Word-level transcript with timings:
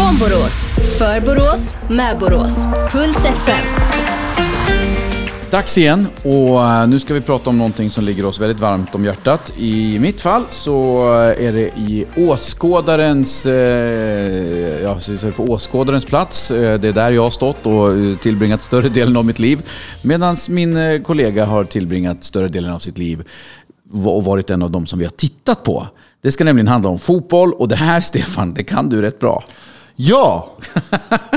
Från 0.00 0.18
Borås, 0.18 0.66
för 0.98 1.20
Borås, 1.20 1.76
med 1.90 2.18
Borås. 2.18 2.66
Puls 2.90 3.24
FM. 3.24 3.66
Dags 5.50 5.78
igen 5.78 6.06
och 6.22 6.64
eh, 6.64 6.88
nu 6.88 7.00
ska 7.00 7.14
vi 7.14 7.20
prata 7.20 7.50
om 7.50 7.58
någonting 7.58 7.90
som 7.90 8.04
ligger 8.04 8.24
oss 8.24 8.40
väldigt 8.40 8.60
varmt 8.60 8.94
om 8.94 9.04
hjärtat. 9.04 9.52
I 9.58 9.98
mitt 9.98 10.20
fall 10.20 10.42
så 10.50 11.00
eh, 11.12 11.46
är 11.46 11.52
det 11.52 11.78
i 11.78 12.06
åskådarens, 12.16 13.46
eh, 13.46 14.82
ja, 14.82 15.00
så 15.00 15.32
på 15.32 15.42
åskådarens 15.42 16.04
plats. 16.04 16.48
Det 16.48 16.84
är 16.84 16.92
där 16.92 17.10
jag 17.10 17.22
har 17.22 17.30
stått 17.30 17.66
och 17.66 18.20
tillbringat 18.20 18.62
större 18.62 18.88
delen 18.88 19.16
av 19.16 19.24
mitt 19.24 19.38
liv. 19.38 19.62
Medan 20.02 20.36
min 20.48 21.02
kollega 21.04 21.44
har 21.44 21.64
tillbringat 21.64 22.24
större 22.24 22.48
delen 22.48 22.70
av 22.70 22.78
sitt 22.78 22.98
liv 22.98 23.24
och 23.92 24.24
varit 24.24 24.50
en 24.50 24.62
av 24.62 24.70
dem 24.70 24.86
som 24.86 24.98
vi 24.98 25.04
har 25.04 25.12
tittat 25.12 25.64
på. 25.64 25.86
Det 26.22 26.32
ska 26.32 26.44
nämligen 26.44 26.68
handla 26.68 26.88
om 26.88 26.98
fotboll 26.98 27.52
och 27.52 27.68
det 27.68 27.76
här 27.76 28.00
Stefan, 28.10 28.54
det 28.54 28.64
kan 28.64 28.88
du 28.88 29.02
rätt 29.02 29.18
bra. 29.18 29.44
Ja, 30.02 30.50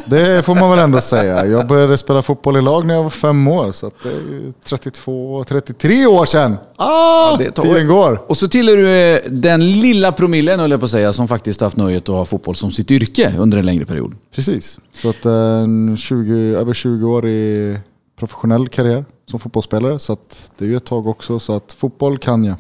det 0.06 0.46
får 0.46 0.56
man 0.56 0.70
väl 0.70 0.80
ändå 0.80 1.02
säga. 1.02 1.46
Jag 1.46 1.68
började 1.68 1.98
spela 1.98 2.22
fotboll 2.22 2.58
i 2.58 2.62
lag 2.62 2.86
när 2.86 2.94
jag 2.94 3.04
var 3.04 3.10
fem 3.10 3.48
år, 3.48 3.72
så 3.72 3.92
det 4.04 4.10
är 4.10 4.14
ju 4.14 4.54
32, 4.66 5.44
33 5.44 6.06
år 6.06 6.26
sedan. 6.26 6.58
Ah, 6.76 7.38
tar- 7.38 7.62
tiden 7.64 7.88
går. 7.88 8.22
Och 8.28 8.38
så 8.38 8.48
tillhör 8.48 8.78
du 8.78 8.90
eh, 8.90 9.20
den 9.30 9.72
lilla 9.82 10.12
promillen, 10.12 10.60
höll 10.60 10.72
jag 10.72 10.80
på 10.80 10.86
att 10.86 10.92
säga, 10.92 11.14
som 11.14 11.28
faktiskt 11.28 11.62
haft 11.62 11.78
nöjet 11.78 12.10
att 12.10 12.16
ha 12.16 12.26
fotboll 12.26 12.56
som 12.56 12.72
sitt 12.72 12.92
yrke 12.92 13.34
under 13.40 13.58
en 13.58 13.66
längre 13.66 13.86
period. 13.86 14.16
Precis, 14.36 14.80
så 14.96 15.10
att 15.10 15.26
en 15.26 15.98
20, 15.98 16.34
över 16.58 16.74
20 16.74 17.06
år 17.10 17.28
i 17.28 17.78
professionell 18.20 18.68
karriär 18.68 19.06
som 19.30 19.40
fotbollsspelare. 19.40 20.00
Så 20.00 20.18
det 20.58 20.66
är 20.66 20.70
ju 20.70 20.76
ett 20.78 20.86
tag 20.86 21.08
också, 21.08 21.40
så 21.40 21.56
att 21.56 21.74
fotboll 21.80 22.18
kan 22.18 22.44
jag. 22.44 22.56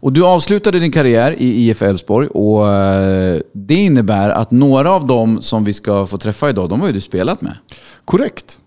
Och 0.00 0.12
du 0.12 0.24
avslutade 0.26 0.78
din 0.78 0.92
karriär 0.92 1.34
i 1.38 1.68
IF 1.68 1.82
Elfsborg 1.82 2.28
och 2.28 2.68
eh, 2.72 3.40
det 3.52 3.74
innebär 3.74 4.30
att 4.30 4.50
några 4.50 4.92
av 4.92 5.06
dem 5.06 5.42
som 5.42 5.64
vi 5.64 5.72
ska 5.72 6.06
få 6.06 6.18
träffa 6.18 6.50
idag, 6.50 6.68
de 6.68 6.80
har 6.80 6.86
ju 6.86 6.92
du 6.92 7.00
spelat 7.00 7.40
med. 7.40 7.56
Korrekt. 8.04 8.58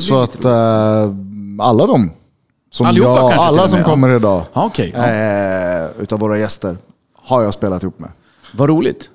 Så 0.00 0.20
att 0.20 0.44
eh, 0.44 1.14
alla 1.58 1.86
de 1.86 2.10
som, 2.72 2.86
Allihopa 2.86 3.20
jag, 3.20 3.32
alla 3.32 3.68
som 3.68 3.78
ja. 3.78 3.84
kommer 3.84 4.16
idag 4.16 4.42
Ja, 4.52 4.64
okej. 4.64 4.92
Ja. 4.96 5.06
eh, 5.06 6.02
utav 6.02 6.18
våra 6.18 6.38
gäster 6.38 6.76
har 7.14 7.42
jag 7.42 7.54
spelat 7.54 7.82
ihop 7.82 7.98
med. 7.98 8.10
Vad 8.52 8.68
roligt. 8.68 9.10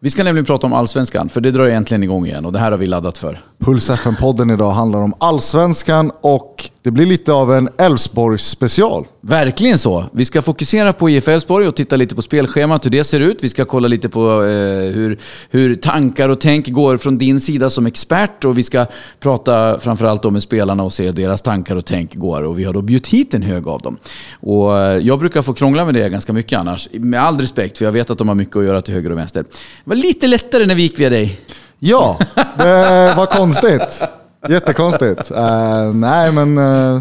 Vi 0.00 0.10
ska 0.10 0.24
nämligen 0.24 0.44
prata 0.44 0.66
om 0.66 0.72
Allsvenskan, 0.72 1.28
för 1.28 1.40
det 1.40 1.50
drar 1.50 1.66
egentligen 1.68 2.02
igång 2.02 2.26
igen 2.26 2.44
och 2.44 2.52
det 2.52 2.58
här 2.58 2.70
har 2.70 2.78
vi 2.78 2.86
laddat 2.86 3.18
för. 3.18 3.40
Puls 3.58 3.90
FM-podden 3.90 4.52
idag 4.52 4.70
handlar 4.70 5.02
om 5.02 5.14
Allsvenskan 5.18 6.10
och 6.20 6.70
det 6.86 6.92
blir 6.92 7.06
lite 7.06 7.32
av 7.32 7.52
en 7.52 7.68
Elfsborgs 7.78 8.48
special. 8.48 9.06
Verkligen 9.20 9.78
så. 9.78 10.04
Vi 10.12 10.24
ska 10.24 10.42
fokusera 10.42 10.92
på 10.92 11.10
IF 11.10 11.28
Elfsborg 11.28 11.66
och 11.66 11.76
titta 11.76 11.96
lite 11.96 12.14
på 12.14 12.22
spelschemat, 12.22 12.84
hur 12.84 12.90
det 12.90 13.04
ser 13.04 13.20
ut. 13.20 13.44
Vi 13.44 13.48
ska 13.48 13.64
kolla 13.64 13.88
lite 13.88 14.08
på 14.08 14.42
eh, 14.42 14.94
hur, 14.94 15.18
hur 15.50 15.74
tankar 15.74 16.28
och 16.28 16.40
tänk 16.40 16.68
går 16.68 16.96
från 16.96 17.18
din 17.18 17.40
sida 17.40 17.70
som 17.70 17.86
expert 17.86 18.44
och 18.44 18.58
vi 18.58 18.62
ska 18.62 18.86
prata 19.20 19.78
framförallt 19.78 20.24
om 20.24 20.32
med 20.32 20.42
spelarna 20.42 20.82
och 20.82 20.92
se 20.92 21.06
hur 21.06 21.12
deras 21.12 21.42
tankar 21.42 21.76
och 21.76 21.84
tänk 21.84 22.14
går. 22.14 22.42
Och 22.42 22.58
vi 22.58 22.64
har 22.64 22.72
då 22.72 22.82
bjudit 22.82 23.06
hit 23.06 23.34
en 23.34 23.42
hög 23.42 23.68
av 23.68 23.80
dem. 23.80 23.96
Och 24.40 24.78
eh, 24.78 24.98
jag 24.98 25.18
brukar 25.18 25.42
få 25.42 25.54
krångla 25.54 25.84
med 25.84 25.94
det 25.94 26.08
ganska 26.08 26.32
mycket 26.32 26.58
annars. 26.58 26.88
Med 26.92 27.22
all 27.22 27.38
respekt, 27.38 27.78
för 27.78 27.84
jag 27.84 27.92
vet 27.92 28.10
att 28.10 28.18
de 28.18 28.28
har 28.28 28.34
mycket 28.34 28.56
att 28.56 28.64
göra 28.64 28.82
till 28.82 28.94
höger 28.94 29.12
och 29.12 29.18
vänster. 29.18 29.42
Det 29.42 29.50
var 29.84 29.96
lite 29.96 30.26
lättare 30.26 30.66
när 30.66 30.74
vi 30.74 30.82
gick 30.82 30.98
via 30.98 31.10
dig. 31.10 31.40
Ja, 31.78 32.18
det 32.56 33.14
var 33.16 33.26
konstigt. 33.26 34.02
Jättekonstigt. 34.48 35.30
Eh, 35.30 35.92
nej, 35.94 36.32
men 36.32 36.58
eh, 36.58 37.00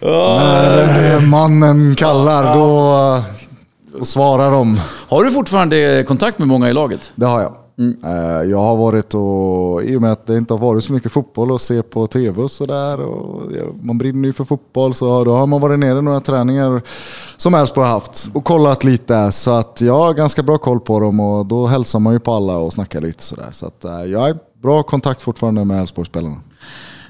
när 0.00 1.14
eh, 1.14 1.20
mannen 1.22 1.94
kallar 1.94 2.54
då, 2.54 3.22
då 3.98 4.04
svarar 4.04 4.50
de. 4.50 4.80
Har 5.08 5.24
du 5.24 5.30
fortfarande 5.30 6.04
kontakt 6.08 6.38
med 6.38 6.48
många 6.48 6.70
i 6.70 6.72
laget? 6.72 7.12
Det 7.14 7.26
har 7.26 7.40
jag. 7.40 7.52
Eh, 8.04 8.50
Jag 8.50 8.58
har 8.58 8.76
varit 8.76 9.14
och, 9.14 9.82
i 9.82 9.96
och 9.96 10.02
med 10.02 10.12
att 10.12 10.26
det 10.26 10.36
inte 10.36 10.54
har 10.54 10.58
varit 10.58 10.84
så 10.84 10.92
mycket 10.92 11.12
fotboll 11.12 11.54
att 11.54 11.62
se 11.62 11.82
på 11.82 12.06
tv 12.06 12.42
och 12.42 12.50
sådär. 12.50 12.98
Man 13.82 13.98
brinner 13.98 14.26
ju 14.28 14.32
för 14.32 14.44
fotboll 14.44 14.94
så 14.94 15.24
då 15.24 15.34
har 15.34 15.46
man 15.46 15.60
varit 15.60 15.78
nere 15.78 16.00
några 16.00 16.20
träningar 16.20 16.82
som 17.36 17.54
Elfsborg 17.54 17.86
har 17.86 17.92
haft 17.94 18.28
och 18.34 18.44
kollat 18.44 18.84
lite. 18.84 19.32
Så 19.32 19.50
att 19.50 19.80
jag 19.80 19.98
har 19.98 20.14
ganska 20.14 20.42
bra 20.42 20.58
koll 20.58 20.80
på 20.80 21.00
dem 21.00 21.20
och 21.20 21.46
då 21.46 21.66
hälsar 21.66 21.98
man 21.98 22.12
ju 22.12 22.18
på 22.18 22.32
alla 22.32 22.56
och 22.56 22.72
snackar 22.72 23.00
lite 23.00 23.22
sådär. 23.22 23.48
Så 23.52 23.66
att 23.66 23.82
har 23.82 24.53
bra 24.64 24.82
kontakt 24.82 25.22
fortfarande 25.22 25.64
med 25.64 25.80
Elfsborgsspelarna. 25.80 26.36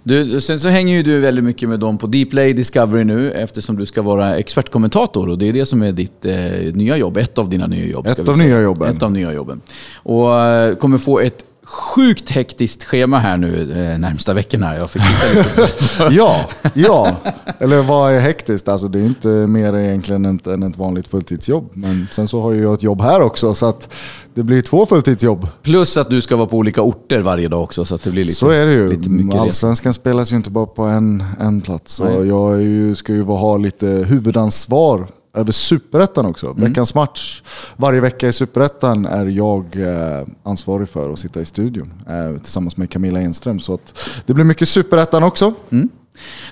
Du, 0.02 0.40
sen 0.40 0.60
så 0.60 0.68
hänger 0.68 0.94
ju 0.94 1.02
du 1.02 1.20
väldigt 1.20 1.44
mycket 1.44 1.68
med 1.68 1.80
dem 1.80 1.98
på 1.98 2.06
Dplay 2.06 2.52
Discovery 2.52 3.04
nu 3.04 3.32
eftersom 3.32 3.76
du 3.76 3.86
ska 3.86 4.02
vara 4.02 4.36
expertkommentator 4.36 5.28
och 5.28 5.38
det 5.38 5.48
är 5.48 5.52
det 5.52 5.66
som 5.66 5.82
är 5.82 5.92
ditt 5.92 6.24
eh, 6.24 6.74
nya 6.74 6.96
jobb. 6.96 7.16
Ett 7.16 7.38
av 7.38 7.48
dina 7.48 7.66
nya 7.66 7.86
jobb. 7.86 8.06
Ett 8.06 8.18
av 8.18 8.34
säga. 8.34 8.46
nya 8.46 8.60
jobben. 8.60 8.96
Ett 8.96 9.02
av 9.02 9.12
nya 9.12 9.32
jobben. 9.32 9.60
Och 9.94 10.40
eh, 10.40 10.74
kommer 10.74 10.98
få 10.98 11.20
ett 11.20 11.44
sjukt 11.64 12.30
hektiskt 12.30 12.84
schema 12.84 13.18
här 13.18 13.36
nu 13.36 13.72
eh, 13.72 13.98
närmsta 13.98 14.34
veckorna. 14.34 14.76
Jag 14.76 14.90
fick. 14.90 15.02
Ja, 16.10 16.40
ja. 16.74 17.16
Eller 17.58 17.82
vad 17.82 18.12
är 18.12 18.20
hektiskt? 18.20 18.68
Alltså 18.68 18.88
det 18.88 18.98
är 18.98 19.02
inte 19.02 19.28
mer 19.28 19.74
egentligen 19.76 20.24
än 20.24 20.40
än 20.46 20.62
ett 20.62 20.78
vanligt 20.78 21.08
fulltidsjobb. 21.08 21.70
Men 21.72 22.08
sen 22.12 22.28
så 22.28 22.42
har 22.42 22.52
jag 22.52 22.74
ett 22.74 22.82
jobb 22.82 23.00
här 23.00 23.20
också 23.20 23.54
så 23.54 23.66
att 23.66 23.94
det 24.34 24.42
blir 24.42 24.62
två 24.62 24.86
fulltidsjobb. 24.86 25.48
Plus 25.62 25.96
att 25.96 26.10
du 26.10 26.20
ska 26.20 26.36
vara 26.36 26.46
på 26.46 26.56
olika 26.56 26.82
orter 26.82 27.20
varje 27.20 27.48
dag 27.48 27.62
också 27.62 27.84
så 27.84 27.94
att 27.94 28.04
det 28.04 28.10
blir 28.10 28.24
lite 28.24 28.36
Så 28.36 28.50
är 28.50 28.66
det 28.66 28.72
ju. 28.72 29.30
Allsvenskan 29.38 29.94
spelas 29.94 30.32
ju 30.32 30.36
inte 30.36 30.50
bara 30.50 30.66
på 30.66 30.82
en, 30.82 31.24
en 31.40 31.60
plats. 31.60 32.02
Jag 32.24 32.62
ju, 32.62 32.94
ska 32.94 33.12
ju 33.12 33.22
ha 33.22 33.56
lite 33.56 33.86
huvudansvar 33.86 35.06
över 35.34 35.52
superettan 35.52 36.26
också. 36.26 36.46
Mm. 36.46 36.60
Veckans 36.64 36.94
match 36.94 37.42
varje 37.76 38.00
vecka 38.00 38.28
i 38.28 38.32
superettan 38.32 39.06
är 39.06 39.26
jag 39.26 39.76
eh, 39.76 40.26
ansvarig 40.42 40.88
för 40.88 41.12
att 41.12 41.18
sitta 41.18 41.40
i 41.40 41.44
studion 41.44 41.92
eh, 42.08 42.38
tillsammans 42.42 42.76
med 42.76 42.90
Camilla 42.90 43.20
Enström. 43.20 43.60
Så 43.60 43.74
att 43.74 43.98
det 44.26 44.34
blir 44.34 44.44
mycket 44.44 44.68
superettan 44.68 45.22
också. 45.22 45.52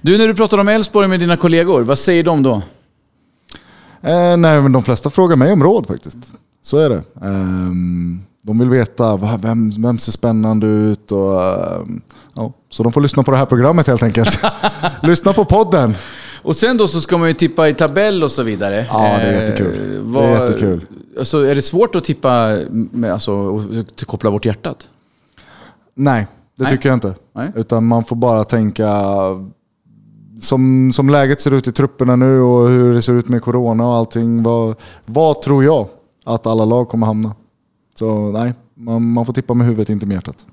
Du, 0.02 0.18
när 0.18 0.28
du 0.28 0.34
pratar 0.34 0.58
om 0.58 0.68
Elfsborg 0.68 1.08
med 1.08 1.20
dina 1.20 1.36
kollegor, 1.36 1.82
vad 1.82 1.98
säger 1.98 2.22
de 2.22 2.42
då? 2.42 2.62
Eh, 4.02 4.36
nej, 4.36 4.60
men 4.62 4.72
de 4.72 4.82
flesta 4.82 5.10
frågar 5.10 5.36
mig 5.36 5.52
om 5.52 5.62
råd 5.62 5.86
faktiskt. 5.86 6.18
Så 6.62 6.78
är 6.78 6.88
det. 6.90 7.02
Ehm, 7.22 8.20
de 8.42 8.58
vill 8.58 8.68
veta 8.68 9.16
va- 9.16 9.38
vem, 9.42 9.70
vem 9.82 9.98
ser 9.98 10.12
spännande 10.12 10.66
ut. 10.66 11.12
Och, 11.12 11.44
ehm, 11.44 12.02
ja, 12.34 12.52
så 12.70 12.82
de 12.82 12.92
får 12.92 13.00
lyssna 13.00 13.22
på 13.22 13.30
det 13.30 13.36
här 13.36 13.46
programmet 13.46 13.86
helt 13.86 14.02
enkelt. 14.02 14.38
lyssna 15.02 15.32
på 15.32 15.44
podden. 15.44 15.94
Och 16.42 16.56
sen 16.56 16.76
då 16.76 16.86
så 16.86 17.00
ska 17.00 17.18
man 17.18 17.28
ju 17.28 17.34
tippa 17.34 17.68
i 17.68 17.74
tabell 17.74 18.22
och 18.22 18.30
så 18.30 18.42
vidare. 18.42 18.86
Ja, 18.90 18.98
det 18.98 19.06
är 19.24 19.32
Eh, 19.32 19.40
jättekul. 19.40 20.00
vad- 20.02 20.24
Det 20.24 20.28
är 20.28 20.46
jättekul. 20.46 20.84
Alltså, 21.18 21.46
är 21.46 21.54
det 21.54 21.62
svårt 21.62 21.94
att 21.94 22.04
tippa, 22.04 22.58
med, 22.70 23.12
alltså, 23.12 23.32
och 23.32 23.60
koppla 24.06 24.30
bort 24.30 24.44
hjärtat? 24.44 24.88
Nej, 25.94 26.26
det 26.58 26.62
Nej. 26.64 26.72
tycker 26.72 26.88
jag 26.88 26.96
inte. 26.96 27.14
Nej. 27.34 27.52
Utan 27.56 27.86
man 27.86 28.04
får 28.04 28.16
bara 28.16 28.44
tänka 28.44 28.88
som, 30.40 30.92
som 30.92 31.10
läget 31.10 31.40
ser 31.40 31.50
ut 31.54 31.66
i 31.66 31.72
trupperna 31.72 32.16
nu 32.16 32.40
och 32.40 32.68
hur 32.68 32.94
det 32.94 33.02
ser 33.02 33.12
ut 33.12 33.28
med 33.28 33.42
corona 33.42 33.86
och 33.88 33.94
allting. 33.94 34.42
Vad, 34.42 34.74
vad 35.06 35.42
tror 35.42 35.64
jag 35.64 35.88
att 36.24 36.46
alla 36.46 36.64
lag 36.64 36.88
kommer 36.88 37.06
hamna? 37.06 37.34
Så 37.98 38.30
nej, 38.30 38.54
man, 38.76 39.12
man 39.12 39.26
får 39.26 39.32
tippa 39.32 39.54
med 39.54 39.66
huvudet, 39.66 39.88
inte 39.88 40.06
med 40.06 40.14
hjärtat. 40.14 40.46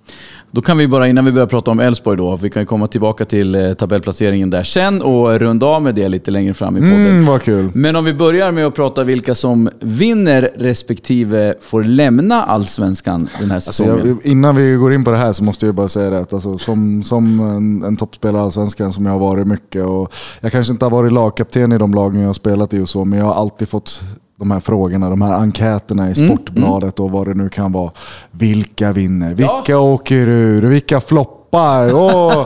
Då 0.52 0.62
kan 0.62 0.78
vi 0.78 0.88
bara, 0.88 1.08
innan 1.08 1.26
vi 1.26 1.32
börjar 1.32 1.48
prata 1.48 1.72
om 1.72 1.80
Elfsborg 1.80 2.18
då, 2.18 2.36
vi 2.36 2.50
kan 2.50 2.62
ju 2.62 2.66
komma 2.66 2.88
tillbaka 2.88 3.26
till 3.26 3.56
eh, 3.56 3.74
tabellplaceringen 3.74 4.50
där 4.50 4.64
sen 4.64 5.02
och 5.02 5.40
runda 5.40 5.66
av 5.66 5.82
med 5.82 5.96
det 5.96 6.10
lite 6.10 6.32
längre 6.32 6.54
fram 6.54 6.78
i 6.78 6.80
podden. 6.80 7.06
Mm, 7.06 7.26
vad 7.26 7.42
kul. 7.42 7.72
Men 7.74 7.96
om 7.96 8.06
vi 8.06 8.14
börjar 8.14 8.52
med 8.52 8.66
att 8.66 8.76
prata 8.76 9.04
vilka 9.04 9.36
som 9.36 9.70
vinner 9.80 10.52
respektive 10.56 11.56
får 11.62 11.84
lämna 11.84 12.44
Allsvenskan 12.44 13.30
den 13.40 13.50
här 13.50 13.56
Alltså 13.56 13.72
säsongen. 13.72 14.08
jag, 14.08 14.32
innan 14.32 14.56
vi 14.56 14.74
går 14.74 14.94
in 14.94 15.04
på 15.04 15.12
det 15.12 15.18
här 15.18 15.34
så 15.34 15.44
måste 15.44 15.66
jag 15.66 15.76
bara 15.76 15.88
säga 15.88 16.10
det 16.10 16.20
att 16.20 16.34
alltså, 16.34 16.58
som, 16.58 17.04
som 17.04 17.40
en, 17.40 17.84
en 17.84 17.98
toppspelare 17.98 18.42
i 18.42 18.46
Allsvenskan 18.46 18.94
som 18.94 19.06
jag 19.06 19.14
har 19.14 19.20
varit 19.20 19.48
mycket 19.48 19.84
och 19.84 20.14
jag 20.42 20.52
kanske 20.52 20.74
inte 20.74 20.86
har 20.86 20.92
varit 20.92 21.14
lagkapten 21.14 21.72
i 21.72 21.78
de 21.78 21.94
lagen 21.94 22.20
jag 22.22 22.28
har 22.30 22.34
spelat 22.34 22.74
i 22.74 22.80
och 22.80 22.90
så 22.90 23.06
men 23.06 23.20
jag 23.20 23.26
har 23.26 23.34
alltid 23.34 23.70
fått 23.70 24.02
de 24.40 24.52
här 24.52 24.60
frågorna, 24.60 25.10
de 25.10 25.22
här 25.22 25.34
enkäterna 25.40 26.10
i 26.10 26.16
Sportbladet 26.16 27.00
och 27.00 27.12
vad 27.12 27.28
det 27.28 27.34
nu 27.34 27.50
kan 27.50 27.72
vara. 27.72 27.92
Vilka 28.32 28.92
vinner? 28.92 29.34
Vilka 29.34 29.80
åker 29.80 30.28
ur? 30.28 30.62
Vilka 30.62 31.02
floppar? 31.02 31.94
Åh! 31.94 32.46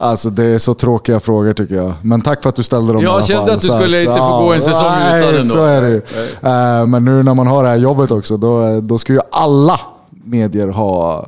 Alltså 0.00 0.30
det 0.30 0.44
är 0.44 0.58
så 0.58 0.74
tråkiga 0.74 1.20
frågor 1.20 1.52
tycker 1.52 1.74
jag. 1.74 1.92
Men 2.02 2.20
tack 2.20 2.42
för 2.42 2.48
att 2.48 2.56
du 2.56 2.62
ställde 2.62 2.92
dem 2.92 3.02
Jag 3.02 3.10
i 3.12 3.14
alla 3.14 3.22
kände 3.26 3.42
fall. 3.46 3.54
att 3.54 3.60
du 3.60 3.66
Så 3.66 3.76
skulle 3.78 4.00
inte 4.02 4.14
få 4.14 4.38
gå 4.38 4.52
en 4.52 4.60
säsong 4.60 4.86
nej, 5.00 5.22
utan 5.22 5.34
ändå. 5.40 5.54
så 5.54 5.64
är 5.64 5.82
det 5.82 5.88
ju. 5.88 5.96
Eh, 6.42 6.86
Men 6.86 7.04
nu 7.04 7.22
när 7.22 7.34
man 7.34 7.46
har 7.46 7.62
det 7.62 7.68
här 7.68 7.76
jobbet 7.76 8.10
också, 8.10 8.36
då, 8.36 8.80
då 8.80 8.98
ska 8.98 9.12
ju 9.12 9.20
alla 9.32 9.80
medier 10.24 10.68
ha, 10.68 11.26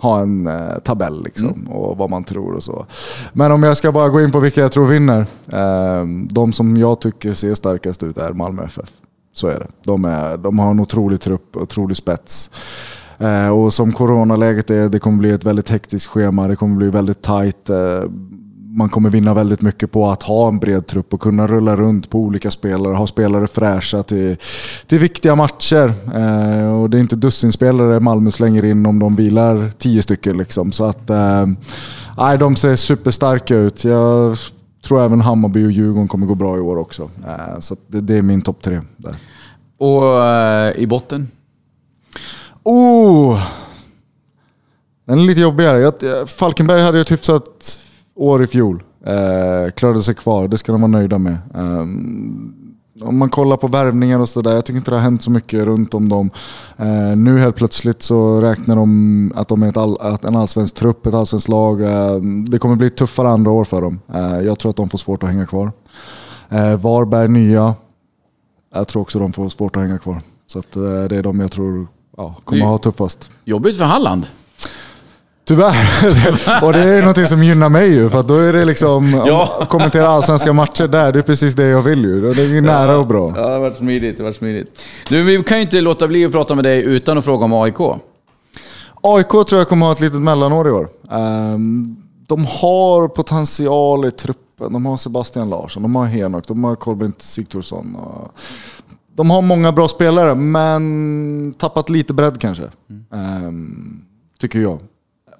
ha 0.00 0.20
en 0.20 0.46
eh, 0.46 0.78
tabell 0.84 1.22
liksom, 1.24 1.48
Mm. 1.48 1.68
och 1.68 1.96
vad 1.98 2.10
man 2.10 2.24
tror 2.24 2.54
och 2.54 2.62
så. 2.62 2.86
Men 3.32 3.52
om 3.52 3.62
jag 3.62 3.76
ska 3.76 3.92
bara 3.92 4.08
gå 4.08 4.20
in 4.20 4.32
på 4.32 4.40
vilka 4.40 4.60
jag 4.60 4.72
tror 4.72 4.86
vinner. 4.86 5.26
Eh, 5.52 6.04
de 6.30 6.52
som 6.52 6.76
jag 6.76 7.00
tycker 7.00 7.34
ser 7.34 7.54
starkast 7.54 8.02
ut 8.02 8.18
är 8.18 8.32
Malmö 8.32 8.62
FF. 8.64 8.88
Så 9.38 9.46
är 9.46 9.58
det. 9.58 9.66
De, 9.84 10.04
är, 10.04 10.36
de 10.36 10.58
har 10.58 10.70
en 10.70 10.80
otrolig 10.80 11.20
trupp, 11.20 11.56
otrolig 11.56 11.96
spets. 11.96 12.50
Eh, 13.18 13.48
och 13.48 13.74
som 13.74 13.92
coronaläget 13.92 14.70
är, 14.70 14.88
det 14.88 14.98
kommer 14.98 15.18
bli 15.18 15.30
ett 15.30 15.44
väldigt 15.44 15.68
hektiskt 15.68 16.10
schema. 16.10 16.48
Det 16.48 16.56
kommer 16.56 16.76
bli 16.76 16.90
väldigt 16.90 17.22
tajt. 17.22 17.70
Eh, 17.70 18.02
man 18.76 18.88
kommer 18.88 19.10
vinna 19.10 19.34
väldigt 19.34 19.62
mycket 19.62 19.92
på 19.92 20.06
att 20.06 20.22
ha 20.22 20.48
en 20.48 20.58
bred 20.58 20.86
trupp 20.86 21.14
och 21.14 21.20
kunna 21.20 21.46
rulla 21.46 21.76
runt 21.76 22.10
på 22.10 22.18
olika 22.18 22.50
spelare, 22.50 22.94
ha 22.94 23.06
spelare 23.06 23.46
fräscha 23.46 24.02
till, 24.02 24.36
till 24.86 24.98
viktiga 24.98 25.36
matcher. 25.36 25.92
Eh, 26.14 26.80
och 26.80 26.90
det 26.90 26.98
är 26.98 27.00
inte 27.00 27.16
dussinspelare 27.16 28.00
Malmö 28.00 28.30
slänger 28.30 28.64
in 28.64 28.86
om 28.86 28.98
de 28.98 29.16
vilar 29.16 29.70
tio 29.78 30.02
stycken. 30.02 30.38
Liksom. 30.38 30.72
Så 30.72 30.84
att, 30.84 31.10
eh, 31.10 31.46
de 32.38 32.56
ser 32.56 32.76
superstarka 32.76 33.56
ut. 33.56 33.84
Jag 33.84 34.36
tror 34.88 35.04
även 35.04 35.20
Hammarby 35.20 35.66
och 35.66 35.70
Djurgården 35.70 36.08
kommer 36.08 36.26
gå 36.26 36.34
bra 36.34 36.56
i 36.56 36.60
år 36.60 36.78
också. 36.78 37.10
Eh, 37.26 37.60
så 37.60 37.76
det, 37.86 38.00
det, 38.00 38.14
är 38.14 38.22
min 38.22 38.42
topp 38.42 38.62
tre. 38.62 38.80
Där. 38.96 39.14
Och 39.78 40.24
eh, 40.24 40.76
i 40.76 40.86
botten? 40.86 41.28
Oh! 42.62 43.40
Den 45.04 45.18
är 45.18 45.22
lite 45.22 45.40
jobbigare. 45.40 46.26
Falkenberg 46.26 46.82
hade 46.82 47.00
ett 47.00 47.12
hyfsat 47.12 47.80
år 48.14 48.44
i 48.44 48.46
fjol. 48.46 48.82
Eh, 49.04 49.70
klarade 49.70 50.02
sig 50.02 50.14
kvar, 50.14 50.48
det 50.48 50.58
ska 50.58 50.72
de 50.72 50.80
vara 50.80 50.90
nöjda 50.90 51.18
med. 51.18 51.36
Eh, 51.54 51.84
om 53.02 53.18
man 53.18 53.30
kollar 53.30 53.56
på 53.56 53.66
värvningar 53.66 54.20
och 54.20 54.28
sådär, 54.28 54.52
jag 54.52 54.64
tycker 54.64 54.78
inte 54.78 54.90
det 54.90 54.96
har 54.96 55.02
hänt 55.02 55.22
så 55.22 55.30
mycket 55.30 55.64
runt 55.64 55.94
om 55.94 56.08
dem. 56.08 56.30
Eh, 56.76 57.16
nu 57.16 57.38
helt 57.38 57.56
plötsligt 57.56 58.02
så 58.02 58.40
räknar 58.40 58.76
de 58.76 59.32
att 59.36 59.48
de 59.48 59.62
är 59.62 59.78
all, 59.78 60.18
en 60.22 60.36
allsvensk 60.36 60.74
trupp, 60.74 61.06
ett 61.06 61.14
allsvenskt 61.14 61.48
lag. 61.48 61.82
Eh, 61.82 62.16
det 62.48 62.58
kommer 62.58 62.76
bli 62.76 62.90
tuffare 62.90 63.28
andra 63.28 63.50
år 63.50 63.64
för 63.64 63.80
dem. 63.82 64.00
Eh, 64.14 64.40
jag 64.40 64.58
tror 64.58 64.70
att 64.70 64.76
de 64.76 64.88
får 64.88 64.98
svårt 64.98 65.22
att 65.22 65.28
hänga 65.28 65.46
kvar. 65.46 65.72
Eh, 66.48 66.76
Varberg 66.76 67.28
nya, 67.28 67.74
jag 68.74 68.88
tror 68.88 69.02
också 69.02 69.18
de 69.18 69.32
får 69.32 69.48
svårt 69.48 69.76
att 69.76 69.82
hänga 69.82 69.98
kvar. 69.98 70.20
Så 70.46 70.58
att, 70.58 70.72
det 71.08 71.16
är 71.16 71.22
de 71.22 71.40
jag 71.40 71.52
tror 71.52 71.86
ja, 72.16 72.34
kommer 72.44 72.62
att 72.62 72.70
ha 72.70 72.78
tuffast. 72.78 73.30
Jobbigt 73.44 73.78
för 73.78 73.84
Halland. 73.84 74.26
Tyvärr. 75.48 76.64
och 76.64 76.72
det 76.72 76.78
är 76.78 77.02
något 77.02 77.28
som 77.28 77.42
gynnar 77.44 77.68
mig 77.68 77.92
ju. 77.92 78.10
För 78.10 78.22
då 78.22 78.34
är 78.34 78.52
det 78.52 78.64
liksom, 78.64 79.22
ja. 79.26 79.66
kommentera 79.68 80.08
allsvenska 80.08 80.52
matcher 80.52 80.88
där, 80.88 81.12
det 81.12 81.18
är 81.18 81.22
precis 81.22 81.54
det 81.54 81.66
jag 81.66 81.82
vill 81.82 82.04
ju. 82.04 82.34
Det 82.34 82.42
är 82.42 82.60
nära 82.60 82.96
och 82.96 83.06
bra. 83.06 83.32
Ja, 83.36 83.46
det 83.46 83.52
har 83.52 83.60
varit 83.60 83.76
smidigt. 83.76 84.16
Det 84.16 84.22
har 84.22 84.28
varit 84.28 84.36
smidigt. 84.36 84.82
Du, 85.08 85.22
vi 85.22 85.42
kan 85.42 85.58
ju 85.58 85.62
inte 85.62 85.80
låta 85.80 86.08
bli 86.08 86.24
att 86.24 86.32
prata 86.32 86.54
med 86.54 86.64
dig 86.64 86.82
utan 86.82 87.18
att 87.18 87.24
fråga 87.24 87.44
om 87.44 87.52
AIK. 87.52 87.80
AIK 89.00 89.28
tror 89.28 89.54
jag 89.54 89.68
kommer 89.68 89.86
ha 89.86 89.92
ett 89.92 90.00
litet 90.00 90.20
mellanår 90.20 90.68
i 90.68 90.70
år. 90.70 90.88
Ehm, 91.10 91.96
de 92.26 92.46
har 92.46 93.08
potential 93.08 94.04
i 94.04 94.10
truppen. 94.10 94.72
De 94.72 94.86
har 94.86 94.96
Sebastian 94.96 95.50
Larsson, 95.50 95.82
de 95.82 95.96
har 95.96 96.04
Henok, 96.04 96.46
de 96.46 96.64
har 96.64 96.76
Kolbin 96.76 97.12
Sigthorsson. 97.18 97.96
De 99.16 99.30
har 99.30 99.42
många 99.42 99.72
bra 99.72 99.88
spelare, 99.88 100.34
men 100.34 101.54
tappat 101.58 101.90
lite 101.90 102.14
bredd 102.14 102.40
kanske. 102.40 102.64
Mm. 103.12 104.02
Tycker 104.40 104.58
jag. 104.58 104.78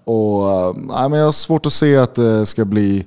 Och, 0.08 0.50
äh, 0.50 1.08
men 1.08 1.18
jag 1.18 1.26
har 1.26 1.32
svårt 1.32 1.66
att 1.66 1.72
se 1.72 1.96
att 1.96 2.14
det 2.14 2.46
ska 2.46 2.64
bli, 2.64 3.06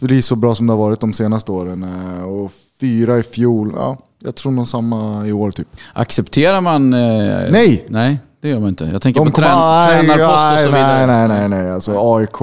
bli 0.00 0.22
så 0.22 0.36
bra 0.36 0.54
som 0.54 0.66
det 0.66 0.72
har 0.72 0.78
varit 0.78 1.00
de 1.00 1.12
senaste 1.12 1.52
åren. 1.52 1.86
Äh, 2.18 2.24
och 2.24 2.52
fyra 2.80 3.18
i 3.18 3.22
fjol, 3.22 3.72
ja, 3.76 3.98
jag 4.24 4.34
tror 4.34 4.52
nog 4.52 4.68
samma 4.68 5.26
i 5.26 5.32
år 5.32 5.50
typ. 5.50 5.68
Accepterar 5.92 6.60
man... 6.60 6.92
Eh, 6.92 7.50
nej! 7.50 7.84
Nej, 7.88 8.18
det 8.40 8.48
gör 8.48 8.60
man 8.60 8.68
inte. 8.68 8.84
Jag 8.84 9.02
tänker 9.02 9.20
de 9.20 9.30
på 9.30 9.36
trän 9.36 9.48
tränarpost 9.48 10.54
och 10.54 10.58
så 10.58 10.68
vidare. 10.68 11.06
Nej, 11.06 11.28
nej, 11.28 11.48
nej. 11.48 11.62
nej. 11.62 11.72
Alltså 11.72 12.16
AIK, 12.16 12.38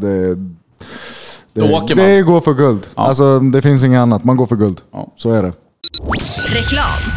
det... 0.00 0.34
Det, 1.54 1.84
det, 1.88 1.94
det 1.94 2.22
går 2.22 2.40
för 2.40 2.54
guld. 2.54 2.86
Ja. 2.94 3.02
Alltså, 3.02 3.38
det 3.38 3.62
finns 3.62 3.84
inget 3.84 3.98
annat. 3.98 4.24
Man 4.24 4.36
går 4.36 4.46
för 4.46 4.56
guld. 4.56 4.80
Ja. 4.92 5.12
Så 5.16 5.30
är 5.30 5.42
det. 5.42 5.52
Reklam. 6.54 7.11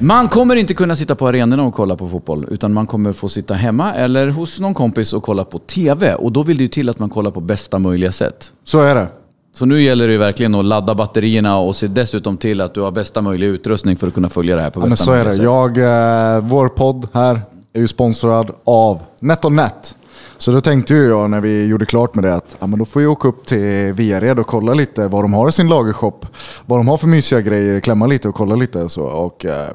Man 0.00 0.28
kommer 0.28 0.56
inte 0.56 0.74
kunna 0.74 0.96
sitta 0.96 1.14
på 1.14 1.28
arenorna 1.28 1.62
och 1.62 1.74
kolla 1.74 1.96
på 1.96 2.08
fotboll, 2.08 2.46
utan 2.50 2.72
man 2.72 2.86
kommer 2.86 3.12
få 3.12 3.28
sitta 3.28 3.54
hemma 3.54 3.94
eller 3.94 4.28
hos 4.28 4.60
någon 4.60 4.74
kompis 4.74 5.12
och 5.12 5.22
kolla 5.22 5.44
på 5.44 5.58
TV. 5.58 6.14
Och 6.14 6.32
då 6.32 6.42
vill 6.42 6.56
det 6.56 6.62
ju 6.62 6.68
till 6.68 6.88
att 6.88 6.98
man 6.98 7.10
kollar 7.10 7.30
på 7.30 7.40
bästa 7.40 7.78
möjliga 7.78 8.12
sätt. 8.12 8.52
Så 8.64 8.80
är 8.80 8.94
det. 8.94 9.06
Så 9.54 9.66
nu 9.66 9.82
gäller 9.82 10.06
det 10.06 10.12
ju 10.12 10.18
verkligen 10.18 10.54
att 10.54 10.64
ladda 10.64 10.94
batterierna 10.94 11.58
och 11.58 11.76
se 11.76 11.86
dessutom 11.86 12.36
till 12.36 12.60
att 12.60 12.74
du 12.74 12.80
har 12.80 12.90
bästa 12.90 13.22
möjliga 13.22 13.50
utrustning 13.50 13.96
för 13.96 14.06
att 14.06 14.14
kunna 14.14 14.28
följa 14.28 14.56
det 14.56 14.62
här 14.62 14.70
på 14.70 14.80
bästa 14.80 15.12
ja, 15.12 15.24
men 15.24 15.34
så 15.34 15.40
är 15.40 15.42
det. 15.42 15.44
Jag, 15.44 16.36
eh, 16.36 16.44
vår 16.44 16.68
podd 16.68 17.08
här 17.12 17.40
är 17.72 17.80
ju 17.80 17.88
sponsrad 17.88 18.50
av 18.64 19.02
NetOnNet. 19.20 19.94
Så 20.38 20.52
då 20.52 20.60
tänkte 20.60 20.94
ju 20.94 21.08
jag 21.08 21.30
när 21.30 21.40
vi 21.40 21.66
gjorde 21.66 21.86
klart 21.86 22.14
med 22.14 22.24
det 22.24 22.34
att 22.34 22.56
ja, 22.60 22.66
men 22.66 22.78
då 22.78 22.84
får 22.84 23.02
jag 23.02 23.12
åka 23.12 23.28
upp 23.28 23.46
till 23.46 23.92
Viared 23.92 24.38
och 24.38 24.46
kolla 24.46 24.74
lite 24.74 25.08
vad 25.08 25.24
de 25.24 25.32
har 25.32 25.48
i 25.48 25.52
sin 25.52 25.68
lagershop. 25.68 26.26
Vad 26.66 26.78
de 26.78 26.88
har 26.88 26.96
för 26.96 27.06
mysiga 27.06 27.40
grejer, 27.40 27.80
klämma 27.80 28.06
lite 28.06 28.28
och 28.28 28.34
kolla 28.34 28.54
lite. 28.54 28.88
Så. 28.88 29.02
Och, 29.02 29.44
eh, 29.44 29.68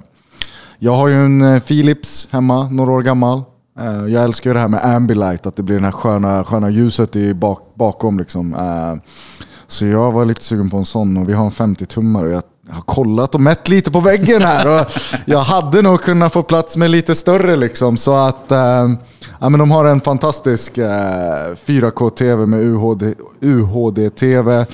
jag 0.79 0.95
har 0.95 1.07
ju 1.07 1.25
en 1.25 1.41
eh, 1.41 1.59
Philips 1.59 2.27
hemma, 2.31 2.69
några 2.69 2.91
år 2.91 3.01
gammal. 3.01 3.41
Eh, 3.79 4.05
jag 4.07 4.23
älskar 4.23 4.49
ju 4.49 4.53
det 4.53 4.59
här 4.59 4.67
med 4.67 4.85
Ambilight, 4.85 5.45
att 5.45 5.55
det 5.55 5.63
blir 5.63 5.79
det 5.79 5.85
här 5.85 5.91
sköna, 5.91 6.43
sköna 6.43 6.69
ljuset 6.69 7.15
i 7.15 7.33
bak, 7.33 7.73
bakom. 7.75 8.19
Liksom. 8.19 8.53
Eh, 8.53 9.09
så 9.67 9.85
jag 9.85 10.11
var 10.11 10.25
lite 10.25 10.43
sugen 10.43 10.69
på 10.69 10.77
en 10.77 10.85
sån 10.85 11.17
och 11.17 11.29
vi 11.29 11.33
har 11.33 11.45
en 11.45 11.51
50-tummare. 11.51 12.29
Jag 12.29 12.73
har 12.73 12.81
kollat 12.81 13.35
och 13.35 13.41
mätt 13.41 13.69
lite 13.69 13.91
på 13.91 13.99
väggen 13.99 14.41
här 14.41 14.79
och 14.79 14.87
jag 15.25 15.39
hade 15.39 15.81
nog 15.81 16.01
kunnat 16.01 16.33
få 16.33 16.43
plats 16.43 16.77
med 16.77 16.89
lite 16.89 17.15
större. 17.15 17.55
Liksom. 17.55 17.97
Så 17.97 18.13
att 18.13 18.45
ja, 19.39 19.49
men 19.49 19.59
de 19.59 19.71
har 19.71 19.85
en 19.85 20.01
fantastisk 20.01 20.77
4K-TV 20.77 22.45
med 22.45 22.59
UHD, 22.59 23.13
UHD-TV 23.41 24.65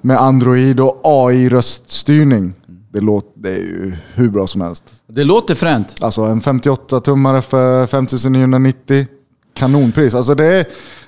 med 0.00 0.20
Android 0.20 0.80
och 0.80 1.00
AI-röststyrning. 1.04 2.52
Det, 2.92 3.00
låter, 3.00 3.30
det 3.34 3.50
är 3.50 3.58
ju 3.58 3.96
hur 4.14 4.28
bra 4.28 4.46
som 4.46 4.60
helst. 4.60 4.93
Det 5.14 5.24
låter 5.24 5.54
fränt. 5.54 5.94
Alltså 6.00 6.22
en 6.22 6.40
58-tummare 6.40 7.40
för 7.40 7.86
5990. 7.86 9.06
Kanonpris. 9.54 10.14
Alltså 10.14 10.34
det 10.34 10.46
är, 10.46 10.66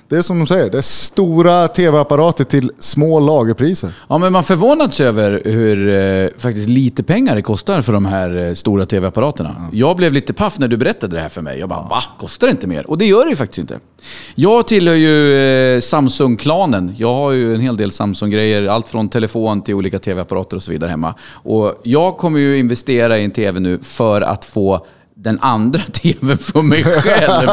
det 0.09 0.17
är 0.17 0.21
som 0.21 0.37
de 0.37 0.47
säger, 0.47 0.69
det 0.69 0.77
är 0.77 0.81
stora 0.81 1.67
tv-apparater 1.67 2.43
till 2.43 2.71
små 2.79 3.19
lagerpriser. 3.19 3.89
Ja, 4.09 4.17
men 4.17 4.33
man 4.33 4.43
förvånats 4.43 4.99
över 4.99 5.41
hur 5.45 5.87
eh, 5.87 6.29
faktiskt 6.37 6.69
lite 6.69 7.03
pengar 7.03 7.35
det 7.35 7.41
kostar 7.41 7.81
för 7.81 7.93
de 7.93 8.05
här 8.05 8.35
eh, 8.47 8.53
stora 8.53 8.85
tv-apparaterna. 8.85 9.55
Ja. 9.59 9.69
Jag 9.71 9.97
blev 9.97 10.13
lite 10.13 10.33
paff 10.33 10.59
när 10.59 10.67
du 10.67 10.77
berättade 10.77 11.15
det 11.15 11.21
här 11.21 11.29
för 11.29 11.41
mig. 11.41 11.59
Jag 11.59 11.69
bara, 11.69 11.81
va? 11.81 12.03
Kostar 12.17 12.47
det 12.47 12.51
inte 12.51 12.67
mer? 12.67 12.89
Och 12.89 12.97
det 12.97 13.05
gör 13.05 13.23
det 13.23 13.29
ju 13.29 13.35
faktiskt 13.35 13.59
inte. 13.59 13.79
Jag 14.35 14.67
tillhör 14.67 14.95
ju 14.95 15.35
eh, 15.75 15.81
Samsung-klanen. 15.81 16.95
Jag 16.97 17.13
har 17.13 17.31
ju 17.31 17.55
en 17.55 17.61
hel 17.61 17.77
del 17.77 17.91
Samsung-grejer. 17.91 18.67
Allt 18.67 18.87
från 18.87 19.09
telefon 19.09 19.61
till 19.61 19.75
olika 19.75 19.99
tv-apparater 19.99 20.57
och 20.57 20.63
så 20.63 20.71
vidare 20.71 20.89
hemma. 20.89 21.13
Och 21.31 21.81
jag 21.83 22.17
kommer 22.17 22.39
ju 22.39 22.57
investera 22.57 23.17
i 23.17 23.23
en 23.23 23.31
tv 23.31 23.59
nu 23.59 23.79
för 23.83 24.21
att 24.21 24.45
få 24.45 24.85
den 25.19 25.39
andra 25.41 25.81
tvn 25.93 26.37
för 26.37 26.61
mig 26.61 26.83
själv. 26.83 27.49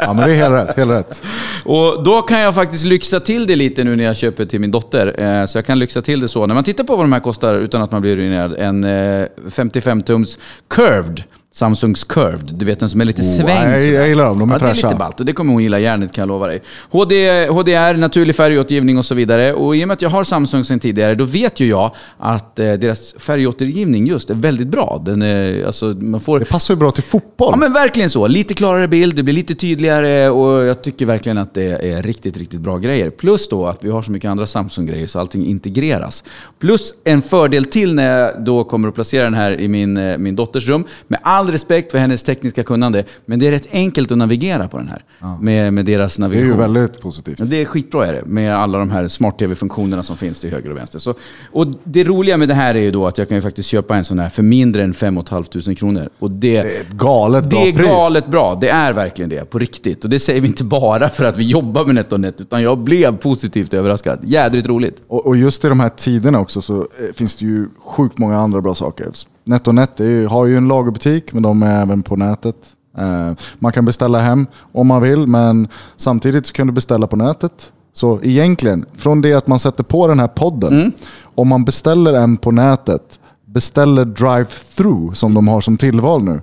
ja, 0.00 0.12
men 0.12 0.28
det 0.28 0.32
är 0.32 0.36
helt 0.36 0.54
rätt, 0.54 0.76
helt 0.76 0.90
rätt. 0.90 1.22
Och 1.64 2.04
då 2.04 2.22
kan 2.22 2.40
jag 2.40 2.54
faktiskt 2.54 2.84
lyxa 2.84 3.20
till 3.20 3.46
det 3.46 3.56
lite 3.56 3.84
nu 3.84 3.96
när 3.96 4.04
jag 4.04 4.16
köper 4.16 4.44
till 4.44 4.60
min 4.60 4.70
dotter. 4.70 5.20
Eh, 5.20 5.46
så 5.46 5.58
jag 5.58 5.66
kan 5.66 5.78
lyxa 5.78 6.02
till 6.02 6.20
det 6.20 6.28
så. 6.28 6.46
När 6.46 6.54
man 6.54 6.64
tittar 6.64 6.84
på 6.84 6.96
vad 6.96 7.04
de 7.04 7.12
här 7.12 7.20
kostar 7.20 7.54
utan 7.54 7.82
att 7.82 7.92
man 7.92 8.02
blir 8.02 8.16
ruinerad. 8.16 8.54
En 8.58 8.84
55-tums 8.84 10.38
eh, 10.38 10.42
curved 10.68 11.22
Samsungs 11.54 12.04
Curved, 12.04 12.54
du 12.54 12.64
vet 12.64 12.80
den 12.80 12.88
som 12.90 13.00
är 13.00 13.04
lite 13.04 13.22
oh, 13.22 13.26
svängd. 13.26 13.72
Jag, 13.72 13.86
jag 13.86 14.08
gillar 14.08 14.24
dem, 14.24 14.38
de 14.38 14.50
är 14.50 14.54
ja, 14.54 14.58
fräscha. 14.58 14.74
Det 14.74 14.86
är 14.86 14.88
lite 14.88 14.98
ballt 14.98 15.20
och 15.20 15.26
det 15.26 15.32
kommer 15.32 15.52
hon 15.52 15.62
gilla 15.62 15.78
järnet 15.78 16.12
kan 16.12 16.22
jag 16.22 16.28
lova 16.28 16.46
dig. 16.46 16.62
HD, 16.90 17.46
HDR, 17.46 17.94
naturlig 17.96 18.36
färgåtergivning 18.36 18.98
och 18.98 19.04
så 19.04 19.14
vidare. 19.14 19.54
Och 19.54 19.76
i 19.76 19.84
och 19.84 19.88
med 19.88 19.94
att 19.94 20.02
jag 20.02 20.10
har 20.10 20.24
Samsung 20.24 20.64
sedan 20.64 20.80
tidigare, 20.80 21.14
då 21.14 21.24
vet 21.24 21.60
ju 21.60 21.66
jag 21.66 21.94
att 22.18 22.58
eh, 22.58 22.72
deras 22.72 23.14
färgåtergivning 23.18 24.06
just 24.06 24.30
är 24.30 24.34
väldigt 24.34 24.68
bra. 24.68 25.02
Den 25.04 25.22
är, 25.22 25.66
alltså, 25.66 25.86
man 25.86 26.20
får... 26.20 26.38
Det 26.38 26.44
passar 26.44 26.74
ju 26.74 26.78
bra 26.78 26.90
till 26.90 27.02
fotboll. 27.02 27.48
Ja 27.50 27.56
men 27.56 27.72
verkligen 27.72 28.10
så. 28.10 28.26
Lite 28.26 28.54
klarare 28.54 28.88
bild, 28.88 29.16
det 29.16 29.22
blir 29.22 29.34
lite 29.34 29.54
tydligare 29.54 30.28
och 30.28 30.64
jag 30.64 30.82
tycker 30.82 31.06
verkligen 31.06 31.38
att 31.38 31.54
det 31.54 31.92
är 31.92 32.02
riktigt, 32.02 32.36
riktigt 32.36 32.60
bra 32.60 32.78
grejer. 32.78 33.10
Plus 33.10 33.48
då 33.48 33.66
att 33.66 33.84
vi 33.84 33.90
har 33.90 34.02
så 34.02 34.12
mycket 34.12 34.30
andra 34.30 34.46
Samsung-grejer 34.46 35.06
så 35.06 35.18
allting 35.18 35.46
integreras. 35.46 36.24
Plus 36.58 36.94
en 37.04 37.22
fördel 37.22 37.64
till 37.64 37.94
när 37.94 38.20
jag 38.20 38.44
då 38.44 38.64
kommer 38.64 38.88
att 38.88 38.94
placera 38.94 39.24
den 39.24 39.34
här 39.34 39.60
i 39.60 39.68
min, 39.68 39.96
eh, 39.96 40.18
min 40.18 40.36
dotters 40.36 40.68
rum. 40.68 40.84
Med 41.08 41.20
all 41.22 41.43
all 41.44 41.52
respekt 41.52 41.92
för 41.92 41.98
hennes 41.98 42.22
tekniska 42.22 42.62
kunnande, 42.62 43.04
men 43.26 43.38
det 43.38 43.46
är 43.46 43.50
rätt 43.50 43.68
enkelt 43.72 44.12
att 44.12 44.18
navigera 44.18 44.68
på 44.68 44.76
den 44.76 44.88
här. 44.88 45.04
Ja. 45.20 45.38
Med, 45.40 45.72
med 45.72 45.84
deras 45.84 46.18
navigation. 46.18 46.48
Det 46.58 46.64
är 46.64 46.68
ju 46.68 46.74
väldigt 46.74 47.00
positivt. 47.00 47.50
Det 47.50 47.60
är 47.60 47.64
skitbra 47.64 48.06
är 48.06 48.12
det, 48.12 48.22
med 48.26 48.56
alla 48.56 48.78
de 48.78 48.90
här 48.90 49.08
smart-tv-funktionerna 49.08 50.02
som 50.02 50.16
finns 50.16 50.40
till 50.40 50.50
höger 50.50 50.70
och 50.70 50.76
vänster. 50.76 50.98
Så, 50.98 51.14
och 51.52 51.66
det 51.84 52.04
roliga 52.04 52.36
med 52.36 52.48
det 52.48 52.54
här 52.54 52.74
är 52.74 52.80
ju 52.80 52.90
då 52.90 53.06
att 53.06 53.18
jag 53.18 53.28
kan 53.28 53.36
ju 53.36 53.40
faktiskt 53.42 53.68
köpa 53.68 53.96
en 53.96 54.04
sån 54.04 54.18
här 54.18 54.28
för 54.28 54.42
mindre 54.42 54.82
än 54.82 54.94
5 54.94 55.14
500 55.14 55.74
kronor. 55.76 56.08
Och 56.18 56.30
det, 56.30 56.62
det 56.62 56.76
är 56.76 56.80
ett 56.80 56.88
galet 56.90 57.44
bra 57.44 57.60
Det 57.60 57.68
är 57.68 57.72
pris. 57.72 57.86
galet 57.86 58.26
bra. 58.26 58.58
Det 58.60 58.68
är 58.68 58.92
verkligen 58.92 59.28
det, 59.28 59.50
på 59.50 59.58
riktigt. 59.58 60.04
Och 60.04 60.10
det 60.10 60.18
säger 60.18 60.40
vi 60.40 60.48
inte 60.48 60.64
bara 60.64 61.08
för 61.08 61.24
att 61.24 61.38
vi 61.38 61.44
jobbar 61.44 61.84
med 61.84 61.94
NetOnNet, 61.94 62.40
utan 62.40 62.62
jag 62.62 62.78
blev 62.78 63.16
positivt 63.16 63.74
överraskad. 63.74 64.18
Jädrigt 64.22 64.66
roligt. 64.66 65.02
Och, 65.08 65.26
och 65.26 65.36
just 65.36 65.64
i 65.64 65.68
de 65.68 65.80
här 65.80 65.88
tiderna 65.88 66.40
också 66.40 66.62
så 66.62 66.78
eh, 66.78 67.14
finns 67.14 67.36
det 67.36 67.44
ju 67.44 67.68
sjukt 67.78 68.18
många 68.18 68.36
andra 68.36 68.60
bra 68.60 68.74
saker. 68.74 69.08
NetOnNet 69.44 70.00
har 70.28 70.46
ju 70.46 70.56
en 70.56 70.68
lagerbutik, 70.68 71.32
men 71.32 71.42
de 71.42 71.62
är 71.62 71.82
även 71.82 72.02
på 72.02 72.16
nätet. 72.16 72.56
Eh, 72.98 73.32
man 73.58 73.72
kan 73.72 73.84
beställa 73.84 74.18
hem 74.18 74.46
om 74.72 74.86
man 74.86 75.02
vill, 75.02 75.26
men 75.26 75.68
samtidigt 75.96 76.46
så 76.46 76.52
kan 76.52 76.66
du 76.66 76.72
beställa 76.72 77.06
på 77.06 77.16
nätet. 77.16 77.72
Så 77.92 78.20
egentligen, 78.22 78.84
från 78.96 79.20
det 79.20 79.34
att 79.34 79.46
man 79.46 79.58
sätter 79.58 79.84
på 79.84 80.08
den 80.08 80.20
här 80.20 80.28
podden, 80.28 80.72
mm. 80.72 80.92
om 81.34 81.48
man 81.48 81.64
beställer 81.64 82.12
en 82.12 82.36
på 82.36 82.50
nätet, 82.50 83.18
beställer 83.44 84.04
drive-through 84.04 85.12
som 85.12 85.34
de 85.34 85.48
har 85.48 85.60
som 85.60 85.76
tillval 85.76 86.24
nu, 86.24 86.40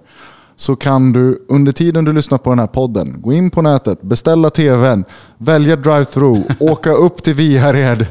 så 0.55 0.75
kan 0.75 1.13
du 1.13 1.46
under 1.48 1.72
tiden 1.72 2.05
du 2.05 2.13
lyssnar 2.13 2.38
på 2.38 2.50
den 2.50 2.60
här 2.60 2.67
podden 2.67 3.22
gå 3.22 3.34
in 3.34 3.50
på 3.51 3.62
nätet, 3.62 4.01
beställa 4.01 4.50
tvn, 4.50 5.03
välja 5.38 5.75
drive-through, 5.75 6.41
åka 6.60 6.91
upp 6.91 7.24
till 7.24 7.34
Viared. 7.34 8.05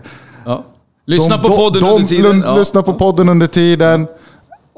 Ja. 0.44 0.64
Lyssna 1.06 1.36
De- 1.36 1.42
på 1.42 1.48
de- 1.48 1.56
podden 1.56 1.82
de 1.82 1.90
under 1.90 2.06
tiden. 2.06 2.42
Ja. 2.46 2.56
Lyssna 2.56 2.82
på 2.82 2.94
podden 2.94 3.28
under 3.28 3.46
tiden. 3.46 4.06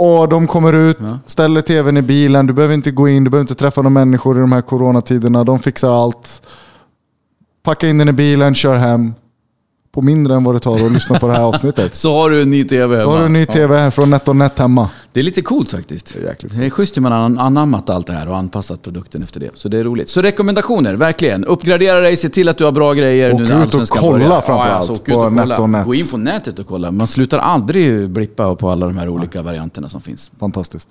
Och 0.04 0.28
de 0.28 0.47
kommer 0.47 0.73
ut, 0.73 0.99
ställer 1.26 1.61
tvn 1.61 1.97
i 1.97 2.02
bilen. 2.02 2.47
Du 2.47 2.52
behöver 2.52 2.75
inte 2.75 2.90
gå 2.90 3.09
in, 3.09 3.25
du 3.25 3.30
behöver 3.30 3.42
inte 3.42 3.54
träffa 3.54 3.82
några 3.82 3.90
människor 3.94 4.37
i 4.37 4.40
de 4.40 4.52
här 4.52 4.62
coronatiderna. 4.62 5.44
De 5.44 5.59
fixar 5.59 5.90
allt. 5.90 6.42
Packa 7.62 7.88
in 7.88 7.99
den 7.99 8.09
i 8.09 8.12
bilen, 8.12 8.54
kör 8.54 8.76
hem. 8.76 9.14
På 9.94 10.02
mindre 10.02 10.35
än 10.37 10.44
vad 10.44 10.54
det 10.54 10.61
tar 10.61 10.75
att 10.75 10.92
lyssna 10.92 11.18
på 11.18 11.26
det 11.26 11.32
här 11.32 11.42
avsnittet. 11.42 11.94
Så 11.97 12.14
har 12.14 12.30
du 12.30 12.42
en 12.42 12.50
ny 12.50 12.64
TV 12.64 13.00
Så 13.00 13.11
har 13.11 13.18
du 13.18 13.25
en 13.25 13.32
ny 13.32 13.47
tv 13.47 13.90
från 13.90 14.11
NetOnNet 14.11 14.59
hemma. 14.59 14.88
Det 15.12 15.21
är 15.21 15.25
lite 15.25 15.42
coolt 15.42 15.71
faktiskt. 15.71 16.14
Det 16.14 16.21
är 16.25 16.28
jäkligt 16.28 16.52
Det 16.59 16.66
är 16.66 16.71
schysst 16.71 16.97
hur 16.97 17.02
man 17.02 17.12
har 17.12 17.45
anammat 17.45 17.90
allt 17.90 18.07
det 18.07 18.12
här 18.12 18.28
och 18.28 18.37
anpassat 18.37 18.83
produkten 18.83 19.23
efter 19.23 19.40
det. 19.40 19.50
Så 19.54 19.69
det 19.69 19.78
är 19.78 19.85
roligt. 19.85 20.09
Så 20.09 20.23
rekommendationer, 20.23 20.95
verkligen. 20.95 21.45
Uppgradera 21.45 22.00
dig, 22.00 22.16
se 22.16 22.28
till 22.28 22.49
att 22.49 22.59
du 22.59 22.64
har 22.64 22.73
bra 22.73 22.92
grejer 22.95 23.33
Åk 23.33 23.38
nu 23.38 23.42
ut 23.42 23.49
när 23.49 23.57
och 23.57 23.62
Allsvenskan 23.62 23.99
kolla 24.00 24.19
börjar. 24.28 24.40
framför 24.40 24.69
allt 24.71 24.90
åk 24.90 25.09
ut 25.09 25.14
på 25.14 25.21
och 25.21 25.28
kolla. 25.28 25.45
NetOnNet. 25.47 25.87
Gå 25.87 25.95
in 25.95 26.07
på 26.09 26.16
nätet 26.16 26.59
och 26.59 26.66
kolla. 26.66 26.90
Man 26.90 27.07
slutar 27.07 27.38
aldrig 27.38 28.11
blippa 28.11 28.54
på 28.54 28.71
alla 28.71 28.87
de 28.87 28.99
här 28.99 29.09
olika 29.09 29.42
varianterna 29.42 29.88
som 29.88 30.00
finns. 30.00 30.31
Fantastiskt. 30.40 30.88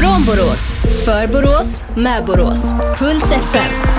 Från 0.00 0.24
Borås, 0.26 0.74
för 1.04 1.26
Borås, 1.32 1.84
med 1.96 2.24
Borås. 2.24 2.72
Puls 2.98 3.32
FM. 3.32 3.89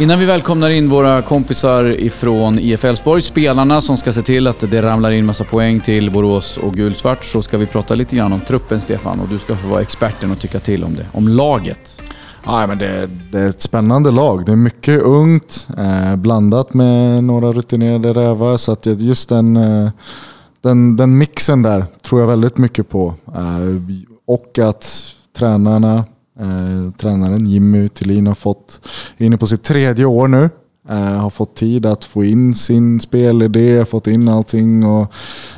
Innan 0.00 0.18
vi 0.18 0.24
välkomnar 0.24 0.70
in 0.70 0.88
våra 0.88 1.22
kompisar 1.22 1.84
ifrån 1.84 2.58
IF 2.58 2.84
Elfsborg, 2.84 3.22
spelarna 3.22 3.80
som 3.80 3.96
ska 3.96 4.12
se 4.12 4.22
till 4.22 4.46
att 4.46 4.70
det 4.70 4.82
ramlar 4.82 5.10
in 5.10 5.26
massa 5.26 5.44
poäng 5.44 5.80
till 5.80 6.10
Borås 6.10 6.56
och 6.56 6.74
gulsvart, 6.74 7.24
så 7.24 7.42
ska 7.42 7.58
vi 7.58 7.66
prata 7.66 7.94
lite 7.94 8.16
grann 8.16 8.32
om 8.32 8.40
truppen 8.40 8.80
Stefan 8.80 9.20
och 9.20 9.28
du 9.28 9.38
ska 9.38 9.56
få 9.56 9.68
vara 9.68 9.82
experten 9.82 10.30
och 10.30 10.38
tycka 10.38 10.60
till 10.60 10.84
om 10.84 10.94
det. 10.94 11.06
Om 11.12 11.28
laget. 11.28 12.02
Ja, 12.44 12.66
men 12.66 12.78
det, 12.78 13.10
det 13.32 13.38
är 13.38 13.48
ett 13.48 13.60
spännande 13.60 14.10
lag. 14.10 14.46
Det 14.46 14.52
är 14.52 14.56
mycket 14.56 15.02
ungt, 15.02 15.68
eh, 15.78 16.16
blandat 16.16 16.74
med 16.74 17.24
några 17.24 17.52
rutinerade 17.52 18.12
rävar. 18.12 18.56
Så 18.56 18.72
att 18.72 18.86
just 18.86 19.28
den, 19.28 19.56
eh, 19.56 19.90
den, 20.60 20.96
den 20.96 21.18
mixen 21.18 21.62
där 21.62 21.84
tror 22.02 22.20
jag 22.20 22.28
väldigt 22.28 22.58
mycket 22.58 22.88
på. 22.88 23.14
Eh, 23.26 23.96
och 24.26 24.58
att 24.58 25.14
tränarna, 25.38 26.04
eh, 26.40 26.92
tränaren 26.98 27.46
Jimmy 27.46 27.88
Tillin 27.88 28.26
har 28.26 28.34
fått, 28.34 28.80
är 29.18 29.26
inne 29.26 29.38
på 29.38 29.46
sitt 29.46 29.62
tredje 29.62 30.04
år 30.04 30.28
nu. 30.28 30.50
Eh, 30.88 30.96
har 30.96 31.30
fått 31.30 31.56
tid 31.56 31.86
att 31.86 32.04
få 32.04 32.24
in 32.24 32.54
sin 32.54 33.00
spelidé, 33.00 33.84
fått 33.84 34.06
in 34.06 34.28
allting. 34.28 34.84
Och, 34.84 35.12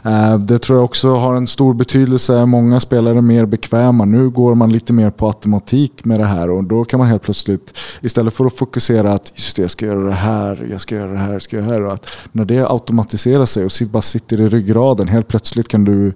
eh, 0.05 0.39
det 0.39 0.59
tror 0.59 0.79
jag 0.79 0.85
också 0.85 1.15
har 1.15 1.37
en 1.37 1.47
stor 1.47 1.75
betydelse. 1.75 2.47
Många 2.47 2.81
spelare 2.81 3.19
är 3.19 3.23
mer 3.23 3.47
bekväma. 3.47 4.05
Nu 4.05 4.31
går 4.31 4.55
man 4.55 4.73
lite 4.73 4.93
mer 4.93 5.11
på 5.11 5.27
automatik 5.27 6.05
med 6.05 6.21
det 6.21 6.27
här 6.27 6.51
och 6.51 6.65
då 6.65 6.85
kan 6.85 6.99
man 6.99 7.09
helt 7.09 7.23
plötsligt, 7.23 7.79
istället 8.01 8.35
för 8.35 8.45
att 8.45 8.57
fokusera 8.57 9.13
att 9.13 9.33
just 9.35 9.57
det, 9.57 9.63
jag 9.63 9.71
ska 9.71 9.87
göra 9.87 10.05
det 10.05 10.13
här, 10.13 10.69
jag 10.71 10.81
ska 10.81 10.95
göra 10.95 11.13
det 11.13 11.19
här, 11.19 11.33
jag 11.33 11.43
ska 11.43 11.57
göra 11.57 11.67
det 11.67 11.73
här. 11.73 11.83
Och 11.83 11.93
att 11.93 12.07
när 12.33 12.45
det 12.45 12.71
automatiserar 12.71 13.47
sig 13.47 13.65
och 13.65 13.73
bara 13.91 14.03
sitter 14.03 14.41
i 14.41 14.49
ryggraden, 14.49 15.09
helt 15.09 15.29
plötsligt 15.29 15.69
kan 15.69 15.85
du, 15.85 16.13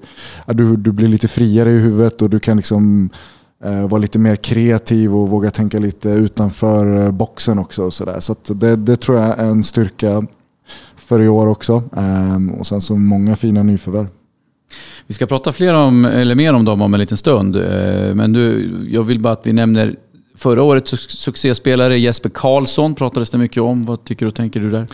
du, 0.46 0.76
du 0.76 0.92
blir 0.92 1.08
lite 1.08 1.28
friare 1.28 1.70
i 1.70 1.78
huvudet 1.78 2.22
och 2.22 2.30
du 2.30 2.40
kan 2.40 2.56
liksom 2.56 3.10
vara 3.64 3.98
lite 4.00 4.18
mer 4.18 4.36
kreativ 4.36 5.14
och 5.16 5.28
våga 5.28 5.50
tänka 5.50 5.78
lite 5.78 6.08
utanför 6.08 7.04
eh, 7.04 7.10
boxen 7.10 7.58
också. 7.58 7.82
Och 7.82 7.94
så 7.94 8.04
där. 8.04 8.20
så 8.20 8.36
det, 8.48 8.76
det 8.76 8.96
tror 8.96 9.18
jag 9.18 9.38
är 9.38 9.44
en 9.44 9.62
styrka 9.64 10.26
för 10.96 11.20
i 11.22 11.28
år 11.28 11.46
också. 11.46 11.82
Ehm, 11.96 12.50
och 12.50 12.66
sen 12.66 12.80
så 12.80 12.96
många 12.96 13.36
fina 13.36 13.62
nyförvärv. 13.62 14.06
Vi 15.06 15.14
ska 15.14 15.26
prata 15.26 15.52
fler 15.52 15.74
om, 15.74 16.04
eller 16.04 16.34
mer 16.34 16.52
om 16.54 16.64
dem 16.64 16.82
om 16.82 16.94
en 16.94 17.00
liten 17.00 17.16
stund. 17.16 17.56
Eh, 17.56 18.14
Men 18.14 18.32
du, 18.32 18.70
jag 18.90 19.02
vill 19.02 19.20
bara 19.20 19.32
att 19.32 19.46
vi 19.46 19.52
nämner 19.52 19.96
förra 20.36 20.62
årets 20.62 20.92
su- 20.94 21.16
succéspelare 21.16 21.98
Jesper 21.98 22.28
Karlsson 22.34 22.94
pratades 22.94 23.30
det 23.30 23.38
mycket 23.38 23.62
om. 23.62 23.84
Vad 23.84 24.04
tycker 24.04 24.26
och 24.26 24.34
tänker 24.34 24.60
du 24.60 24.70
där? 24.70 24.86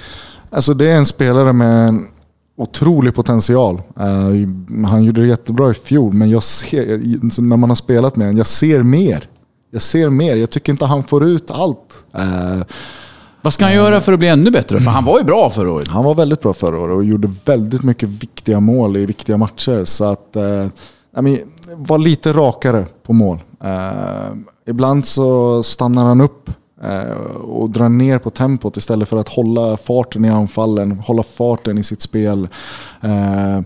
Alltså 0.51 0.75
det 0.75 0.91
är 0.91 0.97
en 0.97 1.07
spelare 1.07 1.53
med 1.53 1.89
en 1.89 2.07
otrolig 2.57 3.15
potential. 3.15 3.83
Eh, 4.01 4.87
han 4.89 5.05
gjorde 5.05 5.21
det 5.21 5.27
jättebra 5.27 5.71
i 5.71 5.75
fjol, 5.75 6.13
men 6.13 6.31
jag 6.31 6.43
ser, 6.43 7.41
när 7.41 7.57
man 7.57 7.71
har 7.71 7.77
spelat 7.77 8.17
med 8.17 8.27
honom, 8.27 8.39
jag 8.39 8.47
ser 8.47 8.83
mer. 8.83 9.29
Jag 9.71 9.83
ser 9.83 10.11
mer. 10.11 10.37
Jag 10.37 10.51
tycker 10.51 10.73
inte 10.73 10.87
han 10.87 11.05
får 11.05 11.25
ut 11.25 11.51
allt. 11.51 12.05
Eh, 12.15 12.63
Vad 13.43 13.53
ska 13.53 13.65
han 13.65 13.75
göra 13.75 14.01
för 14.01 14.13
att 14.13 14.19
bli 14.19 14.29
ännu 14.29 14.51
bättre? 14.51 14.79
För 14.79 14.91
han 14.91 15.05
var 15.05 15.19
ju 15.19 15.25
bra 15.25 15.51
förra 15.51 15.73
året. 15.73 15.89
Han 15.89 16.05
var 16.05 16.15
väldigt 16.15 16.41
bra 16.41 16.55
förra 16.55 16.81
året 16.81 16.97
och 16.97 17.05
gjorde 17.05 17.31
väldigt 17.45 17.83
mycket 17.83 18.09
viktiga 18.09 18.61
mål 18.61 18.97
i 18.97 19.07
viktiga 19.07 19.37
matcher. 19.37 19.85
Så 19.85 20.05
att, 20.05 20.37
eh, 20.37 20.67
men, 21.21 21.39
var 21.77 21.99
lite 21.99 22.33
rakare 22.33 22.87
på 23.03 23.13
mål. 23.13 23.39
Eh, 23.65 24.37
ibland 24.67 25.05
så 25.05 25.63
stannar 25.63 26.05
han 26.05 26.21
upp 26.21 26.51
Eh, 26.83 27.13
och 27.37 27.71
drar 27.71 27.89
ner 27.89 28.19
på 28.19 28.31
tempot 28.31 28.77
istället 28.77 29.09
för 29.09 29.17
att 29.17 29.29
hålla 29.29 29.77
farten 29.77 30.25
i 30.25 30.29
anfallen, 30.29 30.91
hålla 30.91 31.23
farten 31.23 31.79
i 31.79 31.83
sitt 31.83 32.01
spel. 32.01 32.49
Eh, 33.01 33.61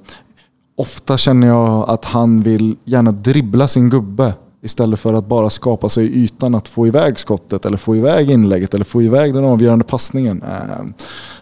ofta 0.77 1.19
känner 1.19 1.47
jag 1.47 1.91
att 1.91 2.05
han 2.05 2.43
vill 2.43 2.77
gärna 2.85 3.13
dribbla 3.13 3.69
sin 3.69 3.91
gubbe 3.91 4.35
istället 4.63 5.01
för 5.01 5.15
att 5.15 5.27
bara 5.27 5.51
skapa 5.51 5.89
sig 5.89 6.25
ytan 6.25 6.55
att 6.55 6.69
få 6.69 6.87
iväg 6.87 7.19
skottet 7.19 7.67
eller 7.67 7.77
få 7.77 7.97
iväg 7.97 8.31
inlägget 8.31 8.75
eller 8.75 8.85
få 8.85 9.03
iväg 9.03 9.35
den 9.35 9.45
avgörande 9.45 9.85
passningen. 9.85 10.43
Eh, 10.43 10.87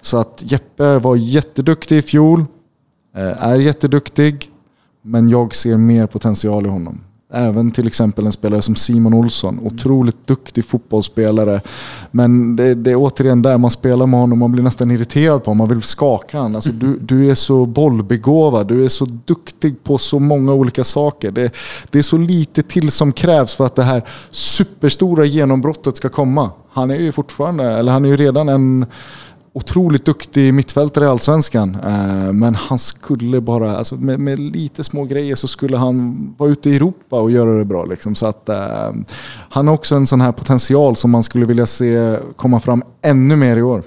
så 0.00 0.16
att 0.16 0.42
Jeppe 0.46 0.98
var 0.98 1.16
jätteduktig 1.16 1.98
i 1.98 2.02
fjol, 2.02 2.44
eh, 3.16 3.44
är 3.44 3.58
jätteduktig, 3.58 4.50
men 5.02 5.28
jag 5.28 5.54
ser 5.54 5.76
mer 5.76 6.06
potential 6.06 6.66
i 6.66 6.68
honom. 6.68 7.00
Även 7.34 7.70
till 7.70 7.86
exempel 7.86 8.26
en 8.26 8.32
spelare 8.32 8.62
som 8.62 8.76
Simon 8.76 9.14
Olsson, 9.14 9.60
otroligt 9.62 10.26
duktig 10.26 10.64
fotbollsspelare. 10.64 11.60
Men 12.10 12.56
det, 12.56 12.74
det 12.74 12.90
är 12.90 12.96
återigen 12.96 13.42
där 13.42 13.58
man 13.58 13.70
spelar 13.70 14.06
med 14.06 14.20
honom, 14.20 14.38
man 14.38 14.52
blir 14.52 14.62
nästan 14.62 14.90
irriterad 14.90 15.44
på 15.44 15.50
honom, 15.50 15.58
man 15.58 15.68
vill 15.68 15.82
skaka 15.82 16.38
honom. 16.38 16.54
Alltså, 16.54 16.70
du, 16.70 16.98
du 16.98 17.30
är 17.30 17.34
så 17.34 17.66
bollbegåvad, 17.66 18.66
du 18.66 18.84
är 18.84 18.88
så 18.88 19.04
duktig 19.04 19.84
på 19.84 19.98
så 19.98 20.18
många 20.18 20.52
olika 20.52 20.84
saker. 20.84 21.30
Det, 21.30 21.54
det 21.90 21.98
är 21.98 22.02
så 22.02 22.18
lite 22.18 22.62
till 22.62 22.90
som 22.90 23.12
krävs 23.12 23.54
för 23.54 23.66
att 23.66 23.76
det 23.76 23.82
här 23.82 24.08
superstora 24.30 25.24
genombrottet 25.24 25.96
ska 25.96 26.08
komma. 26.08 26.50
Han 26.70 26.90
är 26.90 26.96
ju 26.96 27.12
fortfarande, 27.12 27.64
eller 27.64 27.92
han 27.92 28.04
är 28.04 28.08
ju 28.08 28.16
redan 28.16 28.48
en 28.48 28.86
otroligt 29.56 30.04
duktig 30.04 30.54
mittfältare 30.54 31.04
i 31.04 31.08
Allsvenskan. 31.08 31.76
Eh, 31.84 32.32
Men 32.32 32.54
han 32.54 32.78
skulle 32.78 33.40
bara, 33.40 33.76
alltså 33.76 33.94
med, 33.94 34.20
med 34.20 34.38
lite 34.38 34.84
små 34.84 35.04
grejer 35.04 35.34
så 35.34 35.48
skulle 35.48 35.76
han 35.76 36.34
vara 36.38 36.50
ute 36.50 36.70
i 36.70 36.76
Europa 36.76 37.20
och 37.20 37.30
göra 37.30 37.58
det 37.58 37.64
bra. 37.64 37.84
Liksom. 37.84 38.14
Så 38.14 38.26
att, 38.26 38.48
eh, 38.48 38.92
han 39.50 39.68
har 39.68 39.74
också 39.74 39.94
en 39.94 40.06
sån 40.06 40.20
här 40.20 40.32
potential 40.32 40.96
som 40.96 41.10
man 41.10 41.22
skulle 41.22 41.46
vilja 41.46 41.66
se 41.66 42.16
komma 42.36 42.60
fram 42.60 42.82
ännu 43.02 43.36
mer 43.36 43.56
i 43.56 43.62
år. 43.62 43.82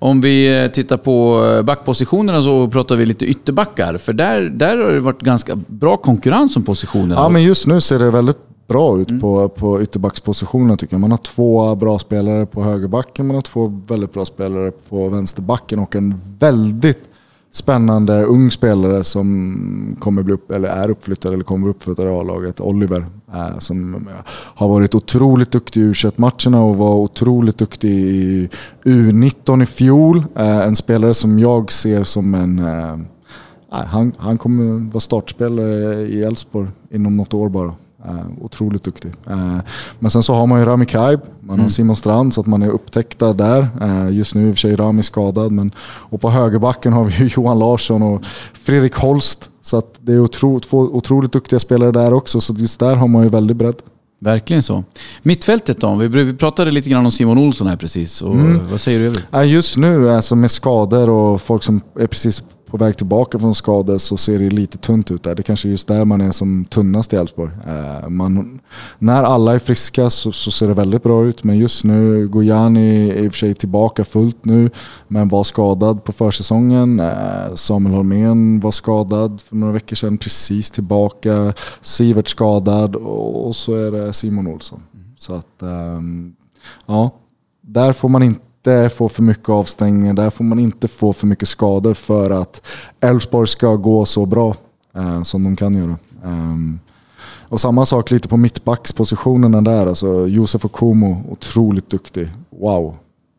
Om 0.00 0.20
vi 0.20 0.62
eh, 0.62 0.70
tittar 0.70 0.96
på 0.96 1.40
backpositionerna 1.64 2.42
så 2.42 2.68
pratar 2.68 2.96
vi 2.96 3.06
lite 3.06 3.26
ytterbackar. 3.26 3.98
För 3.98 4.12
där, 4.12 4.42
där 4.42 4.76
har 4.78 4.92
det 4.92 5.00
varit 5.00 5.22
ganska 5.22 5.56
bra 5.66 5.96
konkurrens 5.96 6.56
om 6.56 6.62
positionerna. 6.62 7.14
Ja, 7.14 7.28
men 7.28 7.42
just 7.42 7.66
nu 7.66 7.80
ser 7.80 7.98
det 7.98 8.10
väldigt 8.10 8.47
bra 8.68 8.98
ut 8.98 9.20
på, 9.20 9.48
på 9.48 9.82
ytterbackspositionen 9.82 10.76
tycker 10.76 10.94
jag. 10.94 11.00
Man 11.00 11.10
har 11.10 11.18
två 11.18 11.74
bra 11.74 11.98
spelare 11.98 12.46
på 12.46 12.62
högerbacken, 12.62 13.26
man 13.26 13.34
har 13.34 13.42
två 13.42 13.82
väldigt 13.88 14.12
bra 14.12 14.24
spelare 14.24 14.70
på 14.70 15.08
vänsterbacken 15.08 15.78
och 15.78 15.96
en 15.96 16.20
väldigt 16.38 17.08
spännande 17.50 18.24
ung 18.24 18.50
spelare 18.50 19.04
som 19.04 19.96
kommer 20.00 20.22
bli 20.22 20.34
upp, 20.34 20.50
eller 20.50 20.68
är 20.68 20.90
uppflyttad 20.90 21.34
eller 21.34 21.44
kommer 21.44 21.62
bli 21.64 21.70
uppflyttad 21.70 22.06
i 22.06 22.10
A-laget, 22.10 22.60
Oliver. 22.60 23.06
Eh, 23.34 23.58
som 23.58 23.94
eh, 23.94 24.00
har 24.30 24.68
varit 24.68 24.94
otroligt 24.94 25.50
duktig 25.50 25.80
i 25.80 25.84
u 25.84 25.94
matcherna 26.16 26.62
och 26.62 26.76
var 26.76 26.94
otroligt 26.94 27.58
duktig 27.58 27.90
i 27.90 28.48
U19 28.84 29.62
i 29.62 29.66
fjol. 29.66 30.24
Eh, 30.36 30.66
en 30.66 30.76
spelare 30.76 31.14
som 31.14 31.38
jag 31.38 31.72
ser 31.72 32.04
som 32.04 32.34
en 32.34 32.58
han, 33.70 34.12
han 34.18 34.38
kommer 34.38 34.90
vara 34.90 35.00
startspelare 35.00 35.94
i 35.94 36.22
Elfsborg 36.22 36.68
inom 36.90 37.16
något 37.16 37.34
år 37.34 37.48
bara. 37.48 37.74
Uh, 38.06 38.44
otroligt 38.44 38.84
duktig. 38.84 39.12
Uh, 39.30 39.58
men 39.98 40.10
sen 40.10 40.22
så 40.22 40.34
har 40.34 40.46
man 40.46 40.60
ju 40.60 40.66
Rami 40.66 40.86
Kaib, 40.86 41.20
man 41.40 41.60
har 41.60 41.68
Simon 41.68 41.96
Strand 41.96 42.34
så 42.34 42.40
att 42.40 42.46
man 42.46 42.62
är 42.62 42.68
upptäckta 42.68 43.32
där. 43.32 43.68
Uh, 43.82 44.16
just 44.16 44.34
nu 44.34 44.48
i 44.48 44.52
och 44.52 44.54
för 44.54 44.60
sig 44.60 44.76
Rami 44.76 45.02
skadad. 45.02 45.52
Men, 45.52 45.72
och 45.80 46.20
på 46.20 46.30
högerbacken 46.30 46.92
har 46.92 47.04
vi 47.04 47.14
ju 47.14 47.30
Johan 47.36 47.58
Larsson 47.58 48.02
och 48.02 48.22
Fredrik 48.52 48.94
Holst. 48.94 49.50
Så 49.62 49.76
att 49.76 49.94
det 50.00 50.12
är 50.12 50.20
otro, 50.20 50.60
två 50.60 50.78
otroligt 50.78 51.32
duktiga 51.32 51.58
spelare 51.60 51.92
där 51.92 52.12
också. 52.12 52.40
Så 52.40 52.54
just 52.54 52.80
där 52.80 52.96
har 52.96 53.08
man 53.08 53.22
ju 53.22 53.28
väldigt 53.28 53.56
bredd. 53.56 53.76
Verkligen 54.20 54.62
så. 54.62 54.84
Mittfältet 55.22 55.80
då? 55.80 55.94
Vi, 55.94 56.34
pratade 56.34 56.70
lite 56.70 56.90
grann 56.90 57.04
om 57.04 57.12
Simon 57.12 57.38
Olsson 57.38 57.66
här 57.66 57.76
precis. 57.76 58.22
Och 58.22 58.34
Mm. 58.34 58.60
Vad 58.70 58.80
säger 58.80 58.98
du 58.98 59.06
övrigt? 59.06 59.52
Just 59.52 59.76
nu, 59.76 60.10
alltså 60.10 60.36
med 60.36 60.50
skador 60.50 61.10
och 61.10 61.42
folk 61.42 61.62
som 61.62 61.80
är 61.98 62.06
precis 62.06 62.42
på 62.70 62.76
väg 62.76 62.96
tillbaka 62.96 63.38
från 63.38 63.54
skador 63.54 63.98
så 63.98 64.16
ser 64.16 64.38
det 64.38 64.50
lite 64.50 64.78
tunt 64.78 65.10
ut 65.10 65.22
där. 65.22 65.34
Det 65.34 65.42
kanske 65.42 65.68
är 65.68 65.70
just 65.70 65.88
där 65.88 66.04
man 66.04 66.20
är 66.20 66.30
som 66.30 66.64
tunnast 66.64 67.12
i 67.12 67.16
Elfsborg. 67.16 67.52
Eh, 67.66 68.08
man, 68.08 68.60
när 68.98 69.22
alla 69.22 69.54
är 69.54 69.58
friska 69.58 70.10
så, 70.10 70.32
så, 70.32 70.50
ser 70.50 70.68
det 70.68 70.74
väldigt 70.74 71.02
bra 71.02 71.24
ut, 71.24 71.44
men 71.44 71.58
just 71.58 71.84
nu, 71.84 72.28
Gojani 72.28 73.10
är 73.10 73.24
i 73.24 73.28
och 73.28 73.32
för 73.32 73.38
sig 73.38 73.54
tillbaka 73.54 74.04
fullt 74.04 74.44
nu, 74.44 74.70
men 75.08 75.28
var 75.28 75.44
skadad 75.44 76.04
på 76.04 76.12
försäsongen. 76.12 77.00
Eh, 77.00 77.54
Samuel 77.54 77.94
Holmén 77.94 78.60
var 78.60 78.70
skadad 78.70 79.40
för 79.40 79.56
några 79.56 79.72
veckor 79.72 79.96
sedan, 79.96 80.18
precis 80.18 80.70
tillbaka. 80.70 81.52
Sivert 81.80 82.28
skadad 82.28 82.96
och, 82.96 83.56
så 83.56 83.74
är 83.74 83.92
det 83.92 84.12
Simon 84.12 84.46
Olsson. 84.46 84.82
Så 85.16 85.34
att, 85.34 85.62
eh, 85.62 86.00
ja, 86.86 87.10
där 87.62 87.92
får 87.92 88.08
man 88.08 88.22
inte 88.22 88.47
inte 88.58 88.88
få 88.94 89.08
för 89.08 89.22
mycket 89.22 89.48
avstängningar, 89.48 90.14
där 90.14 90.30
får 90.30 90.44
man 90.44 90.58
inte 90.58 90.88
få 90.88 91.12
för 91.12 91.26
mycket 91.26 91.48
skador 91.48 91.94
för 91.94 92.30
att 92.30 92.62
Elfsborg 93.00 93.48
ska 93.48 93.76
gå 93.76 94.04
så 94.04 94.26
bra 94.26 94.54
eh, 94.96 95.22
som 95.22 95.44
de 95.44 95.56
kan 95.56 95.74
göra. 95.74 95.96
Um, 96.24 96.80
och 97.50 97.60
samma 97.60 97.86
sak 97.86 98.10
lite 98.10 98.28
på 98.28 98.36
mittbackspositionerna 98.36 99.60
där. 99.60 99.86
Alltså 99.86 100.26
Josef 100.26 100.64
Okumo, 100.64 101.22
otroligt 101.28 101.90
duktig. 101.90 102.30
Wow. 102.50 102.94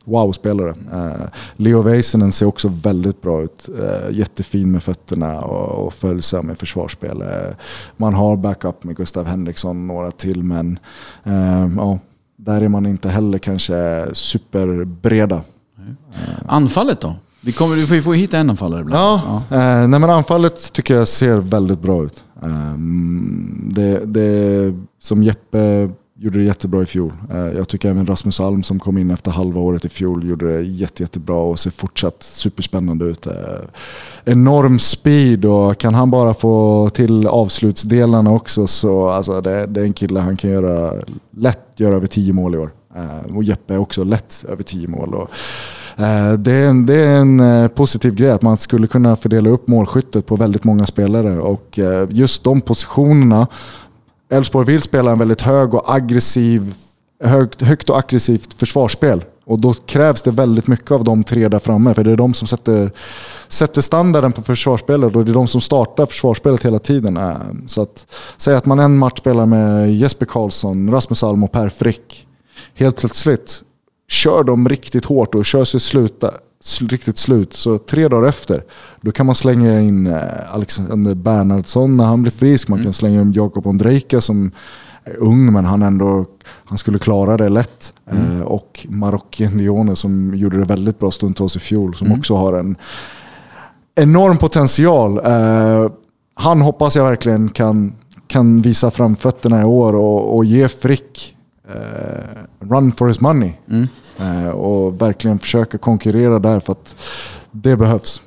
Wow-spelare. 0.05 0.73
Eh, 0.93 1.25
Leo 1.55 1.81
Väisänen 1.81 2.31
ser 2.31 2.45
också 2.45 2.71
väldigt 2.83 3.21
bra 3.21 3.41
ut. 3.41 3.69
Eh, 3.79 4.17
jättefin 4.17 4.71
med 4.71 4.83
fötterna 4.83 5.41
och, 5.41 5.85
och 5.85 5.93
följsam 5.93 6.51
i 6.51 6.55
försvarsspel. 6.55 7.21
Eh, 7.21 7.55
man 7.97 8.13
har 8.13 8.37
backup 8.37 8.83
med 8.83 8.95
Gustav 8.95 9.25
Henriksson 9.25 9.69
och 9.69 9.95
några 9.95 10.11
till 10.11 10.43
men 10.43 10.79
eh, 11.23 11.67
ja, 11.77 11.99
där 12.39 12.61
är 12.61 12.67
man 12.67 12.85
inte 12.85 13.09
heller 13.09 13.37
kanske 13.37 14.05
superbreda. 14.13 15.41
Anfallet 16.45 17.01
då? 17.01 17.15
Vi, 17.41 17.51
kommer, 17.51 17.75
vi 17.75 17.81
får 17.81 17.95
ju 17.95 18.01
få 18.01 18.13
hit 18.13 18.33
en 18.33 18.49
anfallare 18.49 18.81
ibland. 18.81 19.03
Ja, 19.03 19.43
ja. 19.49 19.57
Eh, 19.57 19.87
nej 19.87 19.99
men 19.99 20.09
anfallet 20.09 20.73
tycker 20.73 20.95
jag 20.95 21.07
ser 21.07 21.37
väldigt 21.37 21.79
bra 21.79 22.03
ut. 22.03 22.23
Eh, 22.43 22.77
det, 23.63 24.05
det, 24.05 24.73
som 24.99 25.23
Jeppe 25.23 25.89
gjorde 26.21 26.39
det 26.39 26.43
jättebra 26.43 26.81
i 26.81 26.85
fjol. 26.85 27.13
Eh, 27.33 27.37
jag 27.37 27.67
tycker 27.67 27.89
även 27.89 28.05
Rasmus 28.05 28.39
Alm 28.39 28.63
som 28.63 28.79
kom 28.79 28.97
in 28.97 29.11
efter 29.11 29.31
halva 29.31 29.61
året 29.61 29.85
i 29.85 29.89
fjol 29.89 30.29
gjorde 30.29 30.57
det 30.57 30.61
jätte, 30.61 31.03
jättebra 31.03 31.35
och 31.35 31.59
ser 31.59 31.71
fortsatt 31.71 32.23
superspännande 32.23 33.05
ut. 33.05 33.27
Eh, 33.27 33.33
enorm 34.25 34.79
speed 34.79 35.45
och 35.45 35.77
kan 35.77 35.93
han 35.93 36.11
bara 36.11 36.33
få 36.33 36.89
till 36.89 37.27
avslutsdelarna 37.27 38.31
också 38.31 38.67
så 38.67 39.09
alltså 39.09 39.41
det, 39.41 39.65
det 39.65 39.79
är 39.79 39.85
en 39.85 39.93
kille 39.93 40.19
han 40.19 40.37
kan 40.37 40.49
göra 40.49 40.93
lätt 41.31 41.59
göra 41.75 41.95
över 41.95 42.07
tio 42.07 42.33
mål 42.33 42.55
i 42.55 42.57
år. 42.57 42.71
Eh, 42.95 43.35
och 43.35 43.43
Jeppe 43.43 43.73
är 43.73 43.77
också 43.77 44.03
lätt 44.03 44.45
över 44.49 44.63
tio 44.63 44.87
mål. 44.87 45.13
Och, 45.13 45.29
det 46.37 46.51
är, 46.51 46.69
en, 46.69 46.85
det 46.85 46.99
är 46.99 47.17
en 47.17 47.69
positiv 47.69 48.15
grej 48.15 48.31
att 48.31 48.41
man 48.41 48.57
skulle 48.57 48.87
kunna 48.87 49.15
fördela 49.15 49.49
upp 49.49 49.67
målskyttet 49.67 50.25
på 50.25 50.35
väldigt 50.35 50.63
många 50.63 50.85
spelare 50.85 51.39
och 51.39 51.79
just 52.09 52.43
de 52.43 52.61
positionerna 52.61 53.47
Elfsborg 54.29 54.65
vill 54.65 54.81
spela 54.81 55.11
en 55.11 55.19
väldigt 55.19 55.41
hög 55.41 55.73
och 55.73 55.93
aggressiv, 55.93 56.75
högt, 57.23 57.61
högt 57.61 57.89
och 57.89 57.97
aggressivt 57.97 58.53
försvarsspel. 58.53 59.23
Och 59.45 59.59
då 59.59 59.73
krävs 59.73 60.21
det 60.21 60.31
väldigt 60.31 60.67
mycket 60.67 60.91
av 60.91 61.03
de 61.03 61.23
tre 61.23 61.47
där 61.47 61.59
framme. 61.59 61.93
För 61.93 62.03
det 62.03 62.11
är 62.11 62.15
de 62.15 62.33
som 62.33 62.47
sätter, 62.47 62.91
sätter 63.47 63.81
standarden 63.81 64.31
på 64.31 64.41
försvarsspelet 64.41 65.15
och 65.15 65.25
det 65.25 65.31
är 65.31 65.33
de 65.33 65.47
som 65.47 65.61
startar 65.61 66.05
försvarsspelet 66.05 66.65
hela 66.65 66.79
tiden. 66.79 67.17
Eh, 67.17 67.35
så 67.67 67.81
att 67.81 68.07
säga 68.37 68.57
att 68.57 68.65
man 68.65 68.79
en 68.79 68.97
match 68.97 69.19
spelar 69.19 69.45
med 69.45 69.93
Jesper 69.93 70.25
Karlsson, 70.25 70.91
Rasmus 70.91 71.23
Alm 71.23 71.43
och 71.43 71.51
Per 71.51 71.69
Frick. 71.69 72.27
Helt 72.75 72.97
plötsligt 72.97 73.63
kör 74.09 74.43
de 74.43 74.69
riktigt 74.69 75.05
hårt 75.05 75.35
och 75.35 75.45
kör 75.45 75.63
sig 75.63 75.79
sluta, 75.79 76.33
riktigt 76.89 77.17
slut. 77.17 77.53
Så 77.53 77.77
tre 77.77 78.07
dagar 78.07 78.29
efter, 78.29 78.63
då 79.01 79.11
kan 79.11 79.25
man 79.25 79.35
slänga 79.35 79.79
in 79.79 80.07
eh, 80.07 80.53
Alexander 80.53 81.15
Bernhardsson 81.15 81.97
när 81.97 82.05
han 82.05 82.21
blir 82.21 82.31
frisk. 82.31 82.67
Man 82.67 82.79
kan 82.79 82.85
mm. 82.85 82.93
slänga 82.93 83.21
in 83.21 83.33
Jakob 83.33 83.67
Ondrejka 83.67 84.21
som 84.21 84.51
är 85.03 85.15
ung 85.15 85.53
men 85.53 85.65
han 85.65 85.83
ändå 85.83 86.25
han 86.65 86.77
skulle 86.77 86.99
klara 86.99 87.37
det 87.37 87.49
lätt. 87.49 87.93
Mm. 88.11 88.39
Eh, 88.39 88.43
och 88.43 88.87
Marocchien 88.89 89.57
Dione 89.57 89.95
som 89.95 90.35
gjorde 90.35 90.57
det 90.57 90.65
väldigt 90.65 90.99
bra 90.99 91.11
stundtals 91.11 91.55
i 91.55 91.59
fjol 91.59 91.95
som 91.95 92.07
mm. 92.07 92.19
också 92.19 92.35
har 92.35 92.53
en 92.53 92.75
enorm 93.95 94.37
potential. 94.37 95.17
Eh, 95.17 95.91
han 96.33 96.61
hoppas 96.61 96.95
jag 96.95 97.03
verkligen 97.03 97.49
kan, 97.49 97.93
kan 98.27 98.61
visa 98.61 98.91
framfötterna 98.91 99.61
i 99.61 99.63
år 99.63 99.95
och, 99.95 100.35
och 100.37 100.45
ge 100.45 100.67
Frick 100.67 101.35
eh, 101.69 102.67
run 102.69 102.91
for 102.91 103.07
his 103.07 103.21
money. 103.21 103.53
Mm. 103.69 103.87
Eh, 104.19 104.49
och 104.49 105.01
verkligen 105.01 105.39
försöka 105.39 105.77
konkurrera 105.77 106.39
där 106.39 106.59
för 106.59 106.71
att 106.71 106.95
det 107.51 107.77
behövs. 107.77 108.21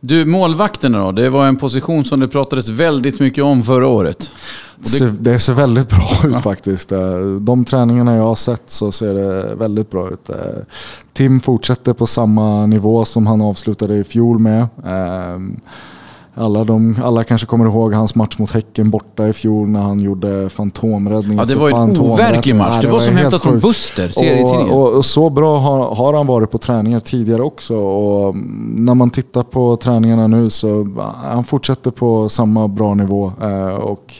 Du, 0.00 0.24
målvakterna 0.24 0.98
då? 0.98 1.12
Det 1.12 1.30
var 1.30 1.46
en 1.46 1.56
position 1.56 2.04
som 2.04 2.20
det 2.20 2.28
pratades 2.28 2.68
väldigt 2.68 3.20
mycket 3.20 3.44
om 3.44 3.62
förra 3.62 3.86
året. 3.86 4.30
Det... 4.76 5.10
det 5.10 5.38
ser 5.38 5.54
väldigt 5.54 5.88
bra 5.88 6.10
ut 6.24 6.32
ja. 6.32 6.38
faktiskt. 6.38 6.92
Eh, 6.92 7.20
de 7.40 7.64
träningarna 7.64 8.16
jag 8.16 8.22
har 8.22 8.34
sett 8.34 8.62
så 8.66 8.92
ser 8.92 9.14
det 9.14 9.54
väldigt 9.54 9.90
bra 9.90 10.10
ut. 10.10 10.30
Eh, 10.30 10.36
Tim 11.12 11.40
fortsätter 11.40 11.92
på 11.92 12.06
samma 12.06 12.66
nivå 12.66 13.04
som 13.04 13.26
han 13.26 13.42
avslutade 13.42 13.96
i 13.96 14.04
fjol 14.04 14.38
med. 14.38 14.66
Alla, 16.38 16.64
de, 16.64 16.96
alla 17.04 17.24
kanske 17.24 17.46
kommer 17.46 17.64
ihåg 17.64 17.94
hans 17.94 18.14
match 18.14 18.38
mot 18.38 18.50
Häcken 18.50 18.90
borta 18.90 19.28
i 19.28 19.32
fjol 19.32 19.68
när 19.68 19.80
han 19.80 20.00
gjorde 20.00 20.48
fantomräddning 20.50 21.38
Ja, 21.38 21.44
det 21.44 21.54
var 21.54 21.70
en 21.70 21.98
overklig 21.98 22.54
match. 22.54 22.80
det, 22.80 22.86
det, 22.86 22.92
var, 22.92 23.00
som 23.00 23.16
hämtat 23.16 23.42
från 23.42 23.58
Buster, 23.60 24.08
serietidningen. 24.08 24.70
Och, 24.70 24.88
och, 24.88 24.96
och, 24.96 25.04
så 25.04 25.30
bra 25.30 25.58
har, 25.58 25.94
har, 25.94 26.14
han 26.14 26.26
varit 26.26 26.50
på 26.50 26.58
träningar 26.58 27.00
tidigare 27.00 27.42
också. 27.42 27.76
Och 27.76 28.36
när 28.74 28.94
man 28.94 29.10
tittar 29.10 29.42
på 29.42 29.76
träningarna 29.76 30.26
nu 30.26 30.50
så 30.50 30.88
han 31.24 31.44
fortsätter 31.44 31.90
på 31.90 32.28
samma 32.28 32.68
bra 32.68 32.94
nivå. 32.94 33.32
Eh, 33.42 33.74
och 33.74 34.14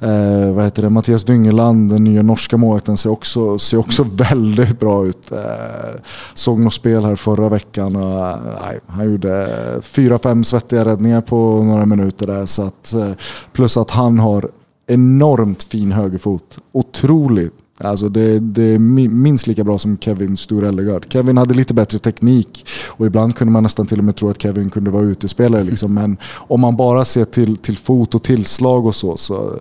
Eh, 0.00 0.52
vad 0.54 0.64
heter 0.64 0.82
det? 0.82 0.90
Mattias 0.90 1.24
Dyngeland, 1.24 1.90
den 1.90 2.04
nya 2.04 2.22
norska 2.22 2.56
målvakten, 2.56 2.96
ser 2.96 3.10
också, 3.10 3.58
ser 3.58 3.78
också 3.78 4.02
väldigt 4.30 4.80
bra 4.80 5.06
ut. 5.06 5.32
Eh, 5.32 6.00
såg 6.34 6.60
något 6.60 6.72
spel 6.72 7.04
här 7.04 7.16
förra 7.16 7.48
veckan 7.48 7.96
och 7.96 8.28
eh, 8.28 8.36
nej, 8.62 8.78
han 8.86 9.10
gjorde 9.10 9.48
fyra, 9.82 10.18
fem 10.18 10.44
svettiga 10.44 10.84
räddningar 10.84 11.20
på 11.20 11.62
några 11.62 11.86
minuter 11.86 12.26
där. 12.26 12.46
Så 12.46 12.62
att, 12.62 12.94
eh, 12.94 13.12
plus 13.52 13.76
att 13.76 13.90
han 13.90 14.18
har 14.18 14.50
enormt 14.86 15.62
fin 15.62 15.92
högerfot. 15.92 16.58
Otroligt 16.72 17.54
Alltså 17.80 18.08
det, 18.08 18.38
det, 18.38 18.62
är 18.62 18.78
minst 19.08 19.46
lika 19.46 19.64
bra 19.64 19.78
som 19.78 19.98
Kevin 19.98 20.36
Sturellegard. 20.36 21.12
Kevin 21.12 21.36
hade 21.36 21.54
lite 21.54 21.74
bättre 21.74 21.98
teknik 21.98 22.66
och 22.88 23.06
ibland 23.06 23.36
kunde 23.36 23.52
man 23.52 23.62
nästan 23.62 23.86
till 23.86 23.98
och 23.98 24.04
med 24.04 24.16
tro 24.16 24.30
att 24.30 24.42
Kevin 24.42 24.70
kunde 24.70 24.90
vara 24.90 25.02
utespelare. 25.02 25.62
Liksom. 25.62 25.94
Men 25.94 26.16
om 26.34 26.60
man 26.60 26.76
bara 26.76 27.04
ser 27.04 27.24
till, 27.24 27.56
till 27.56 27.78
fot 27.78 28.14
och 28.14 28.22
tillslag 28.22 28.86
och 28.86 28.94
så, 28.94 29.16
så 29.16 29.58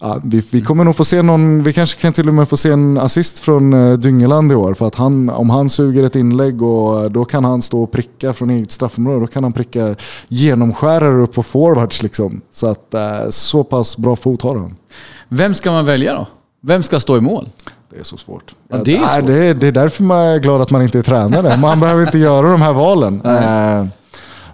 ja, 0.00 0.20
vi, 0.24 0.42
vi, 0.50 0.60
kommer 0.60 0.84
nog 0.84 0.96
få 0.96 1.04
se 1.04 1.22
någon, 1.22 1.62
vi 1.62 1.72
kanske 1.72 2.00
kan 2.00 2.12
till 2.12 2.28
och 2.28 2.34
med 2.34 2.48
få 2.48 2.56
se 2.56 2.70
en 2.70 2.98
assist 2.98 3.38
från 3.38 3.72
eh, 3.74 3.92
Dyngeland 3.92 4.52
i 4.52 4.54
år. 4.54 4.74
För 4.74 4.86
att 4.86 4.94
han, 4.94 5.30
om 5.30 5.50
han 5.50 5.70
suger 5.70 6.04
ett 6.04 6.16
inlägg 6.16 6.62
och 6.62 7.04
eh, 7.04 7.10
då 7.10 7.24
kan 7.24 7.44
han 7.44 7.62
stå 7.62 7.82
och 7.82 7.92
pricka 7.92 8.32
från 8.32 8.50
eget 8.50 8.70
straffområde. 8.70 9.20
Då 9.20 9.26
kan 9.26 9.42
han 9.42 9.52
pricka 9.52 9.96
genomskärare 10.28 11.22
upp 11.22 11.34
på 11.34 11.42
forwards. 11.42 12.02
Liksom. 12.02 12.40
Så 12.50 12.66
att 12.66 12.94
eh, 12.94 13.30
så 13.30 13.64
pass 13.64 13.96
bra 13.96 14.16
fot 14.16 14.42
har 14.42 14.56
han. 14.56 14.76
Vem 15.28 15.54
ska 15.54 15.70
man 15.72 15.86
välja 15.86 16.14
då? 16.14 16.26
Vem 16.66 16.82
ska 16.82 17.00
stå 17.00 17.16
i 17.16 17.20
mål? 17.20 17.48
Det 17.90 17.98
är 17.98 18.04
så 18.04 18.16
svårt. 18.16 18.54
Ja, 18.68 18.76
det, 18.84 18.96
är 18.96 19.00
Nej, 19.00 19.22
det, 19.22 19.46
är, 19.46 19.54
det, 19.54 19.66
är 19.66 19.72
därför 19.72 20.02
man 20.02 20.20
är 20.20 20.38
glad 20.38 20.60
att 20.60 20.70
man 20.70 20.82
inte 20.82 20.98
är 20.98 21.02
tränare. 21.02 21.56
Man 21.56 21.80
behöver 21.80 22.02
inte 22.02 22.18
göra 22.18 22.50
de 22.50 22.62
här 22.62 22.72
valen. 22.72 23.22
Eh, 23.26 23.86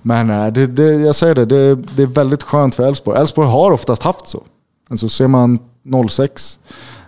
men 0.03 0.31
eh, 0.31 0.47
det, 0.47 0.67
det, 0.67 0.85
jag 0.85 1.17
säger 1.17 1.35
det, 1.35 1.45
det, 1.45 1.75
det 1.75 2.03
är 2.03 2.07
väldigt 2.07 2.43
skönt 2.43 2.75
för 2.75 2.89
Elfsborg. 2.89 3.21
Elfsborg 3.21 3.49
har 3.49 3.71
oftast 3.71 4.03
haft 4.03 4.29
så. 4.29 4.43
Alltså 4.91 5.09
ser 5.09 5.29
man 5.29 5.59
06, 6.11 6.59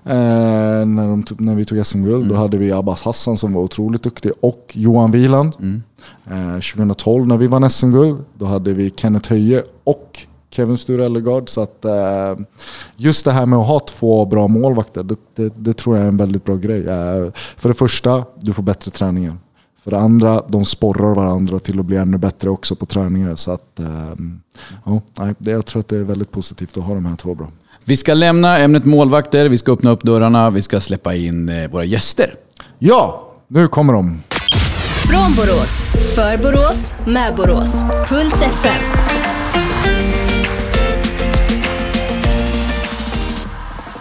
eh, 0.05 0.15
när, 0.15 1.09
de, 1.09 1.25
när 1.39 1.55
vi 1.55 1.65
tog 1.65 1.87
SM-guld, 1.87 2.17
mm. 2.17 2.29
då 2.29 2.35
hade 2.35 2.57
vi 2.57 2.73
Abbas 2.73 3.03
Hassan 3.03 3.37
som 3.37 3.53
var 3.53 3.63
otroligt 3.63 4.03
duktig 4.03 4.33
och 4.41 4.73
Johan 4.73 5.11
Wieland. 5.11 5.53
Mm. 5.59 5.83
Eh, 6.31 6.61
2012 6.61 7.27
när 7.27 7.37
vi 7.37 7.47
vann 7.47 7.71
SM-guld, 7.71 8.25
då 8.35 8.47
hade 8.47 8.73
vi 8.73 8.93
Kenneth 8.97 9.31
Höje 9.31 9.63
och 9.85 10.27
Kevin 10.55 10.79
Sture 10.79 11.05
Ellegard. 11.05 11.49
Så 11.49 11.61
att, 11.61 11.85
eh, 11.85 12.45
just 12.97 13.25
det 13.25 13.33
här 13.33 13.47
med 13.47 13.59
att 13.59 13.67
ha 13.67 13.81
två 13.81 14.27
bra 14.27 14.49
målvakter, 14.49 15.03
det, 15.03 15.17
det, 15.35 15.53
det 15.57 15.75
tror 15.75 15.97
jag 15.97 16.05
är 16.05 16.09
en 16.09 16.17
väldigt 16.17 16.45
bra 16.45 16.57
grej. 16.57 16.87
Eh, 16.87 17.33
för 17.57 17.69
det 17.69 17.75
första, 17.75 18.25
du 18.41 18.53
får 18.53 18.63
bättre 18.63 18.91
träningar. 18.91 19.37
För 19.85 19.91
det 19.91 19.99
andra, 19.99 20.43
de 20.49 20.65
sporrar 20.65 21.15
varandra 21.15 21.59
till 21.59 21.81
att 21.81 21.87
bli 21.87 21.97
ännu 21.97 22.19
bättre 22.19 22.51
också 22.51 22.77
på 22.77 22.87
träningar. 22.87 23.35
Så 23.35 23.51
att, 23.51 23.81
eh, 23.81 24.15
ja, 24.85 25.01
jag 25.39 25.67
tror 25.67 25.81
att 25.81 25.89
det 25.89 25.97
är 25.97 26.05
väldigt 26.05 26.31
positivt 26.31 26.77
att 26.77 26.85
ha 26.85 26.95
de 26.95 27.07
här 27.07 27.17
två 27.17 27.35
bra. 27.35 27.49
Vi 27.85 27.97
ska 27.97 28.15
lämna 28.15 28.59
ämnet 28.59 28.85
målvakter, 28.85 29.49
vi 29.49 29.59
ska 29.59 29.73
öppna 29.73 29.91
upp 29.91 30.03
dörrarna, 30.03 30.51
vi 30.51 30.63
ska 30.63 30.81
släppa 30.81 31.15
in 31.15 31.69
våra 31.71 31.85
gäster. 31.85 32.35
Ja, 32.79 33.33
nu 33.49 33.69
kommer 33.69 33.93
de. 33.93 34.21
Från 35.09 35.35
Borås, 35.37 35.85
för 36.15 36.37
Borås, 36.43 36.95
med 37.07 37.35
Borås. 37.37 37.83
Puls 38.09 38.43
FM. 38.43 39.24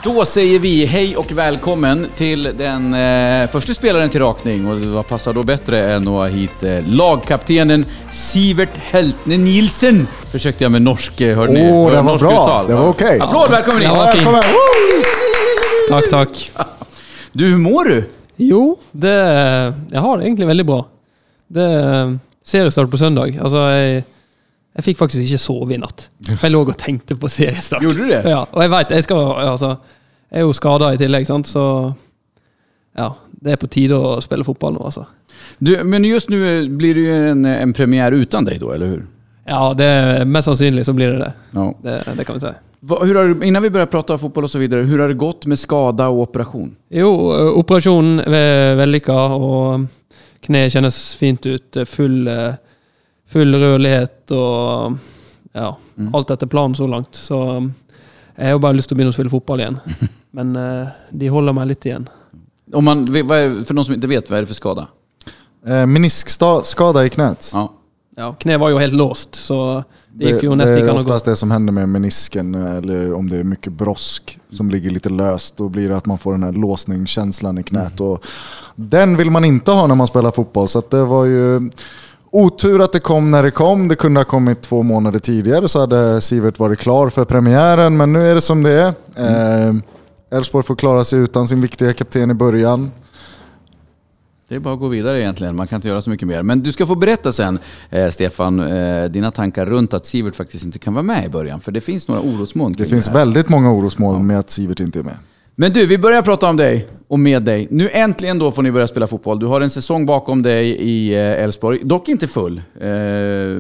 Då 0.04 0.26
säger 0.26 0.60
vi 0.60 0.86
hej 0.86 1.18
och 1.18 1.32
välkommen 1.32 2.08
till 2.16 2.44
den 2.58 2.94
eh, 2.94 3.48
första 3.50 3.74
spelaren 3.74 4.10
till 4.10 4.20
rakning 4.22 4.68
och 4.68 4.80
vad 4.80 5.08
passar 5.08 5.34
då 5.34 5.44
bättre 5.44 5.94
än 5.94 6.02
att 6.02 6.08
ha 6.08 6.28
hit 6.28 6.64
eh, 6.64 6.88
lagkaptenen 6.88 7.86
Sivert 8.10 8.70
Heltne 8.78 9.38
Nielsen. 9.38 10.08
Försökte 10.32 10.64
jag 10.64 10.72
med 10.72 10.82
norsk, 10.82 11.22
eh, 11.22 11.36
hörde 11.38 11.54
ni? 11.54 11.70
Åh, 11.72 11.90
Hör- 11.90 11.96
det 11.96 12.02
var 12.02 12.20
bra. 12.20 12.32
uttal, 12.32 12.68
Det 12.68 12.74
va? 12.74 12.82
var 12.82 12.90
okej. 12.90 13.20
Applåd, 13.20 13.52
välkommen 13.52 13.82
in! 13.84 13.88
Ja. 13.90 14.04
Välkommen! 14.06 14.42
Tack, 15.90 16.10
tack. 16.10 16.52
Du, 17.36 17.46
hur 17.48 17.58
mår 17.58 17.84
du? 17.86 18.10
Jo, 18.36 18.80
det, 18.92 19.10
jag 19.92 20.02
har 20.02 20.18
det 20.18 20.24
egentlig 20.26 20.48
veldig 20.48 20.66
bra. 20.66 20.86
Det 21.48 21.62
er 21.64 22.20
seriestart 22.46 22.92
på 22.92 22.98
søndag. 22.98 23.40
Altså, 23.42 23.58
jeg, 23.58 24.04
jeg 24.76 24.84
fikk 24.88 24.98
faktisk 24.98 25.24
ikke 25.28 25.38
sove 25.42 25.74
i 25.76 25.78
natt. 25.78 26.08
Jeg 26.42 26.52
lå 26.52 26.62
og 26.66 26.72
tenkte 26.78 27.16
på 27.20 27.30
seriestart. 27.30 27.82
Gjorde 27.86 27.98
du 28.02 28.08
det? 28.10 28.24
Ja, 28.30 28.40
og 28.52 28.62
jeg 28.64 28.72
vet, 28.74 28.92
jeg 28.92 29.06
altså, 29.12 29.78
Jeg 30.32 30.40
er 30.42 30.48
jo 30.48 30.54
skada 30.58 30.94
i 30.94 30.98
tillegg, 30.98 31.28
sant? 31.30 31.46
så 31.48 31.94
ja, 32.98 33.12
det 33.42 33.52
er 33.54 33.60
på 33.62 33.68
tide 33.70 33.98
å 33.98 34.16
spille 34.22 34.46
fotball 34.46 34.74
nå, 34.74 34.84
altså. 34.86 35.06
du? 35.60 35.76
Men 35.84 36.04
just 36.06 36.30
nu 36.30 36.40
eh, 36.42 36.68
blir 36.70 36.94
det 36.96 37.02
ju 37.02 37.30
en, 37.32 37.46
en 37.46 37.74
premiär 37.74 38.12
utan 38.12 38.46
dig 38.46 38.58
då, 38.60 38.72
eller 38.72 38.86
hur? 38.86 39.06
Ja, 39.46 39.74
det 39.78 39.86
er, 39.86 40.26
mest 40.26 40.46
sannsynlig 40.46 40.86
så 40.86 40.94
blir 40.94 41.12
det 41.12 41.20
det. 41.20 41.32
Ja. 41.52 41.66
Det, 41.84 41.98
det 42.18 42.26
kan 42.26 42.36
vi 42.36 42.42
si. 42.42 42.54
Va- 42.80 43.00
Hur 43.06 43.16
har, 43.16 43.44
innan 43.44 43.62
vi 43.64 43.70
börjar 43.70 43.86
prata 43.86 44.18
fotboll 44.18 44.44
och 44.44 44.52
så 44.52 44.60
vidare, 44.60 44.82
hur 44.84 45.00
har 45.00 45.08
det 45.08 45.14
gått 45.14 45.46
med 45.46 45.60
skada 45.60 46.08
och 46.08 46.22
operation? 46.22 46.76
Jo, 46.90 47.12
operasjonen 47.60 48.20
er 48.28 48.76
vellykka, 48.80 49.16
og 49.36 49.86
kneet 50.44 50.74
kjennes 50.74 50.98
fint 51.20 51.46
ut. 51.46 51.78
Full, 51.88 52.28
eh, 52.28 52.54
full 53.34 53.56
rørlighet 53.60 54.34
og 54.36 54.98
ja, 55.54 55.70
alt 56.14 56.34
etter 56.34 56.50
planen 56.50 56.76
så 56.78 56.88
langt. 56.90 57.16
Så 57.18 57.40
um, 57.58 57.72
jeg 58.36 58.50
har 58.50 58.58
jo 58.58 58.64
bare 58.64 58.78
lyst 58.78 58.90
til 58.92 58.98
å 58.98 59.02
begynne 59.02 59.14
å 59.14 59.18
spille 59.18 59.34
fotball 59.34 59.64
igjen. 59.64 59.80
Men 60.38 60.56
eh, 60.58 60.94
de 61.14 61.30
holder 61.30 61.54
meg 61.54 61.70
litt 61.70 61.86
igjen. 61.86 62.08
Om 62.74 62.86
man, 62.86 63.06
vad 63.06 63.38
är, 63.38 63.64
för 63.66 63.74
någon 63.74 63.86
som 63.86 63.94
inte 63.94 64.08
vet, 64.08 64.30
vad 64.30 64.38
är 64.38 64.42
det 64.42 64.48
för 64.48 64.56
skada? 64.58 64.88
Eh, 65.68 65.86
Meniskskada 65.86 67.06
i 67.06 67.10
knät. 67.10 67.52
Ja. 67.54 67.72
Ja, 68.16 68.36
Kneet 68.40 68.60
var 68.60 68.70
jo 68.70 68.78
helt 68.78 68.94
låst, 68.94 69.36
så 69.36 69.84
det 70.14 70.28
gikk 70.28 70.44
jo 70.46 70.52
det 70.54 70.60
nesten 70.62 70.88
är 70.88 71.00
oftast 71.00 71.26
det 71.26 71.36
som 71.36 71.52
händer 71.52 71.74
med 71.74 71.90
menisken 71.90 72.56
eller 72.56 73.14
om 73.14 73.30
det 73.30 73.38
är 73.38 73.44
mycket 73.44 73.74
brosk 73.74 74.40
som 74.52 74.70
ligger 74.70 74.92
lite 74.92 75.10
löst. 75.10 75.58
Då 75.58 75.70
blir 75.70 75.90
det 75.90 75.98
att 75.98 76.06
man 76.06 76.18
får 76.18 76.32
den 76.32 76.44
här 76.44 76.52
låsningskänslan 76.52 77.58
i 77.58 77.64
knät. 77.64 78.00
Och 78.00 78.26
den 78.76 79.18
vill 79.18 79.32
man 79.32 79.46
inte 79.46 79.72
ha 79.72 79.88
när 79.88 79.96
man 79.96 80.08
spelar 80.08 80.32
fotboll. 80.32 80.68
Så 80.68 80.80
att 80.80 80.92
det 80.92 81.06
var 81.06 81.26
ju 81.26 81.72
otur 82.34 82.82
att 82.84 82.92
det 82.94 83.00
kom 83.00 83.32
när 83.32 83.44
det 83.44 83.52
kom. 83.52 83.88
Det 83.88 83.96
kunde 83.96 84.20
ha 84.20 84.26
kommit 84.26 84.62
två 84.62 84.84
månader 84.84 85.20
tidigare 85.20 85.68
så 85.68 85.80
hade 85.80 86.22
Sivert 86.22 86.60
varit 86.60 86.80
klar 86.80 87.10
för 87.10 87.26
premiären. 87.26 87.98
Men 87.98 88.14
nu 88.14 88.28
är 88.28 88.36
det 88.36 88.42
som 88.42 88.64
det 88.64 88.72
är. 89.16 89.68
Eh, 89.68 89.76
Elfsborg 90.32 90.66
får 90.66 90.76
klara 90.76 91.04
sig 91.04 91.20
utan 91.20 91.48
sin 91.48 91.62
viktiga 91.62 91.94
kapten 91.94 92.32
i 92.32 92.34
början. 92.34 92.92
Det 94.48 94.56
är 94.56 94.60
bara 94.60 94.74
att 94.74 94.80
gå 94.80 94.88
vidare 94.88 95.22
egentligen, 95.22 95.56
man 95.56 95.68
kan 95.68 95.76
inte 95.76 95.88
göra 95.88 96.02
så 96.02 96.10
mycket 96.10 96.28
mer. 96.28 96.44
Men 96.44 96.64
du 96.64 96.72
ska 96.72 96.86
få 96.86 96.96
berätta 96.96 97.32
sen, 97.32 97.60
eh, 97.90 98.10
Stefan, 98.10 98.60
eh, 98.60 99.04
dina 99.10 99.32
tankar 99.32 99.66
runt 99.66 99.94
att 99.94 100.06
Sivert 100.06 100.36
faktiskt 100.36 100.66
inte 100.66 100.80
kan 100.80 100.94
vara 100.94 101.04
med 101.04 101.26
i 101.26 101.30
början. 101.30 101.60
För 101.62 101.72
det 101.72 101.82
finns 101.82 102.08
några 102.08 102.22
orosmoln 102.22 102.76
Det 102.78 102.86
finns 102.86 103.08
här. 103.08 103.14
väldigt 103.14 103.50
många 103.50 103.72
orosmoln 103.72 104.28
med 104.28 104.40
att 104.40 104.50
Sivert 104.50 104.80
inte 104.80 105.00
är 105.00 105.04
med. 105.04 105.18
Men 105.56 105.74
du, 105.74 105.86
vi 105.86 105.98
börjar 105.98 106.22
prata 106.22 106.50
om 106.50 106.58
dig 106.58 106.88
och 107.08 107.20
med 107.20 107.44
dig. 107.44 107.68
Nu 107.72 107.90
äntligen 107.90 108.40
då 108.40 108.52
får 108.52 108.64
ni 108.64 108.72
börja 108.72 108.88
spela 108.88 109.08
fotboll. 109.08 109.40
Du 109.40 109.46
har 109.46 109.62
en 109.62 109.70
säsong 109.70 110.06
bakom 110.06 110.42
dig 110.42 110.70
i 110.70 111.14
eh, 111.14 111.44
Elfsborg. 111.44 111.80
Dock 111.84 112.10
inte 112.10 112.28
full, 112.28 112.58
eh, 112.58 112.88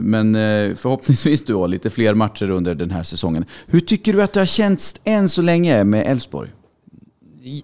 men 0.01 0.35
eh, 0.35 0.75
förhoppningsvis 0.75 1.45
du 1.45 1.55
har 1.55 1.67
lite 1.67 1.89
fler 1.89 2.13
matcher 2.13 2.49
under 2.49 2.75
den 2.75 2.91
här 2.91 3.03
säsongen. 3.03 3.45
Hur 3.67 3.79
tycker 3.79 4.13
du 4.13 4.23
att 4.23 4.33
det 4.33 4.39
har 4.39 4.45
känts 4.45 4.95
än 5.03 5.29
så 5.29 5.41
länge 5.41 5.83
med 5.83 6.07
Elfsborg? 6.11 6.49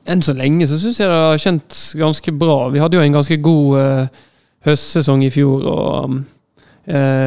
Än 0.05 0.21
så 0.21 0.33
länge 0.33 0.67
så 0.67 0.79
syns 0.79 0.99
jag 0.99 1.09
det 1.09 1.15
har 1.15 1.37
känts 1.37 1.93
ganska 1.93 2.31
bra. 2.31 2.69
Vi 2.69 2.79
hade 2.79 2.97
ju 2.97 3.03
en 3.03 3.11
ganska 3.11 3.35
god 3.35 3.77
höstsäsong 4.63 5.23
i 5.23 5.31
fjol 5.31 5.65
och 5.65 6.03
mm, 6.05 6.25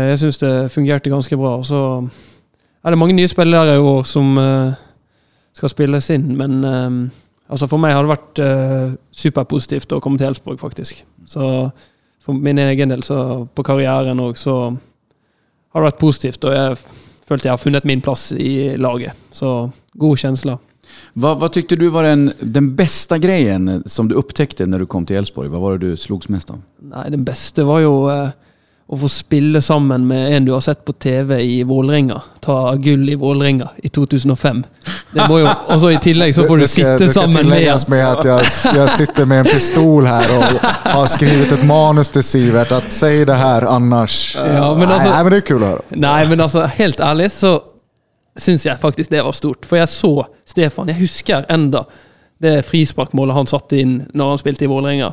jag 0.09 0.21
syns 0.21 0.39
det 0.39 0.69
fungerade 0.69 1.11
ganska 1.11 1.37
bra. 1.37 1.65
Så 1.65 2.09
är 2.83 2.91
det 2.91 2.97
många 2.97 3.13
nya 3.13 3.29
spelare 3.29 3.75
i 3.75 3.79
år 3.79 4.03
som 4.03 4.39
skal 5.57 5.73
spilles 5.73 6.11
inn, 6.15 6.31
men 6.39 6.65
eh, 6.65 6.91
altså 7.53 7.69
for 7.71 7.83
meg 7.83 7.97
har 7.97 8.07
det 8.07 8.15
vært 8.15 8.43
eh, 8.45 8.95
superpositivt 9.25 9.97
å 9.97 10.01
komme 10.05 10.21
til 10.21 10.31
Elfsborg, 10.31 10.61
faktisk. 10.63 11.05
Så 11.29 11.47
for 12.23 12.39
min 12.39 12.61
egen 12.63 12.93
del, 12.93 13.03
så 13.07 13.45
på 13.51 13.65
karrieren 13.67 14.21
òg, 14.23 14.37
så 14.39 14.57
har 15.73 15.81
det 15.81 15.89
vært 15.91 16.03
positivt. 16.03 16.45
Og 16.47 16.55
jeg 16.55 16.77
følte 17.29 17.49
jeg 17.49 17.55
har 17.55 17.63
funnet 17.63 17.89
min 17.89 18.03
plass 18.05 18.31
i 18.37 18.77
laget. 18.79 19.19
Så 19.35 19.71
gode 19.99 20.21
kjensler. 20.23 20.61
Vad, 21.13 21.39
vad 21.41 21.53
tyckte 21.53 21.77
du 21.77 21.89
var 21.89 22.05
den, 22.05 22.33
den 22.41 22.75
bästa 22.77 23.19
grejen 23.19 23.83
som 23.87 24.09
du 24.09 24.15
upptäckte 24.15 24.67
när 24.67 24.79
du 24.79 24.87
kom 24.87 25.07
till 25.07 25.17
Elfsborg? 25.17 25.49
Vad 25.49 25.61
var 25.61 25.79
det 25.79 25.91
du 25.91 25.97
slogs 25.97 26.29
mest 26.29 26.51
av? 26.51 26.61
Nei, 26.79 27.09
den 27.11 27.25
beste 27.25 27.65
var 27.69 27.81
jo 27.81 27.95
eh, 28.13 28.31
å 28.93 28.97
få 29.01 29.09
spille 29.09 29.61
sammen 29.65 30.03
med 30.07 30.35
en 30.37 30.45
du 30.45 30.51
har 30.53 30.61
sett 30.61 30.83
på 30.85 30.93
TV 30.93 31.39
i 31.41 31.63
Vålerenga. 31.65 32.19
Ta 32.45 32.75
gull 32.77 33.07
i 33.11 33.15
Vålerenga 33.17 33.69
i 33.83 33.89
2005. 33.89 34.59
Det 35.15 35.29
må 35.31 35.39
jo, 35.41 35.47
og 35.49 35.81
så 35.81 35.93
I 35.95 35.97
tillegg 36.05 36.35
så 36.37 36.45
får 36.45 36.57
du 36.57 36.63
Det 36.63 36.69
ska- 36.69 36.83
sitte 36.83 36.99
det 36.99 37.09
ska 37.09 37.21
sammen 37.21 37.49
med 37.49 37.59
tilläggas 37.59 37.89
med 37.89 38.07
att 38.13 38.25
jag, 38.25 38.41
jag 38.77 38.91
sitter 38.91 39.25
med 39.27 39.39
en 39.41 39.45
pistol 39.47 40.05
här 40.07 40.29
och 40.39 40.61
har 40.93 41.07
skrivit 41.07 41.53
ett 41.53 41.65
manus 41.65 42.11
till 42.11 42.23
Sivert 42.25 42.73
att 42.73 42.93
säg 42.93 43.25
det 43.27 43.35
här 43.35 43.63
annars. 43.63 44.37
Ja, 44.37 44.75
men 44.79 44.89
nej, 44.89 44.99
nej, 45.11 45.23
men 45.23 45.31
det 45.33 45.37
är 45.37 45.41
kul 45.41 45.63
att 45.63 45.69
höra. 45.71 45.81
Nei, 45.89 46.29
men 46.29 46.41
altså, 46.41 46.61
helt 46.67 47.01
ærlig 47.01 47.33
så 47.33 47.61
syns 48.39 48.67
jeg 48.67 48.79
faktisk 48.81 49.11
det 49.11 49.23
var 49.25 49.33
stort. 49.33 49.67
For 49.67 49.77
jeg 49.77 49.89
så 49.89 50.27
Stefan. 50.47 50.89
Jeg 50.89 50.97
husker 51.01 51.45
enda 51.49 51.85
det 52.43 52.63
frisparkmålet 52.67 53.35
han 53.35 53.47
satte 53.47 53.77
inn 53.81 54.03
når 54.15 54.29
han 54.29 54.39
spilte 54.39 54.65
i 54.65 54.69
Vålerenga. 54.69 55.13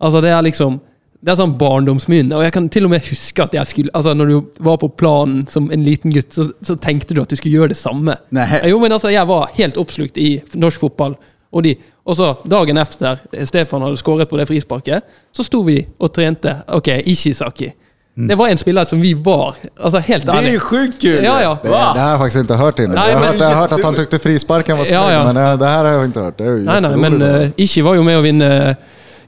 Altså, 0.00 0.20
det 0.20 0.30
er 0.30 0.42
liksom 0.42 0.80
det 1.20 1.32
er 1.32 1.36
sånn 1.36 1.56
barndomsminne. 1.60 2.32
Og 2.36 2.46
jeg 2.46 2.54
kan 2.54 2.68
til 2.72 2.86
og 2.88 2.94
med 2.94 3.04
huske 3.04 3.44
at 3.44 3.54
jeg 3.54 3.68
skulle 3.68 3.92
Altså, 3.94 4.14
når 4.16 4.30
du 4.30 4.62
var 4.64 4.78
på 4.80 4.88
planen 4.88 5.42
som 5.52 5.68
en 5.72 5.82
liten 5.84 6.14
gutt, 6.14 6.32
så, 6.32 6.48
så 6.64 6.76
tenkte 6.80 7.14
du 7.14 7.20
at 7.22 7.30
du 7.30 7.36
skulle 7.36 7.58
gjøre 7.58 7.74
det 7.74 7.80
samme. 7.80 8.16
Nej. 8.32 8.62
Jo, 8.70 8.78
men 8.80 8.92
altså, 8.92 9.12
jeg 9.12 9.28
var 9.28 9.50
helt 9.58 9.76
oppslukt 9.80 10.16
i 10.16 10.40
norsk 10.54 10.80
fotball. 10.80 11.18
Og, 11.52 11.64
de, 11.66 11.74
og 12.06 12.16
så 12.16 12.32
dagen 12.48 12.78
efter 12.78 13.20
Stefan 13.44 13.82
hadde 13.82 13.98
skåret 14.00 14.30
på 14.30 14.38
det 14.38 14.46
frisparket, 14.48 15.02
så 15.34 15.44
sto 15.44 15.64
vi 15.66 15.82
og 15.98 16.12
trente 16.14 16.54
Ok, 16.78 16.92
Ishizaki. 17.10 17.72
Det 18.28 18.34
var 18.34 18.48
en 18.48 18.58
spiller 18.58 18.84
som 18.84 19.00
vi 19.00 19.14
var. 19.14 19.56
Altså, 19.76 19.98
helt 19.98 20.26
Det 20.26 20.32
är 20.32 20.52
ju 20.52 20.58
sjukt 20.58 21.00
kul! 21.00 21.24
Ja, 21.24 21.42
ja. 21.42 21.58
Det, 21.62 21.68
det 21.68 21.76
här 21.76 22.04
har 22.04 22.10
jag 22.10 22.18
faktiskt 22.18 22.40
inte 22.40 22.54
hört 22.54 22.78
innan. 22.78 22.94
Nej, 22.94 23.10
jag, 23.10 23.18
har 23.18 23.20
men 23.20 23.32
hört, 23.32 23.40
jag 23.40 23.48
har 23.48 23.54
hört 23.54 23.72
att 23.72 23.84
han 23.84 23.94
tyckte 23.94 24.18
frisparken 24.18 24.78
var 24.78 24.84
snygg, 24.84 24.96
Ja, 24.96 25.12
ja. 25.12 25.24
men 25.24 25.34
det, 25.34 25.56
det 25.56 25.66
här 25.66 25.84
har 25.84 25.92
jag 25.92 26.04
inte 26.04 26.20
hört. 26.20 26.40
Är 26.40 26.44
ju 26.44 26.50
nei, 26.50 26.74
jätteroligt 26.74 27.00
men 27.00 27.22
att 27.22 27.42
uh, 27.42 27.50
Ishi 27.56 27.80
var 27.80 27.94
jo 27.94 28.02
med 28.02 28.18
å 28.18 28.20
vinne 28.20 28.76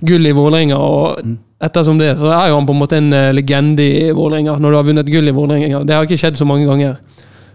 gull 0.00 0.26
i 0.26 0.32
Vålerenga, 0.32 0.76
og 0.78 1.20
ettersom 1.62 1.98
det, 2.00 2.12
så 2.18 2.30
er 2.34 2.48
jo 2.50 2.56
han 2.58 2.66
på 2.66 2.74
en 2.74 2.80
måte 2.82 2.98
en 2.98 3.12
eh, 3.16 3.30
legende 3.34 3.84
i 3.84 4.10
Vålerenga. 4.14 4.56
Når 4.58 4.70
du 4.74 4.76
har 4.80 4.86
vunnet 4.88 5.06
gull 5.12 5.28
i 5.30 5.34
Vålerenga. 5.36 5.84
Det 5.86 5.94
har 5.94 6.08
ikke 6.08 6.18
skjedd 6.20 6.38
så 6.40 6.46
mange 6.48 6.66
ganger. 6.66 6.96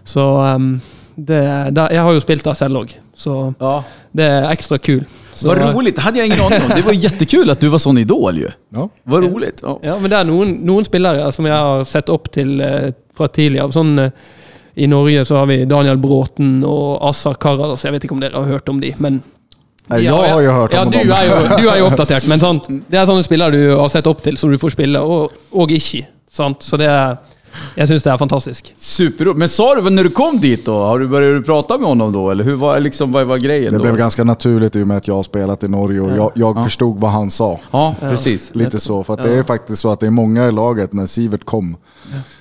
Så 0.08 0.24
um, 0.24 0.80
det, 1.16 1.40
det, 1.76 1.88
Jeg 1.92 2.02
har 2.06 2.12
jo 2.16 2.20
spilt 2.24 2.44
der 2.46 2.56
selv 2.56 2.80
òg, 2.80 2.94
så 3.18 3.54
Ja. 3.60 3.82
det 4.16 4.24
er 4.24 4.46
ekstra 4.52 4.78
kul. 4.78 5.02
Så, 5.32 5.48
Vad 5.48 5.58
roligt, 5.76 5.94
det 5.96 6.02
hade 6.02 6.18
jag 6.18 6.26
ingen 6.26 6.40
aning 6.40 6.62
om. 6.64 6.72
Det 6.74 6.82
var 6.86 6.92
jättekul 6.92 7.50
att 7.50 7.60
du 7.60 7.68
var 7.68 7.78
sån 7.78 7.98
idol 7.98 8.38
ju. 8.38 8.48
Ja. 8.74 8.88
Vad 9.04 9.22
roligt. 9.24 9.60
Ja. 9.62 9.78
Ja, 9.82 9.98
men 10.00 10.10
det 10.10 10.16
er 10.16 10.24
noen, 10.24 10.56
noen 10.66 10.84
spillere 10.88 11.28
som 11.32 11.46
jeg 11.46 11.54
har 11.54 11.84
sett 11.84 12.08
opp 12.08 12.30
til 12.34 12.60
eh, 12.60 12.90
fra 13.16 13.28
tidligere. 13.28 13.70
Sånn, 13.72 13.92
eh, 13.98 14.10
I 14.74 14.86
Norge 14.90 15.24
så 15.28 15.36
har 15.42 15.46
vi 15.50 15.64
Daniel 15.68 15.98
Bråten 15.98 16.64
og 16.66 16.98
Assar 17.06 17.34
Karadas. 17.38 17.84
Jeg 17.84 17.92
vet 17.94 18.04
ikke 18.08 18.16
om 18.16 18.20
dere 18.24 18.34
har 18.40 18.50
hørt 18.50 18.68
om 18.72 18.80
de, 18.80 18.94
men 18.98 19.20
Jag 19.88 20.14
har 20.14 20.40
ju 20.40 20.50
hört 20.50 20.74
ja, 20.74 20.82
om 20.84 20.90
du 20.90 20.98
dem. 20.98 21.10
er 21.10 21.24
jo, 21.24 21.56
du 21.56 21.68
er 21.68 21.78
jo 21.78 21.86
oppdatert, 21.86 22.26
men 22.30 22.40
sant? 22.40 22.68
det 22.68 22.98
er 22.98 23.06
sånne 23.08 23.24
spillere 23.24 23.56
du 23.56 23.76
har 23.76 23.88
sett 23.88 24.06
opp 24.06 24.22
til, 24.22 24.36
som 24.36 24.50
du 24.52 24.58
får 24.58 24.76
spille, 24.76 25.00
og, 25.00 25.32
og 25.52 25.72
ikke. 25.72 26.06
Sant? 26.30 26.62
Så 26.62 26.76
det 26.76 26.86
er, 26.92 27.16
jeg 27.76 27.88
syns 27.88 28.04
det 28.04 28.10
er 28.12 28.18
fantastisk. 28.20 28.74
Superroligt. 28.78 29.38
Men 29.38 29.48
sa 29.48 29.74
du 29.74 29.90
när 29.90 30.04
du 30.04 30.10
kom 30.10 30.40
dit 30.40 30.64
då? 30.64 30.78
Har 30.78 30.98
du 30.98 31.08
börjat 31.08 31.46
prata 31.46 31.78
med 31.78 31.88
honom 31.88 32.12
då? 32.12 32.30
Eller 32.30 32.44
hur 32.44 32.54
var, 32.54 32.80
liksom, 32.80 33.12
vad 33.12 33.26
var 33.26 33.38
grejen 33.38 33.72
Det 33.72 33.78
då? 33.78 33.82
blev 33.82 33.96
ganska 33.96 34.24
naturligt 34.24 34.76
i 34.76 34.82
och 34.82 34.86
med 34.86 34.96
att 34.96 35.08
jag 35.08 35.14
har 35.14 35.22
spelat 35.22 35.62
i 35.62 35.68
Norge 35.68 36.00
och 36.00 36.16
jag, 36.16 36.32
jag 36.34 36.64
förstod 36.64 37.00
vad 37.00 37.10
han 37.10 37.30
sa. 37.30 37.58
Ja, 37.70 37.94
precis. 38.00 38.54
Lite 38.54 38.80
så, 38.80 39.04
för 39.04 39.14
att 39.14 39.22
det 39.22 39.34
är 39.34 39.42
faktiskt 39.42 39.82
så 39.82 39.90
att 39.90 40.00
det 40.00 40.06
är 40.06 40.10
många 40.10 40.48
i 40.48 40.52
laget 40.52 40.92
när 40.92 41.06
Sivert 41.06 41.44
kom. 41.44 41.76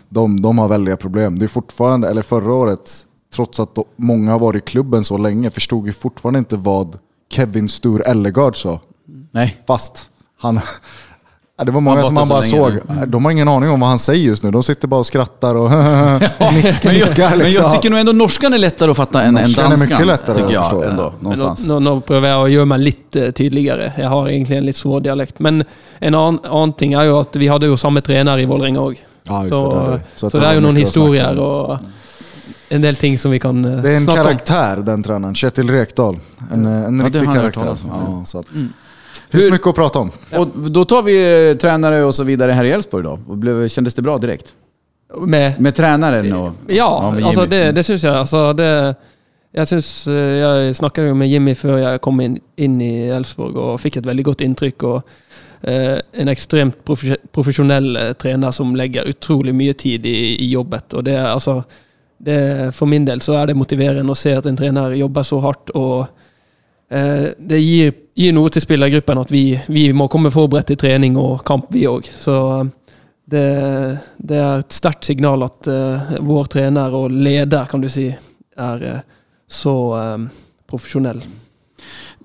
De, 0.09 0.41
de 0.41 0.57
har 0.57 0.67
väldiga 0.67 0.97
problem. 0.97 1.39
Det 1.39 1.45
är 1.45 1.47
fortfarande, 1.47 2.09
eller 2.09 2.21
förra 2.21 2.53
året, 2.53 2.91
trots 3.35 3.59
att 3.59 3.77
många 3.95 4.31
har 4.31 4.39
varit 4.39 4.63
i 4.63 4.65
klubben 4.65 5.03
så 5.03 5.17
länge, 5.17 5.49
förstod 5.49 5.87
ju 5.87 5.93
fortfarande 5.93 6.39
inte 6.39 6.57
vad 6.57 6.97
Kevin 7.29 7.69
Stur 7.69 8.01
Ellegard 8.07 8.55
sa. 8.61 8.79
Nej. 9.31 9.57
Fast 9.67 10.09
han... 10.39 10.59
Ja, 11.59 11.63
det 11.63 11.71
var 11.71 11.81
många 11.81 11.97
Han 11.97 12.05
som 12.05 12.15
så 12.17 12.25
bara 12.25 12.39
länge 12.39 12.79
såg. 12.81 13.09
De 13.09 13.25
har 13.25 13.31
ingen 13.31 13.47
aning 13.47 13.69
om 13.69 13.79
vad 13.79 13.89
han 13.89 13.99
säger 13.99 14.23
just 14.25 14.43
nu. 14.43 14.51
De 14.51 14.63
sitter 14.63 14.87
bara 14.87 14.99
och 14.99 15.05
skrattar 15.05 15.55
och 15.55 15.69
nickar. 15.71 16.85
Men 16.85 16.97
jag, 16.97 17.09
nickar 17.09 17.29
men 17.29 17.39
liksom. 17.39 17.63
jag 17.63 17.73
tycker 17.73 17.89
nog 17.89 17.99
ändå 17.99 18.11
norskan 18.11 18.53
är 18.53 18.57
lättare 18.57 18.91
att 18.91 18.97
fatta 18.97 19.21
än, 19.21 19.37
än 19.37 19.43
Norskan 19.43 19.65
är 19.65 19.69
danskan. 19.69 19.89
mycket 19.89 20.07
lättare 20.07 20.35
tycker 20.35 20.45
att 20.47 20.53
jag 20.53 20.63
förstå. 20.63 20.81
ändå, 20.83 21.03
nå, 21.03 21.13
någonstans. 21.19 21.63
nå, 21.63 21.79
nå 21.79 21.99
prøver 22.01 22.29
jeg 22.29 22.37
å 22.43 22.47
gjøre 22.47 22.65
meg 22.65 22.79
litt 22.85 23.15
eh, 23.15 23.31
tydeligere. 23.31 23.89
Jeg 23.97 24.07
har 24.13 24.29
egentlig 24.29 24.57
en 24.57 24.65
litt 24.69 24.77
svår 24.77 25.01
dialekt. 25.01 25.39
Men 25.39 25.63
en 25.99 26.15
annen 26.15 26.73
ting 26.77 26.93
er 26.93 27.09
jo 27.09 27.17
at 27.23 27.35
vi 27.35 27.47
hadde 27.49 27.65
jo 27.73 27.77
samme 27.77 28.01
trener 28.05 28.37
i 28.37 28.45
Vålerenga 28.45 28.79
òg. 28.85 29.01
Ja, 29.27 29.41
Så, 29.49 29.63
det, 29.73 29.79
det 29.79 29.85
är 29.87 29.91
det. 29.91 30.01
så, 30.15 30.27
att 30.27 30.31
det 30.31 30.37
han 30.39 30.43
er 30.45 30.47
har 30.47 30.61
jo 30.61 30.65
noen 30.67 30.77
en 32.69 32.81
del 32.81 32.95
ting 32.95 33.17
som 33.17 33.31
vi 33.31 33.39
kan 33.39 33.65
eh, 33.65 33.81
Det 33.81 33.91
är 33.91 33.95
en 33.95 34.03
snakke 34.03 34.19
om. 34.21 34.25
karaktär 34.27 34.77
den 34.77 35.03
tränaren, 35.03 35.35
Kjetil 35.35 35.69
Rekdal. 35.69 36.19
En, 36.51 36.65
eh, 36.65 36.85
en 36.85 36.99
Ja, 36.99 37.05
riktig 37.05 37.19
jag 37.23 37.33
karaktär. 37.35 37.69
om. 37.69 37.77
Ja, 37.87 38.25
så 38.25 38.39
att, 38.39 38.47
finns 38.47 38.71
Hur- 39.45 39.51
mycket 39.51 39.67
att 39.67 39.75
prata 39.75 39.99
om. 39.99 40.11
Och 40.31 40.47
då 40.47 40.85
tar 40.85 41.01
vi 41.03 41.49
eh, 41.51 41.57
tränare 41.57 42.03
och 42.03 42.15
så 42.15 42.23
vidare 42.23 42.51
här 42.51 42.63
i 42.63 42.71
Elfsborg 42.71 43.03
då. 43.03 43.19
Och 43.27 43.37
blev, 43.37 43.67
kändes 43.67 43.93
det 43.95 44.01
bra 44.01 44.17
direkt? 44.17 44.53
Med, 45.27 45.59
Med 45.61 45.75
tränaren 45.75 46.33
och... 46.33 46.51
Ja, 46.67 47.13
altså 47.23 47.41
Jimmy. 47.41 47.55
det, 47.57 47.71
det 47.71 47.83
syns 47.83 48.03
jeg. 48.03 48.13
Altså 48.15 48.53
det, 48.53 48.95
eh, 49.53 49.65
jeg 49.65 50.75
snakket 50.75 51.07
jo 51.07 51.15
med 51.15 51.29
Jimmy 51.31 51.53
før 51.55 51.77
jeg 51.81 52.01
kom 52.01 52.19
inn, 52.21 52.35
inn 52.57 52.81
i 52.83 53.07
Elfsborg 53.15 53.55
og 53.57 53.79
fikk 53.81 53.97
et 53.97 54.05
veldig 54.09 54.25
godt 54.27 54.41
inntrykk. 54.45 54.83
og 54.83 55.01
eh, 55.63 55.97
En 56.13 56.27
ekstremt 56.27 56.75
profes- 56.85 57.17
profesjonell 57.31 57.95
eh, 57.95 58.13
trener 58.19 58.51
som 58.51 58.75
legger 58.75 59.07
utrolig 59.09 59.55
mye 59.55 59.73
tid 59.73 60.05
i, 60.05 60.35
i 60.43 60.51
jobbet. 60.51 60.93
og 60.93 61.03
det, 61.07 61.15
altså, 61.17 61.63
det, 62.17 62.73
For 62.75 62.89
min 62.89 63.05
del 63.05 63.21
så 63.21 63.37
er 63.37 63.49
det 63.49 63.57
motiverende 63.57 64.13
å 64.13 64.17
se 64.17 64.33
at 64.37 64.47
en 64.49 64.57
trener 64.57 64.95
jobber 64.97 65.25
så 65.27 65.39
hardt. 65.43 65.71
og 65.77 66.07
eh, 66.89 67.29
Det 67.37 67.59
gir, 67.61 67.93
gir 68.17 68.35
noe 68.35 68.49
til 68.53 68.63
spillergruppen 68.63 69.21
at 69.21 69.31
vi, 69.31 69.45
vi 69.67 69.89
må 69.93 70.09
komme 70.11 70.33
forberedt 70.33 70.71
til 70.73 70.81
trening 70.81 71.17
og 71.21 71.43
kamp, 71.47 71.69
vi 71.73 71.85
òg. 71.89 72.09
Så 72.09 72.37
eh, 72.59 72.69
det, 73.27 73.45
det 74.17 74.39
er 74.39 74.61
et 74.61 74.75
sterkt 74.75 75.07
signal 75.09 75.43
at 75.47 75.67
eh, 75.71 76.15
vår 76.23 76.51
trener 76.53 76.95
og 76.95 77.11
leder, 77.11 77.67
kan 77.67 77.83
du 77.83 77.89
si, 77.91 78.07
er 78.57 78.87
eh, 78.87 79.03
så 79.47 79.75
eh, 79.99 80.29
profesjonell. 80.67 81.21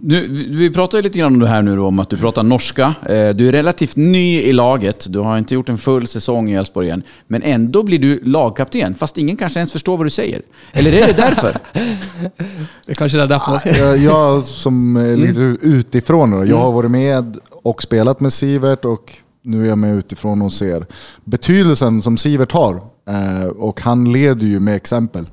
Nu, 0.05 0.29
vi 0.51 0.71
pratar 0.71 0.99
ju 0.99 1.03
lite 1.03 1.19
grann 1.19 1.35
om 1.35 1.41
det 1.41 1.49
här 1.49 1.63
nu 1.63 1.77
då, 1.77 1.87
om 1.87 1.99
att 1.99 2.11
du 2.11 2.17
pratar 2.17 2.43
norska. 2.43 2.95
Eh, 3.03 3.29
Du 3.29 3.49
är 3.49 3.53
relativt 3.53 3.97
ny 3.97 4.41
i 4.41 4.53
laget. 4.53 5.07
Du 5.09 5.19
har 5.19 5.39
inte 5.39 5.55
gjort 5.55 5.69
en 5.69 5.79
full 5.79 6.07
säsong 6.07 6.51
i 6.51 6.55
Elfsborg 6.55 6.91
än. 6.91 7.03
Men 7.27 7.43
ändå 7.43 7.83
blir 7.83 7.99
du 7.99 8.21
lagkapten, 8.25 8.95
fast 8.95 9.19
ingen 9.19 9.37
kanske 9.37 9.59
ens 9.59 9.73
förstår 9.73 9.97
vad 9.97 10.07
du 10.07 10.11
säger. 10.11 10.43
Eller 10.73 10.93
är 10.93 11.07
det 11.07 11.17
därför? 11.17 11.57
Det 12.87 13.01
er 13.01 13.27
derfor. 13.27 13.61
Jag, 13.79 13.99
jag 13.99 14.43
som 14.43 14.97
är 14.97 15.17
lite 15.17 15.41
utifrån, 15.67 16.31
då, 16.31 16.45
jag 16.45 16.57
har 16.57 16.73
varit 16.73 16.91
med 16.91 17.37
och 17.63 17.83
spelat 17.83 18.21
med 18.21 18.33
Sivert 18.33 18.85
och 18.85 19.13
nu 19.45 19.65
är 19.65 19.69
jag 19.69 19.79
med 19.79 19.97
utifrån 19.97 20.43
och 20.43 20.53
ser 20.53 20.87
betydelsen 21.25 22.03
som 22.03 22.17
Sivert 22.17 22.53
har. 22.53 22.75
Eh, 23.09 23.47
och 23.47 23.81
han 23.81 24.13
leder 24.13 24.47
ju 24.47 24.61
med 24.61 24.77
exempel. 24.77 25.27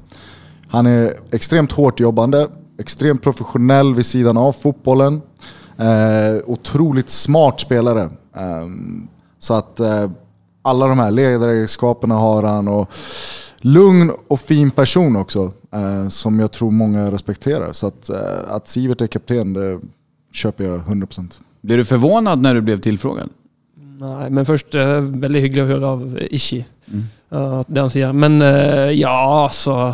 Han 0.68 0.86
är 0.86 1.14
extremt 1.32 1.72
hårt 1.72 2.00
jobbande, 2.00 2.48
extremt 2.80 3.22
professionell 3.22 3.96
vid 3.96 4.06
sidan 4.06 4.38
av 4.38 4.54
fotbollen. 4.54 5.22
Eh, 5.78 6.42
otroligt 6.46 7.10
smart 7.10 7.60
spelare. 7.60 8.10
Eh, 8.36 8.68
så 9.40 9.54
att 9.54 9.80
eh, 9.80 10.12
alla 10.62 10.88
de 10.88 11.00
här 11.00 11.12
ledaregenskaperna 11.12 12.16
har 12.16 12.44
han. 12.44 12.68
Och 12.68 12.92
lugn 13.62 14.12
och 14.28 14.40
fin 14.40 14.72
person 14.72 15.16
också. 15.16 15.54
Eh, 15.72 16.10
som 16.10 16.40
jag 16.40 16.52
tror 16.52 16.72
många 16.72 17.12
respekterar. 17.12 17.74
Så 17.74 17.88
att, 17.88 18.10
eh, 18.10 18.18
att 18.48 18.68
Sivert 18.68 19.02
är 19.02 19.08
kapten, 19.08 19.54
det 19.54 19.80
köper 20.32 20.64
jag 20.64 20.80
100%. 20.80 21.40
Blev 21.62 21.78
du 21.78 21.86
förvånad 21.86 22.42
när 22.42 22.56
du 22.56 22.62
blev 22.62 22.82
tillfrågad? 22.82 23.30
Nei, 24.00 24.30
men 24.30 24.46
først 24.48 24.76
eh, 24.80 25.02
veldig 25.02 25.42
hyggelig 25.44 25.64
å 25.66 25.68
høre 25.68 25.88
av 25.88 26.04
Ishi, 26.32 26.62
eh, 26.88 27.64
det 27.68 27.82
han 27.82 27.90
sier. 27.92 28.14
Men 28.14 28.40
ja, 28.96 29.44
altså 29.44 29.94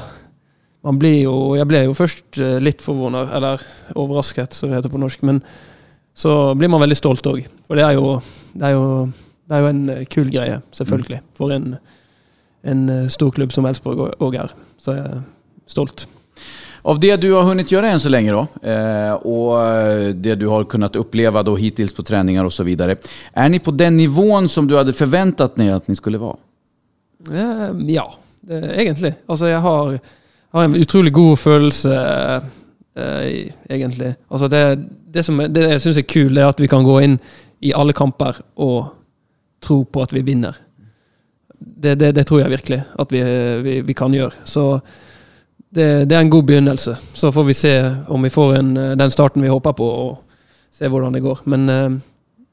man 0.86 1.00
blir 1.02 1.24
jo, 1.24 1.36
Jeg 1.58 1.67
ble 1.69 1.84
jo 1.88 1.95
først 1.98 2.39
eh, 2.41 2.58
litt 2.63 2.84
forvånet, 2.86 3.32
eller 3.34 3.62
overrasket, 3.98 4.54
som 4.54 4.69
det 4.69 4.80
heter 4.80 4.93
på 4.93 5.02
norsk. 5.02 5.24
Men 5.26 5.41
så 6.15 6.54
blir 6.56 6.69
man 6.71 6.84
veldig 6.84 6.98
stolt 7.00 7.26
òg. 7.30 7.43
For 7.67 7.80
det 7.80 7.86
er 7.88 7.98
jo, 7.98 8.19
det 8.54 8.67
er 8.69 8.76
jo, 8.76 8.84
det 9.50 9.58
er 9.58 9.63
jo 9.63 9.71
en 9.74 9.86
eh, 9.95 10.04
kul 10.12 10.30
greie, 10.34 10.60
selvfølgelig. 10.78 11.21
For 11.38 11.56
en, 11.56 11.71
en 12.69 12.84
eh, 12.93 13.08
stor 13.13 13.34
klubb 13.36 13.56
som 13.56 13.65
Elfsborg 13.69 14.13
òg 14.21 14.38
er. 14.45 14.54
Så 14.82 14.93
jeg 14.98 15.10
er 15.10 15.26
stolt. 15.69 16.06
Av 16.86 17.00
det 17.02 17.15
du 17.17 17.32
har 17.34 17.48
hunnit 17.48 17.71
göra 17.71 17.89
än 17.89 18.00
så 18.00 18.10
länge 18.10 18.32
då, 18.32 18.48
och 19.17 19.58
det 20.15 20.36
du 20.36 20.48
har 20.48 20.63
kunnat 20.63 20.95
uppleva 20.95 21.43
då 21.43 21.56
hittills 21.56 21.93
på 21.93 22.04
träningar 22.04 22.45
och 22.45 22.54
så 22.54 22.63
vidare. 22.63 22.95
Är 23.34 23.50
ni 23.50 23.60
på 23.60 23.71
den 23.71 23.98
nivån 23.98 24.50
som 24.50 24.67
du 24.67 24.78
hade 24.78 24.93
förväntat 24.93 25.56
dig 25.56 25.71
att 25.71 25.88
ni 25.88 25.95
skulle 25.95 26.17
vara? 26.17 26.38
Eh, 27.32 27.69
Ja, 27.88 28.13
egentlig. 28.50 29.13
Altså, 29.26 29.48
jeg 29.48 29.60
har, 29.60 30.00
har 30.56 30.68
en 30.68 30.76
utrolig 30.80 31.13
god 31.13 31.38
følelse, 31.38 31.96
eh, 32.98 33.48
egentlig. 33.70 34.13
Altså, 34.32 34.48
det, 34.48 34.62
det 35.13 35.26
som 35.26 35.38
det 35.38 35.65
jeg 35.70 35.82
syns 35.84 36.00
er 36.00 36.08
kult, 36.08 36.38
er 36.38 36.48
at 36.48 36.62
vi 36.62 36.70
kan 36.72 36.86
gå 36.86 37.00
inn 37.04 37.18
i 37.65 37.74
alle 37.76 37.96
kamper 37.96 38.39
og 38.56 38.94
tro 39.63 39.82
på 39.84 40.06
at 40.06 40.13
vi 40.15 40.24
vinner. 40.26 40.56
Det, 41.60 41.96
det, 42.00 42.13
det 42.15 42.26
tror 42.28 42.44
jeg 42.44 42.54
virkelig 42.54 42.82
at 43.00 43.12
vi, 43.12 43.22
vi, 43.63 43.76
vi 43.82 43.94
kan 43.98 44.13
gjøre. 44.13 44.46
Så 44.48 44.80
det, 45.76 46.06
det 46.10 46.15
er 46.15 46.24
en 46.24 46.32
god 46.32 46.44
begynnelse. 46.48 46.96
Så 47.13 47.32
får 47.32 47.44
vi 47.44 47.54
se 47.54 47.76
om 48.08 48.24
vi 48.24 48.32
får 48.32 48.56
en, 48.60 48.78
eh, 48.78 48.98
den 48.98 49.12
starten 49.12 49.44
vi 49.44 49.52
håper 49.52 49.76
på, 49.76 49.88
og 49.88 50.22
se 50.72 50.88
hvordan 50.88 51.15
det 51.15 51.24
går. 51.24 51.44
Men 51.52 51.70
eh, 51.70 51.89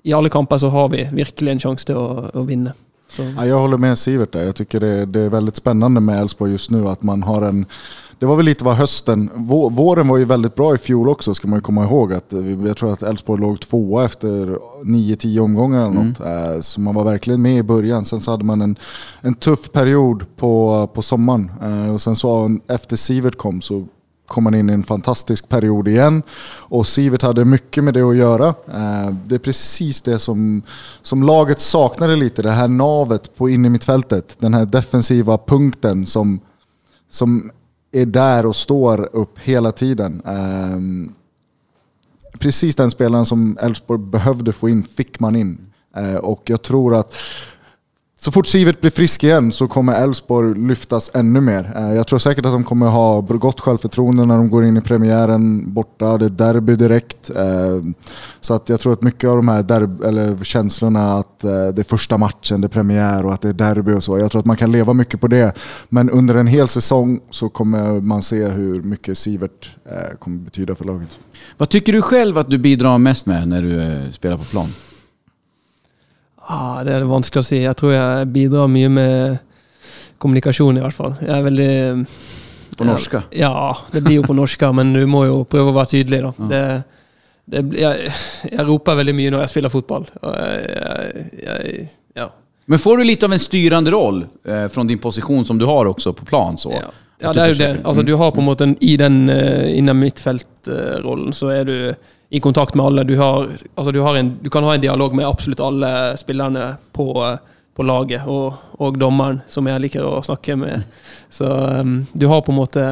i 0.04 0.14
alle 0.14 0.30
kamper 0.30 0.58
så 0.58 0.68
har 0.74 0.88
vi 0.88 1.06
virkelig 1.12 1.52
en 1.52 1.62
sjanse 1.62 1.86
til 1.86 1.98
å, 1.98 2.30
å 2.34 2.46
vinne. 2.48 2.74
Så. 3.16 3.22
Ja, 3.36 3.46
jag 3.46 3.58
håller 3.58 3.78
med 3.78 3.98
Sivert 3.98 4.32
där. 4.32 4.44
Jag 4.44 4.56
tycker 4.56 4.80
det, 4.80 5.06
det 5.06 5.20
är 5.20 5.28
väldigt 5.30 5.56
spännande 5.56 6.00
med 6.00 6.20
Elfsborg 6.20 6.52
just 6.52 6.70
nu 6.70 6.88
att 6.88 7.02
man 7.02 7.22
har 7.22 7.42
en 7.42 7.66
det 8.18 8.26
var 8.26 8.36
väl 8.36 8.44
lite 8.46 8.64
vad 8.64 8.74
hösten, 8.76 9.30
vå- 9.34 9.70
våren 9.74 10.08
var 10.08 10.16
ju 10.18 10.24
väldigt 10.24 10.54
bra 10.54 10.74
i 10.74 10.78
fjol 10.78 11.08
också 11.08 11.34
ska 11.34 11.48
man 11.48 11.56
ju 11.58 11.60
komma 11.62 11.84
ihåg. 11.84 12.12
Att 12.12 12.32
jag 12.66 12.76
tror 12.76 12.92
att 12.92 13.02
Elfsborg 13.02 13.40
låg 13.40 13.60
tvåa 13.60 14.04
efter 14.04 14.58
9-10 14.84 15.38
omgångar 15.40 15.82
eller 15.86 16.04
något. 16.04 16.20
Eh, 16.20 16.60
Så 16.60 16.80
man 16.80 16.94
var 16.94 17.04
verkligen 17.04 17.42
med 17.42 17.56
i 17.58 17.62
början. 17.62 18.04
Sen 18.04 18.20
så 18.20 18.30
hade 18.30 18.44
man 18.44 18.60
en, 18.62 18.76
en 19.20 19.34
tuff 19.34 19.72
period 19.72 20.24
på, 20.36 20.86
på 20.94 21.02
sommaren. 21.02 21.50
Eh, 21.62 21.94
Och 21.94 22.00
sen 22.00 22.16
så 22.16 22.58
efter 22.68 22.96
Sivert 22.96 23.36
kom 23.38 23.60
så 23.60 23.84
kom 24.32 24.44
man 24.44 24.54
in 24.54 24.70
i 24.70 24.72
en 24.72 24.84
fantastisk 24.84 25.48
period 25.48 25.88
igen. 25.88 26.22
Och 26.56 26.86
Sivert 26.86 27.22
hade 27.22 27.44
mycket 27.44 27.84
med 27.84 27.94
det 27.94 28.02
att 28.02 28.16
göra. 28.16 28.46
Eh, 28.48 29.14
det 29.26 29.34
är 29.34 29.38
precis 29.38 30.00
det 30.00 30.18
som, 30.18 30.62
som 31.02 31.22
laget 31.22 31.60
saknade 31.60 32.16
lite, 32.16 32.42
det 32.42 32.50
här 32.50 32.68
navet 32.68 33.36
på 33.36 33.48
in 33.48 33.64
i 33.64 33.68
mittfältet. 33.68 34.36
Den 34.38 34.54
här 34.54 34.66
defensiva 34.66 35.38
punkten 35.38 36.06
som, 36.06 36.40
som 37.10 37.50
är 37.92 38.06
där 38.06 38.46
och 38.46 38.56
står 38.56 39.16
upp 39.16 39.38
hela 39.38 39.72
tiden. 39.72 40.22
Ehm, 40.26 41.12
precis 42.38 42.76
den 42.76 42.90
spelaren 42.90 43.26
som 43.26 43.58
Elfsborg 43.60 44.00
behövde 44.00 44.52
få 44.52 44.68
in 44.68 44.84
fick 44.84 45.20
man 45.20 45.36
in. 45.36 45.72
Eh, 45.96 46.14
och 46.14 46.42
jag 46.46 46.62
tror 46.62 46.94
att 46.94 47.14
så 48.24 48.32
fort 48.32 48.46
Sivert 48.46 48.80
blir 48.80 48.90
frisk 48.90 49.24
igen 49.24 49.52
så 49.52 49.68
kommer 49.68 50.02
Elfsborg 50.02 50.68
lyftas 50.68 51.10
ännu 51.14 51.40
mer. 51.40 51.72
Eh, 51.76 51.94
jag 51.94 52.06
tror 52.06 52.18
säkert 52.18 52.46
att 52.46 52.52
de 52.52 52.64
kommer 52.64 52.86
ha 52.86 53.20
gott 53.20 53.60
självförtroende 53.60 54.26
när 54.26 54.36
de 54.36 54.50
går 54.50 54.64
in 54.64 54.76
i 54.76 54.80
premiären 54.80 55.72
borta. 55.72 56.18
Det 56.18 56.24
är 56.24 56.30
derby 56.30 56.76
direkt. 56.76 57.30
Eh, 57.30 57.80
så 58.40 58.54
att 58.54 58.68
jag 58.68 58.80
tror 58.80 58.92
att 58.92 59.02
mycket 59.02 59.30
av 59.30 59.36
de 59.36 59.48
här 59.48 59.62
derb- 59.62 60.06
eller 60.06 60.44
känslorna 60.44 61.12
att 61.12 61.44
eh, 61.44 61.50
det 61.50 61.82
är 61.82 61.84
första 61.84 62.18
matchen, 62.18 62.60
det 62.60 62.66
är 62.66 62.68
premiär 62.68 63.26
och 63.26 63.32
att 63.32 63.40
det 63.40 63.48
är 63.48 63.52
derby 63.52 63.92
och 63.92 64.04
så. 64.04 64.18
Jag 64.18 64.30
tror 64.30 64.38
att 64.38 64.46
man 64.46 64.56
kan 64.56 64.72
leva 64.72 64.92
mycket 64.92 65.20
på 65.20 65.28
det. 65.28 65.52
Men 65.88 66.10
under 66.10 66.34
en 66.34 66.46
hel 66.46 66.68
säsong 66.68 67.20
så 67.30 67.48
kommer 67.48 68.00
man 68.00 68.22
se 68.22 68.44
hur 68.44 68.82
mycket 68.82 69.18
Sivert 69.18 69.76
kommer 70.18 70.38
betyda 70.38 70.74
för 70.74 70.84
laget. 70.84 71.18
Vad 71.56 71.68
tycker 71.68 71.92
du 71.92 72.02
själv 72.02 72.38
att 72.38 72.50
du 72.50 72.58
bidrar 72.58 72.98
mest 72.98 73.26
med 73.26 73.48
när 73.48 73.62
du 73.62 74.12
spelar 74.12 74.36
på 74.36 74.44
plan? 74.44 74.68
Ah, 76.48 76.82
det 76.84 76.92
er 76.96 77.04
vanskelig 77.08 77.40
å 77.42 77.46
si. 77.46 77.60
Jeg 77.62 77.76
tror 77.78 77.92
jeg 77.94 78.28
bidrar 78.34 78.68
mye 78.70 78.88
med 78.90 79.38
kommunikasjon, 80.22 80.78
i 80.78 80.82
hvert 80.84 80.96
fall. 80.96 81.14
Jeg 81.20 81.34
er 81.36 81.44
veldig 81.46 81.70
På 82.78 82.86
norska? 82.88 83.22
Ja, 83.36 83.76
det 83.92 84.02
blir 84.02 84.20
jo 84.20 84.22
på 84.26 84.34
norska, 84.34 84.72
men 84.72 84.92
du 84.96 85.02
må 85.06 85.24
jo 85.26 85.42
prøve 85.44 85.70
å 85.72 85.76
være 85.76 85.92
tydelig, 85.96 86.22
da. 86.24 86.32
Det, 86.50 86.62
det, 87.52 87.62
jeg, 87.78 88.12
jeg 88.50 88.66
roper 88.68 88.98
veldig 89.02 89.14
mye 89.18 89.32
når 89.34 89.44
jeg 89.44 89.52
spiller 89.54 89.72
fotball. 89.72 90.06
Jeg, 90.22 91.88
ja. 92.16 92.28
Men 92.66 92.78
får 92.78 92.96
du 93.02 93.04
lite 93.04 93.26
av 93.26 93.32
en 93.32 93.42
styrande 93.42 93.90
roll 93.90 94.22
eh, 94.46 94.68
från 94.68 94.86
din 94.86 94.98
position 94.98 95.44
som 95.44 95.58
du 95.58 95.64
har 95.66 95.86
också 95.86 96.12
på 96.12 96.24
plan? 96.24 96.58
Så? 96.58 96.70
Ja. 96.72 96.90
Ja, 97.22 97.32
det 97.32 97.40
er 97.40 97.46
jo 97.46 97.52
det. 97.54 97.58
försöker- 97.58 97.86
Altså, 97.88 98.02
du 98.02 98.14
har 98.14 98.30
på 98.30 98.40
en 98.40 98.44
måte 98.46 98.64
en, 98.64 98.76
I 98.80 98.96
den 98.96 99.28
uh, 99.30 99.78
innen 99.78 99.98
midtfeltrollen 99.98 101.32
så 101.32 101.48
er 101.54 101.64
du 101.64 101.94
i 102.32 102.40
kontakt 102.40 102.74
med 102.74 102.86
alle. 102.86 103.02
Du, 103.04 103.16
har, 103.16 103.48
altså, 103.74 103.92
du, 103.92 104.00
har 104.00 104.16
en, 104.16 104.38
du 104.42 104.50
kan 104.50 104.64
ha 104.64 104.74
en 104.74 104.80
dialog 104.80 105.14
med 105.14 105.26
absolutt 105.28 105.60
alle 105.60 106.16
spillerne 106.16 106.70
på, 106.96 107.06
på 107.76 107.84
laget, 107.84 108.22
og, 108.26 108.54
og 108.80 108.96
dommeren, 108.98 109.42
som 109.52 109.68
jeg 109.68 109.82
liker 109.84 110.06
å 110.08 110.22
snakke 110.24 110.56
med. 110.56 110.86
Så 111.28 111.44
um, 111.44 111.98
du 112.12 112.24
har 112.32 112.40
på 112.40 112.52
en 112.54 112.56
måte 112.62 112.84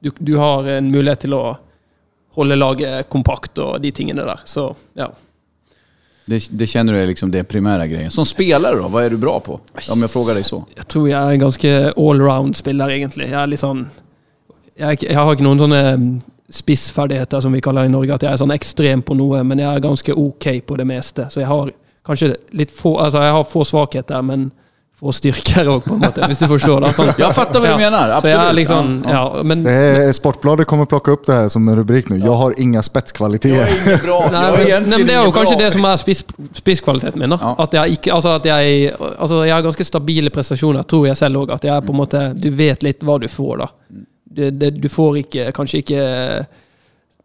du, 0.00 0.10
du 0.18 0.36
har 0.40 0.66
en 0.74 0.90
mulighet 0.90 1.22
til 1.22 1.36
å 1.38 1.42
holde 2.34 2.56
laget 2.58 3.06
kompakt 3.12 3.58
og 3.62 3.78
de 3.82 3.92
tingene 3.94 4.26
der. 4.26 4.42
Så 4.44 4.72
ja. 4.98 5.06
Det, 6.26 6.48
det 6.50 6.66
känner 6.66 6.92
du 6.92 6.98
är 6.98 7.06
liksom 7.06 7.30
det 7.30 7.44
primära 7.44 7.86
grejen. 7.86 8.10
Som 8.10 8.26
spelare 8.26 8.76
då, 8.76 8.88
vad 8.88 9.04
är 9.04 9.10
du 9.10 9.16
bra 9.16 9.40
på? 9.40 9.60
Om 9.92 10.00
jag 10.00 10.10
frågar 10.10 10.34
dig 10.34 10.44
så. 10.44 10.64
Jeg 10.74 10.86
tror 10.88 11.08
jeg 11.08 11.18
er 11.18 11.30
en 11.38 11.40
ganske 11.46 11.92
allround-spiller, 11.96 12.90
egentlig. 12.90 13.30
Jeg 13.30 13.38
er 13.42 13.46
litt 13.50 13.62
sånn 13.62 13.86
jeg, 14.74 14.86
er 14.88 14.92
ikke- 14.98 15.08
jeg 15.10 15.16
har 15.18 15.32
ikke 15.34 15.46
noen 15.46 15.58
sånne 15.62 15.80
mm, 15.94 16.20
spissferdigheter, 16.50 17.40
som 17.40 17.52
vi 17.52 17.60
kaller 17.60 17.82
det 17.82 17.92
i 17.92 17.92
Norge, 17.92 18.14
at 18.14 18.22
jeg 18.22 18.32
er 18.32 18.40
sånn 18.40 18.54
ekstrem 18.54 19.02
på 19.02 19.14
noe, 19.18 19.42
men 19.46 19.58
jeg 19.62 19.70
er 19.70 19.84
ganske 19.84 20.14
ok 20.16 20.48
på 20.66 20.76
det 20.80 20.86
meste. 20.88 21.28
Så 21.30 21.40
jeg 21.44 21.48
har 21.50 21.70
kanskje 22.06 22.34
litt 22.56 22.72
få 22.72 22.96
Altså, 22.98 23.22
jeg 23.22 23.32
har 23.32 23.44
få 23.44 23.64
svakheter, 23.64 24.22
men 24.22 24.50
få 25.00 25.12
styrker 25.16 25.64
òg, 25.64 25.84
på 25.84 25.94
en 25.94 26.02
måte. 26.02 26.26
Hvis 26.28 26.42
du 26.42 26.46
forstår. 26.50 26.80
da. 26.84 26.90
Sånn. 26.96 27.08
Jag 27.18 27.32
fattar 27.34 27.60
vad 27.62 27.70
du 27.70 27.76
menar, 27.80 28.10
absolut. 28.18 28.36
er 28.36 28.52
liksom, 28.52 28.90
Ja, 29.08 29.22
men, 29.42 29.62
Det 29.64 29.72
är, 29.72 30.12
Sportbladet 30.12 30.66
kommer 30.66 30.84
plocka 30.86 31.10
upp 31.10 31.26
det 31.26 31.32
här 31.32 31.48
som 31.48 31.68
en 31.68 31.76
rubrik 31.76 32.08
nu. 32.08 32.18
Jag 32.18 32.34
har 32.34 32.54
inga 32.60 32.82
spetskvaliteter. 32.82 33.56
Jag 33.56 33.68
är 33.68 33.86
ingen 33.86 33.98
bra. 34.04 34.28
Jag 34.32 34.60
är 34.60 34.80
men, 34.80 34.90
men 34.90 35.06
Det 35.06 35.12
ingen 35.14 35.32
kanskje 35.32 35.56
bra. 35.56 35.64
det 35.64 35.72
som 35.72 35.84
er 35.84 35.96
spiss, 35.96 36.24
spisskvaliteten 36.52 37.20
min. 37.20 37.30
Ja. 37.40 37.54
At 37.58 37.72
jeg 37.72 37.96
ikke, 37.96 38.12
altså 38.12 38.28
at 38.28 38.44
jeg, 38.44 38.92
altså 39.18 39.44
jeg 39.46 39.54
har 39.54 39.62
ganske 39.62 39.84
stabile 39.84 40.30
prestasjoner, 40.30 40.82
tror 40.82 41.06
jeg 41.08 41.16
selv 41.16 41.36
òg. 41.46 41.54
At 41.56 41.64
jeg 41.64 41.76
er 41.76 41.80
på 41.80 41.96
en 41.96 42.00
måte, 42.02 42.26
du 42.36 42.50
vet 42.50 42.82
litt 42.84 43.00
hva 43.02 43.16
du 43.18 43.28
får, 43.28 43.56
da. 43.64 43.70
Det, 44.30 44.50
det, 44.50 44.70
du 44.82 44.88
får 44.88 45.16
ikke, 45.18 45.52
kanskje 45.52 45.78
ikke 45.82 46.46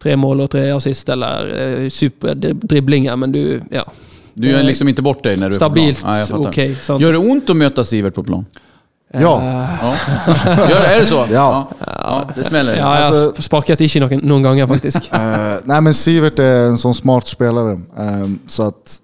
tre 0.01 0.15
mål 0.17 0.41
og 0.41 0.49
tre 0.49 0.63
assist 0.73 1.09
eller 1.09 1.45
uh, 1.83 1.89
superdriblinger, 1.89 3.15
men 3.15 3.31
du 3.31 3.61
Ja. 3.71 3.83
Du 4.37 4.47
gör 4.49 4.63
liksom 4.63 4.87
inte 4.87 5.01
bort 5.01 5.23
dig 5.23 5.37
när 5.37 5.49
du 5.49 5.55
är 5.55 5.59
Stabilt 5.59 5.97
på 6.01 6.05
plan. 6.05 6.17
Jag 6.19 6.27
fattar. 6.27 6.49
okej. 6.49 6.75
sant? 6.75 7.01
Gör 7.01 7.11
det 7.11 7.17
ont 7.17 7.49
att 7.49 7.55
möta 7.55 7.83
Sivert 7.83 8.13
på 8.15 8.23
plan? 8.23 8.45
Ja, 9.13 9.19
Ja. 9.81 9.95
Gör, 10.69 10.95
är 10.95 10.99
det 10.99 11.05
så? 11.05 11.25
Ja. 11.31 11.69
ja. 11.85 12.29
Det 12.35 12.43
smäller. 12.43 12.71
Ja, 12.71 12.77
jeg 12.77 13.03
har 13.03 13.11
Altså- 13.11 13.31
sp- 13.31 13.41
sparket 13.41 13.81
ikke 13.81 13.99
noen, 13.99 14.19
noen 14.23 14.43
ganger, 14.43 14.67
faktisk. 14.67 15.09
Eh, 15.13 15.55
nej 15.63 15.81
men 15.81 15.93
Sivert 15.93 16.39
är 16.39 16.65
en 16.67 16.77
sån 16.77 16.93
smart 16.95 17.27
spelare. 17.27 17.71
Eh, 17.97 18.27
så 18.47 18.63
att 18.63 18.99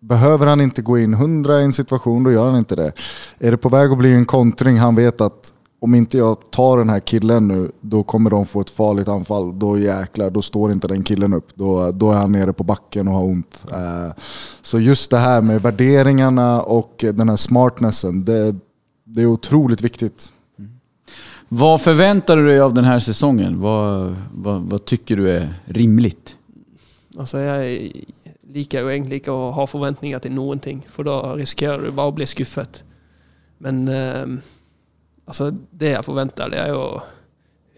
behöver 0.00 0.46
han 0.46 0.60
inte 0.60 0.82
gå 0.82 0.98
in 0.98 1.14
100 1.14 1.60
i 1.60 1.64
en 1.64 1.72
situation, 1.72 2.24
då 2.24 2.32
gör 2.32 2.50
han 2.50 2.58
inte 2.58 2.76
det. 2.76 2.92
Är 3.40 3.50
det 3.50 3.56
på 3.56 3.68
väg 3.68 3.90
att 3.92 3.98
bli 3.98 4.12
en 4.12 4.26
kontring, 4.26 4.78
han 4.78 4.94
vet 4.96 5.20
att 5.20 5.52
om 5.80 5.94
inte 5.94 6.18
jag 6.18 6.50
tar 6.50 6.78
den 6.78 6.90
här 6.90 7.00
killen 7.00 7.48
nu, 7.48 7.70
då 7.80 8.02
kommer 8.02 8.30
de 8.30 8.46
få 8.46 8.60
ett 8.60 8.70
farligt 8.70 9.08
anfall. 9.08 9.58
Då 9.58 9.78
jäklar, 9.78 10.30
då 10.30 10.42
står 10.42 10.72
inte 10.72 10.88
den 10.88 11.02
killen 11.02 11.32
upp. 11.32 11.48
Då, 11.54 11.92
då 11.92 12.10
är 12.10 12.16
han 12.16 12.32
nere 12.32 12.52
på 12.52 12.64
backen 12.64 13.08
och 13.08 13.14
har 13.14 13.24
ont. 13.24 13.64
Eh, 13.72 14.12
så 14.62 14.80
just 14.80 15.10
det 15.10 15.18
här 15.18 15.42
med 15.42 15.62
värderingarna 15.62 16.62
och 16.62 17.04
den 17.12 17.28
här 17.28 17.36
smartnessen, 17.36 18.24
det, 18.24 18.56
det 19.04 19.22
är 19.22 19.26
otroligt 19.26 19.82
viktigt. 19.82 20.32
Vad 21.48 21.80
förväntar 21.80 22.36
du 22.36 22.46
dig 22.46 22.60
av 22.60 22.74
den 22.74 22.84
här 22.84 23.00
säsongen? 23.00 23.60
Vad, 23.60 24.16
vad, 24.34 24.62
vad 24.62 24.84
tycker 24.84 25.16
du 25.16 25.30
är 25.30 25.54
rimligt? 25.64 26.36
Altså, 27.16 27.38
jeg 27.38 27.92
liker 28.52 28.84
jo 28.84 28.90
egentlig 28.92 29.22
ikke 29.22 29.32
å 29.32 29.52
ha 29.56 29.64
forventninger 29.64 30.20
til 30.20 30.34
noen 30.36 30.60
ting, 30.60 30.82
for 30.92 31.06
da 31.08 31.36
risikerer 31.38 31.86
du 31.86 31.94
bare 31.96 32.12
å 32.12 32.16
bli 32.18 32.26
skuffet. 32.28 32.82
Men 33.64 33.86
eh, 33.88 34.36
altså, 35.26 35.50
det 35.70 35.92
jeg 35.92 36.06
forventer, 36.06 36.50
det 36.52 36.60
er 36.62 36.72
jo 36.74 37.00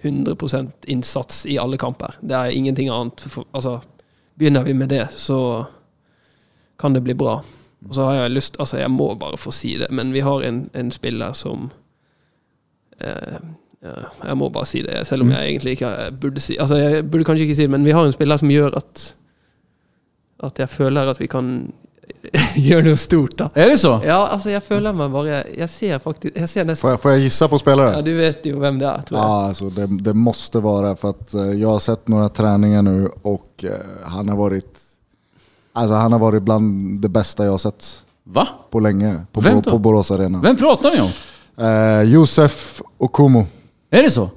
100% 0.03 0.89
innsats 0.95 1.47
i 1.47 1.59
alle 1.59 1.79
kamper. 1.79 2.15
Det 2.21 2.37
er 2.37 2.55
ingenting 2.55 2.91
annet. 2.93 3.27
Altså, 3.53 3.81
begynner 4.39 4.65
vi 4.65 4.75
med 4.75 4.89
det, 4.89 5.09
så 5.13 5.67
kan 6.79 6.95
det 6.95 7.03
bli 7.03 7.15
bra. 7.15 7.41
Og 7.89 7.95
så 7.95 8.05
har 8.05 8.15
jeg 8.15 8.35
lyst 8.35 8.57
Altså, 8.59 8.79
jeg 8.79 8.91
må 8.91 9.15
bare 9.15 9.39
få 9.39 9.53
si 9.55 9.77
det, 9.79 9.91
men 9.91 10.13
vi 10.13 10.21
har 10.21 10.43
en, 10.43 10.71
en 10.75 10.91
spiller 10.91 11.33
som 11.33 11.71
eh, 13.01 13.39
Jeg 14.25 14.37
må 14.37 14.49
bare 14.51 14.67
si 14.67 14.83
det, 14.83 15.07
selv 15.07 15.23
om 15.23 15.31
jeg 15.31 15.53
egentlig 15.53 15.77
ikke 15.77 15.93
burde 16.21 16.43
si 16.43 16.57
Altså, 16.59 16.77
jeg 16.77 17.11
burde 17.11 17.25
kanskje 17.25 17.47
ikke 17.47 17.55
si 17.55 17.63
det, 17.63 17.71
men 17.71 17.87
vi 17.87 17.95
har 17.95 18.07
en 18.07 18.13
spiller 18.13 18.37
som 18.37 18.51
gjør 18.51 18.75
at 18.77 19.05
At 20.43 20.59
jeg 20.59 20.69
føler 20.69 21.11
at 21.11 21.21
vi 21.21 21.27
kan 21.27 21.73
gjøre 22.69 22.83
noe 22.89 22.97
stort, 22.97 23.37
da. 23.39 23.51
Är 23.55 23.69
det 23.69 23.79
så? 23.79 24.01
Ja, 24.05 24.27
altså, 24.33 24.51
jeg 24.51 24.63
føler 24.63 24.93
meg 24.93 25.11
bare 25.13 25.43
Jeg 25.57 25.69
ser 25.71 25.99
faktisk 26.03 26.37
Jeg 26.37 26.49
ser 26.49 26.65
nesten 26.69 26.83
Får 26.83 26.91
jag, 26.91 27.01
får 27.01 27.11
jag 27.11 27.21
gissa 27.21 27.49
på 27.49 27.59
spelare? 27.59 27.93
Ja, 27.97 28.03
du 28.03 28.13
vet 28.17 28.47
jo 28.47 28.59
hvem 28.59 28.79
det 28.81 28.87
er, 28.89 29.03
tror 29.09 29.19
jeg. 29.21 29.29
Ja, 29.29 29.47
alltså 29.49 29.71
det, 29.71 29.87
det 30.05 30.15
måste 30.15 30.61
vara 30.61 30.97
för 30.97 31.11
att 31.11 31.35
eh, 31.35 31.53
jag 31.61 31.69
har 31.69 31.79
sett 31.79 32.09
några 32.09 32.29
träningar 32.29 32.83
nu 32.83 33.09
och 33.23 33.65
eh, 33.65 33.71
han 34.05 34.29
har 34.29 34.37
varit 34.37 34.79
Alltså 35.73 35.95
han 35.95 36.13
har 36.13 36.19
varit 36.19 36.43
bland 36.43 37.01
det 37.01 37.09
bästa 37.09 37.45
jag 37.45 37.51
har 37.51 37.59
sett 37.59 38.03
Va? 38.25 38.49
på 38.71 38.81
länge 38.81 39.21
på, 39.33 39.41
Vem 39.41 39.61
då? 39.63 39.71
på 39.71 39.79
Borås 39.79 40.11
Arena. 40.11 40.41
Vem 40.43 40.57
pratar 40.57 40.91
ni 40.91 41.01
om? 41.01 41.11
Eh, 41.67 42.03
Josef 42.13 42.83
Okumu. 42.99 43.45
Är 43.91 44.03
det 44.03 44.11
så? 44.11 44.31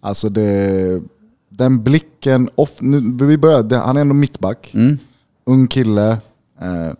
Alltså 0.00 0.28
det, 0.28 1.00
den 1.48 1.82
blicken, 1.82 2.48
off, 2.54 2.70
nu, 2.78 3.26
vi 3.26 3.36
börjar, 3.38 3.62
det, 3.62 3.76
han 3.78 3.96
är 3.96 4.00
ändå 4.00 4.14
mittback, 4.14 4.70
Mm. 4.74 4.98
ung 5.44 5.66
kille. 5.68 6.18
Eh, 6.60 6.92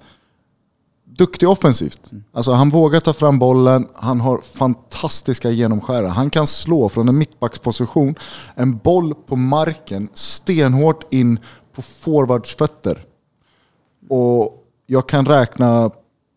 duktig 1.04 1.48
offensivt. 1.48 2.10
Alltså 2.32 2.52
han 2.52 2.70
vågar 2.70 3.00
ta 3.00 3.12
fram 3.12 3.38
bollen, 3.38 3.88
han 3.94 4.20
har 4.20 4.38
fantastiska 4.38 5.50
genomskärare. 5.50 6.08
Han 6.08 6.30
kan 6.30 6.46
slå 6.46 6.88
från 6.88 7.08
en 7.08 7.18
mittbacksposition 7.18 8.14
en 8.54 8.76
boll 8.76 9.14
på 9.14 9.36
marken 9.36 10.08
stenhårt 10.14 11.12
in 11.12 11.38
på 11.74 11.82
forwards 11.82 12.56
fötter. 12.56 13.04
Och 14.08 14.64
jag 14.86 15.08
kan 15.08 15.26
räkna 15.26 15.90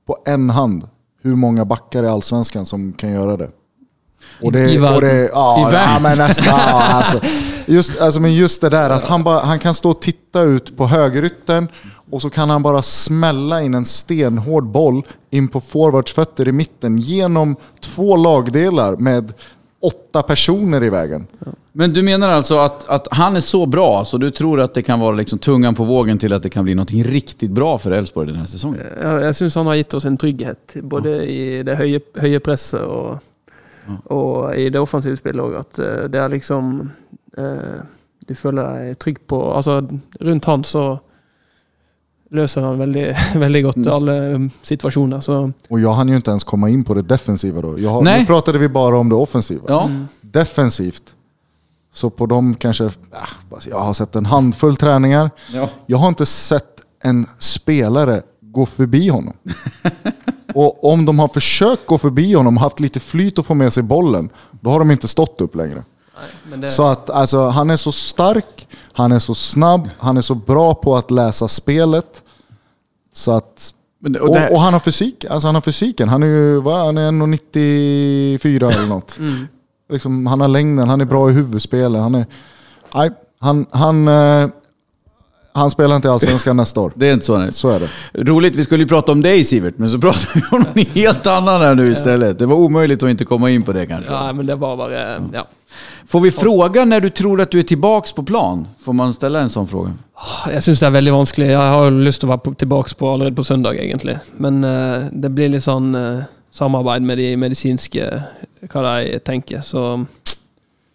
på 0.08 0.18
en 0.26 0.50
hand 0.50 0.88
hur 1.22 1.36
många 1.36 1.66
backar 1.66 2.04
i 2.04 2.08
Allsvenskan 2.08 2.66
som 2.66 2.94
kan 2.94 3.12
göra 3.12 3.38
det. 3.38 3.50
Och 4.42 4.52
det, 4.52 4.72
I 4.72 4.78
och 4.78 5.02
det, 5.02 5.30
ja, 5.34 5.60
I 5.60 5.62
ja, 5.62 5.70
världen. 5.70 6.04
men 6.04 6.18
nästan. 6.18 6.46
Ja, 6.46 6.84
alltså, 6.84 7.20
just, 7.68 8.02
alltså, 8.02 8.20
men 8.20 8.34
just 8.34 8.62
det 8.62 8.70
där 8.70 8.90
att 8.90 9.06
han, 9.06 9.24
bara, 9.24 9.40
han 9.40 9.60
kan 9.60 9.74
stå 9.74 9.92
och 9.92 10.02
titta 10.02 10.42
ut 10.42 10.78
på 10.78 10.88
högerytten 10.88 11.68
och 12.12 12.22
så 12.22 12.30
kan 12.30 12.50
han 12.50 12.64
bara 12.64 12.82
smälla 12.82 13.62
in 13.62 13.74
en 13.74 13.86
stenhård 13.86 14.64
boll 14.64 15.04
in 15.30 15.48
på 15.48 15.62
forwards 15.62 16.14
fötter 16.14 16.48
i 16.48 16.52
mitten 16.52 16.98
genom 16.98 17.56
två 17.80 18.18
lagdelar 18.18 18.96
med 18.96 19.34
åtta 19.80 20.22
personer 20.22 20.84
i 20.84 20.90
vägen. 20.90 21.28
Men 21.72 21.94
du 21.94 22.04
menar 22.04 22.30
alltså 22.30 22.58
att, 22.58 22.90
att 22.90 23.08
han 23.12 23.36
är 23.36 23.40
så 23.40 23.66
bra 23.66 24.06
så 24.06 24.18
du 24.18 24.32
tror 24.32 24.60
att 24.60 24.74
det 24.74 24.82
kan 24.82 25.00
vara 25.00 25.16
liksom 25.16 25.40
tungan 25.40 25.76
på 25.76 25.84
vågen 25.84 26.20
till 26.20 26.34
att 26.34 26.44
det 26.44 26.50
kan 26.50 26.64
bli 26.64 26.76
något 26.76 26.92
riktigt 26.92 27.52
bra 27.52 27.78
för 27.78 27.92
Elfsborg 27.92 28.28
den 28.28 28.36
här 28.36 28.46
säsongen? 28.46 28.82
Ja, 29.02 29.22
jeg 29.22 29.36
syns 29.36 29.56
han 29.56 29.68
har 29.68 29.76
gitt 29.76 29.94
oss 29.94 30.06
en 30.06 30.18
trygghet, 30.18 30.76
både 30.82 31.26
i 31.26 31.64
det 31.64 31.76
høye, 31.76 32.00
høye 32.22 32.40
presset 32.40 32.82
og, 32.82 33.18
og 34.06 34.56
i 34.56 34.70
det 34.70 34.80
offensive 34.80 35.18
spillet 35.18 35.44
òg. 35.44 35.58
At 35.60 35.80
eh, 35.80 36.06
det 36.14 36.22
er 36.22 36.30
liksom 36.30 36.92
eh, 37.38 37.82
Du 38.28 38.36
føler 38.36 38.64
deg 38.64 39.00
trygg 39.04 39.18
på 39.28 39.42
Altså, 39.52 39.82
rundt 40.20 40.46
han 40.46 40.64
så 40.64 40.86
løser 42.34 42.62
han 42.62 42.80
veldig, 42.80 43.16
veldig 43.36 43.64
godt 43.64 43.88
alle 43.88 44.12
um, 44.36 44.50
situasjoner. 44.62 45.22
Så 45.22 45.52
Och 45.70 45.80
jag 45.80 45.94
hann 45.94 46.10
ju 46.10 46.16
inte 46.16 46.32
ens 46.32 46.44
komma 46.44 46.70
in 46.70 46.84
på 46.84 46.94
det 46.94 47.02
defensiva 47.02 47.62
då. 47.62 47.80
Jag 47.80 47.90
har, 47.90 48.02
Nej. 48.02 48.20
nu 48.20 48.26
pratade 48.26 48.60
vi 48.60 48.70
bara 48.70 48.98
om 48.98 49.10
det 49.10 49.16
offensiva. 49.16 49.64
Ja. 49.68 49.90
Defensivt, 50.22 51.04
så 51.94 52.10
på 52.10 52.26
de 52.26 52.56
kanske, 52.56 52.90
alltså 53.52 53.70
jag 53.70 53.80
har 53.80 53.94
sett 53.94 54.16
en 54.16 54.26
handfull 54.26 54.76
träningar. 54.76 55.32
ja. 55.54 55.70
Jag 55.86 55.98
har 55.98 56.08
inte 56.08 56.26
sett 56.26 56.82
en 57.04 57.26
spelare 57.40 58.22
gå 58.42 58.66
förbi 58.66 59.10
honom. 59.10 59.34
Och 60.56 60.92
om 60.92 61.06
de 61.06 61.20
har 61.20 61.28
försökt 61.28 61.86
gå 61.86 61.98
förbi 61.98 62.34
honom, 62.34 62.58
haft 62.58 62.80
lite 62.80 63.00
flyt 63.00 63.40
och 63.40 63.46
få 63.46 63.54
med 63.54 63.74
sig 63.74 63.84
bollen, 63.84 64.30
då 64.52 64.70
har 64.70 64.80
de 64.80 64.92
inte 64.92 65.08
stått 65.08 65.42
upp 65.42 65.56
längre. 65.56 65.84
men 66.44 66.62
det, 66.62 66.70
Så 66.70 66.84
att 66.84 67.10
alltså, 67.10 67.48
han 67.48 67.70
är 67.70 67.78
så 67.78 67.92
stark, 67.92 68.68
han 68.94 69.12
är 69.12 69.20
så 69.20 69.36
snabb, 69.36 69.90
han 69.98 70.18
är 70.18 70.22
så 70.22 70.36
bra 70.36 70.76
på 70.76 70.96
att 70.96 71.12
läsa 71.12 71.48
spelet. 71.48 72.23
Så 73.14 73.32
att, 73.32 73.74
Men, 74.00 74.16
och 74.16 74.30
och, 74.30 74.52
och 74.52 74.62
han 74.62 74.74
har 74.74 74.80
fysik, 74.80 75.26
alltså 75.26 75.48
han 75.48 75.56
har 75.56 75.62
fysiken. 75.62 76.10
Han 76.10 76.24
är 76.24 76.28
ju 76.28 76.62
vad, 76.62 76.86
han 76.86 76.98
är 76.98 77.12
1,94 77.12 78.78
eller 78.78 78.88
något. 78.88 79.18
mm. 79.20 79.48
Liksom, 79.90 80.26
han 80.26 80.42
har 80.42 80.48
längden, 80.48 80.90
han 80.90 81.02
är 81.02 81.06
bra 81.06 81.30
i 81.30 81.34
huvudspelet. 81.34 82.02
Han, 82.02 82.16
är, 82.16 82.26
nej, 82.96 83.12
han, 83.40 83.66
han, 83.72 84.08
eh, 84.08 84.48
han 85.54 85.72
spelar 85.72 85.96
inte 85.96 86.08
i 86.08 86.12
Allsvenskan 86.12 86.58
nästa 86.58 86.80
år. 86.80 86.92
det 86.96 87.08
är 87.10 87.14
inte 87.14 87.26
så 87.26 87.38
nej. 87.38 87.54
Så 87.54 87.70
är 87.70 87.80
det. 87.80 87.90
Roligt, 88.14 88.56
vi 88.56 88.64
skulle 88.64 88.84
ju 88.84 88.88
prata 88.88 89.12
om 89.12 89.22
dig 89.22 89.44
Sivert, 89.44 89.78
men 89.78 89.90
så 89.90 89.98
pratar 90.02 90.28
vi 90.36 90.42
om 90.52 90.62
någon 90.62 90.86
helt 90.94 91.28
annan 91.28 91.62
här 91.62 91.76
nu 91.76 91.92
istället. 91.92 92.40
Det 92.40 92.46
var 92.46 92.56
omöjligt 92.56 93.04
att 93.04 93.10
inte 93.10 93.26
komma 93.26 93.50
in 93.50 93.64
på 93.64 93.74
det 93.74 93.86
kanske. 93.86 94.12
ja, 94.12 94.34
men 94.34 94.46
det 94.46 94.56
var 94.56 94.78
bare 94.78 95.22
Ja. 95.34 95.48
Får 96.08 96.20
vi 96.20 96.32
fråga 96.32 96.86
när 96.86 97.00
du 97.02 97.10
tror 97.10 97.42
att 97.42 97.52
du 97.52 97.60
är 97.60 97.64
tillbaks 97.64 98.14
på 98.14 98.24
plan? 98.24 98.68
Får 98.80 98.94
man 98.94 99.14
ställa 99.14 99.40
en 99.40 99.50
sån 99.50 99.68
fråga? 99.68 99.92
Jeg 100.52 100.64
syns 100.64 100.80
det 100.80 100.86
er 100.88 100.92
veldig 100.92 101.14
vanskelig. 101.14 101.48
Jeg 101.52 101.58
har 101.74 101.86
jo 101.86 101.90
lyst 102.00 102.22
til 102.22 102.30
å 102.30 102.38
være 102.38 102.96
på- 102.98 103.10
allerede 103.14 103.36
på 103.36 103.44
søndag, 103.44 103.76
egentlig. 103.76 104.18
Men 104.38 104.64
eh, 104.64 105.08
det 105.12 105.30
blir 105.30 105.50
litt 105.50 105.64
sånn 105.64 105.96
eh, 105.96 106.24
samarbeid 106.52 107.02
med 107.02 107.18
de 107.18 107.36
medisinske, 107.38 108.24
hva 108.70 108.82
de 109.04 109.20
tenker. 109.20 109.62
Så 109.62 110.06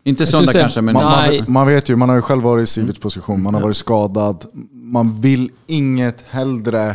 Inte 0.05 0.23
Jag 0.23 0.29
söndag 0.29 0.53
det- 0.53 0.61
kanske, 0.61 0.81
men... 0.81 0.95
Man, 0.95 1.05
Nej. 1.29 1.39
man, 1.41 1.53
man 1.53 1.67
vet 1.67 1.89
ju, 1.89 1.97
man 1.97 2.09
har 2.09 2.17
ju 2.17 2.23
själv 2.23 2.43
varit 2.43 2.63
i 2.63 2.67
Siverts 2.67 2.99
position, 3.01 3.43
man 3.43 3.55
har 3.55 3.61
varit 3.61 3.77
skadad. 3.77 4.45
Man 4.73 5.21
vill 5.21 5.51
inget 5.67 6.25
hellre 6.31 6.95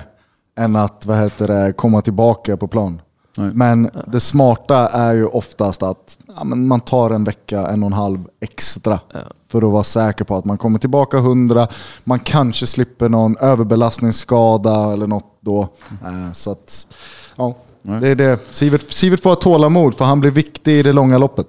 än 0.58 0.76
att 0.76 1.06
vad 1.06 1.18
heter 1.20 1.48
det, 1.48 1.74
komma 1.74 2.02
tillbaka 2.02 2.58
på 2.58 2.68
plan. 2.68 3.02
Nej. 3.38 3.50
Men 3.54 3.90
det 4.08 4.20
smarta 4.20 4.88
är 4.90 5.14
ju 5.14 5.26
oftast 5.26 5.84
att 5.84 6.18
ja, 6.38 6.44
men 6.44 6.68
man 6.68 6.82
tar 6.82 7.10
en 7.12 7.24
vecka, 7.24 7.68
en 7.68 7.84
och 7.84 7.88
en 7.88 7.94
halv 7.94 8.20
extra. 8.42 9.00
För 9.52 9.62
att 9.68 9.72
vara 9.72 9.84
säker 9.84 10.26
på 10.26 10.36
att 10.36 10.46
man 10.46 10.58
kommer 10.58 10.80
tillbaka 10.80 11.18
100. 11.18 11.68
Man 12.04 12.20
kanske 12.20 12.68
slipper 12.68 13.10
någon 13.10 13.38
överbelastningsskada 13.38 14.94
eller 14.94 15.08
något 15.08 15.38
då. 15.42 15.62
Eh, 16.04 16.32
Så 16.34 16.52
att, 16.52 16.88
ja, 17.36 17.56
Nej. 17.82 18.02
det 18.02 18.08
är 18.08 18.16
det. 18.16 18.40
Sivert, 18.52 18.92
Sivert 18.92 19.20
får 19.22 19.30
ha 19.30 19.36
tålamod 19.36 19.96
för 19.96 20.06
han 20.06 20.20
blir 20.20 20.32
viktig 20.32 20.80
i 20.80 20.84
det 20.84 20.94
långa 20.94 21.18
loppet. 21.18 21.48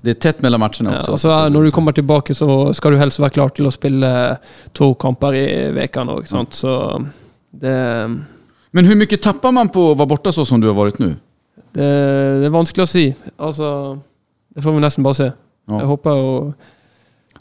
Det 0.00 0.10
är 0.10 0.14
tätt 0.14 0.42
mellan 0.42 0.60
matcherna 0.60 0.92
ja, 0.92 0.98
också. 0.98 1.12
og 1.12 1.20
så 1.20 1.48
Når 1.48 1.62
du 1.64 1.70
kommer 1.70 1.92
tilbake, 1.92 2.34
så 2.34 2.74
skal 2.74 2.92
du 2.92 2.98
helst 2.98 3.20
være 3.20 3.30
klar 3.30 3.48
til 3.48 3.66
å 3.66 3.70
spille 3.70 4.36
to 4.72 4.94
kamper 4.94 5.34
i 5.34 5.72
veka 5.72 6.00
òg. 6.00 6.26
Så 6.50 7.04
det 7.50 8.08
Men 8.72 8.84
hur 8.84 8.94
mycket 8.94 9.22
tappar 9.22 9.52
man 9.52 9.68
på 9.68 9.90
att 9.90 9.98
vara 9.98 10.06
borta 10.06 10.32
så 10.32 10.44
som 10.44 10.60
du 10.60 10.66
har 10.66 10.74
varit 10.74 10.98
nu? 10.98 11.16
Det, 11.72 12.40
det 12.40 12.46
är 12.46 12.50
vanskelig 12.50 12.82
å 12.82 12.90
si. 12.90 13.04
Altså, 13.36 13.98
det 14.54 14.62
får 14.62 14.72
vi 14.72 14.82
nesten 14.82 15.06
bare 15.06 15.18
se. 15.18 15.30
Ja. 15.70 15.78
Jeg 15.78 15.86
håper 15.86 16.16
jo 16.18 16.52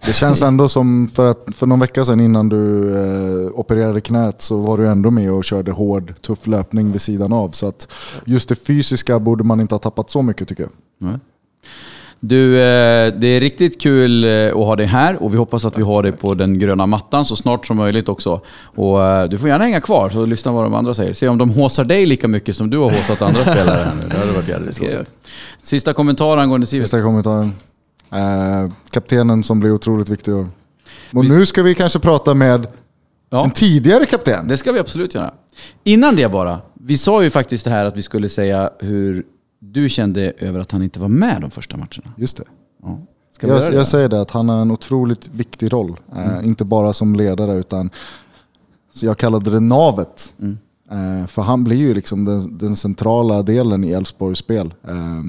Det 0.05 0.13
känns 0.13 0.41
ändå 0.41 0.69
som, 0.69 1.09
för, 1.13 1.25
att, 1.25 1.55
för 1.55 1.67
någon 1.67 1.79
vecka 1.79 2.05
sedan 2.05 2.19
innan 2.19 2.49
du 2.49 2.93
eh, 2.95 3.59
opererade 3.59 4.01
knät 4.01 4.41
så 4.41 4.57
var 4.57 4.77
du 4.77 4.87
ändå 4.87 5.11
med 5.11 5.31
och 5.31 5.43
körde 5.43 5.71
hård, 5.71 6.13
tuff 6.21 6.47
löpning 6.47 6.91
vid 6.91 7.01
sidan 7.01 7.33
av. 7.33 7.49
Så 7.51 7.67
att 7.67 7.87
just 8.25 8.49
det 8.49 8.55
fysiska 8.55 9.19
borde 9.19 9.43
man 9.43 9.59
inte 9.59 9.75
ha 9.75 9.79
tappat 9.79 10.09
så 10.09 10.21
mycket 10.21 10.47
tycker 10.47 10.63
jag. 10.63 10.71
Nej. 10.97 11.19
Du, 12.19 12.53
eh, 12.55 13.13
det 13.13 13.27
är 13.27 13.39
riktigt 13.39 13.81
kul 13.81 14.23
eh, 14.25 14.47
att 14.47 14.53
ha 14.53 14.75
dig 14.75 14.85
här 14.85 15.23
och 15.23 15.33
vi 15.33 15.37
hoppas 15.37 15.65
att 15.65 15.77
vi 15.77 15.81
har 15.83 16.03
dig 16.03 16.11
på 16.11 16.33
den 16.33 16.59
gröna 16.59 16.85
mattan 16.85 17.25
så 17.25 17.35
snart 17.35 17.65
som 17.67 17.77
möjligt 17.77 18.09
också. 18.09 18.41
Och 18.61 19.03
eh, 19.05 19.29
du 19.29 19.37
får 19.37 19.49
gärna 19.49 19.63
hänga 19.63 19.81
kvar 19.81 20.17
och 20.17 20.27
lyssna 20.27 20.51
vad 20.51 20.63
de 20.63 20.73
andra 20.73 20.93
säger. 20.93 21.13
Se 21.13 21.27
om 21.27 21.37
de 21.37 21.49
håsar 21.49 21.83
dig 21.83 22.05
lika 22.05 22.27
mycket 22.27 22.55
som 22.55 22.69
du 22.69 22.77
har 22.77 22.83
håsat 22.91 23.21
andra 23.21 23.41
spelare 23.41 23.83
här 23.85 23.93
nu. 24.01 24.09
Det 24.09 24.17
hade 24.17 24.31
varit 24.31 24.47
jävligt 24.47 24.81
roligt. 24.81 25.11
Sista 25.63 25.93
kommentar 25.93 26.37
angående 26.37 26.67
Sivert. 26.67 26.85
Sista 26.85 27.01
kommentaren. 27.01 27.53
Eh, 28.11 28.71
kaptenen 28.91 29.43
som 29.43 29.59
blir 29.59 29.71
otroligt 29.71 30.09
viktig. 30.09 30.33
Och 30.33 31.25
nu 31.25 31.45
ska 31.45 31.63
vi 31.63 31.75
kanske 31.75 31.99
prata 31.99 32.33
med 32.33 32.67
Ja. 33.31 33.43
en 33.43 33.51
tidigare 33.51 34.05
kapten. 34.05 34.47
Det 34.47 34.57
ska 34.57 34.71
vi 34.71 34.79
absolut 34.79 35.15
göra. 35.15 35.33
Innan 35.83 36.15
det 36.15 36.31
bara, 36.31 36.59
vi 36.73 36.97
sa 36.97 37.23
ju 37.23 37.29
faktiskt 37.29 37.63
det 37.65 37.71
här 37.71 37.85
att 37.85 37.97
vi 37.97 38.01
skulle 38.01 38.29
säga 38.29 38.69
hur 38.79 39.23
du 39.59 39.89
kände 39.89 40.33
över 40.37 40.59
att 40.59 40.71
han 40.71 40.83
inte 40.83 40.99
var 40.99 41.07
med 41.07 41.41
de 41.41 41.51
första 41.51 41.77
matcherna. 41.77 42.13
Just 42.17 42.37
det. 42.37 42.43
Ja. 42.83 42.99
Jag, 43.41 43.73
jag 43.73 43.87
säger 43.87 44.09
det, 44.09 44.21
att 44.21 44.31
han 44.31 44.49
har 44.49 44.61
en 44.61 44.71
otroligt 44.71 45.27
viktig 45.27 45.73
roll. 45.73 45.99
Eh, 46.15 46.45
inte 46.47 46.65
bara 46.65 46.93
som 46.93 47.15
ledare 47.15 47.53
utan, 47.53 47.89
så 48.93 49.05
jag 49.05 49.17
kallade 49.17 49.51
det 49.51 49.59
navet. 49.59 50.33
Mm. 50.39 50.57
Eh, 50.91 51.27
för 51.27 51.41
han 51.41 51.63
blir 51.63 51.77
ju 51.77 51.93
liksom 51.93 52.25
den, 52.25 52.57
den 52.57 52.75
centrala 52.75 53.41
delen 53.43 53.83
i 53.83 53.91
Elfsborgs 53.91 54.39
spel. 54.39 54.73
Eh, 54.87 55.23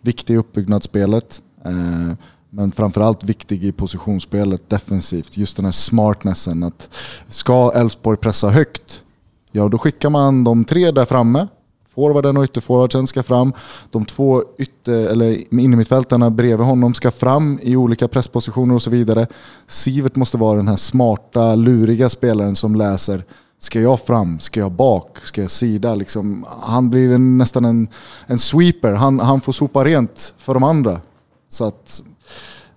viktig 0.00 0.34
i 0.34 0.36
uppbyggnadsspelet. 0.36 1.42
Eh, 1.64 2.12
men 2.50 2.72
framförallt 2.72 3.24
viktig 3.24 3.64
i 3.64 3.72
positionsspelet 3.72 4.70
defensivt. 4.70 5.36
Just 5.36 5.56
den 5.56 5.64
här 5.64 5.72
smartnessen. 5.72 6.62
att 6.62 6.88
Ska 7.28 7.72
Elfsborg 7.74 8.16
pressa 8.16 8.48
högt, 8.50 9.02
ja 9.50 9.68
då 9.68 9.78
skickar 9.78 10.10
man 10.10 10.44
de 10.44 10.64
tre 10.64 10.90
där 10.90 11.04
framme. 11.04 11.48
Forwarden 11.94 12.36
och 12.36 12.44
ytterforwardsen 12.44 13.06
ska 13.06 13.22
fram. 13.22 13.52
De 13.90 14.04
två 14.04 14.42
ytter, 14.58 15.06
eller 15.06 15.54
innermittfältarna 15.54 16.30
bredvid 16.30 16.66
honom 16.66 16.94
ska 16.94 17.10
fram 17.10 17.58
i 17.62 17.76
olika 17.76 18.08
presspositioner 18.08 18.74
och 18.74 18.82
så 18.82 18.90
vidare. 18.90 19.26
Sivert 19.66 20.16
måste 20.16 20.36
vara 20.36 20.56
den 20.56 20.68
här 20.68 20.76
smarta, 20.76 21.54
luriga 21.54 22.08
spelaren 22.08 22.56
som 22.56 22.76
läser 22.76 23.24
Ska 23.62 23.80
jag 23.80 24.00
fram? 24.00 24.40
Ska 24.40 24.60
jag 24.60 24.72
bak? 24.72 25.18
Ska 25.24 25.40
jag 25.40 25.50
sida? 25.50 25.94
Liksom, 25.94 26.44
han 26.60 26.90
blir 26.90 27.12
en, 27.12 27.38
nästan 27.38 27.64
en, 27.64 27.88
en 28.26 28.38
sweeper. 28.38 28.92
Han, 28.92 29.20
han 29.20 29.40
får 29.40 29.52
sopa 29.52 29.84
rent 29.84 30.34
för 30.38 30.54
de 30.54 30.62
andra. 30.62 31.00
Så 31.48 31.64
att, 31.64 32.02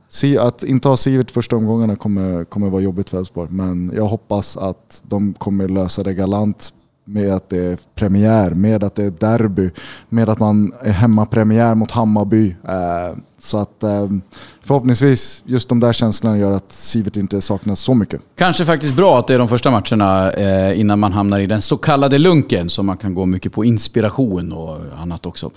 si- 0.09 0.38
att 0.38 0.63
inte 0.63 0.88
ha 0.88 0.97
Sivert 0.97 1.32
första 1.32 1.55
omgångarna 1.55 1.95
kommer, 1.95 2.43
kommer 2.43 2.70
vara 2.70 2.82
jobbigt 2.82 3.09
för 3.09 3.18
Elfsborg. 3.18 3.51
Men 3.51 3.91
jag 3.95 4.07
hoppas 4.07 4.57
att 4.57 5.01
de 5.03 5.34
kommer 5.34 5.68
lösa 5.68 6.03
det 6.03 6.13
galant 6.13 6.74
med 7.06 7.34
att 7.34 7.49
det 7.49 7.58
är 7.58 7.78
premiär, 7.95 8.51
med 8.51 8.84
att 8.84 8.95
det 8.95 9.03
är 9.03 9.12
derby, 9.12 9.70
med 10.10 10.30
att 10.30 10.39
man 10.39 10.74
är 10.82 10.91
hemmapremiär 10.91 11.76
mot 11.76 11.91
Hammarby. 11.91 12.56
Eh, 12.68 13.18
så 13.41 13.58
att 13.58 13.84
eh, 13.84 14.08
förhoppningsvis 14.64 15.43
just 15.45 15.70
de 15.70 15.80
där 15.80 15.93
känslorna 15.93 16.38
gör 16.38 16.51
att 16.51 16.72
Sivert 16.72 17.18
inte 17.18 17.41
saknas 17.41 17.80
så 17.80 17.93
mycket. 17.93 18.22
Kanske 18.38 18.66
faktiskt 18.66 18.95
bra 18.95 19.20
att 19.20 19.28
det 19.28 19.34
är 19.34 19.39
de 19.39 19.47
första 19.47 19.72
matcherna 19.72 20.32
eh, 20.32 20.80
innan 20.80 20.99
man 20.99 21.14
hamnar 21.14 21.39
i 21.39 21.45
den 21.47 21.62
så 21.62 21.78
kallade 21.78 22.18
lunken, 22.18 22.70
så 22.70 22.84
man 22.84 22.97
kan 22.97 23.14
gå 23.14 23.26
mycket 23.26 23.53
på 23.53 23.66
inspiration 23.66 24.51
och 24.51 24.78
annat 24.97 25.26
också. 25.26 25.51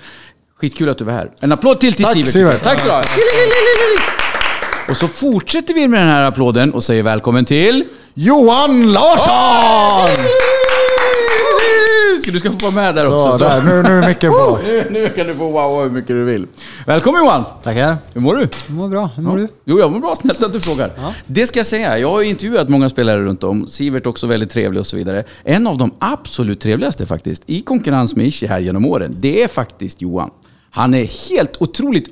Skitkul 0.60 0.88
att 0.88 0.98
du 0.98 1.04
var 1.04 1.12
här. 1.12 1.30
En 1.40 1.52
applåd 1.52 1.80
till 1.80 1.94
till 1.94 2.04
Tack, 2.04 2.14
Sivert. 2.14 2.28
Sivert. 2.28 2.62
Tack 2.62 2.86
då! 2.86 3.02
Och 4.90 4.96
så 4.96 5.08
fortsätter 5.08 5.74
vi 5.74 5.88
med 5.88 6.00
den 6.00 6.08
här 6.08 6.22
applåden 6.22 6.74
och 6.74 6.84
säger 6.84 7.02
välkommen 7.02 7.44
till... 7.44 7.84
Johan 8.14 8.92
Larsson! 8.92 10.24
Ska 12.28 12.32
Du 12.32 12.38
ska 12.38 12.52
få 12.52 12.58
vara 12.58 12.70
med 12.84 12.94
där 12.94 13.02
Så, 13.02 13.28
också. 13.28 13.44
där, 13.44 13.62
nu, 13.62 13.82
nu 13.82 13.88
är 13.88 14.08
micken 14.08 14.30
på. 14.30 14.58
Nu, 14.64 14.86
nu 14.90 15.08
kan 15.08 15.26
du 15.26 15.34
få 15.34 15.44
wowa 15.50 15.82
hur 15.82 15.90
mycket 15.90 16.08
du 16.08 16.24
vill. 16.24 16.46
Välkommen 16.86 17.24
Johan! 17.24 17.44
Tackar. 17.62 17.96
Hur 18.12 18.20
mår 18.20 18.34
du? 18.34 18.40
Jag 18.66 18.74
mår 18.76 18.88
bra. 18.88 19.10
Hur 19.16 19.22
mår 19.22 19.36
du? 19.36 19.48
Jo, 19.64 19.78
jag 19.78 19.92
mår 19.92 20.00
bra. 20.00 20.16
Snällt 20.20 20.42
att 20.42 20.52
du 20.52 20.60
frågar. 20.60 20.90
Det 21.26 21.46
ska 21.46 21.58
jag 21.58 21.66
säga. 21.66 21.98
Jag 21.98 22.10
har 22.10 22.20
ju 22.20 22.28
intervjuat 22.28 22.68
många 22.68 22.88
spelare 22.90 23.22
runt 23.22 23.44
om. 23.44 23.66
Sivert 23.66 24.06
också 24.06 24.26
väldigt 24.26 24.50
trevlig 24.50 24.80
och 24.80 24.86
så 24.86 24.96
vidare. 24.96 25.24
En 25.44 25.66
av 25.66 25.76
de 25.78 25.94
absolut 25.98 26.60
trevligaste 26.60 27.06
faktiskt, 27.06 27.42
i 27.46 27.60
konkurrens 27.60 28.16
med 28.16 28.26
Ishi 28.26 28.46
här 28.46 28.60
genom 28.60 28.84
åren, 28.86 29.16
det 29.18 29.42
är 29.42 29.48
faktiskt 29.48 30.02
Johan. 30.02 30.30
Han 30.70 30.94
är 30.94 31.28
helt 31.30 31.62
otroligt 31.62 32.08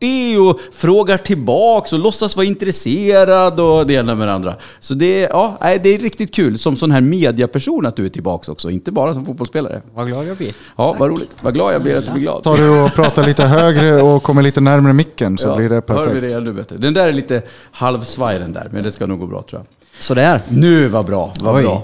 artig 0.00 0.40
och 0.40 0.60
frågar 0.72 1.16
tillbaks 1.18 1.92
och 1.92 1.98
låtsas 1.98 2.36
vara 2.36 2.46
intresserad 2.46 3.60
och 3.60 3.86
det 3.86 3.94
ena 3.94 4.14
med 4.14 4.28
det 4.28 4.32
andra. 4.34 4.54
Så 4.80 4.94
det, 4.94 5.24
är- 5.24 5.28
ja, 5.28 5.58
nej, 5.60 5.78
det 5.82 5.88
är 5.94 5.98
riktigt 5.98 6.34
kul 6.34 6.58
som 6.58 6.76
sån 6.76 6.90
här 6.90 7.00
mediaperson 7.00 7.86
att 7.86 7.96
du 7.96 8.04
är 8.04 8.08
tillbaks 8.08 8.48
också, 8.48 8.70
inte 8.70 8.92
bara 8.92 9.14
som 9.14 9.24
fotbollsspelare. 9.26 9.82
Vad 9.94 10.06
glad 10.08 10.26
jag 10.28 10.36
blir. 10.36 10.52
Ja, 10.76 10.96
vad 10.98 11.08
roligt. 11.10 11.30
Vad 11.42 11.54
glad 11.54 11.74
jag 11.74 11.82
blir 11.82 11.96
att 11.96 12.06
du 12.06 12.12
blir 12.12 12.22
glad. 12.22 12.42
Tar 12.42 12.56
du 12.56 12.68
och 12.84 12.94
pratar 12.94 13.26
lite 13.26 13.44
högre 13.44 14.02
och 14.02 14.22
kommer 14.22 14.42
lite 14.42 14.60
närmare 14.60 14.92
micken 14.92 15.38
så 15.38 15.56
blir 15.56 15.68
det 15.68 15.74
Hör 15.74 15.80
perfekt. 15.80 16.16
vi 16.16 16.20
det 16.28 16.34
ännu 16.34 16.52
bättre. 16.52 16.76
Den 16.76 16.94
där 16.94 17.08
är 17.08 17.12
lite 17.12 17.42
halvsvaj 17.70 18.38
den 18.38 18.52
där, 18.52 18.68
men 18.72 18.82
det 18.84 18.92
ska 18.92 19.06
nog 19.06 19.20
gå 19.20 19.26
bra 19.26 19.42
tror 19.42 19.60
jag. 19.60 19.66
Sådär. 20.02 20.40
Nu 20.48 20.88
var 20.88 21.02
bra, 21.02 21.32
vad 21.40 21.54
Oj. 21.56 21.62
bra. 21.62 21.82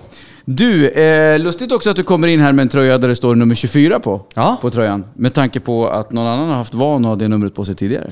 Du, 0.49 0.88
eh, 0.88 1.38
lustigt 1.38 1.72
också 1.72 1.90
att 1.90 1.97
du 1.97 2.03
kommer 2.03 2.28
in 2.28 2.40
här 2.40 2.53
med 2.53 2.62
en 2.62 2.68
tröja 2.68 2.99
där 2.99 3.09
det 3.09 3.16
står 3.16 3.34
nummer 3.34 3.55
24 3.55 4.01
på. 4.01 4.22
Ja. 4.34 4.59
På 4.61 4.70
tröjan. 4.70 5.05
Med 5.14 5.34
tanke 5.34 5.61
på 5.61 5.88
att 5.88 6.12
någon 6.12 6.26
annan 6.26 6.49
har 6.49 6.57
haft 6.57 6.74
van 6.74 7.05
att 7.05 7.09
ha 7.09 7.16
det 7.16 7.28
numret 7.28 7.55
på 7.55 7.64
sig 7.64 7.74
tidigare. 7.74 8.11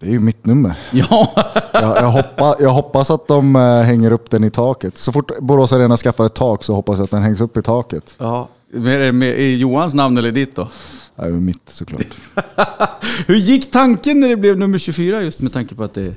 Det 0.00 0.06
är 0.06 0.10
ju 0.10 0.18
mitt 0.20 0.46
nummer. 0.46 0.74
Ja, 0.92 1.32
Jag, 1.72 1.96
jag, 1.96 2.10
hoppa, 2.10 2.56
jag 2.60 2.70
hoppas 2.70 3.10
att 3.10 3.28
de 3.28 3.56
eh, 3.56 3.80
hänger 3.80 4.12
upp 4.12 4.30
den 4.30 4.44
i 4.44 4.50
taket. 4.50 4.98
Så 4.98 5.12
fort 5.12 5.38
Borås 5.40 5.72
Arena 5.72 5.96
skaffar 5.96 6.24
ett 6.26 6.34
tak 6.34 6.64
så 6.64 6.74
hoppas 6.74 6.98
jag 6.98 7.04
att 7.04 7.10
den 7.10 7.22
hängs 7.22 7.40
upp 7.40 7.56
i 7.56 7.62
taket. 7.62 8.14
ja. 8.18 8.48
Är 8.74 8.98
det 8.98 9.12
med, 9.12 9.28
är 9.40 9.56
Johans 9.56 9.94
namn 9.94 10.18
eller 10.18 10.30
ditt 10.32 10.56
då? 10.56 10.68
Är 11.16 11.26
ju 11.26 11.32
mitt 11.40 11.62
såklart. 11.70 12.06
Hur 13.26 13.34
gick 13.36 13.70
tanken 13.70 14.20
när 14.20 14.28
det 14.28 14.36
blev 14.36 14.58
nummer 14.58 14.78
24 14.78 15.22
just 15.22 15.40
med 15.40 15.52
tanke 15.52 15.74
på 15.74 15.84
att 15.84 15.94
det 15.94 16.14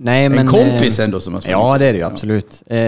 Nej, 0.00 0.24
en 0.24 0.32
men, 0.32 0.46
kompis 0.46 0.98
eh, 0.98 1.04
ändå 1.04 1.20
som 1.20 1.32
har 1.32 1.40
sprungit? 1.40 1.58
Ja, 1.58 1.78
det 1.78 1.86
är 1.86 1.92
det 1.92 1.98
ju 1.98 2.04
absolut. 2.04 2.62
Eh, 2.66 2.78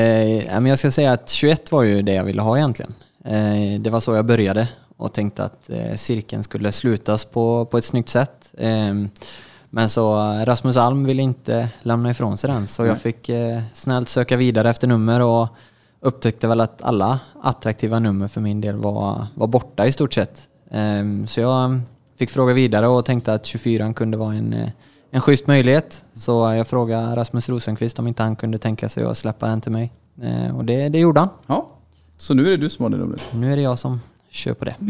ja, 0.46 0.60
men 0.60 0.66
jag 0.66 0.78
ska 0.78 0.90
säga 0.90 1.12
att 1.12 1.30
21 1.30 1.72
var 1.72 1.82
ju 1.82 2.02
det 2.02 2.12
jag 2.12 2.24
ville 2.24 2.42
ha 2.42 2.56
egentligen. 2.56 2.94
Eh, 3.24 3.80
det 3.80 3.90
var 3.90 4.00
så 4.00 4.14
jag 4.14 4.24
började 4.24 4.68
och 4.96 5.12
tänkte 5.12 5.44
att 5.44 5.70
eh, 5.70 5.94
cirkeln 5.96 6.42
skulle 6.42 6.72
slutas 6.72 7.24
på, 7.24 7.64
på 7.64 7.78
ett 7.78 7.84
snyggt 7.84 8.08
sätt. 8.08 8.52
Eh, 8.58 8.94
men 9.70 9.88
så 9.88 10.32
eh, 10.32 10.44
Rasmus 10.44 10.76
Alm 10.76 11.04
ville 11.04 11.22
inte 11.22 11.68
lämna 11.82 12.10
ifrån 12.10 12.38
sig 12.38 12.50
den, 12.50 12.68
så 12.68 12.86
jag 12.86 13.00
fick 13.00 13.28
eh, 13.28 13.60
snällt 13.74 14.08
söka 14.08 14.36
vidare 14.36 14.70
efter 14.70 14.86
nummer 14.88 15.20
och 15.20 15.48
upptäckte 16.00 16.46
väl 16.46 16.60
att 16.60 16.82
alla 16.82 17.20
attraktiva 17.42 17.98
nummer 17.98 18.28
för 18.28 18.40
min 18.40 18.60
del 18.60 18.76
var, 18.76 19.26
var 19.34 19.46
borta 19.46 19.86
i 19.86 19.92
stort 19.92 20.12
sett. 20.12 20.48
Eh, 20.70 21.26
så 21.26 21.40
jag 21.40 21.80
fick 22.18 22.30
fråga 22.30 22.54
vidare 22.54 22.88
och 22.88 23.04
tänkte 23.04 23.34
att 23.34 23.46
24 23.46 23.92
kunde 23.92 24.16
vara 24.16 24.34
en, 24.34 24.52
eh, 24.52 24.68
en 25.10 25.20
schysst 25.20 25.46
möjlighet. 25.46 26.04
Så 26.14 26.32
jag 26.56 26.66
frågade 26.66 27.16
Rasmus 27.16 27.48
Rosenqvist 27.48 27.98
om 27.98 28.06
inte 28.06 28.22
han 28.22 28.36
kunde 28.36 28.58
tänka 28.58 28.88
sig 28.88 29.04
att 29.04 29.18
släppa 29.18 29.46
den 29.48 29.60
till 29.60 29.72
mig. 29.72 29.92
Eh, 30.22 30.56
Och 30.56 30.64
det, 30.64 30.88
det 30.88 30.98
gjorde 30.98 31.20
han. 31.20 31.28
Ja. 31.46 31.68
Så 32.16 32.34
nu 32.34 32.46
är 32.46 32.50
det 32.50 32.56
du 32.56 32.68
som 32.70 32.82
har 32.82 32.90
det 32.90 32.96
numret? 32.96 33.20
Nu 33.32 33.52
är 33.52 33.56
det 33.56 33.62
jag 33.62 33.78
som 33.78 34.00
kör 34.30 34.54
på 34.54 34.64
det. 34.64 34.74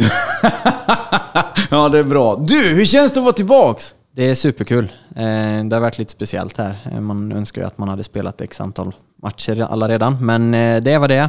ja, 1.70 1.88
det 1.88 1.98
är 1.98 2.04
bra. 2.04 2.36
Du, 2.36 2.68
hur 2.74 2.84
känns 2.84 3.12
det 3.12 3.20
att 3.20 3.24
vara 3.24 3.32
tillbaks? 3.32 3.94
Det 4.12 4.22
är 4.30 4.34
superkul. 4.34 4.84
Eh, 5.16 5.64
Det 5.64 5.70
har 5.76 5.80
varit 5.80 5.98
lite 5.98 6.12
speciellt 6.12 6.58
här. 6.58 6.76
Eh, 6.92 7.00
Man 7.00 7.32
önskar 7.32 7.60
ju 7.60 7.66
att 7.66 7.78
man 7.78 7.88
hade 7.88 8.04
spelat 8.04 8.40
x 8.40 8.60
antal 8.60 8.94
matcher 9.22 9.66
alla 9.70 9.88
redan, 9.88 10.26
men 10.26 10.54
eh, 10.54 10.82
det 10.82 10.98
var 10.98 11.08
det. 11.08 11.28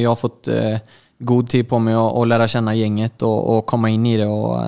Jag 0.00 0.10
har 0.10 0.16
fått 0.16 0.48
god 1.18 1.48
tid 1.48 1.68
på 1.68 1.78
mig 1.78 1.94
att 1.94 2.28
lära 2.28 2.48
känna 2.48 2.74
gänget 2.74 3.22
och 3.22 3.66
komma 3.66 3.88
in 3.88 4.06
i 4.06 4.16
det 4.16 4.26
och 4.26 4.60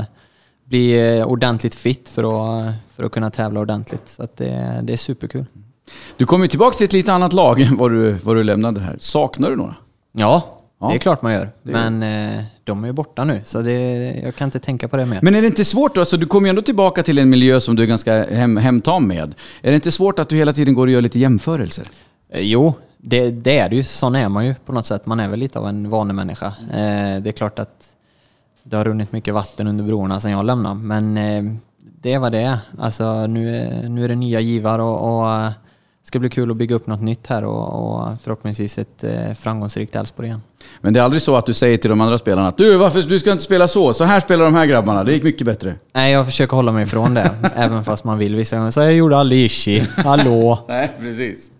bli 0.68 1.16
eh, 1.18 1.24
ordentligt 1.26 1.74
fit 1.74 2.08
för 2.08 2.22
att, 2.24 2.74
för 2.96 3.04
att 3.04 3.12
kunna 3.12 3.30
tävla 3.30 3.60
ordentligt. 3.60 4.08
Så 4.08 4.28
det, 4.36 4.80
det 4.82 4.92
är 4.92 4.96
superkul. 4.96 5.44
Du 6.16 6.26
kommer 6.26 6.44
ju 6.44 6.48
tillbaks 6.48 6.76
till 6.76 6.84
ett 6.84 6.92
lite 6.92 7.12
annat 7.12 7.32
lag 7.32 7.60
än 7.60 7.76
vad 7.76 7.90
du, 7.90 8.12
vad 8.12 8.36
du 8.36 8.42
lämnade 8.44 8.80
här. 8.80 8.96
Saknar 9.00 9.50
du 9.50 9.56
några? 9.56 9.74
Ja, 10.12 10.54
Ja. 10.80 10.88
det 10.88 10.94
är 10.94 10.98
klart 10.98 11.22
man 11.22 11.32
gör. 11.32 11.50
Men 11.62 12.02
eh, 12.02 12.42
de 12.64 12.82
är 12.84 12.86
ju 12.88 12.92
borta 12.92 13.24
nu, 13.24 13.40
så 13.44 13.60
det, 13.60 13.72
jag 14.24 14.36
kan 14.36 14.46
inte 14.46 14.58
tänka 14.58 14.88
på 14.88 14.96
det 14.96 15.06
mer. 15.06 15.18
Men 15.22 15.34
är 15.34 15.40
det 15.40 15.46
inte 15.46 15.64
svårt 15.64 15.94
då? 15.94 16.00
Alltså, 16.00 16.16
du 16.16 16.26
kommer 16.26 16.48
ju 16.48 16.50
ändå 16.50 16.62
tillbaka 16.62 17.02
till 17.02 17.18
en 17.18 17.30
miljö 17.30 17.60
som 17.60 17.76
du 17.76 17.82
är 17.82 17.86
ganska 17.86 18.24
hem, 18.34 18.56
hemtam 18.56 19.08
med. 19.08 19.34
Är 19.62 19.70
det 19.70 19.74
inte 19.74 19.90
svårt 19.92 20.18
att 20.18 20.28
du 20.28 20.36
hela 20.36 20.52
tiden 20.52 20.74
går 20.74 20.86
och 20.86 20.92
gör 20.92 21.00
lite 21.00 21.18
jämförelser? 21.18 21.84
Eh, 22.32 22.40
Jo, 22.40 22.72
det, 22.98 23.30
det 23.30 23.58
är 23.58 23.68
det 23.68 23.76
ju. 23.76 23.82
Sån 23.84 24.14
är 24.14 24.28
man 24.28 24.46
ju 24.46 24.54
på 24.66 24.72
något 24.72 24.86
sätt. 24.86 25.06
Man 25.06 25.20
är 25.20 25.28
väl 25.28 25.38
lite 25.38 25.58
av 25.58 25.68
en 25.68 25.90
vanemänniska. 25.90 26.46
Eh, 26.46 27.20
det 27.22 27.28
är 27.28 27.32
klart 27.32 27.58
att 27.58 27.88
det 28.70 28.76
har 28.76 28.84
runnit 28.84 29.12
mycket 29.12 29.34
vatten 29.34 29.68
under 29.68 29.84
broarna 29.84 30.20
sedan 30.20 30.30
jag 30.30 30.44
lämnade, 30.44 30.74
men 30.74 31.16
eh, 31.16 31.52
det 32.02 32.18
var 32.18 32.30
det. 32.30 32.58
Alltså, 32.78 33.26
nu, 33.26 33.70
nu 33.88 34.04
är 34.04 34.08
det 34.08 34.14
nya 34.14 34.40
givar 34.40 34.78
och, 34.78 35.18
och 35.18 35.30
eh, 35.30 35.50
ska 36.02 36.18
bli 36.18 36.30
kul 36.30 36.50
att 36.50 36.56
bygga 36.56 36.74
upp 36.74 36.86
något 36.86 37.00
nytt 37.00 37.26
här 37.26 37.44
och, 37.44 37.98
och 38.00 38.20
förhoppningsvis 38.20 38.78
ett 38.78 39.04
eh, 39.04 39.34
framgångsrikt 39.34 39.96
Elfsborg 39.96 40.28
igen. 40.28 40.42
Men 40.80 40.94
det 40.94 41.00
är 41.00 41.04
aldrig 41.04 41.22
så 41.22 41.36
att 41.36 41.46
du 41.46 41.54
säger 41.54 41.76
till 41.76 41.90
de 41.90 42.00
andra 42.00 42.18
spelarna 42.18 42.48
att 42.48 42.56
du, 42.56 42.76
varför 42.76 43.02
du 43.02 43.18
ska 43.18 43.32
inte 43.32 43.44
spela 43.44 43.68
så? 43.68 43.92
Så 43.92 44.04
här 44.04 44.20
spelar 44.20 44.44
de 44.44 44.54
här 44.54 44.66
grabbarna, 44.66 45.04
det 45.04 45.12
gick 45.12 45.22
mycket 45.22 45.46
bättre. 45.46 45.74
Nej, 45.92 46.12
jag 46.12 46.26
försöker 46.26 46.56
hålla 46.56 46.72
mig 46.72 46.82
ifrån 46.82 47.14
det, 47.14 47.30
även 47.54 47.84
fast 47.84 48.04
man 48.04 48.18
vill 48.18 48.36
vissa 48.36 48.56
gånger. 48.56 48.70
Så 48.70 48.80
jag 48.80 48.94
gjorde 48.94 49.16
aldrig 49.16 49.44
Ishi. 49.44 49.86
Hallå! 49.96 50.58
Nej, 50.68 50.92
precis. 51.00 51.50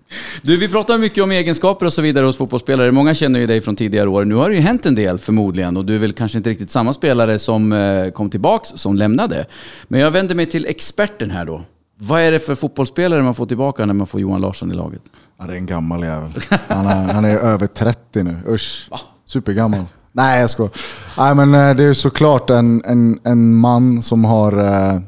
Du, 0.42 0.56
vi 0.56 0.68
pratar 0.68 0.98
mycket 0.98 1.24
om 1.24 1.30
egenskaper 1.30 1.86
och 1.86 1.92
så 1.92 2.02
vidare 2.02 2.26
hos 2.26 2.36
fotbollsspelare. 2.36 2.92
Många 2.92 3.14
känner 3.14 3.40
ju 3.40 3.46
dig 3.46 3.61
från 3.61 3.76
tidigare 3.76 4.09
år. 4.09 4.24
Nu 4.24 4.34
har 4.34 4.50
det 4.50 4.56
ju 4.56 4.62
hänt 4.62 4.86
en 4.86 4.94
del 4.94 5.18
förmodligen 5.18 5.76
och 5.76 5.84
du 5.84 5.94
är 5.94 5.98
väl 5.98 6.12
kanske 6.12 6.38
inte 6.38 6.50
riktigt 6.50 6.70
samma 6.70 6.92
spelare 6.92 7.38
som 7.38 7.72
eh, 7.72 8.11
kom 8.11 8.30
tillbaks 8.30 8.68
som 8.68 8.96
lämnade. 8.96 9.46
Men 9.88 10.00
jag 10.00 10.11
vänder 10.11 10.34
mig 10.34 10.46
till 10.46 10.66
experten 10.66 11.30
här 11.30 11.44
då. 11.44 11.62
Vad 12.00 12.20
är 12.20 12.32
det 12.32 12.40
för 12.40 12.54
fotbollsspelare 12.54 13.22
man 13.22 13.34
får 13.34 13.46
tillbaka 13.46 13.86
när 13.86 13.94
man 13.94 14.06
får 14.06 14.20
Johan 14.20 14.40
Larsson 14.40 14.70
i 14.70 14.74
laget? 14.74 15.02
Ja, 15.38 15.46
det 15.46 15.52
är 15.52 15.56
en 15.56 15.66
gammal 15.66 16.02
jävel. 16.02 16.32
Han 16.68 16.86
är, 16.86 17.12
han 17.12 17.24
är 17.24 17.38
över 17.38 17.66
30 17.66 18.22
nu. 18.22 18.36
Usch. 18.48 18.90
Supergammal. 19.26 19.84
Nej, 20.12 20.40
jag 20.40 20.50
skojar. 20.50 20.72
Nej, 21.18 21.34
men 21.34 21.54
eh, 21.54 21.76
det 21.76 21.82
är 21.82 21.88
ju 21.88 21.94
såklart 21.94 22.50
en, 22.50 22.82
en, 22.84 23.20
en 23.24 23.56
man 23.56 24.02
som 24.02 24.24
har 24.24 24.52
eh, 24.92 25.00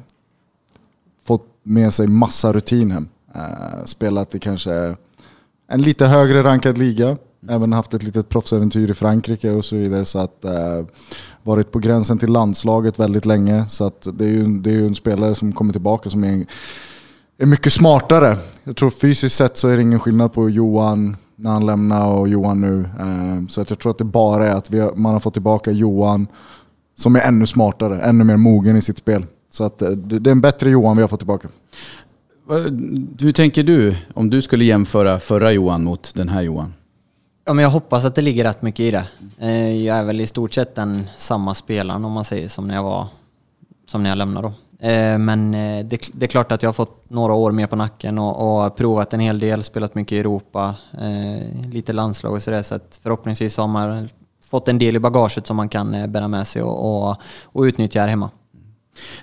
fått 1.26 1.46
med 1.62 1.94
sig 1.94 2.06
massa 2.06 2.52
rutin 2.52 2.90
hem. 2.90 3.08
Eh, 3.34 3.84
spelat 3.84 4.34
i 4.34 4.38
kanske 4.38 4.96
en 5.68 5.82
lite 5.82 6.06
högre 6.06 6.42
rankad 6.42 6.78
liga. 6.78 7.16
Även 7.48 7.72
haft 7.72 7.94
ett 7.94 8.02
litet 8.02 8.28
proffsäventyr 8.28 8.90
i 8.90 8.94
Frankrike 8.94 9.50
och 9.50 9.64
så 9.64 9.76
vidare. 9.76 10.04
Så 10.04 10.18
att, 10.18 10.44
eh, 10.44 10.84
varit 11.42 11.72
på 11.72 11.78
gränsen 11.78 12.18
till 12.18 12.32
landslaget 12.32 12.98
väldigt 12.98 13.26
länge. 13.26 13.68
Så 13.68 13.84
att 13.84 14.06
det 14.12 14.24
är 14.24 14.28
ju 14.28 14.58
det 14.58 14.70
är 14.70 14.74
ju 14.74 14.86
en 14.86 14.94
spelare 14.94 15.34
som 15.34 15.52
kommer 15.52 15.72
tillbaka 15.72 16.10
som 16.10 16.24
är 16.24 16.28
en, 16.28 16.46
är 17.38 17.46
mycket 17.46 17.72
smartare. 17.72 18.36
Jag 18.64 18.76
tror 18.76 18.90
fysiskt 18.90 19.36
sett 19.36 19.56
så 19.56 19.68
är 19.68 19.76
det 19.76 19.82
ingen 19.82 20.00
skillnad 20.00 20.32
på 20.32 20.50
Johan 20.50 21.16
när 21.36 21.50
han 21.50 21.66
lämnade 21.66 22.04
och 22.12 22.28
Johan 22.28 22.60
nu. 22.60 22.80
Eh, 23.00 23.46
Så 23.48 23.60
att 23.60 23.70
jag 23.70 23.78
tror 23.78 23.90
att 23.90 23.98
det 23.98 24.04
bara 24.04 24.46
är 24.46 24.54
att 24.54 24.70
vi 24.70 24.78
har, 24.80 24.92
man 24.94 25.12
har 25.12 25.20
fått 25.20 25.32
tillbaka 25.32 25.70
Johan 25.70 26.26
som 26.98 27.16
är 27.16 27.20
ännu 27.20 27.46
smartare, 27.46 28.00
ännu 28.00 28.24
mer 28.24 28.36
mogen 28.36 28.76
i 28.76 28.82
sitt 28.82 28.98
spel. 28.98 29.26
Så 29.50 29.64
att 29.64 29.82
eh, 29.82 29.90
det 29.90 30.18
det 30.18 30.30
är 30.30 30.32
en 30.32 30.40
bättre 30.40 30.70
Johan 30.70 30.96
vi 30.96 31.02
har 31.02 31.08
fått 31.08 31.20
tillbaka. 31.20 31.48
Hur 33.20 33.32
tänker 33.32 33.62
du 33.62 33.96
om 34.14 34.30
du 34.30 34.42
skulle 34.42 34.64
jämföra 34.64 35.18
förra 35.18 35.52
Johan 35.52 35.84
mot 35.84 36.14
den 36.14 36.28
här 36.28 36.42
Johan? 36.42 36.74
Ja, 37.44 37.52
men 37.52 37.62
jag 37.62 37.70
hoppas 37.70 38.04
att 38.04 38.14
det 38.14 38.22
ligger 38.22 38.44
rätt 38.44 38.62
mycket 38.62 38.80
i 38.80 38.90
det. 38.90 39.04
Eh, 39.38 39.84
jag 39.84 39.96
är 39.96 40.04
väl 40.04 40.20
i 40.20 40.26
stort 40.26 40.54
sett 40.54 40.74
den 40.74 41.06
samma 41.16 41.54
spelaren 41.54 42.04
om 42.04 42.12
man 42.12 42.24
säger 42.24 42.48
som 42.48 42.68
när 42.68 42.74
jag 42.74 42.82
var 42.82 43.06
som 43.86 44.02
när 44.02 44.10
jag 44.10 44.18
lämnade 44.18 44.48
då. 44.48 44.86
Eh, 44.86 45.18
men 45.18 45.54
eh, 45.54 45.86
det, 45.86 46.10
det 46.12 46.26
är 46.26 46.28
klart 46.28 46.52
att 46.52 46.62
jag 46.62 46.68
har 46.68 46.74
fått 46.74 47.10
några 47.10 47.34
år 47.34 47.52
mer 47.52 47.66
på 47.66 47.76
nacken 47.76 48.18
och, 48.18 48.64
och 48.64 48.76
provat 48.76 49.14
en 49.14 49.20
hel 49.20 49.38
del, 49.38 49.62
spelat 49.62 49.94
mycket 49.94 50.12
i 50.12 50.18
Europa, 50.18 50.74
lite 51.72 51.92
landslag 51.92 52.32
och 52.32 52.42
sådär. 52.42 52.62
Så 52.62 52.74
att 52.74 53.00
förhoppningsvis 53.02 53.56
har 53.56 53.66
man 53.66 54.08
fått 54.44 54.68
en 54.68 54.78
del 54.78 54.96
i 54.96 54.98
bagaget 54.98 55.46
som 55.46 55.56
man 55.56 55.68
kan 55.68 56.12
bära 56.12 56.28
med 56.28 56.46
sig 56.46 56.62
och, 56.62 57.08
och, 57.08 57.16
och 57.44 57.62
utnyttja 57.62 58.00
här 58.00 58.08
hemma. 58.08 58.30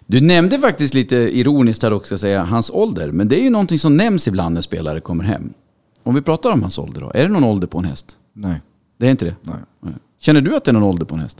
Du 0.05 0.21
nämnde 0.21 0.59
faktiskt 0.59 0.93
lite 0.93 1.15
ironiskt 1.15 1.83
här 1.83 1.93
också, 1.93 2.17
säga, 2.17 2.43
hans 2.43 2.69
ålder. 2.69 3.11
Men 3.11 3.27
det 3.27 3.39
är 3.39 3.43
ju 3.43 3.49
någonting 3.49 3.79
som 3.79 3.97
nämns 3.97 4.27
ibland 4.27 4.53
när 4.53 4.61
spelare 4.61 4.99
kommer 4.99 5.23
hem. 5.23 5.53
Om 6.03 6.15
vi 6.15 6.21
pratar 6.21 6.51
om 6.51 6.61
hans 6.61 6.79
ålder 6.79 7.01
då, 7.01 7.11
är 7.13 7.23
det 7.23 7.29
någon 7.33 7.43
ålder 7.43 7.67
på 7.67 7.77
en 7.77 7.85
häst? 7.85 8.17
Nej. 8.33 8.61
Det 8.97 9.07
är 9.07 9.11
inte 9.11 9.25
det? 9.25 9.35
Nej. 9.41 9.93
Känner 10.19 10.41
du 10.41 10.55
att 10.55 10.63
det 10.63 10.71
är 10.71 10.73
någon 10.73 10.83
ålder 10.83 11.05
på 11.05 11.15
en 11.15 11.21
häst? 11.21 11.37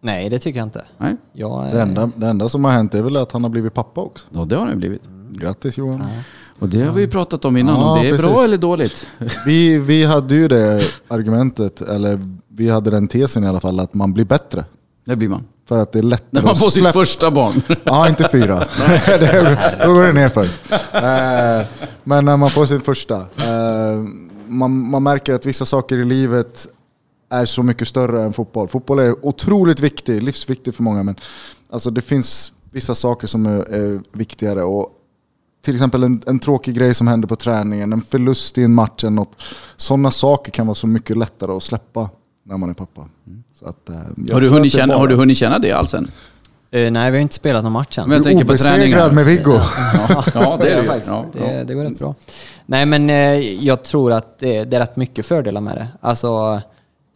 Nej, 0.00 0.30
det 0.30 0.38
tycker 0.38 0.58
jag 0.58 0.66
inte. 0.66 0.84
Nej? 0.98 1.16
Jag, 1.32 1.72
Det, 1.72 1.80
enda, 1.82 2.10
det 2.16 2.26
enda 2.26 2.48
som 2.48 2.64
har 2.64 2.72
hänt 2.72 2.94
är 2.94 3.02
väl 3.02 3.16
att 3.16 3.32
han 3.32 3.42
har 3.42 3.50
blivit 3.50 3.74
pappa 3.74 4.00
också. 4.00 4.26
Ja, 4.30 4.44
det 4.44 4.56
har 4.56 4.66
det 4.66 4.76
blivit. 4.76 5.02
Grattis 5.30 5.78
Johan. 5.78 6.02
Och 6.58 6.68
det 6.68 6.82
har 6.82 6.92
vi 6.92 7.00
ju 7.00 7.08
pratat 7.08 7.44
om 7.44 7.56
innan, 7.56 7.74
Ja, 7.80 7.90
om 7.96 8.02
det 8.02 8.08
är 8.08 8.18
bra 8.18 8.28
precis. 8.30 8.44
eller 8.44 8.56
dåligt. 8.58 9.08
Vi, 9.46 9.78
vi 9.78 10.04
hade 10.04 10.34
ju 10.34 10.48
det 10.48 10.84
argumentet, 11.08 11.80
eller 11.80 12.20
vi 12.48 12.68
hade 12.68 12.90
den 12.90 13.08
tesen 13.08 13.44
i 13.44 13.46
alla 13.46 13.60
fall, 13.60 13.80
att 13.80 13.94
man 13.94 14.12
blir 14.12 14.24
bättre. 14.24 14.64
Det 15.04 15.16
blir 15.16 15.28
man. 15.28 15.44
För 15.68 15.78
att 15.78 15.92
det 15.92 15.98
är 15.98 16.02
lättare 16.02 16.26
När 16.30 16.42
man 16.42 16.52
att 16.52 16.58
får 16.58 16.70
sitt 16.70 16.82
släppa- 16.82 16.92
första 16.92 17.30
barn. 17.30 17.62
Ja, 17.84 18.08
inte 18.08 18.28
fyra. 18.32 18.58
det, 19.06 19.58
då 19.84 19.92
går 19.94 20.04
det 20.04 20.12
nerför. 20.12 20.44
Eh, 20.44 21.66
men 22.04 22.24
när 22.24 22.36
man 22.36 22.50
får 22.50 22.66
sin 22.66 22.80
första. 22.80 23.16
Eh, 23.20 24.02
man, 24.46 24.90
man 24.90 25.02
märker 25.02 25.34
att 25.34 25.46
vissa 25.46 25.64
saker 25.66 25.96
i 25.96 26.04
livet 26.04 26.66
är 27.30 27.44
så 27.44 27.62
mycket 27.62 27.88
större 27.88 28.22
än 28.22 28.32
fotboll. 28.32 28.68
Fotboll 28.68 28.98
är 28.98 29.26
otroligt 29.26 29.80
viktig, 29.80 30.22
livsviktig 30.22 30.74
för 30.74 30.82
många. 30.82 31.02
Men 31.02 31.16
alltså, 31.70 31.90
det 31.90 32.02
finns 32.02 32.52
vissa 32.72 32.94
saker 32.94 33.26
som 33.26 33.46
är, 33.46 33.58
är 33.74 34.00
viktigare. 34.12 34.62
Och 34.62 34.90
till 35.64 35.74
exempel 35.74 36.02
en, 36.02 36.22
en 36.26 36.38
tråkig 36.38 36.74
grej 36.74 36.94
som 36.94 37.06
händer 37.08 37.28
på 37.28 37.36
träningen, 37.36 37.92
en 37.92 38.02
förlust 38.02 38.58
i 38.58 38.62
en 38.62 38.74
match 38.74 39.04
eller 39.04 39.10
något. 39.10 39.42
Sådana 39.76 40.10
saker 40.10 40.52
kan 40.52 40.66
vara 40.66 40.74
så 40.74 40.86
mycket 40.86 41.16
lättare 41.18 41.52
att 41.52 41.62
släppa 41.62 42.10
när 42.48 42.56
man 42.56 42.70
är 42.70 42.74
pappa. 42.74 43.08
Så 43.60 43.66
att, 43.66 43.88
eh, 43.88 43.96
Har 44.32 44.40
du, 44.40 44.48
hunnit 44.48 44.72
känna, 44.72 44.86
bara- 44.94 44.98
har 44.98 45.08
du 45.08 45.14
hunnit 45.14 45.38
känna 45.38 45.58
det 45.58 45.72
alls 45.72 45.94
än? 45.94 46.10
Eh, 46.70 46.90
nej, 46.90 47.10
vi 47.10 47.16
har 47.16 47.22
inte 47.22 47.34
spelat 47.34 47.62
någon 47.64 47.72
match 47.72 47.98
än. 47.98 48.08
Men 48.08 48.12
jag 48.16 48.24
Du 48.24 48.28
är 48.28 48.32
tänker 48.32 48.44
på 48.44 48.50
obesegrad 48.52 48.78
träningarna. 48.80 49.12
med 49.12 49.24
Viggo. 49.24 49.52
Ja, 49.52 50.24
ja 50.34 50.56
det 50.60 50.70
är 50.70 50.76
det 50.76 50.82
faktiskt. 50.82 51.08
Ja, 51.10 51.24
det, 51.32 51.64
det 51.64 51.74
går 51.74 51.84
rätt 51.84 51.98
bra. 51.98 52.14
Nej, 52.66 52.86
men 52.86 53.10
eh, 53.10 53.16
jag 53.64 53.84
tror 53.84 54.12
att 54.12 54.38
det, 54.38 54.64
det 54.64 54.76
är 54.76 54.80
rätt 54.80 54.96
mycket 54.96 55.26
fördelar 55.26 55.60
med 55.60 55.76
det. 55.76 55.88
Alltså 56.00 56.60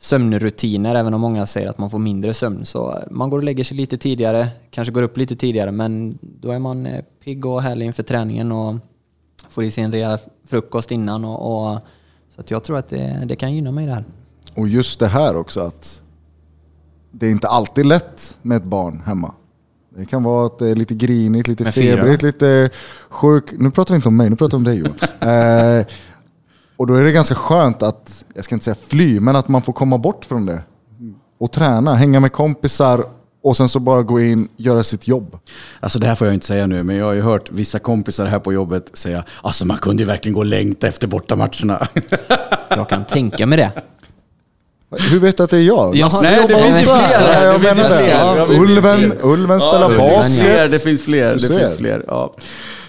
sömnrutiner, 0.00 0.94
även 0.94 1.14
om 1.14 1.20
många 1.20 1.46
säger 1.46 1.68
att 1.68 1.78
man 1.78 1.90
får 1.90 1.98
mindre 1.98 2.34
sömn. 2.34 2.64
Så 2.64 2.98
man 3.10 3.30
går 3.30 3.38
och 3.38 3.44
lägger 3.44 3.64
sig 3.64 3.76
lite 3.76 3.96
tidigare, 3.98 4.48
kanske 4.70 4.92
går 4.92 5.02
upp 5.02 5.16
lite 5.16 5.36
tidigare, 5.36 5.70
men 5.72 6.18
då 6.22 6.50
är 6.50 6.58
man 6.58 6.88
pigg 7.24 7.46
och 7.46 7.62
härlig 7.62 7.86
inför 7.86 8.02
träningen 8.02 8.52
och 8.52 8.74
får 9.50 9.64
i 9.64 9.70
sig 9.70 9.84
en 9.84 9.92
rejäl 9.92 10.18
frukost 10.48 10.90
innan. 10.90 11.24
Och, 11.24 11.72
och, 11.72 11.78
så 12.34 12.40
att 12.40 12.50
jag 12.50 12.64
tror 12.64 12.78
att 12.78 12.88
det, 12.88 13.22
det 13.26 13.36
kan 13.36 13.54
gynna 13.54 13.72
mig 13.72 13.86
det 13.86 13.92
här. 13.94 14.04
Och 14.54 14.68
just 14.68 15.00
det 15.00 15.06
här 15.06 15.36
också 15.36 15.60
att 15.60 16.02
det 17.10 17.26
är 17.26 17.30
inte 17.30 17.48
alltid 17.48 17.86
lätt 17.86 18.36
med 18.42 18.56
ett 18.56 18.64
barn 18.64 19.02
hemma. 19.06 19.34
Det 19.96 20.06
kan 20.06 20.22
vara 20.22 20.46
att 20.46 20.58
det 20.58 20.68
är 20.68 20.74
lite 20.74 20.94
grinigt, 20.94 21.48
lite 21.48 21.72
febrigt, 21.72 22.22
lite 22.22 22.70
sjuk. 23.08 23.44
Nu 23.52 23.70
pratar 23.70 23.94
vi 23.94 23.96
inte 23.96 24.08
om 24.08 24.16
mig, 24.16 24.30
nu 24.30 24.36
pratar 24.36 24.58
vi 24.58 24.60
om 24.60 24.64
dig 24.64 24.78
Johan. 24.78 24.94
eh, 25.80 25.86
och 26.76 26.86
då 26.86 26.94
är 26.94 27.04
det 27.04 27.12
ganska 27.12 27.34
skönt 27.34 27.82
att, 27.82 28.24
jag 28.34 28.44
ska 28.44 28.54
inte 28.54 28.64
säga 28.64 28.76
fly, 28.88 29.20
men 29.20 29.36
att 29.36 29.48
man 29.48 29.62
får 29.62 29.72
komma 29.72 29.98
bort 29.98 30.24
från 30.24 30.46
det. 30.46 30.62
Och 31.38 31.52
träna, 31.52 31.94
hänga 31.94 32.20
med 32.20 32.32
kompisar 32.32 33.04
och 33.42 33.56
sen 33.56 33.68
så 33.68 33.80
bara 33.80 34.02
gå 34.02 34.20
in, 34.20 34.48
göra 34.56 34.84
sitt 34.84 35.08
jobb. 35.08 35.38
Alltså 35.80 35.98
det 35.98 36.06
här 36.06 36.14
får 36.14 36.26
jag 36.26 36.34
inte 36.34 36.46
säga 36.46 36.66
nu, 36.66 36.82
men 36.82 36.96
jag 36.96 37.04
har 37.04 37.12
ju 37.12 37.22
hört 37.22 37.50
vissa 37.50 37.78
kompisar 37.78 38.26
här 38.26 38.38
på 38.38 38.52
jobbet 38.52 38.90
säga 38.94 39.24
alltså 39.42 39.66
man 39.66 39.76
kunde 39.76 40.02
ju 40.02 40.06
verkligen 40.06 40.34
gå 40.34 40.40
och 40.40 40.46
längta 40.46 40.88
efter 40.88 41.06
bortamatcherna. 41.06 41.88
Jag 42.68 42.88
kan 42.88 43.04
tänka 43.04 43.46
mig 43.46 43.58
det. 43.58 43.72
Hur 44.98 45.18
vet 45.18 45.36
du 45.36 45.42
att 45.42 45.50
det 45.50 45.56
är 45.56 45.62
jag? 45.62 45.96
Ja, 45.96 46.10
nej, 46.22 46.44
det 46.48 46.56
finns 46.56 46.82
ju 46.82 46.82
också 46.82 46.94
här. 46.94 47.18
fler 47.18 47.26
här. 47.26 47.44
Ja, 47.44 47.52
jag 47.52 47.60
Det 47.60 47.74
finns 47.74 47.88
fler. 47.88 48.10
Ja, 48.10 48.36
Ja, 48.36 48.46
Ulven. 48.60 49.12
Ulven 49.22 49.60
spelar 49.60 49.88
det 49.88 49.94
finns 49.96 50.34
fler, 50.38 50.44
basket. 50.44 50.70
det 50.70 50.78
finns 50.78 51.02
fler. 51.02 51.34
Det 51.34 51.58
finns 51.58 51.76
fler 51.76 52.04
ja. 52.06 52.34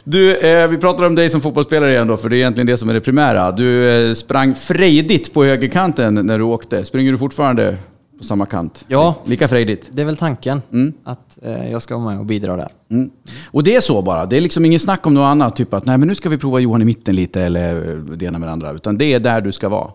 Du, 0.03 0.37
eh, 0.37 0.67
vi 0.67 0.77
pratar 0.77 1.03
om 1.05 1.15
dig 1.15 1.29
som 1.29 1.41
fotbollsspelare 1.41 1.91
igen 1.91 2.07
då, 2.07 2.17
för 2.17 2.29
det 2.29 2.35
är 2.35 2.37
egentligen 2.37 2.67
det 2.67 2.77
som 2.77 2.89
är 2.89 2.93
det 2.93 3.01
primära. 3.01 3.51
Du 3.51 3.89
eh, 4.09 4.13
sprang 4.13 4.55
frejdigt 4.55 5.33
på 5.33 5.43
högerkanten 5.43 6.15
när 6.15 6.37
du 6.37 6.43
åkte. 6.43 6.85
Springer 6.85 7.11
du 7.11 7.17
fortfarande 7.17 7.77
på 8.17 8.23
samma 8.23 8.45
kant? 8.45 8.85
Ja. 8.87 9.15
Lika 9.25 9.47
frejdigt? 9.47 9.89
Det 9.91 10.01
är 10.01 10.05
väl 10.05 10.17
tanken, 10.17 10.61
att 11.03 11.37
eh, 11.43 11.71
jag 11.71 11.81
ska 11.81 11.97
vara 11.97 12.09
med 12.09 12.19
och 12.19 12.25
bidra 12.25 12.55
där. 12.55 12.69
Mm. 12.91 13.09
Och 13.51 13.63
det 13.63 13.75
är 13.75 13.81
så 13.81 14.01
bara. 14.01 14.25
Det 14.25 14.37
är 14.37 14.41
liksom 14.41 14.65
ingen 14.65 14.79
snack 14.79 15.07
om 15.07 15.13
något 15.13 15.25
annat. 15.25 15.55
Typ 15.55 15.73
att 15.73 15.85
nej, 15.85 15.97
men 15.97 16.07
nu 16.07 16.15
ska 16.15 16.29
vi 16.29 16.37
prova 16.37 16.59
Johan 16.59 16.81
i 16.81 16.85
mitten 16.85 17.15
lite 17.15 17.41
eller 17.41 17.95
det 18.17 18.25
ena 18.25 18.39
med 18.39 18.47
det 18.47 18.51
andra. 18.51 18.71
Utan 18.71 18.97
det 18.97 19.13
är 19.13 19.19
där 19.19 19.41
du 19.41 19.51
ska 19.51 19.69
vara. 19.69 19.87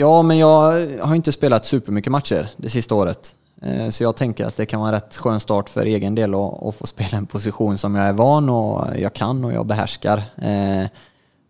Ja, 0.00 0.22
men 0.22 0.38
jag 0.38 0.86
har 1.00 1.14
inte 1.14 1.32
spelat 1.32 1.66
supermycket 1.66 2.12
matcher 2.12 2.48
det 2.56 2.68
sista 2.68 2.94
året. 2.94 3.34
Eh, 3.62 3.90
Så 3.90 4.02
jag 4.02 4.16
tänker 4.16 4.44
att 4.44 4.56
det 4.56 4.66
kan 4.66 4.80
vara 4.80 4.88
en 4.88 4.94
rätt 4.94 5.16
skön 5.16 5.40
start 5.40 5.68
för 5.68 5.86
egen 5.86 6.14
del 6.14 6.34
att 6.34 6.74
få 6.74 6.86
spela 6.86 7.18
en 7.18 7.26
position 7.26 7.78
som 7.78 7.94
jag 7.94 8.06
är 8.06 8.12
van 8.12 8.48
och 8.48 8.86
jag 8.98 9.12
kan 9.12 9.44
och 9.44 9.52
jag 9.52 9.66
behärskar. 9.66 10.18
Eh, 10.42 10.86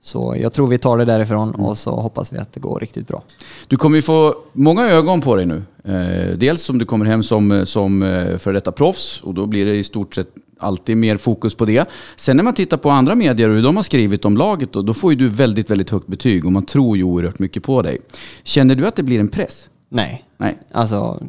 Så 0.03 0.36
jag 0.38 0.53
tror 0.53 0.66
vi 0.66 0.78
tar 0.78 0.99
det 0.99 1.05
därifrån 1.05 1.55
och 1.55 1.78
så 1.78 1.90
hoppas 1.90 2.32
vi 2.32 2.38
att 2.38 2.53
det 2.53 2.61
går 2.61 2.80
riktigt 2.80 3.09
bra. 3.09 3.22
Du 3.66 3.76
kommer 3.76 3.96
ju 3.96 4.03
få 4.03 4.34
många 4.53 4.90
ögon 4.90 5.20
på 5.20 5.36
dig 5.36 5.46
nu. 5.46 5.62
Eh, 5.84 6.36
dels 6.38 6.70
om 6.70 6.78
du 6.78 6.84
kommer 6.84 7.07
hem 7.07 7.22
som, 7.22 7.62
som 7.66 8.01
före 8.38 8.55
detta 8.55 8.72
proffs 8.72 9.20
och 9.22 9.34
då 9.34 9.46
blir 9.46 9.66
det 9.66 9.74
i 9.76 9.84
stort 9.84 10.14
sett 10.14 10.28
alltid 10.59 10.96
mer 10.96 11.16
fokus 11.16 11.54
på 11.54 11.64
det. 11.64 11.88
Sen 12.16 12.36
när 12.36 12.44
man 12.44 12.54
tittar 12.54 12.76
på 12.76 12.90
andra 12.90 13.14
medier 13.14 13.48
och 13.48 13.54
hur 13.54 13.62
de 13.62 13.76
har 13.76 13.82
skrivit 13.82 14.24
om 14.24 14.36
laget 14.36 14.72
då, 14.72 14.82
då 14.82 14.94
får 14.94 15.12
ju 15.12 15.18
du 15.18 15.28
väldigt, 15.28 15.70
väldigt 15.70 15.90
högt 15.90 16.06
betyg 16.06 16.46
och 16.46 16.52
man 16.52 16.66
tror 16.66 16.96
ju 16.96 17.02
oerhört 17.02 17.38
mycket 17.38 17.62
på 17.62 17.82
dig. 17.82 17.98
Känner 18.42 18.74
du 18.74 18.86
att 18.86 18.96
det 18.96 19.02
blir 19.02 19.20
en 19.20 19.28
press? 19.28 19.70
Nej, 19.88 20.24
Nej. 20.36 20.59
alltså 20.72 21.22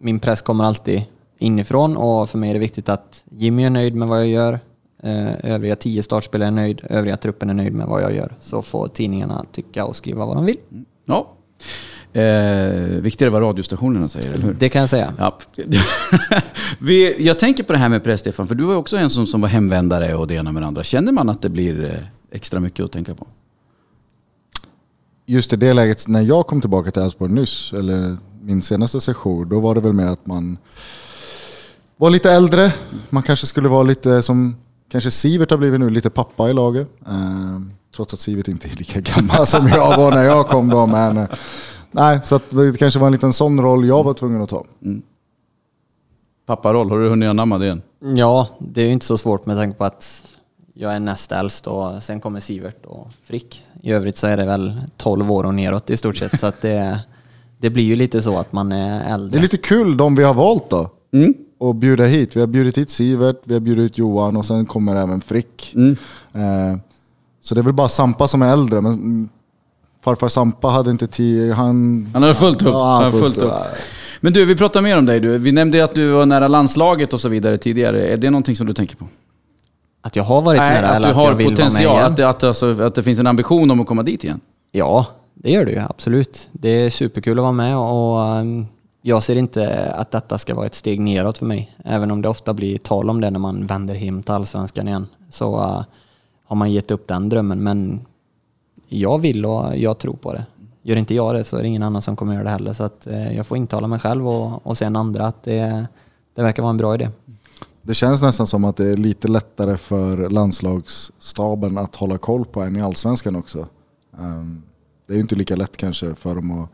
min 0.00 0.20
press 0.20 0.42
kommer 0.42 0.64
alltid 0.64 1.02
inifrån 1.38 1.96
och 1.96 2.30
för 2.30 2.38
mig 2.38 2.50
är 2.50 2.54
det 2.54 2.60
viktigt 2.60 2.88
att 2.88 3.24
Jimmy 3.30 3.64
är 3.64 3.70
nöjd 3.70 3.94
med 3.94 4.08
vad 4.08 4.20
jag 4.20 4.28
gör. 4.28 4.60
Eh, 5.02 5.52
Övriga 5.52 5.76
tio 5.76 6.02
startspelare 6.02 6.48
är 6.48 6.52
nöjd, 6.52 6.80
övriga 6.90 7.16
truppen 7.16 7.50
är 7.50 7.54
nöjd 7.54 7.72
med 7.72 7.86
vad 7.86 8.02
jag 8.02 8.14
gör. 8.14 8.34
Så 8.40 8.62
får 8.62 8.88
tidningarna 8.88 9.44
tycka 9.52 9.84
och 9.84 9.96
skriva 9.96 10.26
vad 10.26 10.36
de 10.36 10.44
vill. 10.44 10.58
Ja. 11.04 11.32
Eh, 12.12 13.00
viktigare 13.00 13.30
vad 13.30 13.42
radiostationerna 13.42 14.08
säger, 14.08 14.32
eller 14.32 14.44
hur? 14.44 14.54
Det 14.54 14.68
kan 14.68 14.80
jag 14.80 14.90
säga. 14.90 15.14
Ja. 15.18 15.38
Vi, 16.78 17.26
jag 17.26 17.38
tänker 17.38 17.62
på 17.62 17.72
det 17.72 17.78
här 17.78 17.88
med 17.88 18.04
press, 18.04 18.20
Stefan, 18.20 18.46
för 18.46 18.54
du 18.54 18.64
var 18.64 18.74
också 18.74 18.96
en 18.96 19.10
som, 19.10 19.26
som 19.26 19.40
var 19.40 19.48
hemvändare 19.48 20.14
och 20.14 20.26
det 20.26 20.34
ena 20.34 20.52
med 20.52 20.62
det 20.62 20.66
andra. 20.66 20.84
Känner 20.84 21.12
man 21.12 21.28
att 21.28 21.42
det 21.42 21.48
blir 21.48 21.84
eh, 21.84 22.36
extra 22.36 22.60
mycket 22.60 22.84
att 22.84 22.92
tänka 22.92 23.14
på? 23.14 23.26
just 25.26 25.52
i 25.52 25.56
det 25.56 25.72
läget 25.72 26.08
när 26.08 26.20
jag 26.20 26.46
kom 26.46 26.60
tillbaka 26.60 26.90
till 26.90 27.02
Elfsborg 27.02 27.32
nyss, 27.32 27.72
eller 27.72 28.16
min 28.42 28.62
senaste 28.62 29.00
session, 29.00 29.48
då 29.48 29.60
var 29.60 29.74
det 29.74 29.80
väl 29.80 29.92
mer 29.92 30.06
att 30.06 30.26
man 30.26 30.58
var 31.96 32.10
lite 32.10 32.32
äldre. 32.32 32.72
Man 33.10 33.22
kanske 33.22 33.46
skulle 33.46 33.68
vara 33.68 33.82
lite 33.82 34.22
som, 34.22 34.56
kanske 34.88 35.10
Sivert 35.10 35.50
har 35.50 35.58
blivit 35.58 35.80
nu, 35.80 35.90
lite 35.90 36.10
pappa 36.10 36.50
i 36.50 36.52
laget. 36.52 36.88
Eh, 37.06 37.60
trots 37.96 38.14
att 38.14 38.20
Sivert 38.20 38.48
inte 38.48 38.68
är 38.68 38.76
lika 38.76 39.00
gammal 39.00 39.46
som 39.46 39.68
jag 39.68 39.96
var 39.96 40.10
när 40.10 40.24
jag 40.24 40.48
kom 40.48 40.68
då. 40.68 40.86
Men, 40.86 41.16
eh, 41.16 41.28
nej, 41.92 42.20
så 42.24 42.34
att 42.34 42.50
det 42.50 42.78
kanske 42.78 43.00
var 43.00 43.06
en 43.06 43.12
liten 43.12 43.32
sån 43.32 43.60
roll 43.60 43.86
jag 43.86 44.04
var 44.04 44.14
tvungen 44.14 44.42
att 44.42 44.48
ta. 44.48 44.64
Papparoll, 46.46 46.90
har 46.90 46.98
du 46.98 47.08
hunnit 47.08 47.28
anamma 47.28 47.58
det 47.58 47.68
än? 47.68 47.82
Ja, 48.16 48.48
det 48.58 48.82
är 48.82 48.86
ju 48.86 48.92
inte 48.92 49.06
så 49.06 49.18
svårt 49.18 49.46
med 49.46 49.56
tanke 49.56 49.78
på 49.78 49.84
att 49.84 50.24
jag 50.74 50.92
är 50.92 51.00
näst 51.00 51.32
äldst 51.32 51.66
och 51.66 52.02
sen 52.02 52.20
kommer 52.20 52.40
Sivert 52.40 52.86
och 52.86 53.08
Frick. 53.24 53.64
I 53.82 53.92
övrigt 53.92 54.16
så 54.16 54.26
är 54.26 54.36
det 54.36 54.44
väl 54.44 54.80
12 54.96 55.30
år 55.32 55.44
och 55.46 55.54
neråt 55.54 55.90
i 55.90 55.96
stort 55.96 56.16
sett. 56.16 56.40
Så 56.40 56.46
att 56.46 56.60
det, 56.62 57.00
det 57.58 57.70
blir 57.70 57.84
ju 57.84 57.96
lite 57.96 58.22
så 58.22 58.38
att 58.38 58.52
man 58.52 58.72
är 58.72 58.98
Det 58.98 59.04
äldre. 59.04 59.38
är 59.38 59.42
lite 59.42 59.56
kul 59.56 59.96
de 59.96 60.14
vi 60.14 60.22
har 60.22 60.34
valt 60.34 60.70
då. 60.70 60.90
Mm. 61.12 61.34
Och 61.58 61.74
bjuda 61.74 62.04
hit. 62.04 62.36
Vi 62.36 62.40
har 62.40 62.46
bjudit 62.46 62.78
hit 62.78 62.90
Sivert, 62.90 63.36
vi 63.44 63.54
har 63.54 63.60
bjudit 63.60 63.84
hit 63.84 63.98
Johan 63.98 64.36
och 64.36 64.46
sen 64.46 64.66
kommer 64.66 64.96
även 64.96 65.20
Frick. 65.20 65.74
Mm. 65.74 65.96
Eh, 66.32 66.78
så 67.42 67.54
det 67.54 67.60
är 67.60 67.62
väl 67.64 67.72
bara 67.72 67.88
Sampa 67.88 68.28
som 68.28 68.42
är 68.42 68.52
äldre. 68.52 68.80
Men 68.80 68.92
mm, 68.92 69.28
farfar 70.02 70.28
Sampa 70.28 70.68
hade 70.68 70.90
inte 70.90 71.06
tid. 71.06 71.52
Han, 71.52 72.10
Han 72.12 72.22
har 72.22 72.34
fullt 72.34 72.62
upp. 72.62 72.68
Ja, 72.68 72.94
Han 72.94 73.04
har 73.04 73.10
fullt 73.10 73.34
fullt 73.34 73.38
upp. 73.38 73.52
Men 74.20 74.32
du, 74.32 74.44
vi 74.44 74.56
pratar 74.56 74.82
mer 74.82 74.98
om 74.98 75.06
dig. 75.06 75.20
Du. 75.20 75.38
Vi 75.38 75.52
nämnde 75.52 75.84
att 75.84 75.94
du 75.94 76.10
var 76.10 76.26
nära 76.26 76.48
landslaget 76.48 77.12
och 77.12 77.20
så 77.20 77.28
vidare 77.28 77.58
tidigare. 77.58 78.06
Är 78.06 78.16
det 78.16 78.30
någonting 78.30 78.56
som 78.56 78.66
du 78.66 78.74
tänker 78.74 78.96
på? 78.96 79.06
Att 80.00 80.16
jag 80.16 80.24
har 80.24 80.42
varit 80.42 80.60
nära 80.60 80.88
att 80.88 80.96
eller 80.96 81.08
du 81.08 81.14
att 81.14 81.22
jag 81.22 81.30
har 81.30 81.34
vill 81.34 81.46
potential, 81.46 81.86
vara 81.86 81.96
med 81.96 82.06
att 82.06 82.16
det, 82.16 82.28
att, 82.28 82.42
alltså, 82.42 82.82
att 82.82 82.94
det 82.94 83.02
finns 83.02 83.18
en 83.18 83.26
ambition 83.26 83.70
om 83.70 83.80
att 83.80 83.86
komma 83.86 84.02
dit 84.02 84.24
igen. 84.24 84.40
Ja, 84.72 85.06
det 85.34 85.50
gör 85.50 85.64
det 85.64 85.72
ju 85.72 85.78
absolut. 85.78 86.48
Det 86.52 86.68
är 86.68 86.90
superkul 86.90 87.38
att 87.38 87.42
vara 87.42 87.52
med 87.52 87.76
och 87.76 88.40
um, 88.40 88.66
jag 89.02 89.22
ser 89.22 89.36
inte 89.36 89.92
att 89.96 90.10
detta 90.10 90.38
ska 90.38 90.54
vara 90.54 90.66
ett 90.66 90.74
steg 90.74 91.00
neråt 91.00 91.38
för 91.38 91.46
mig. 91.46 91.76
Även 91.84 92.10
om 92.10 92.22
det 92.22 92.28
ofta 92.28 92.54
blir 92.54 92.78
tal 92.78 93.10
om 93.10 93.20
det 93.20 93.30
när 93.30 93.38
man 93.38 93.66
vänder 93.66 93.94
hem 93.94 94.22
till 94.22 94.34
allsvenskan 94.34 94.88
igen. 94.88 95.06
Så 95.30 95.56
uh, 95.56 95.82
har 96.44 96.56
man 96.56 96.72
gett 96.72 96.90
upp 96.90 97.08
den 97.08 97.28
drömmen. 97.28 97.62
Men 97.62 98.06
jag 99.00 99.18
vill 99.18 99.46
och 99.46 99.76
jag 99.76 99.98
tror 99.98 100.14
på 100.14 100.32
det. 100.32 100.46
Gör 100.82 100.96
inte 100.96 101.14
jag 101.14 101.34
det 101.34 101.44
så 101.44 101.56
är 101.56 101.62
det 101.62 101.68
ingen 101.68 101.82
annan 101.82 102.02
som 102.02 102.16
kommer 102.16 102.34
göra 102.34 102.44
det 102.44 102.50
heller. 102.50 102.72
Så 102.72 102.84
att, 102.84 103.06
eh, 103.06 103.36
jag 103.36 103.46
får 103.46 103.56
intala 103.56 103.86
mig 103.86 103.98
själv 103.98 104.28
och, 104.28 104.66
och 104.66 104.78
sen 104.78 104.96
andra 104.96 105.26
att 105.26 105.42
det, 105.42 105.86
det 106.34 106.42
verkar 106.42 106.62
vara 106.62 106.70
en 106.70 106.76
bra 106.76 106.94
idé. 106.94 107.08
Det 107.82 107.94
känns 107.94 108.22
nästan 108.22 108.46
som 108.46 108.64
att 108.64 108.76
det 108.76 108.86
är 108.86 108.96
lite 108.96 109.28
lättare 109.28 109.76
för 109.76 110.30
landslagsstaben 110.30 111.78
att 111.78 111.96
hålla 111.96 112.18
koll 112.18 112.44
på 112.44 112.60
en 112.62 112.76
i 112.76 112.82
allsvenskan 112.82 113.36
också. 113.36 113.66
Ehm, 114.18 114.62
det 115.06 115.12
är 115.12 115.14
ju 115.14 115.22
inte 115.22 115.34
lika 115.34 115.56
lätt 115.56 115.76
kanske 115.76 116.14
för 116.14 116.34
dem 116.34 116.62
att 116.62 116.70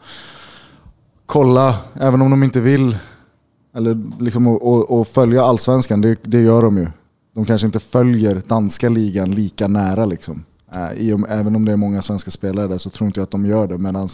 kolla, 1.27 1.79
även 1.95 2.23
om 2.23 2.31
de 2.31 2.43
inte 2.43 2.61
vill, 2.61 2.97
eller 3.75 4.23
liksom 4.23 4.47
att 5.01 5.09
följa 5.09 5.45
allsvenskan, 5.45 6.01
det, 6.01 6.23
det 6.23 6.41
gör 6.41 6.63
de 6.63 6.77
ju. 6.79 6.87
De 7.35 7.45
kanske 7.45 7.67
inte 7.67 7.81
följer 7.81 8.43
danska 8.47 8.89
ligan 8.89 9.31
lika 9.31 9.69
nära 9.69 10.05
liksom. 10.05 10.45
Eh, 10.75 10.93
I 10.93 11.13
och 11.13 11.21
Även 11.29 11.57
om 11.57 11.65
det 11.65 11.73
är 11.73 11.77
många 11.77 12.03
svenska 12.03 12.31
spelare 12.31 12.67
där 12.67 12.79
så 12.79 12.91
tror 12.91 13.07
inte 13.07 13.21
jag 13.21 13.25
att 13.25 13.31
de 13.31 13.47
gör 13.47 13.67
det. 13.67 13.79
Medan 13.79 14.09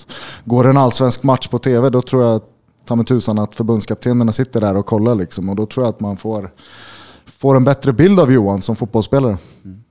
går 0.45 0.65
det 0.65 0.71
en 0.71 0.77
allsvensk 0.77 1.23
match 1.23 1.49
på 1.49 1.59
tv 1.59 1.91
då 1.91 2.03
tror 2.03 2.23
jag 2.23 2.41
ta 2.85 2.97
mig 2.97 3.07
tusan 3.07 3.39
att 3.39 3.55
förbundskaptenerna 3.55 4.33
sitter 4.33 4.61
där 4.61 4.77
och 4.77 4.87
kollar 4.87 5.15
liksom. 5.15 5.49
Och 5.49 5.57
då 5.57 5.67
tror 5.67 5.87
jag 5.87 5.91
att 5.95 6.01
man 6.01 6.17
får, 6.17 6.51
får 7.27 7.57
en 7.57 7.65
bättre 7.65 7.93
bild 7.93 8.21
av 8.21 8.33
Johan 8.33 8.63
som 8.63 8.77
fotbollsspelare. 8.77 9.39
Mm. 9.65 9.85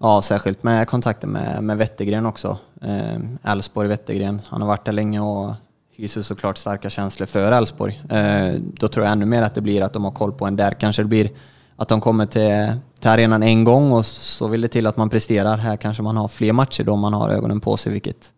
Ja, 0.00 0.22
särskilt 0.22 0.62
med 0.62 0.88
kontakten 0.88 1.30
med, 1.30 1.64
med 1.64 1.76
Wettergren 1.76 2.26
också. 2.26 2.58
Eh, 2.82 3.50
Elfsborg 3.52 3.88
Wettergren. 3.88 4.40
Han 4.46 4.60
har 4.60 4.68
varit 4.68 4.84
där 4.84 4.92
länge 4.92 5.20
och 5.20 5.54
hyser 5.90 6.22
såklart 6.22 6.58
starka 6.58 6.90
känslor 6.90 7.26
för 7.26 7.52
Elfsborg. 7.52 8.02
Eh, 8.10 8.60
då 8.60 8.88
tror 8.88 9.04
jag 9.04 9.12
ännu 9.12 9.26
mer 9.26 9.42
att 9.42 9.54
det 9.54 9.60
blir 9.60 9.82
att 9.82 9.92
de 9.92 10.04
har 10.04 10.12
koll 10.12 10.32
på 10.32 10.46
en 10.46 10.56
där. 10.56 10.70
Kanske 10.70 11.02
det 11.02 11.08
blir 11.08 11.30
att 11.76 11.88
de 11.88 12.00
kommer 12.00 12.26
till, 12.26 12.72
till 13.00 13.10
arenan 13.10 13.42
en 13.42 13.64
gång 13.64 13.92
och 13.92 14.06
så 14.06 14.48
vill 14.48 14.60
det 14.60 14.68
till 14.68 14.86
att 14.86 14.96
man 14.96 15.10
presterar. 15.10 15.56
Här 15.56 15.76
kanske 15.76 16.02
man 16.02 16.16
har 16.16 16.28
fler 16.28 16.52
matcher 16.52 16.84
då 16.84 16.96
man 16.96 17.12
har 17.12 17.30
ögonen 17.30 17.60
på 17.60 17.76
sig, 17.76 17.92
vilket 17.92 18.32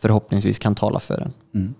förhoppningsvis 0.00 0.58
kan 0.58 0.74
tala 0.74 1.00
för 1.00 1.28
en. 1.52 1.74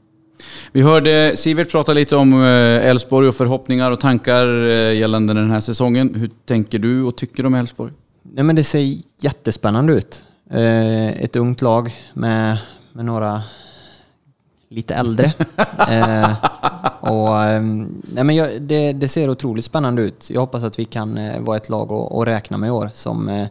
Vi 0.73 0.83
hörde 0.83 1.37
Sivert 1.37 1.71
prata 1.71 1.93
lite 1.93 2.17
om 2.17 2.43
eh, 2.43 2.89
Elfsborg 2.89 3.29
och 3.29 3.35
förhoppningar 3.35 3.91
och 3.91 4.01
tankar 4.01 4.47
eh, 4.69 4.95
gällande 4.95 5.35
den 5.35 5.51
här 5.51 5.61
säsongen. 5.61 6.15
Hur 6.15 6.31
tänker 6.47 6.79
du 6.79 7.03
och 7.03 7.17
tycker 7.17 7.47
om 7.47 7.55
Elfsborg? 7.55 7.93
Nej, 8.23 8.45
men 8.45 8.57
det 8.57 8.65
ser 8.65 8.97
jättespännande 9.21 9.93
ut. 9.93 10.25
Eh, 10.51 11.23
ett 11.23 11.37
ungt 11.37 11.63
lag 11.63 11.95
med, 12.15 12.59
med 12.93 13.05
några 13.05 13.43
lite 14.71 14.95
äldre. 14.95 15.33
eh, 15.89 16.35
och, 17.01 17.43
eh, 17.45 17.63
nej, 18.03 18.25
men 18.25 18.37
jag, 18.37 18.63
det, 18.63 18.93
det 18.93 19.09
ser 19.09 19.31
otroligt 19.31 19.65
spännande 19.65 20.03
ut. 20.03 20.31
Jag 20.31 20.41
hoppas 20.41 20.65
att 20.65 20.79
vi 20.79 20.85
kan 20.85 21.19
eh, 21.19 21.41
vara 21.41 21.57
ett 21.57 21.69
lag 21.69 21.93
att 21.93 22.13
att 22.13 22.29
räkna 22.29 22.57
med 22.57 22.69
i 22.69 22.71
år 22.71 22.91
som 22.95 23.29
eh, 23.29 23.49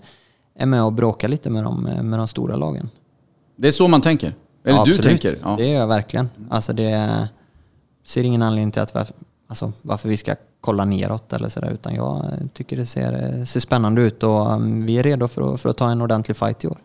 är 0.56 0.66
med 0.66 0.84
och 0.84 0.94
bråkar 0.94 1.28
lite 1.28 1.50
med 1.50 1.64
de, 1.64 1.88
eh, 1.88 2.04
med 2.04 2.20
de 2.20 2.28
stora 2.28 2.56
lagen. 2.56 2.90
Det 3.56 3.68
är 3.68 3.72
så 3.72 3.88
man 3.88 4.02
tänker? 4.02 4.36
Eller 4.64 4.78
Ja, 4.78 4.86
du 4.86 4.92
absolut. 4.92 5.22
tänker? 5.22 5.40
Ja. 5.44 5.56
Det 5.58 5.68
gör 5.68 5.80
jag 5.80 5.88
verkligen. 5.88 6.30
Alltså 6.50 6.74
det 6.74 7.28
ser 8.06 8.24
ingen 8.24 8.42
anledning 8.42 8.72
till 8.72 8.82
att 8.82 8.94
varför, 8.94 9.16
alltså 9.48 9.72
varför 9.82 10.10
vi 10.10 10.18
ska 10.18 10.36
kolla 10.62 10.86
neråt 10.86 11.34
eller 11.34 11.50
sådär, 11.50 11.70
utan 11.70 11.96
jag 11.96 12.24
tycker 12.54 12.78
det 12.78 12.86
ser, 12.86 13.46
ser 13.46 13.60
spännande 13.60 14.02
ut 14.02 14.24
och 14.24 14.52
um, 14.52 14.86
vi 14.86 14.98
är 14.98 15.04
redo 15.04 15.28
för 15.28 15.54
att, 15.54 15.62
för 15.62 15.70
att 15.70 15.78
ta 15.78 15.92
en 15.92 16.02
ordentlig 16.02 16.38
fight 16.38 16.64
i 16.64 16.68
år. 16.68 16.78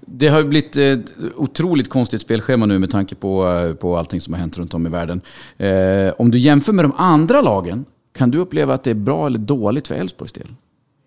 Det 0.00 0.28
har 0.28 0.38
ju 0.38 0.44
blivit 0.44 0.76
ett 0.76 1.12
otroligt 1.36 1.88
konstigt 1.88 2.20
spelschema 2.20 2.66
nu 2.66 2.78
med 2.78 2.90
tanke 2.90 3.14
på, 3.14 3.48
eh, 3.48 3.74
på 3.74 3.96
allting 3.96 4.20
som 4.20 4.34
har 4.34 4.40
hänt 4.40 4.58
runt 4.58 4.74
om 4.74 4.86
i 4.86 4.90
världen. 4.90 5.20
Eh, 5.56 6.12
om 6.18 6.30
du 6.30 6.38
jämför 6.38 6.72
med 6.72 6.84
de 6.84 6.92
andra 6.96 7.40
lagen, 7.40 7.84
kan 8.14 8.30
du 8.30 8.38
uppleva 8.38 8.74
att 8.74 8.84
det 8.84 8.90
är 8.90 8.94
bra 8.94 9.26
eller 9.26 9.38
dåligt 9.38 9.88
för 9.88 9.94
Elfsborgs 9.94 10.32
del? 10.32 10.48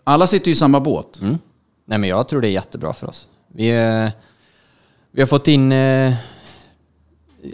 Alla 0.03 0.27
sitter 0.27 0.47
ju 0.47 0.51
i 0.51 0.55
samma 0.55 0.79
båt. 0.79 1.19
Mm. 1.21 1.37
Nej 1.85 1.97
men 1.97 2.09
jag 2.09 2.27
tror 2.27 2.41
det 2.41 2.47
är 2.47 2.51
jättebra 2.51 2.93
för 2.93 3.09
oss. 3.09 3.27
Vi, 3.47 3.69
eh, 3.69 4.09
vi 5.11 5.21
har 5.21 5.27
fått 5.27 5.47
in 5.47 5.71
eh, 5.71 6.13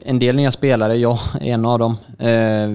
en 0.05 0.19
del 0.19 0.35
nya 0.35 0.51
spelare, 0.51 0.95
jag 0.95 1.19
är 1.41 1.53
en 1.53 1.65
av 1.65 1.79
dem. 1.79 1.97
Eh, 2.19 2.69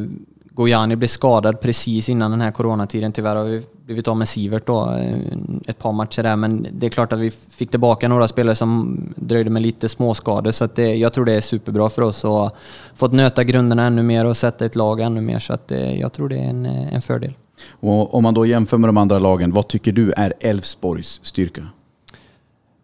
Gojani 0.50 0.96
blev 0.96 1.08
skadad 1.08 1.60
precis 1.60 2.08
innan 2.08 2.30
den 2.30 2.40
här 2.40 2.50
coronatiden. 2.50 3.12
Tyvärr 3.12 3.36
har 3.36 3.44
vi 3.44 3.62
blivit 3.90 4.08
av 4.08 4.16
med 4.16 4.28
Sivert 4.28 4.66
då, 4.66 4.90
eh, 4.90 5.18
ett 5.66 5.78
par 5.78 5.92
matcher 5.92 6.22
där. 6.22 6.36
Men 6.36 6.66
det 6.72 6.86
är 6.86 6.90
klart 6.90 7.12
att 7.12 7.18
vi 7.18 7.30
fick 7.30 7.70
tillbaka 7.70 8.08
några 8.08 8.28
spelare 8.28 8.54
som 8.54 9.00
dröjde 9.16 9.50
med 9.50 9.62
lite 9.62 9.88
småskador. 9.88 10.50
Så 10.50 10.64
att 10.64 10.76
det, 10.76 10.94
jag 10.94 11.12
tror 11.12 11.24
det 11.24 11.32
är 11.32 11.40
superbra 11.40 11.88
för 11.88 12.02
oss 12.02 12.24
och 12.24 12.56
fått 12.94 13.12
nöta 13.12 13.44
grunderna 13.44 13.86
ännu 13.86 14.02
mer 14.02 14.24
och 14.24 14.36
sätta 14.36 14.64
ett 14.64 14.76
lag 14.76 15.00
ännu 15.00 15.20
mer. 15.20 15.38
Så 15.38 15.52
att 15.52 15.72
eh, 15.72 16.00
jag 16.00 16.12
tror 16.12 16.28
det 16.28 16.36
är 16.36 16.48
en, 16.48 16.66
eh, 16.66 16.94
en 16.94 17.02
fördel. 17.02 17.34
Och 17.80 18.14
om 18.14 18.22
man 18.22 18.34
då 18.34 18.46
jämför 18.46 18.78
med 18.78 18.88
de 18.88 18.96
andra 18.96 19.18
lagen, 19.18 19.52
vad 19.52 19.68
tycker 19.68 19.92
du 19.92 20.12
är 20.12 20.32
Elfsborgs 20.40 21.20
styrka? 21.22 21.66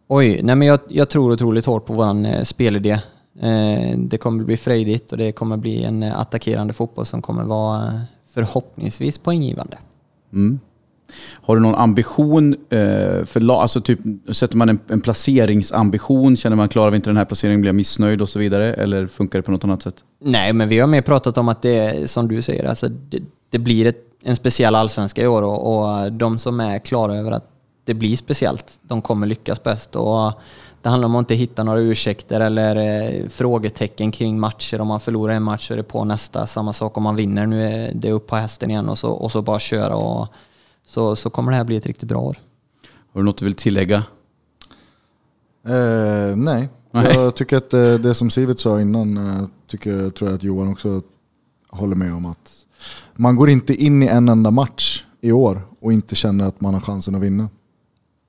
Oj, 0.08 0.40
nej 0.42 0.56
men 0.56 0.68
jag, 0.68 0.80
jag 0.88 1.08
tror 1.08 1.32
otroligt 1.32 1.66
hårt 1.66 1.86
på 1.86 1.92
vår 1.92 2.44
spelidé. 2.44 2.98
Det 3.96 4.18
kommer 4.18 4.44
bli 4.44 4.56
frejdigt 4.56 5.12
och 5.12 5.18
det 5.18 5.32
kommer 5.32 5.56
bli 5.56 5.84
en 5.84 6.02
attackerande 6.02 6.72
fotboll 6.72 7.06
som 7.06 7.22
kommer 7.22 7.44
vara 7.44 8.00
förhoppningsvis 8.34 9.18
poänggivande. 9.18 9.78
Mm. 10.32 10.60
Har 11.42 11.56
du 11.56 11.62
någon 11.62 11.74
ambition 11.74 12.56
eh, 12.70 13.24
för? 13.24 13.60
Alltså 13.60 13.80
typ, 13.80 13.98
sätter 14.32 14.56
man 14.56 14.68
en, 14.68 14.78
en 14.88 15.00
placeringsambition? 15.00 16.36
Känner 16.36 16.56
man 16.56 16.68
klarar 16.68 16.90
vi 16.90 16.96
inte 16.96 17.10
den 17.10 17.16
här 17.16 17.24
placeringen 17.24 17.60
blir 17.60 17.68
jag 17.68 17.74
missnöjd 17.74 18.22
och 18.22 18.28
så 18.28 18.38
vidare? 18.38 18.74
Eller 18.74 19.06
funkar 19.06 19.38
det 19.38 19.42
på 19.42 19.50
något 19.50 19.64
annat 19.64 19.82
sätt? 19.82 20.04
Nej, 20.20 20.52
men 20.52 20.68
vi 20.68 20.78
har 20.78 20.86
mer 20.86 21.02
pratat 21.02 21.38
om 21.38 21.48
att 21.48 21.62
det 21.62 21.78
är 21.78 22.06
som 22.06 22.28
du 22.28 22.42
säger, 22.42 22.64
alltså 22.64 22.88
det, 22.88 23.22
det 23.50 23.58
blir 23.58 23.86
ett, 23.86 24.02
en 24.22 24.36
speciell 24.36 24.74
allsvenska 24.74 25.22
i 25.22 25.26
år 25.26 25.42
och, 25.42 25.76
och 25.76 26.12
de 26.12 26.38
som 26.38 26.60
är 26.60 26.78
klara 26.78 27.16
över 27.16 27.32
att 27.32 27.50
det 27.84 27.94
blir 27.94 28.16
speciellt, 28.16 28.80
de 28.82 29.02
kommer 29.02 29.26
lyckas 29.26 29.62
bäst. 29.62 29.96
Och 29.96 30.32
det 30.82 30.88
handlar 30.88 31.08
om 31.08 31.14
att 31.16 31.20
inte 31.20 31.34
hitta 31.34 31.64
några 31.64 31.80
ursäkter 31.80 32.40
eller 32.40 32.76
eh, 32.76 33.28
frågetecken 33.28 34.12
kring 34.12 34.40
matcher. 34.40 34.80
Om 34.80 34.88
man 34.88 35.00
förlorar 35.00 35.34
en 35.34 35.42
match 35.42 35.68
så 35.68 35.72
är 35.72 35.76
det 35.76 35.82
på 35.82 36.04
nästa. 36.04 36.46
Samma 36.46 36.72
sak 36.72 36.96
om 36.96 37.02
man 37.02 37.16
vinner. 37.16 37.46
Nu 37.46 37.64
är 37.64 37.92
det 37.94 38.12
upp 38.12 38.26
på 38.26 38.36
hästen 38.36 38.70
igen 38.70 38.88
och 38.88 38.98
så, 38.98 39.10
och 39.10 39.32
så 39.32 39.42
bara 39.42 39.58
köra. 39.58 39.96
Och, 39.96 40.28
så, 40.86 41.16
så 41.16 41.30
kommer 41.30 41.52
det 41.52 41.56
här 41.56 41.64
bli 41.64 41.76
ett 41.76 41.86
riktigt 41.86 42.08
bra 42.08 42.20
år. 42.20 42.36
Har 43.12 43.20
du 43.20 43.24
något 43.24 43.38
du 43.38 43.44
vill 43.44 43.54
tillägga? 43.54 43.96
Eh, 45.68 46.36
nej. 46.36 46.68
Nej. 46.90 47.14
jag 47.14 47.34
tycker 47.34 47.56
att 47.56 47.70
det, 47.70 47.98
det 47.98 48.14
som 48.14 48.30
Sivert 48.30 48.58
sa 48.58 48.80
innan, 48.80 49.16
eh, 49.16 49.48
tycker, 49.66 50.10
tror 50.10 50.30
jag 50.30 50.36
att 50.36 50.42
Johan 50.42 50.72
också 50.72 51.02
håller 51.68 51.96
med 51.96 52.14
om 52.14 52.26
att 52.26 52.52
man 53.14 53.36
går 53.36 53.50
inte 53.50 53.74
in 53.74 54.02
i 54.02 54.06
en 54.06 54.28
enda 54.28 54.50
match 54.50 55.04
i 55.20 55.32
år 55.32 55.62
och 55.80 55.92
inte 55.92 56.14
känner 56.14 56.44
att 56.44 56.60
man 56.60 56.74
har 56.74 56.80
chansen 56.80 57.14
att 57.14 57.22
vinna. 57.22 57.48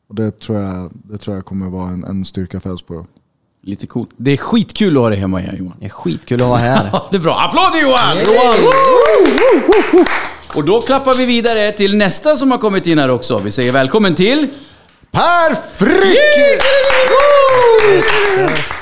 Och 0.09 0.15
det 0.15 0.39
tror 0.39 0.59
jag, 0.59 0.91
det 0.93 1.17
tror 1.17 1.35
jag 1.35 1.45
kommer 1.45 1.69
vara 1.69 1.89
en, 1.89 2.03
en 2.03 2.25
styrka 2.25 2.59
för 2.59 2.69
Elfsborg. 2.69 3.05
Lite 3.61 3.87
coolt. 3.87 4.09
Det 4.17 4.31
är 4.31 4.37
skitkul 4.37 4.97
att 4.97 5.03
ha 5.03 5.09
dig 5.09 5.19
hemma 5.19 5.41
igen 5.41 5.55
Johan. 5.59 5.77
Det 5.79 5.85
är 5.85 5.89
skitkul 5.89 6.41
att 6.41 6.47
vara 6.47 6.57
här. 6.57 7.01
Det 7.11 7.17
är 7.17 7.21
bra. 7.21 7.39
Applåd 7.39 7.71
till 7.71 7.81
Johan! 7.81 8.17
Johan! 8.17 10.05
Och 10.55 10.65
då 10.65 10.81
klappar 10.81 11.13
vi 11.13 11.25
vidare 11.25 11.71
till 11.71 11.97
nästa 11.97 12.35
som 12.35 12.51
har 12.51 12.57
kommit 12.57 12.87
in 12.87 12.99
här 12.99 13.09
också. 13.09 13.39
Vi 13.39 13.51
säger 13.51 13.71
välkommen 13.71 14.15
till... 14.15 14.47
Per 15.11 15.55
Frick! 15.55 16.61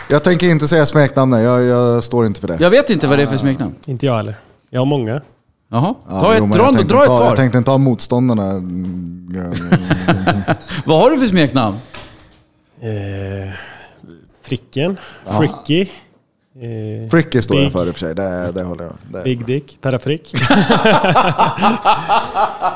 Jag 0.10 0.24
tänker 0.24 0.48
inte 0.48 0.68
säga 0.68 0.86
smeknamnet, 0.86 1.44
jag, 1.44 1.64
jag 1.64 2.04
står 2.04 2.26
inte 2.26 2.42
för 2.42 2.48
det. 2.48 2.58
Jag 2.60 2.70
vet 2.70 2.90
inte 2.90 3.08
vad 3.08 3.18
det 3.20 3.24
är 3.24 3.28
för 3.28 3.38
smeknamn. 3.38 3.76
Inte 3.86 4.06
jag 4.06 4.18
heller. 4.18 4.36
Jag 4.70 4.82
har 4.82 4.86
många. 4.86 5.22
Jaha, 5.72 5.96
Ja, 6.10 6.22
ta 6.22 6.34
ett, 6.34 6.38
jo, 6.40 6.46
men 6.46 6.58
dra, 6.58 6.64
jag 6.66 6.74
dra, 6.74 6.78
tänkte 6.78 6.94
dra 6.96 7.02
ett 7.02 7.08
ta- 7.08 7.18
par. 7.18 7.26
Jag 7.26 7.36
tänkte 7.36 7.58
inte 7.58 7.72
ha 7.72 7.78
motståndarna. 7.78 8.54
Vad 10.86 11.00
har 11.00 11.12
du 11.12 11.18
för 11.20 11.28
smeknamn? 11.28 11.76
Eh, 12.82 13.54
fricken. 14.44 14.98
Fricky. 15.40 15.92
Eh, 16.62 17.10
Fricky 17.10 17.42
står 17.42 17.58
jag 17.62 17.72
för 17.72 17.88
i 17.88 17.90
och 17.90 17.94
för 17.94 18.00
sig, 18.00 18.16
det, 18.16 18.52
det 18.52 18.64
håller 18.64 18.84
jag 18.84 18.94
det. 19.12 19.24
Big 19.24 19.46
Dick. 19.46 19.78
Perafrick. 19.82 20.34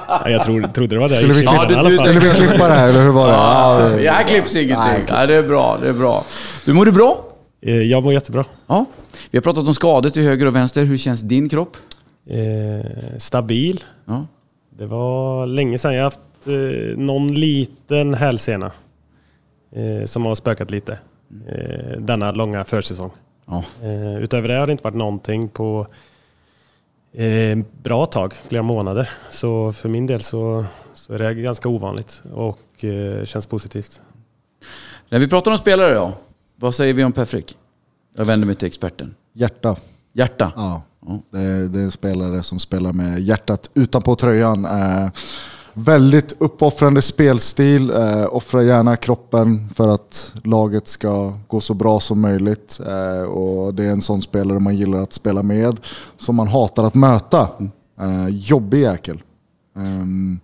ja, 0.08 0.30
jag 0.30 0.44
trodde, 0.44 0.68
trodde 0.68 0.96
det 0.96 1.00
var 1.00 1.10
det 1.10 1.16
Skulle 1.16 1.34
vi, 1.34 1.40
gick 1.40 1.50
Ja, 1.52 1.66
du- 1.66 1.90
du 1.90 1.98
skulle 1.98 2.20
vi 2.20 2.30
klippa 2.30 2.68
det 2.68 2.74
här 2.74 2.90
eller 2.90 3.04
hur 3.04 3.12
var 3.12 3.28
det? 3.28 3.34
Ja, 3.34 4.00
Ja, 4.00 4.12
här 4.12 4.24
klipps 4.24 4.54
Nej, 4.54 4.64
ingenting. 4.64 5.04
Ja, 5.08 5.26
det 5.26 5.36
är 5.36 5.44
bra, 5.44 5.78
det 5.82 5.90
är 5.90 5.94
bra. 5.94 6.24
Du, 6.66 6.74
mår 6.74 6.86
du 6.86 6.92
bra? 6.92 7.26
Eh, 7.62 7.76
jag 7.82 8.04
mår 8.04 8.14
jättebra. 8.14 8.46
Ja. 8.68 8.86
Vi 9.32 9.38
har 9.38 9.44
pratat 9.44 9.68
om 9.68 9.74
skador 9.76 10.10
till 10.10 10.24
höger 10.24 10.46
och 10.46 10.56
vänster. 10.56 10.84
Hur 10.84 10.98
känns 10.98 11.22
din 11.22 11.50
kropp? 11.50 11.78
Eh, 12.30 13.18
stabil. 13.18 13.84
Ja. 14.06 14.26
Det 14.78 14.86
var 14.86 15.46
länge 15.46 15.78
sedan 15.78 15.94
jag 15.96 16.04
haft 16.04 16.20
eh, 16.46 16.98
någon 16.98 17.34
liten 17.34 18.14
hälsena 18.14 18.72
eh, 19.76 20.06
som 20.06 20.26
har 20.26 20.36
spökat 20.36 20.72
lite. 20.72 20.92
Eh, 21.48 22.00
denna 22.00 22.32
långa 22.32 22.64
försäsong. 22.64 23.12
Ja. 23.50 23.64
Eh, 23.84 24.18
utöver 24.18 24.48
det 24.48 24.54
har 24.54 24.68
det 24.68 24.72
inte 24.72 24.84
varit 24.84 24.96
någonting 24.96 25.50
på 25.50 25.88
eh, 27.14 27.58
bra 27.84 28.06
tag, 28.06 28.34
flera 28.34 28.64
månader. 28.64 29.12
Så 29.30 29.74
för 29.74 29.90
min 29.90 30.08
del 30.08 30.22
så, 30.22 30.66
så 30.94 31.14
är 31.14 31.20
det 31.20 31.34
ganska 31.34 31.70
ovanligt 31.70 32.24
och 32.34 32.84
eh, 32.84 33.26
känns 33.26 33.48
positivt. 33.48 34.02
När 35.10 35.20
vi 35.20 35.28
pratar 35.28 35.52
om 35.52 35.58
spelare 35.58 35.94
då, 35.94 36.14
vad 36.56 36.76
säger 36.76 36.94
vi 36.94 37.04
om 37.04 37.12
Per 37.12 37.26
Frick? 37.26 37.58
Jag 38.16 38.26
vänder 38.26 38.46
mig 38.46 38.56
till 38.56 38.68
experten. 38.68 39.16
Hjärta. 39.34 39.76
Hjärta. 40.14 40.52
Ja. 40.56 40.82
Ja. 41.06 41.20
Det, 41.32 41.40
är, 41.40 41.68
det 41.68 41.80
är 41.80 41.84
en 41.84 41.92
spelare 41.92 42.44
som 42.44 42.60
spelar 42.60 42.94
med 42.94 43.20
hjärtat 43.20 43.70
utanpå 43.74 44.16
tröjan. 44.16 44.66
Eh, 44.66 45.10
väldigt 45.84 46.36
uppoffrande 46.38 47.02
spelstil. 47.02 47.90
Eh, 47.90 48.36
offrar 48.36 48.62
gärna 48.62 48.96
kroppen 48.96 49.70
för 49.76 49.88
att 49.88 50.34
laget 50.44 50.88
ska 50.88 51.34
gå 51.48 51.62
så 51.62 51.74
bra 51.74 52.00
som 52.00 52.22
möjligt. 52.22 52.80
Eh, 52.88 53.24
och 53.24 53.74
det 53.74 53.84
är 53.84 53.90
en 53.90 54.02
sån 54.02 54.22
spelare 54.22 54.60
man 54.60 54.78
gillar 54.78 55.00
att 55.00 55.14
spela 55.14 55.44
med. 55.44 55.80
Som 56.18 56.36
man 56.36 56.48
hatar 56.48 56.84
att 56.84 56.96
möta. 56.96 57.48
Eh, 58.00 58.28
jobbig 58.30 58.82
jäkel. 58.82 59.22
Ehm, 59.78 60.40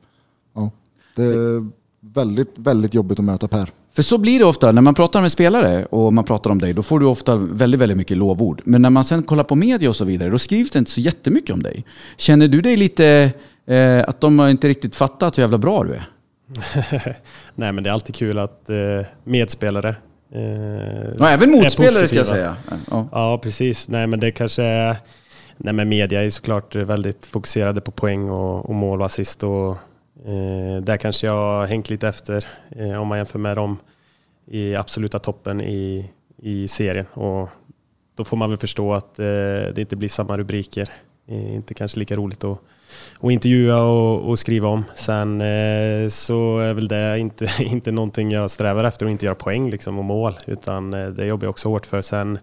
ja. 0.56 0.72
Det 1.16 1.24
är 1.24 1.70
väldigt, 2.02 2.54
väldigt 2.56 2.94
jobbigt 2.94 3.20
att 3.20 3.26
möta 3.26 3.48
Per. 3.48 3.72
För 3.96 4.04
så 4.04 4.18
blir 4.18 4.40
det 4.40 4.46
ofta 4.46 4.72
när 4.72 4.82
man 4.82 4.94
pratar 4.94 5.22
med 5.22 5.32
spelare 5.32 5.86
och 5.86 6.14
man 6.14 6.24
pratar 6.24 6.50
om 6.50 6.60
dig. 6.60 6.74
Då 6.74 6.82
får 6.82 7.00
du 7.00 7.06
ofta 7.06 7.36
väldigt, 7.36 7.82
väldigt 7.82 7.98
mycket 7.98 8.18
lovord. 8.18 8.62
Men 8.66 8.82
när 8.82 8.90
man 8.90 9.04
sen 9.04 9.24
kollar 9.24 9.44
på 9.44 9.56
media 9.56 9.90
och 9.90 9.96
så 9.96 10.06
vidare, 10.06 10.30
då 10.30 10.38
skrivs 10.38 10.72
det 10.72 10.80
inte 10.80 10.92
så 10.92 11.02
jättemycket 11.02 11.54
om 11.54 11.64
dig. 11.64 11.86
Känner 12.18 12.48
du 12.48 12.62
dig 12.62 12.78
lite 12.78 13.32
eh, 13.66 14.03
att 14.07 14.22
de 14.22 14.39
har 14.39 14.49
inte 14.49 14.68
riktigt 14.68 14.95
fattat 14.95 15.38
hur 15.38 15.43
jävla 15.43 15.57
bra 15.57 15.84
du 15.84 15.93
är? 15.93 16.09
Nej 17.55 17.72
men 17.72 17.84
det 17.84 17.89
är 17.89 17.93
alltid 17.93 18.16
kul 18.16 18.39
att 18.39 18.70
eh, 18.70 19.01
medspelare 19.24 19.95
eh, 20.32 21.16
Ja, 21.20 21.30
även 21.30 21.51
motspelare 21.51 22.07
ska 22.07 22.18
jag 22.18 22.28
säga. 22.28 22.57
Ja. 22.91 23.07
Ja, 23.11 23.39
precis. 23.43 23.89
Nej, 23.89 24.07
men 24.07 24.20
det 24.20 24.32
kanske 24.32 24.63
är... 24.63 24.97
Nej, 25.57 25.74
men 25.74 25.89
media 25.89 26.24
är 26.24 26.30
såklart 26.30 26.76
väldigt 26.76 27.26
fokuserade 27.26 27.82
på 27.82 27.91
poäng 27.91 28.30
och, 28.30 28.66
och 28.66 28.76
mål 28.76 28.99
och 28.99 29.05
assist. 29.05 29.43
Och, 29.43 29.70
eh, 30.26 30.82
där 30.82 30.97
kanske 30.97 31.28
jag 31.28 31.34
har 31.34 31.66
hängt 31.66 31.89
lite 31.89 32.07
efter 32.07 32.45
eh, 32.70 33.01
om 33.01 33.07
man 33.07 33.18
jämför 33.18 33.39
med 33.39 33.57
dem 33.57 33.78
i 34.47 34.76
absoluta 34.76 35.20
toppen 35.20 35.61
i, 35.61 36.11
i 36.38 36.68
serien. 36.68 37.05
Och 37.13 37.49
då 38.16 38.24
får 38.24 38.38
man 38.38 38.49
väl 38.49 38.59
förstå 38.59 38.93
att 38.93 39.20
eh, 39.20 39.26
det 39.26 39.78
inte 39.78 39.95
blir 39.95 40.09
samma 40.09 40.38
rubriker. 40.38 40.89
Eh, 41.28 41.55
inte 41.55 41.74
kanske 41.74 41.99
lika 41.99 42.16
roligt 42.16 42.43
att, 42.43 42.59
och 43.20 43.32
intervjua 43.32 43.84
och, 43.84 44.30
och 44.30 44.40
skriva 44.40 44.68
om. 44.68 44.84
Sen 44.96 45.42
eh, 45.42 46.10
så 46.10 46.60
är 46.60 46.74
väl 46.74 46.88
det 46.88 47.20
inte, 47.20 47.48
inte 47.60 47.92
någonting 47.92 48.32
jag 48.32 48.52
strävar 48.52 48.84
efter 48.84 49.06
och 49.06 49.12
inte 49.12 49.26
göra 49.26 49.36
poäng 49.36 49.70
liksom, 49.70 50.00
och 50.00 50.06
mål. 50.06 50.34
Utan 50.46 50.94
eh, 50.94 51.08
det 51.08 51.26
jobbar 51.26 51.46
jag 51.46 51.52
också 51.52 51.70
hårt 51.70 51.86
för. 51.86 52.02
Sen 52.02 52.40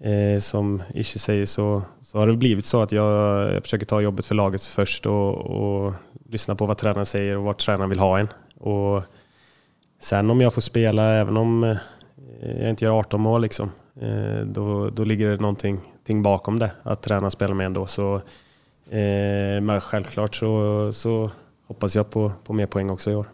Eh, 0.00 0.40
som 0.40 0.82
Ishi 0.94 1.18
säger 1.18 1.46
så, 1.46 1.82
så 2.00 2.18
har 2.18 2.26
det 2.26 2.36
blivit 2.36 2.64
så 2.64 2.82
att 2.82 2.92
jag, 2.92 3.52
jag 3.54 3.62
försöker 3.62 3.86
ta 3.86 4.00
jobbet 4.00 4.26
för 4.26 4.34
laget 4.34 4.62
först 4.62 5.06
och, 5.06 5.36
och 5.36 5.92
lyssna 6.28 6.54
på 6.54 6.66
vad 6.66 6.78
tränaren 6.78 7.06
säger 7.06 7.36
och 7.36 7.44
vart 7.44 7.58
tränaren 7.58 7.90
vill 7.90 7.98
ha 7.98 8.18
en. 8.18 8.28
Och 8.56 9.02
sen 10.00 10.30
om 10.30 10.40
jag 10.40 10.54
får 10.54 10.60
spela, 10.60 11.14
även 11.14 11.36
om 11.36 11.64
eh, 11.64 11.76
jag 12.60 12.70
inte 12.70 12.84
gör 12.84 12.98
18 12.98 13.20
mål, 13.20 13.42
liksom, 13.42 13.70
eh, 14.00 14.40
då, 14.46 14.90
då 14.90 15.04
ligger 15.04 15.30
det 15.30 15.40
någonting 15.40 15.80
bakom 16.22 16.58
det, 16.58 16.70
att 16.82 17.02
tränaren 17.02 17.30
spelar 17.30 17.54
med 17.54 17.66
ändå. 17.66 17.86
Så, 17.86 18.20
men 19.62 19.80
självklart 19.80 20.34
så, 20.34 20.90
så 20.92 21.30
hoppas 21.66 21.96
jag 21.96 22.10
på, 22.10 22.32
på 22.44 22.52
mer 22.52 22.66
poäng 22.66 22.90
också 22.90 23.10
i 23.10 23.14
år. 23.14 23.26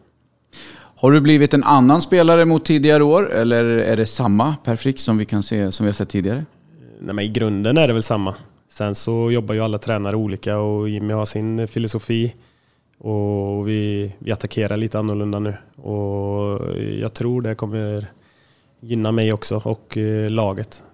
Har 0.96 1.12
du 1.12 1.20
blivit 1.20 1.55
en 1.55 1.64
annan 1.64 2.02
spelare 2.02 2.44
mot 2.44 2.64
tidigare 2.64 3.05
år? 3.05 3.32
Eller 3.32 3.64
är 3.64 3.96
det 3.96 4.07
samma 4.07 4.57
Per 4.64 4.76
Frick 4.76 5.00
som 5.00 5.18
vi 5.18 5.24
kan 5.24 5.42
se, 5.42 5.72
som 5.72 5.86
vi 5.86 5.88
har 5.88 5.94
sett 5.94 6.09
tidigare? 6.09 6.44
Nej, 7.00 7.14
men 7.14 7.24
I 7.24 7.28
grunden 7.28 7.78
är 7.78 7.86
det 7.86 7.92
väl 7.92 8.02
samma. 8.02 8.34
Sen 8.68 8.94
så 8.94 9.30
jobbar 9.30 9.55
ju 9.55 9.61
alla 9.61 9.78
tränare 9.78 10.16
olika 10.16 10.59
och 10.59 10.88
Jimmy 10.88 11.12
har 11.12 11.24
sin 11.26 11.68
filosofi. 11.68 12.34
Och 12.98 13.68
vi, 13.68 14.12
vi 14.18 14.32
attackerar 14.32 14.76
lite 14.76 14.98
annorlunda 14.98 15.38
nu. 15.38 15.55
Och 15.76 16.61
jag 17.00 17.14
tror 17.14 17.42
det 17.42 17.55
kommer 17.55 18.07
gynna 18.80 19.12
mig 19.12 19.32
också 19.32 19.61
och 19.64 19.96
eh, 19.96 20.30
laget. 20.30 20.84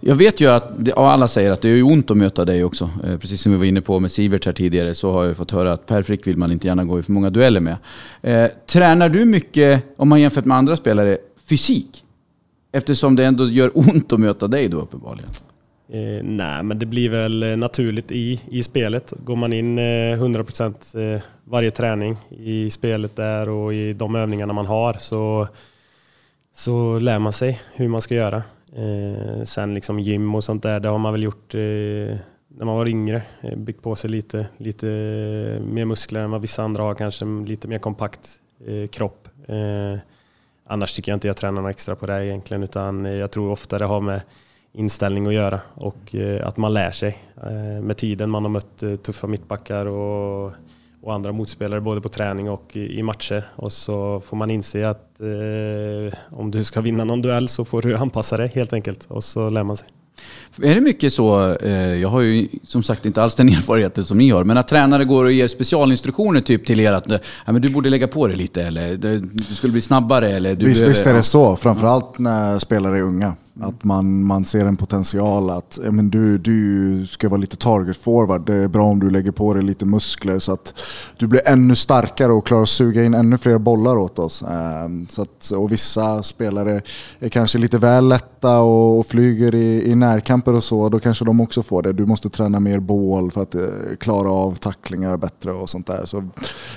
Jag 0.00 0.14
vet 0.14 0.40
ju 0.40 0.50
att 0.50 0.84
det, 0.84 0.92
ja, 0.96 1.10
alla 1.10 1.28
säger 1.28 1.50
att 1.50 1.60
det 1.60 1.68
är 1.68 1.76
ju 1.76 1.82
ont 1.82 2.10
att 2.10 2.16
möta 2.16 2.44
dig 2.44 2.64
också. 2.64 2.90
Eh, 3.04 3.18
precis 3.18 3.40
som 3.40 3.52
vi 3.52 3.58
var 3.58 3.64
inne 3.64 3.80
på 3.80 4.00
med 4.00 4.12
Sivert 4.12 4.46
här 4.46 4.52
tidigare 4.52 4.94
så 4.94 5.12
har 5.12 5.24
jag 5.24 5.36
fått 5.36 5.50
höra 5.50 5.72
att 5.72 5.86
Per 5.86 6.02
Frick 6.02 6.26
vill 6.26 6.36
man 6.36 6.52
inte 6.52 6.66
gärna 6.66 6.84
gå 6.84 6.98
i 6.98 7.02
för 7.02 7.12
många 7.12 7.30
dueller 7.30 7.60
med. 7.60 7.76
Eh, 8.22 8.50
tränar 8.66 9.08
du 9.08 9.24
mycket, 9.24 9.82
om 9.96 10.08
man 10.08 10.20
jämfört 10.20 10.44
med 10.44 10.56
andra 10.56 10.76
spelare, 10.76 11.18
fysik? 11.48 12.04
Eftersom 12.72 13.16
det 13.16 13.24
ändå 13.24 13.48
gör 13.48 13.70
ont 13.74 14.12
att 14.12 14.20
möta 14.20 14.46
dig 14.46 14.68
då 14.68 14.76
uppenbarligen. 14.76 15.30
Eh, 15.88 16.24
nej, 16.24 16.62
men 16.62 16.78
det 16.78 16.86
blir 16.86 17.10
väl 17.10 17.42
eh, 17.42 17.56
naturligt 17.56 18.12
i, 18.12 18.40
i 18.50 18.62
spelet. 18.62 19.12
Går 19.24 19.36
man 19.36 19.52
in 19.52 19.78
eh, 19.78 19.82
100% 19.82 21.14
eh, 21.14 21.20
varje 21.44 21.70
träning 21.70 22.16
i 22.28 22.70
spelet 22.70 23.16
där 23.16 23.48
och 23.48 23.74
i 23.74 23.92
de 23.92 24.14
övningarna 24.14 24.52
man 24.52 24.66
har 24.66 24.92
så, 24.92 25.48
så 26.54 26.98
lär 26.98 27.18
man 27.18 27.32
sig 27.32 27.60
hur 27.74 27.88
man 27.88 28.02
ska 28.02 28.14
göra. 28.14 28.42
Eh, 28.76 29.44
sen 29.44 29.74
liksom 29.74 30.00
gym 30.00 30.34
och 30.34 30.44
sånt 30.44 30.62
där, 30.62 30.80
det 30.80 30.88
har 30.88 30.98
man 30.98 31.12
väl 31.12 31.22
gjort 31.22 31.54
eh, 31.54 31.60
när 32.48 32.64
man 32.64 32.76
var 32.76 32.88
yngre. 32.88 33.22
Eh, 33.40 33.56
byggt 33.56 33.82
på 33.82 33.96
sig 33.96 34.10
lite, 34.10 34.46
lite 34.56 34.86
mer 35.64 35.84
muskler 35.84 36.20
än 36.20 36.30
vad 36.30 36.40
vissa 36.40 36.62
andra 36.62 36.82
har, 36.82 36.94
kanske 36.94 37.24
lite 37.24 37.68
mer 37.68 37.78
kompakt 37.78 38.40
eh, 38.66 38.86
kropp. 38.86 39.28
Eh, 39.48 39.98
annars 40.66 40.94
tycker 40.94 41.12
jag 41.12 41.16
inte 41.16 41.26
jag 41.26 41.36
tränar 41.36 41.62
något 41.62 41.70
extra 41.70 41.96
på 41.96 42.06
det 42.06 42.26
egentligen, 42.26 42.62
utan 42.62 43.06
eh, 43.06 43.16
jag 43.16 43.30
tror 43.30 43.50
ofta 43.50 43.78
det 43.78 43.84
har 43.84 44.00
med 44.00 44.20
inställning 44.72 45.26
att 45.26 45.34
göra 45.34 45.60
och 45.74 46.14
eh, 46.14 46.46
att 46.46 46.56
man 46.56 46.74
lär 46.74 46.90
sig 46.90 47.18
eh, 47.42 47.82
med 47.82 47.96
tiden. 47.96 48.30
Man 48.30 48.42
har 48.42 48.50
mött 48.50 48.82
eh, 48.82 48.96
tuffa 48.96 49.26
mittbackar 49.26 49.86
och, 49.86 50.52
och 51.06 51.14
andra 51.14 51.32
motspelare 51.32 51.80
både 51.80 52.00
på 52.00 52.08
träning 52.08 52.50
och 52.50 52.76
i, 52.76 53.02
matcher 53.02 53.50
och 53.56 53.72
så 53.72 54.20
får 54.20 54.36
man 54.36 54.50
inse 54.50 54.88
att 54.88 55.20
eh, 55.20 56.18
om 56.38 56.50
du 56.50 56.64
ska 56.64 56.80
vinna 56.80 57.04
någon 57.04 57.22
duell 57.22 57.48
så 57.48 57.64
får 57.64 57.82
du 57.82 57.96
anpassa 57.96 58.36
dig 58.36 58.48
helt 58.48 58.72
enkelt 58.72 59.04
och 59.04 59.24
så 59.24 59.50
lär 59.50 59.64
man 59.64 59.76
sig. 59.76 59.88
Är 60.62 60.74
det 60.74 60.80
mycket 60.80 61.12
så, 61.12 61.54
eh, 61.54 61.94
jag 61.94 62.08
har 62.08 62.20
ju 62.20 62.48
som 62.64 62.82
sagt 62.82 63.06
inte 63.06 63.22
alls 63.22 63.34
den 63.34 63.48
erfarenheten 63.58 64.04
som 64.04 64.18
ni 64.18 64.30
har, 64.30 64.44
men 64.44 64.58
att 64.58 64.68
tränare 64.68 65.04
går 65.04 65.24
och 65.24 65.32
ger 65.32 65.48
specialinstruktioner 65.48 66.40
typ 66.40 66.66
till 66.66 66.80
er 66.80 66.92
att 66.92 67.04
ja, 67.46 67.52
men 67.52 67.62
du 67.62 67.68
borde 67.68 67.90
lägga 67.90 68.08
på 68.08 68.26
dig 68.26 68.36
lite 68.36 68.62
eller 68.62 68.96
du 69.48 69.54
skulle 69.54 69.72
bli 69.72 69.80
snabbare 69.82 70.30
eller 70.30 70.54
du 70.54 70.64
visst, 70.66 70.80
behöver- 70.80 70.94
visst 70.94 71.06
är 71.06 71.14
det 71.14 71.22
så, 71.22 71.56
framförallt 71.56 72.18
när 72.18 72.58
spelare 72.58 72.96
är 72.98 73.02
unga. 73.02 73.34
Att 73.60 73.84
man, 73.84 74.22
man 74.24 74.44
ser 74.44 74.66
en 74.66 74.76
potential 74.76 75.50
att 75.50 75.78
ja, 75.84 75.90
men 75.90 76.10
du, 76.10 76.38
du 76.38 77.06
ska 77.06 77.28
vara 77.28 77.40
lite 77.40 77.56
target 77.56 77.96
forward. 77.96 78.46
Det 78.46 78.54
är 78.54 78.68
bra 78.68 78.84
om 78.84 79.00
du 79.00 79.10
lägger 79.10 79.30
på 79.32 79.54
dig 79.54 79.62
lite 79.62 79.86
muskler 79.86 80.38
så 80.38 80.52
att 80.52 80.74
du 81.18 81.26
blir 81.26 81.40
ännu 81.48 81.74
starkare 81.74 82.32
och 82.32 82.46
klarar 82.46 82.62
att 82.62 82.68
suga 82.68 83.04
in 83.04 83.14
ännu 83.14 83.38
fler 83.38 83.58
bollar 83.58 83.96
åt 83.96 84.18
oss. 84.18 84.42
Ehm, 84.42 85.06
Så 85.10 85.22
att, 85.22 85.50
och 85.50 85.72
vissa 85.72 86.22
spelare 86.22 86.82
är 87.20 87.28
kanske 87.28 87.58
lite 87.58 87.78
väl 87.78 88.08
lätta 88.08 88.58
och, 88.60 88.98
och 88.98 89.06
flyger 89.06 89.54
i, 89.54 89.90
i 89.90 89.94
närkamper 90.46 90.54
och 90.54 90.64
så. 90.64 90.88
Då 90.88 91.00
kanske 91.00 91.24
de 91.24 91.40
också 91.40 91.62
får 91.62 91.82
det. 91.82 91.92
Du 91.92 92.06
måste 92.06 92.28
träna 92.28 92.60
mer 92.60 92.80
bål 92.80 93.30
för 93.30 93.42
att 93.42 93.54
eh, 93.54 93.96
klara 94.00 94.30
av 94.30 94.56
tacklingar 94.56 95.16
bättre 95.16 95.52
och 95.52 95.68
sånt 95.70 95.86
där. 95.86 96.06
Så 96.06 96.24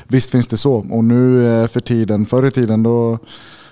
visst 0.10 0.32
finns 0.32 0.48
det 0.48 0.58
så. 0.58 0.86
Och 0.92 1.04
nu 1.04 1.46
eh, 1.48 1.68
för 1.68 1.82
tiden, 1.82 2.26
förr 2.26 2.46
i 2.48 2.52
tiden 2.52 2.84
då 2.84 3.18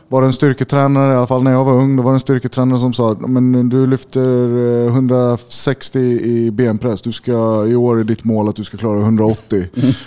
var 0.10 0.22
det 0.22 0.28
en 0.28 0.34
styrketränare, 0.34 1.14
i 1.14 1.16
alla 1.16 1.28
fall 1.28 1.44
när 1.44 1.52
jag 1.52 1.66
var 1.66 1.74
ung, 1.74 1.96
då 1.98 2.04
var 2.04 2.12
det 2.12 2.16
en 2.16 2.20
styrketränare 2.20 2.80
som 2.80 2.94
sa 2.94 3.16
men 3.28 3.70
du 3.70 3.88
lyfter 3.88 4.86
eh, 4.86 4.94
160 4.94 6.00
i 6.00 6.52
benpress, 6.52 7.02
du 7.02 7.12
ska, 7.12 7.66
i 7.68 7.76
år 7.76 8.00
är 8.00 8.04
ditt 8.04 8.24
mål 8.24 8.48
att 8.50 8.56
du 8.56 8.64
ska 8.64 8.78
klara 8.78 9.00
180. 9.02 9.66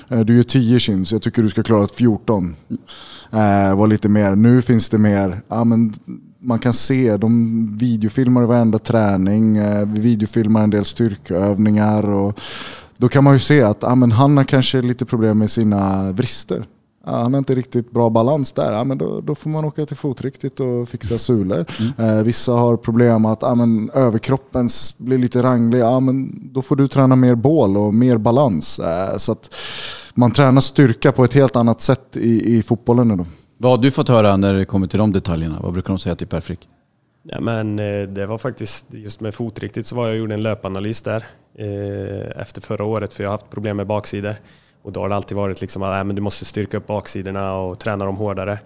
Eh, 0.08 0.20
Du 0.20 0.36
gör 0.36 0.42
10 0.42 0.78
chins, 0.78 1.12
jag 1.12 1.22
tycker 1.22 1.42
du 1.42 1.48
ska 1.48 1.62
klara 1.62 1.84
ett 1.84 1.94
14. 1.94 2.56
Eh, 3.32 3.76
var 3.76 3.86
lite 3.86 4.08
mer, 4.08 4.34
nu 4.36 4.62
finns 4.62 4.88
det 4.88 4.98
mer, 4.98 5.42
ja 5.48 5.64
men 5.64 5.94
man 6.40 6.58
kan 6.58 6.72
se, 6.72 7.16
de 7.16 7.68
videofilmar 7.78 8.42
varenda 8.42 8.78
träning, 8.78 9.56
eh, 9.56 9.86
vi 9.86 10.00
videofilmar 10.00 10.62
en 10.62 10.70
del 10.70 10.84
styrkeövningar 10.84 12.10
och 12.10 12.40
då 12.96 13.08
kan 13.08 13.24
man 13.24 13.32
ju 13.32 13.38
se 13.38 13.62
att 13.62 13.84
ah, 13.84 13.94
men 13.94 14.12
han 14.12 14.36
har 14.36 14.44
kanske 14.44 14.80
lite 14.80 15.06
problem 15.06 15.38
med 15.38 15.50
sina 15.50 16.12
vrister. 16.12 16.64
Ja, 17.06 17.22
han 17.22 17.34
har 17.34 17.38
inte 17.38 17.54
riktigt 17.54 17.90
bra 17.90 18.10
balans 18.10 18.52
där, 18.52 18.72
ja, 18.72 18.84
men 18.84 18.98
då, 18.98 19.20
då 19.20 19.34
får 19.34 19.50
man 19.50 19.64
åka 19.64 19.86
till 19.86 19.96
fotriktigt 19.96 20.60
och 20.60 20.88
fixa 20.88 21.18
sulor. 21.18 21.64
Mm. 21.78 22.18
Eh, 22.18 22.24
vissa 22.24 22.52
har 22.52 22.76
problem 22.76 23.24
att 23.24 23.42
ja, 23.42 23.54
men 23.54 23.90
överkroppen 23.90 24.68
blir 24.98 25.18
lite 25.18 25.42
ranglig, 25.42 25.80
ja, 25.80 26.00
men 26.00 26.48
då 26.52 26.62
får 26.62 26.76
du 26.76 26.88
träna 26.88 27.16
mer 27.16 27.34
bål 27.34 27.76
och 27.76 27.94
mer 27.94 28.18
balans. 28.18 28.78
Eh, 28.78 29.16
så 29.16 29.32
att 29.32 29.54
man 30.14 30.30
tränar 30.30 30.60
styrka 30.60 31.12
på 31.12 31.24
ett 31.24 31.34
helt 31.34 31.56
annat 31.56 31.80
sätt 31.80 32.16
i, 32.16 32.56
i 32.56 32.62
fotbollen 32.62 33.16
då. 33.16 33.26
Vad 33.62 33.72
har 33.72 33.78
du 33.78 33.90
fått 33.90 34.08
höra 34.08 34.36
när 34.36 34.54
det 34.54 34.64
kommer 34.64 34.86
till 34.86 34.98
de 34.98 35.12
detaljerna? 35.12 35.60
Vad 35.62 35.72
brukar 35.72 35.88
de 35.88 35.98
säga 35.98 36.16
till 36.16 36.26
Per 36.26 36.40
Frick? 36.40 36.68
Ja, 37.22 37.40
men 37.40 37.78
eh, 37.78 38.02
det 38.08 38.26
var 38.26 38.38
faktiskt 38.38 38.86
just 38.90 39.20
med 39.20 39.34
fotriktigt 39.34 39.86
så 39.86 39.96
var 39.96 40.06
jag 40.06 40.12
och 40.12 40.18
gjorde 40.18 40.34
en 40.34 40.42
löpanalys 40.42 41.02
där 41.02 41.26
eh, 41.54 42.40
efter 42.40 42.60
förra 42.60 42.84
året 42.84 43.12
för 43.12 43.22
jag 43.22 43.30
har 43.30 43.34
haft 43.34 43.50
problem 43.50 43.76
med 43.76 43.86
baksidor. 43.86 44.34
Och 44.82 44.92
då 44.92 45.00
har 45.00 45.08
det 45.08 45.14
alltid 45.14 45.36
varit 45.36 45.60
liksom 45.60 45.82
att 45.82 46.00
äh, 46.00 46.04
men 46.04 46.16
du 46.16 46.22
måste 46.22 46.44
styrka 46.44 46.76
upp 46.76 46.86
baksidorna 46.86 47.54
och 47.54 47.78
träna 47.78 48.04
dem 48.04 48.16
hårdare. 48.16 48.58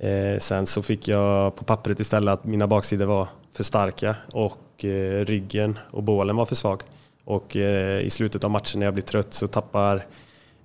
Eh, 0.00 0.38
sen 0.38 0.66
så 0.66 0.82
fick 0.82 1.08
jag 1.08 1.56
på 1.56 1.64
pappret 1.64 2.00
istället 2.00 2.32
att 2.32 2.44
mina 2.44 2.66
baksidor 2.66 3.06
var 3.06 3.28
för 3.52 3.64
starka 3.64 4.16
och 4.32 4.84
eh, 4.84 5.24
ryggen 5.24 5.78
och 5.90 6.02
bålen 6.02 6.36
var 6.36 6.46
för 6.46 6.54
svag. 6.54 6.82
Och 7.24 7.56
eh, 7.56 8.00
i 8.00 8.10
slutet 8.10 8.44
av 8.44 8.50
matchen 8.50 8.80
när 8.80 8.86
jag 8.86 8.94
blir 8.94 9.04
trött 9.04 9.34
så 9.34 9.46
tappar 9.46 10.06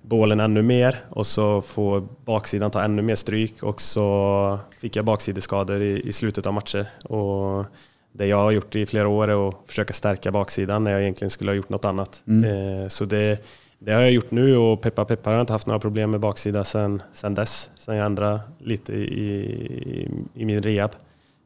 bålen 0.02 0.40
ännu 0.40 0.62
mer 0.62 0.98
och 1.08 1.26
så 1.26 1.62
får 1.62 2.08
baksidan 2.24 2.70
ta 2.70 2.82
ännu 2.82 3.02
mer 3.02 3.14
stryk 3.14 3.62
och 3.62 3.80
så 3.80 4.58
fick 4.80 4.96
jag 4.96 5.04
baksideskador 5.04 5.82
i, 5.82 6.08
i 6.08 6.12
slutet 6.12 6.46
av 6.46 6.54
matcher. 6.54 6.90
Och 7.04 7.64
det 8.12 8.26
jag 8.26 8.36
har 8.36 8.50
gjort 8.50 8.76
i 8.76 8.86
flera 8.86 9.08
år 9.08 9.28
är 9.28 9.48
att 9.48 9.54
försöka 9.66 9.92
stärka 9.92 10.30
baksidan 10.30 10.84
när 10.84 10.90
jag 10.90 11.02
egentligen 11.02 11.30
skulle 11.30 11.50
ha 11.50 11.56
gjort 11.56 11.68
något 11.68 11.84
annat. 11.84 12.22
Eh, 12.26 12.88
så 12.88 13.04
det, 13.04 13.44
det 13.78 13.92
har 13.92 14.00
jag 14.00 14.12
gjort 14.12 14.30
nu 14.30 14.56
och 14.56 14.80
peppa 14.80 15.04
peppar 15.04 15.30
har 15.30 15.38
jag 15.38 15.42
inte 15.42 15.52
haft 15.52 15.66
några 15.66 15.80
problem 15.80 16.10
med 16.10 16.20
baksida 16.20 16.64
sen, 16.64 17.02
sen 17.12 17.34
dess. 17.34 17.70
Sen 17.74 17.96
jag 17.96 18.06
ändrade 18.06 18.40
lite 18.58 18.92
i, 18.92 19.02
i, 19.04 20.10
i 20.34 20.44
min 20.44 20.62
rehab. 20.62 20.90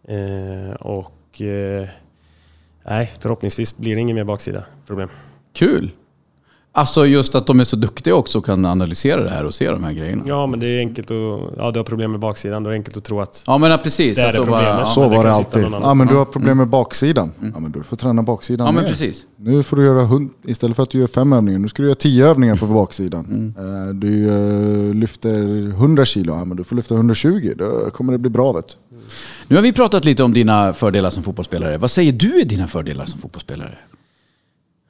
Eh, 0.08 0.74
och 0.74 1.40
eh, 1.40 1.88
nej, 2.84 3.12
förhoppningsvis 3.20 3.76
blir 3.76 3.94
det 3.94 4.00
ingen 4.00 4.16
mer 4.16 4.24
baksida 4.24 4.64
problem. 4.86 5.08
Kul! 5.52 5.90
Alltså 6.78 7.06
just 7.06 7.34
att 7.34 7.46
de 7.46 7.60
är 7.60 7.64
så 7.64 7.76
duktiga 7.76 8.14
också 8.14 8.38
och 8.38 8.44
kan 8.46 8.64
analysera 8.66 9.22
det 9.24 9.30
här 9.30 9.44
och 9.44 9.54
se 9.54 9.70
de 9.70 9.84
här 9.84 9.92
grejerna. 9.92 10.22
Ja, 10.26 10.34
Ja, 10.34 10.46
men 10.46 10.60
det 10.60 10.66
är 10.66 10.78
enkelt 10.78 11.10
att... 11.10 11.16
Ja, 11.56 11.70
du 11.70 11.78
har 11.78 11.84
problem 11.84 12.10
med 12.10 12.20
baksidan. 12.20 12.62
Då 12.62 12.68
är 12.70 12.72
det 12.72 12.78
enkelt 12.78 12.96
att 12.96 13.04
tro 13.04 13.20
att... 13.20 13.44
men 13.46 13.70
ja, 13.70 13.78
precis. 13.78 14.16
Det 14.16 14.22
är 14.22 14.32
det 14.32 14.38
då 14.38 14.44
bara- 14.44 14.58
problemet. 14.58 14.80
ja. 14.80 14.86
Så 14.86 15.08
det 15.08 15.16
var 15.16 15.24
det 15.24 15.32
alltid. 15.32 15.62
Ja, 15.72 15.94
men 15.94 16.06
du 16.06 16.14
har 16.16 16.24
problem 16.24 16.56
med 16.58 16.68
baksidan. 16.68 17.32
Ja, 17.54 17.58
men 17.60 17.72
du 17.72 17.82
får 17.82 17.96
träna 17.96 18.22
baksidan 18.22 18.66
ja, 18.66 18.72
men 18.72 18.82
mer. 18.82 18.90
precis. 18.90 19.24
Nu 19.36 19.62
får 19.62 19.76
du 19.76 19.84
göra 19.84 20.02
hund, 20.04 20.30
istället 20.44 20.76
för 20.76 20.82
att 20.82 20.90
du 20.90 20.98
gör 20.98 21.06
fem 21.06 21.32
övningar, 21.32 21.58
nu 21.58 21.68
ska 21.68 21.82
du 21.82 21.88
göra 21.88 21.94
tio 21.96 22.26
övningar 22.26 22.56
på 22.56 22.66
baksidan. 22.74 23.24
Mm. 23.24 23.54
Eh, 23.88 23.94
Du 23.94 24.28
eh, 24.88 24.94
lyfter 24.94 25.68
100 25.68 26.04
kilo, 26.04 26.32
ja, 26.34 26.44
men 26.44 26.56
du 26.56 26.64
får 26.64 26.76
lyfta 26.76 26.94
120. 26.94 27.52
Då 27.56 27.90
kommer 27.90 28.12
det 28.12 28.18
bli 28.18 28.30
bra 28.30 28.52
vet 28.52 28.68
du. 28.90 28.96
Nu 29.48 29.56
har 29.56 29.62
vi 29.62 29.72
pratat 29.72 30.04
lite 30.04 30.22
om 30.22 30.32
dina 30.32 30.72
fördelar 30.72 31.10
som 31.10 31.22
fotbollsspelare. 31.22 31.78
Vad 31.78 31.90
säger 31.90 32.12
du 32.12 32.40
är 32.40 32.44
dina 32.44 32.66
fördelar 32.66 33.06
som 33.06 33.20
fotbollsspelare? 33.20 33.78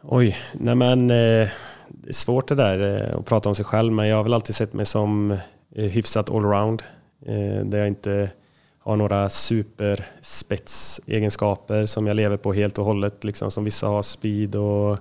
Oj, 0.02 0.36
nej 0.52 0.74
men... 0.74 1.10
Eh, 1.10 1.48
det 1.88 2.08
är 2.08 2.12
svårt 2.12 2.48
det 2.48 2.54
där 2.54 3.08
eh, 3.10 3.18
att 3.18 3.24
prata 3.24 3.48
om 3.48 3.54
sig 3.54 3.64
själv, 3.64 3.92
men 3.92 4.08
jag 4.08 4.16
har 4.16 4.24
väl 4.24 4.34
alltid 4.34 4.54
sett 4.54 4.72
mig 4.72 4.86
som 4.86 5.30
eh, 5.76 5.84
hyfsat 5.84 6.30
allround. 6.30 6.82
Eh, 7.26 7.64
där 7.64 7.78
jag 7.78 7.88
inte 7.88 8.30
har 8.78 8.96
några 8.96 9.28
superspetsegenskaper 9.28 11.86
som 11.86 12.06
jag 12.06 12.16
lever 12.16 12.36
på 12.36 12.52
helt 12.52 12.78
och 12.78 12.84
hållet, 12.84 13.24
liksom 13.24 13.50
som 13.50 13.64
vissa 13.64 13.86
har, 13.86 14.02
speed 14.02 14.56
och... 14.56 14.98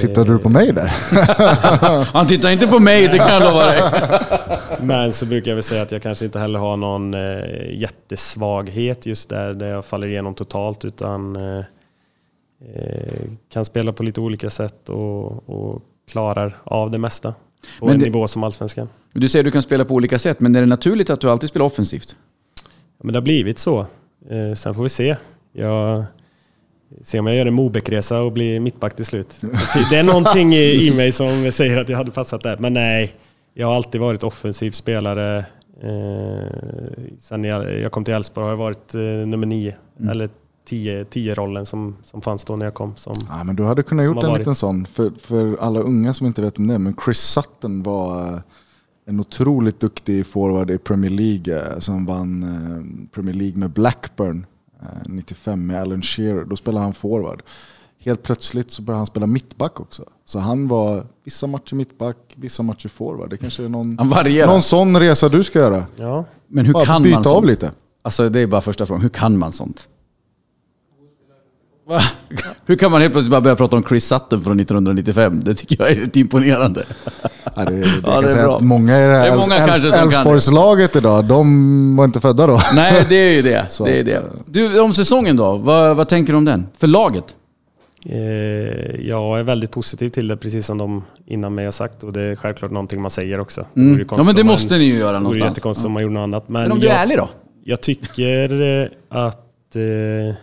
Tittade 0.00 0.32
du 0.32 0.38
på 0.38 0.48
mig 0.48 0.72
där? 0.72 0.92
Han 2.12 2.26
tittar 2.26 2.50
inte 2.50 2.66
på 2.66 2.78
mig, 2.78 3.08
det 3.08 3.18
kan 3.18 3.32
jag 3.32 3.42
lova 3.42 3.66
dig. 3.66 3.82
Men 4.80 5.12
så 5.12 5.26
brukar 5.26 5.50
jag 5.50 5.56
väl 5.56 5.62
säga 5.62 5.82
att 5.82 5.92
jag 5.92 6.02
kanske 6.02 6.24
inte 6.24 6.38
heller 6.38 6.58
har 6.58 6.76
någon 6.76 7.12
jättesvaghet 7.70 9.06
just 9.06 9.28
där, 9.28 9.54
där 9.54 9.66
jag 9.66 9.84
faller 9.84 10.06
igenom 10.06 10.34
totalt 10.34 10.84
utan 10.84 11.36
kan 13.48 13.64
spela 13.64 13.92
på 13.92 14.02
lite 14.02 14.20
olika 14.20 14.50
sätt 14.50 14.88
och, 14.88 15.48
och 15.48 15.82
klarar 16.10 16.58
av 16.64 16.90
det 16.90 16.98
mesta. 16.98 17.34
På 17.80 17.86
Men 17.86 17.94
en 17.94 18.00
det- 18.00 18.06
nivå 18.06 18.28
som 18.28 18.44
allsvenskan. 18.44 18.88
Du 19.12 19.28
säger 19.28 19.42
att 19.42 19.46
du 19.46 19.50
kan 19.50 19.62
spela 19.62 19.84
på 19.84 19.94
olika 19.94 20.18
sätt, 20.18 20.40
men 20.40 20.56
är 20.56 20.60
det 20.60 20.66
naturligt 20.66 21.10
att 21.10 21.20
du 21.20 21.30
alltid 21.30 21.48
spelar 21.48 21.66
offensivt? 21.66 22.16
Ja, 22.98 23.04
Men 23.04 23.12
det 23.12 23.16
har 23.18 23.22
blivit 23.22 23.58
så. 23.58 23.80
Eh, 24.30 24.54
sen 24.56 24.74
får 24.74 24.82
vi 24.82 24.88
se. 24.88 25.16
Jag 25.52 26.04
ser 27.02 27.18
om 27.18 27.26
jag 27.26 27.36
gör 27.36 27.46
en 27.46 27.54
Mobeck-resa 27.54 28.18
och 28.20 28.32
blir 28.32 28.60
mittback 28.60 28.96
till 28.96 29.04
slut. 29.06 29.40
Det 29.90 29.96
är 29.96 30.04
någonting 30.04 30.54
i, 30.54 30.86
i 30.88 30.96
mig 30.96 31.12
som 31.12 31.52
säger 31.52 31.80
att 31.80 31.88
jag 31.88 31.96
hade 31.96 32.10
passat 32.10 32.42
där. 32.42 32.56
Men 32.58 32.72
nej, 32.74 33.12
jag 33.54 33.66
har 33.66 33.74
alltid 33.76 34.00
varit 34.00 34.22
offensiv 34.22 34.70
spelare. 34.70 35.44
Eh, 35.82 36.46
sen 37.18 37.44
jag, 37.44 37.80
jag 37.80 37.92
kom 37.92 38.04
till 38.04 38.14
Elfsborg 38.14 38.44
har 38.44 38.50
jag 38.50 38.56
varit 38.56 38.94
eh, 38.94 39.00
nummer 39.00 39.46
nio. 39.46 39.74
Eller 40.10 40.28
tio, 40.64 41.04
tio 41.04 41.34
rollen 41.34 41.66
som, 41.66 41.96
som 42.04 42.22
fanns 42.22 42.44
då 42.44 42.56
när 42.56 42.66
jag 42.66 42.74
kom. 42.74 42.96
Som, 42.96 43.14
Ja, 43.28 43.44
men 43.44 43.56
du 43.56 43.64
hade 43.64 43.82
kunnat 43.82 44.06
gjort 44.06 44.22
en 44.24 44.28
varit. 44.30 44.38
liten 44.38 44.54
sån. 44.54 44.86
För, 44.86 45.12
för 45.20 45.56
alla 45.60 45.80
unga 45.80 46.14
som 46.14 46.26
inte 46.26 46.42
vet 46.42 46.58
om 46.58 46.66
det, 46.66 46.78
men 46.78 46.96
Chris 47.04 47.18
Sutton 47.20 47.82
var 47.82 48.32
eh, 48.34 48.38
en 49.06 49.20
otroligt 49.20 49.80
duktig 49.80 50.26
forward 50.26 50.70
i 50.70 50.78
Premier 50.78 51.10
League 51.10 51.72
eh, 51.72 51.78
som 51.78 52.06
vann 52.06 52.42
eh, 52.42 53.08
Premier 53.14 53.34
League 53.36 53.58
med 53.58 53.70
Blackburn 53.70 54.46
eh, 54.82 54.86
95 55.06 55.66
med 55.66 55.80
Alan 55.80 56.02
Shearer. 56.02 56.44
Då 56.44 56.56
spelade 56.56 56.84
han 56.84 56.94
forward. 56.94 57.42
Helt 57.98 58.22
plötsligt 58.22 58.70
så 58.70 58.82
började 58.82 58.98
han 58.98 59.06
spela 59.06 59.26
mittback 59.26 59.80
också. 59.80 60.04
Så 60.24 60.38
han 60.38 60.68
var 60.68 61.06
vissa 61.24 61.46
matcher 61.46 61.74
mittback, 61.74 62.16
vissa 62.36 62.62
matcher 62.62 62.88
forward. 62.88 63.30
Det 63.30 63.36
kanske 63.36 63.64
är 63.64 63.68
någon, 63.68 63.94
någon 64.46 64.62
sån 64.62 65.00
resa 65.00 65.28
du 65.28 65.44
ska 65.44 65.58
göra. 65.58 65.84
ja, 65.96 66.24
Men 66.48 66.66
hur 66.66 66.72
Bara 66.72 66.84
kan 66.86 67.02
byta 67.02 67.16
man 67.16 67.24
sånt? 67.24 67.36
av 67.36 67.44
lite. 67.46 67.70
Alltså 68.02 68.28
det 68.28 68.40
är 68.40 68.46
bara 68.46 68.60
första 68.60 68.86
frågan. 68.86 69.02
Hur 69.02 69.08
kan 69.08 69.38
man 69.38 69.52
sånt? 69.52 69.88
Va? 71.88 72.00
Hur 72.66 72.76
kan 72.76 72.90
man 72.90 73.00
helt 73.02 73.12
plötsligt 73.14 73.30
bara 73.30 73.40
börja 73.40 73.56
prata 73.56 73.76
om 73.76 73.84
Chris 73.88 74.04
Sutton 74.06 74.44
från 74.44 74.60
1995? 74.60 75.40
Det 75.44 75.54
tycker 75.54 75.76
jag 75.84 75.90
är 75.92 75.96
lite 75.96 76.20
imponerande. 76.20 76.84
Ja, 77.56 77.64
det, 77.64 77.74
det, 77.80 77.86
Ja, 78.06 78.20
det 78.20 78.30
är 78.32 78.44
bra. 78.46 78.58
många 78.60 78.98
i 78.98 79.00
det 79.02 79.08
Det 79.08 79.14
är 79.16 79.50
här. 79.50 80.02
Älvsborgslaget 80.02 80.96
idag, 80.96 81.24
de 81.24 81.96
var 81.96 82.04
inte 82.04 82.20
födda 82.20 82.46
då. 82.46 82.60
Nej, 82.74 83.06
det 83.08 83.14
är 83.16 83.34
ju 83.36 83.42
det. 83.42 83.66
Så 83.70 83.84
det, 83.84 83.98
är 84.00 84.04
det. 84.04 84.12
eh, 84.12 84.22
Du, 84.46 84.80
om 84.80 84.92
säsongen 84.92 85.36
då? 85.36 85.56
Vad, 85.56 85.96
vad 85.96 86.08
tänker 86.08 86.32
du 86.32 86.36
om 86.36 86.44
den? 86.44 86.66
För 86.78 86.86
laget? 86.86 87.24
eh, 88.06 89.06
jag 89.06 89.38
är 89.38 89.42
väldigt 89.42 89.70
positiv 89.70 90.08
till 90.08 90.28
det, 90.28 90.36
precis 90.36 90.66
som 90.66 90.78
de 90.78 91.02
innan 91.26 91.54
mig 91.54 91.64
har 91.64 91.72
sagt. 91.72 92.02
Och 92.02 92.12
det 92.12 92.22
är 92.22 92.36
självklart 92.36 92.70
någonting 92.70 93.02
man 93.02 93.10
säger 93.10 93.40
också. 93.40 93.66
Mm. 93.76 94.06
Ja 94.10 94.22
men 94.24 94.34
det 94.34 94.44
man- 94.44 94.52
måste 94.52 94.76
ni 94.78 94.84
ju 94.84 94.94
göra 94.94 95.06
Det 95.06 95.12
vore 95.12 95.20
någonstans. 95.20 95.50
jättekonstigt 95.50 95.86
om 95.86 95.92
man 95.92 96.02
gjorde 96.02 96.14
något 96.14 96.22
annat. 96.22 96.48
Men, 96.48 96.62
Men 96.62 96.72
om 96.72 96.80
du 96.80 96.86
jag, 96.86 96.96
är 96.96 97.02
ärlig 97.02 97.16
då? 97.16 97.28
Jag 97.64 97.80
tycker 97.80 98.60
eh, 98.82 98.88
att 99.08 99.76
eh, 99.76 100.34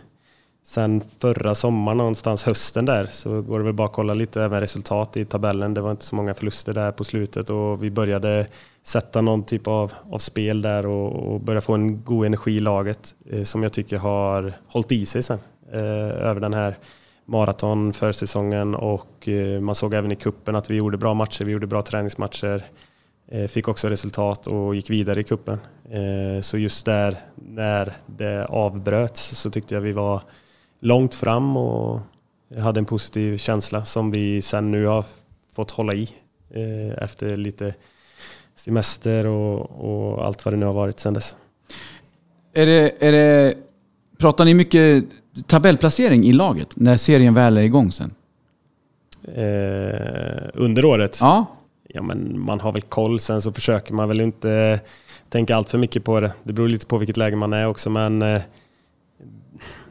sen 0.69 1.01
förra 1.19 1.55
sommaren, 1.55 1.97
någonstans 1.97 2.43
hösten 2.43 2.85
där, 2.85 3.05
så 3.05 3.41
går 3.41 3.59
det 3.59 3.65
väl 3.65 3.73
bara 3.73 3.87
att 3.87 3.93
kolla 3.93 4.13
lite 4.13 4.43
även 4.43 4.59
resultat 4.59 5.17
i 5.17 5.25
tabellen. 5.25 5.73
Det 5.73 5.81
var 5.81 5.91
inte 5.91 6.05
så 6.05 6.15
många 6.15 6.33
förluster 6.33 6.73
där 6.73 6.91
på 6.91 7.03
slutet 7.03 7.49
och 7.49 7.83
vi 7.83 7.91
började 7.91 8.47
sätta 8.83 9.21
någon 9.21 9.43
typ 9.43 9.67
av, 9.67 9.93
av 10.11 10.17
spel 10.17 10.61
där 10.61 10.85
och, 10.85 11.33
och 11.33 11.41
börja 11.41 11.61
få 11.61 11.73
en 11.73 12.03
god 12.03 12.25
energi 12.25 12.51
i 12.51 12.59
laget 12.59 13.15
eh, 13.29 13.43
som 13.43 13.63
jag 13.63 13.73
tycker 13.73 13.97
har 13.97 14.53
hållit 14.67 14.91
i 14.91 15.05
sig 15.05 15.23
sen 15.23 15.39
eh, 15.71 15.79
över 16.29 16.41
den 16.41 16.53
här 16.53 16.77
maraton 17.25 17.93
försäsongen 17.93 18.75
och 18.75 19.27
eh, 19.27 19.61
man 19.61 19.75
såg 19.75 19.93
även 19.93 20.11
i 20.11 20.15
kuppen 20.15 20.55
att 20.55 20.69
vi 20.69 20.75
gjorde 20.75 20.97
bra 20.97 21.13
matcher, 21.13 21.45
vi 21.45 21.51
gjorde 21.51 21.67
bra 21.67 21.81
träningsmatcher. 21.81 22.63
Eh, 23.31 23.47
Fick 23.47 23.67
också 23.67 23.89
resultat 23.89 24.47
och 24.47 24.75
gick 24.75 24.89
vidare 24.89 25.19
i 25.19 25.23
kuppen. 25.23 25.59
Eh, 25.89 26.41
Så 26.41 26.57
just 26.57 26.85
där 26.85 27.17
när 27.35 27.93
det 28.05 28.45
avbröts 28.45 29.35
så 29.35 29.49
tyckte 29.51 29.73
jag 29.73 29.81
vi 29.81 29.91
var 29.91 30.21
långt 30.79 31.15
fram 31.15 31.57
och 31.57 31.99
hade 32.59 32.79
en 32.79 32.85
positiv 32.85 33.37
känsla 33.37 33.85
som 33.85 34.11
vi 34.11 34.41
sen 34.41 34.71
nu 34.71 34.85
har 34.85 35.05
fått 35.53 35.71
hålla 35.71 35.93
i 35.93 36.09
eh, 36.49 37.03
efter 37.03 37.37
lite 37.37 37.73
semester 38.55 39.27
och, 39.27 39.59
och 39.59 40.25
allt 40.25 40.45
vad 40.45 40.53
det 40.53 40.57
nu 40.57 40.65
har 40.65 40.73
varit 40.73 40.99
sen 40.99 41.13
dess. 41.13 41.35
Är 42.53 42.65
det, 42.65 42.91
är 42.99 43.11
det, 43.11 43.55
pratar 44.17 44.45
ni 44.45 44.53
mycket 44.53 45.05
tabellplacering 45.47 46.23
i 46.23 46.33
laget 46.33 46.67
när 46.75 46.97
serien 46.97 47.33
väl 47.33 47.57
är 47.57 47.61
igång 47.61 47.91
sen? 47.91 48.13
Eh, 49.35 50.49
Under 50.53 50.85
året? 50.85 51.17
Ja. 51.21 51.45
Ja, 51.93 52.01
men 52.01 52.39
man 52.39 52.59
har 52.59 52.71
väl 52.71 52.81
koll. 52.81 53.19
Sen 53.19 53.41
så 53.41 53.51
försöker 53.51 53.93
man 53.93 54.07
väl 54.07 54.21
inte 54.21 54.79
tänka 55.29 55.55
allt 55.55 55.69
för 55.69 55.77
mycket 55.77 56.03
på 56.03 56.19
det. 56.19 56.31
Det 56.43 56.53
beror 56.53 56.67
lite 56.67 56.85
på 56.85 56.97
vilket 56.97 57.17
läge 57.17 57.35
man 57.35 57.53
är 57.53 57.67
också, 57.67 57.89
men 57.89 58.21
eh, 58.21 58.41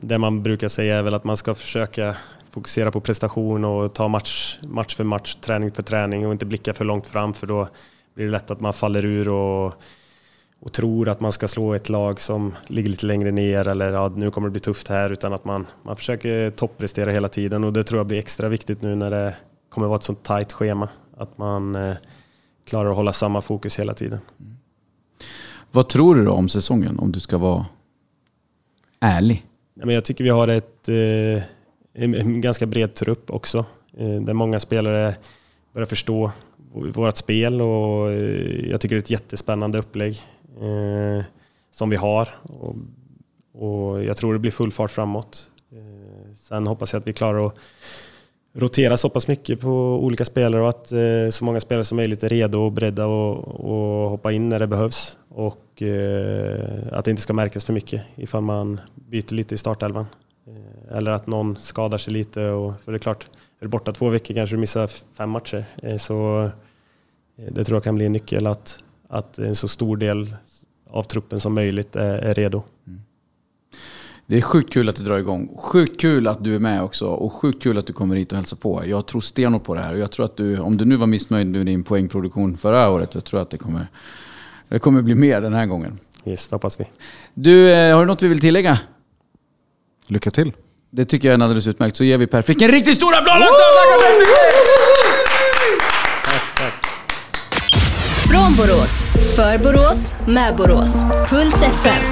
det 0.00 0.18
man 0.18 0.42
brukar 0.42 0.68
säga 0.68 0.96
är 0.96 1.02
väl 1.02 1.14
att 1.14 1.24
man 1.24 1.36
ska 1.36 1.54
försöka 1.54 2.16
fokusera 2.50 2.90
på 2.90 3.00
prestation 3.00 3.64
och 3.64 3.94
ta 3.94 4.08
match, 4.08 4.58
match 4.62 4.96
för 4.96 5.04
match, 5.04 5.34
träning 5.34 5.70
för 5.70 5.82
träning 5.82 6.26
och 6.26 6.32
inte 6.32 6.46
blicka 6.46 6.74
för 6.74 6.84
långt 6.84 7.06
fram 7.06 7.34
för 7.34 7.46
då 7.46 7.68
blir 8.14 8.26
det 8.26 8.32
lätt 8.32 8.50
att 8.50 8.60
man 8.60 8.72
faller 8.72 9.04
ur 9.04 9.28
och, 9.28 9.74
och 10.60 10.72
tror 10.72 11.08
att 11.08 11.20
man 11.20 11.32
ska 11.32 11.48
slå 11.48 11.74
ett 11.74 11.88
lag 11.88 12.20
som 12.20 12.54
ligger 12.66 12.90
lite 12.90 13.06
längre 13.06 13.30
ner 13.30 13.68
eller 13.68 13.92
ja, 13.92 14.12
nu 14.16 14.30
kommer 14.30 14.48
det 14.48 14.52
bli 14.52 14.60
tufft 14.60 14.88
här 14.88 15.10
utan 15.12 15.32
att 15.32 15.44
man, 15.44 15.66
man 15.82 15.96
försöker 15.96 16.50
topprestera 16.50 17.10
hela 17.10 17.28
tiden 17.28 17.64
och 17.64 17.72
det 17.72 17.84
tror 17.84 17.98
jag 17.98 18.06
blir 18.06 18.18
extra 18.18 18.48
viktigt 18.48 18.82
nu 18.82 18.94
när 18.94 19.10
det 19.10 19.34
kommer 19.68 19.86
vara 19.86 19.96
ett 19.98 20.02
sånt 20.04 20.22
tajt 20.22 20.52
schema. 20.52 20.88
Att 21.16 21.38
man 21.38 21.74
eh, 21.74 21.96
klarar 22.64 22.90
att 22.90 22.96
hålla 22.96 23.12
samma 23.12 23.40
fokus 23.40 23.78
hela 23.78 23.94
tiden. 23.94 24.20
Mm. 24.40 24.56
Vad 25.72 25.88
tror 25.88 26.14
du 26.14 26.24
då 26.24 26.32
om 26.32 26.48
säsongen 26.48 26.98
om 26.98 27.12
du 27.12 27.20
ska 27.20 27.38
vara 27.38 27.66
ärlig? 29.00 29.47
Men 29.84 29.94
jag 29.94 30.04
tycker 30.04 30.24
vi 30.24 30.30
har 30.30 30.48
ett, 30.48 30.88
eh, 30.88 31.42
en, 31.94 32.40
ganska 32.40 32.66
bred 32.66 32.94
trupp 32.94 33.30
också. 33.30 33.64
Eh, 33.96 34.20
där 34.20 34.32
många 34.32 34.60
spelare 34.60 35.14
börjar 35.72 35.86
förstå 35.86 36.30
vårt 36.72 37.16
spel 37.16 37.60
och 37.60 38.10
eh, 38.10 38.70
jag 38.70 38.80
tycker 38.80 38.94
det 38.94 38.98
är 38.98 39.02
ett 39.02 39.10
jättespännande 39.10 39.78
upplägg 39.78 40.20
som 41.70 41.90
vi 41.90 41.96
har. 41.96 42.28
Och, 43.52 44.04
jag 44.04 44.16
tror 44.16 44.32
det 44.32 44.38
blir 44.38 44.50
full 44.50 44.72
fart 44.72 44.90
framåt. 44.90 45.50
Sen 46.34 46.66
hoppas 46.66 46.92
jag 46.92 47.00
att 47.00 47.06
vi 47.06 47.12
klarar 47.12 47.46
att 47.46 47.54
rotera 48.54 48.96
så 48.96 49.08
pass 49.08 49.28
mycket 49.28 49.60
på 49.60 50.04
olika 50.04 50.24
spelare 50.24 50.62
och 50.62 50.68
att 50.68 50.92
så 51.34 51.44
många 51.44 51.60
spelare 51.60 51.84
som 51.84 51.96
möjligt 51.96 52.22
är 52.22 52.28
redo 52.28 52.58
och 52.58 52.72
beredda 52.72 53.04
att 53.04 54.10
hoppa 54.10 54.32
in 54.32 54.48
när 54.48 54.58
det 54.58 54.66
behövs. 54.66 55.18
Och 55.28 55.67
Eh, 55.82 56.92
att 56.92 57.04
det 57.04 57.10
inte 57.10 57.22
ska 57.22 57.32
märkas 57.32 57.64
för 57.64 57.72
mycket 57.72 58.02
ifall 58.16 58.42
man 58.42 58.80
byter 58.94 59.32
lite 59.32 59.54
i 59.54 59.58
startelvan. 59.58 60.06
Eh, 60.46 60.96
eller 60.96 61.10
att 61.10 61.26
någon 61.26 61.56
skadar 61.56 61.98
sig 61.98 62.12
lite. 62.12 62.48
Och, 62.48 62.80
för 62.80 62.92
det 62.92 62.96
är 62.96 62.98
klart, 62.98 63.28
är 63.60 63.64
du 63.64 63.68
borta 63.68 63.92
två 63.92 64.08
veckor 64.08 64.34
kanske 64.34 64.56
du 64.56 64.60
missar 64.60 64.86
fem 64.86 65.30
matcher. 65.30 65.64
Eh, 65.82 65.96
så 65.96 66.50
det 67.36 67.64
tror 67.64 67.76
jag 67.76 67.84
kan 67.84 67.94
bli 67.94 68.06
en 68.06 68.12
nyckel 68.12 68.46
att, 68.46 68.82
att 69.08 69.38
en 69.38 69.54
så 69.54 69.68
stor 69.68 69.96
del 69.96 70.34
av 70.90 71.02
truppen 71.02 71.40
som 71.40 71.54
möjligt 71.54 71.96
är, 71.96 72.18
är 72.18 72.34
redo. 72.34 72.62
Mm. 72.86 73.00
Det 74.26 74.38
är 74.38 74.42
sjukt 74.42 74.72
kul 74.72 74.88
att 74.88 74.96
det 74.96 75.04
drar 75.04 75.18
igång. 75.18 75.56
Sjukt 75.58 76.00
kul 76.00 76.26
att 76.26 76.44
du 76.44 76.54
är 76.54 76.58
med 76.58 76.82
också 76.82 77.06
och 77.06 77.32
sjukt 77.32 77.62
kul 77.62 77.78
att 77.78 77.86
du 77.86 77.92
kommer 77.92 78.16
hit 78.16 78.32
och 78.32 78.38
hälsar 78.38 78.56
på. 78.56 78.82
Jag 78.86 79.06
tror 79.06 79.20
stenhårt 79.20 79.64
på 79.64 79.74
det 79.74 79.80
här 79.80 79.92
och 79.92 79.98
jag 79.98 80.10
tror 80.10 80.24
att 80.24 80.36
du, 80.36 80.58
om 80.58 80.76
du 80.76 80.84
nu 80.84 80.96
var 80.96 81.06
missnöjd 81.06 81.46
med 81.46 81.66
din 81.66 81.84
poängproduktion 81.84 82.56
förra 82.56 82.90
året, 82.90 83.14
jag 83.14 83.24
tror 83.24 83.42
att 83.42 83.50
det 83.50 83.58
kommer, 83.58 83.86
det 84.68 84.78
kommer 84.78 85.02
bli 85.02 85.14
mer 85.14 85.40
den 85.40 85.54
här 85.54 85.66
gången. 85.66 85.98
Yes, 86.26 86.48
det 86.48 86.54
hoppas 86.56 86.80
vi. 86.80 86.84
Du, 87.34 87.70
eh, 87.72 87.94
har 87.94 88.00
du 88.00 88.06
något 88.06 88.22
vi 88.22 88.28
vill 88.28 88.40
tillägga? 88.40 88.78
Lycka 90.06 90.30
till. 90.30 90.52
Det 90.90 91.04
tycker 91.04 91.28
jag 91.28 91.40
är 91.40 91.44
alldeles 91.44 91.66
utmärkt. 91.66 91.96
Så 91.96 92.04
ger 92.04 92.18
vi 92.18 92.26
Per 92.26 92.42
Frick 92.42 92.62
en 92.62 92.70
riktigt 92.70 92.94
stor 92.94 93.14
applåd! 93.16 93.48
Tack, 96.24 96.56
tack. 96.56 96.86
Från 98.30 98.56
Borås, 98.56 99.04
för 99.36 99.58
Borås, 99.58 100.14
med 100.26 100.56
Borås. 100.56 101.04
Puls 101.28 101.62
FM. 101.62 102.02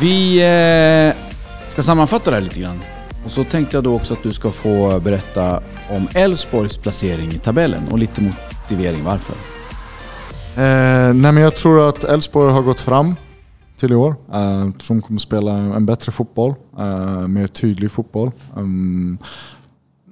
Vi 0.00 0.36
eh, 0.38 1.16
ska 1.68 1.82
sammanfatta 1.82 2.30
det 2.30 2.36
här 2.36 2.42
lite 2.42 2.60
grann. 2.60 2.80
Och 3.24 3.30
så 3.30 3.44
tänkte 3.44 3.76
jag 3.76 3.84
då 3.84 3.94
också 3.94 4.14
att 4.14 4.22
du 4.22 4.32
ska 4.32 4.50
få 4.50 5.00
berätta 5.00 5.62
om 5.90 6.08
Elfsborgs 6.14 6.76
placering 6.76 7.28
i 7.30 7.38
tabellen 7.38 7.88
och 7.90 7.98
lite 7.98 8.20
motivering 8.20 9.04
varför. 9.04 9.34
Eh, 10.56 11.14
nej 11.14 11.32
men 11.32 11.36
jag 11.36 11.56
tror 11.56 11.88
att 11.88 12.04
Elfsborg 12.04 12.52
har 12.52 12.62
gått 12.62 12.80
fram 12.80 13.14
till 13.76 13.92
i 13.92 13.94
år. 13.94 14.16
Eh, 14.32 14.40
jag 14.40 14.78
tror 14.78 14.96
de 14.96 15.02
kommer 15.02 15.20
spela 15.20 15.52
en 15.52 15.86
bättre 15.86 16.12
fotboll, 16.12 16.54
eh, 16.78 17.28
mer 17.28 17.46
tydlig 17.46 17.90
fotboll. 17.90 18.30
Um, 18.56 19.18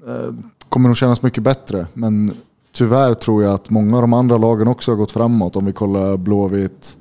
eh, 0.08 0.34
kommer 0.68 0.88
nog 0.88 0.96
kännas 0.96 1.22
mycket 1.22 1.42
bättre, 1.42 1.86
men 1.92 2.34
tyvärr 2.72 3.14
tror 3.14 3.42
jag 3.42 3.54
att 3.54 3.70
många 3.70 3.96
av 3.96 4.02
de 4.02 4.12
andra 4.12 4.38
lagen 4.38 4.68
också 4.68 4.90
har 4.90 4.96
gått 4.96 5.12
framåt. 5.12 5.56
Om 5.56 5.66
vi 5.66 5.72
kollar 5.72 6.16
Blåvitt, 6.16 6.96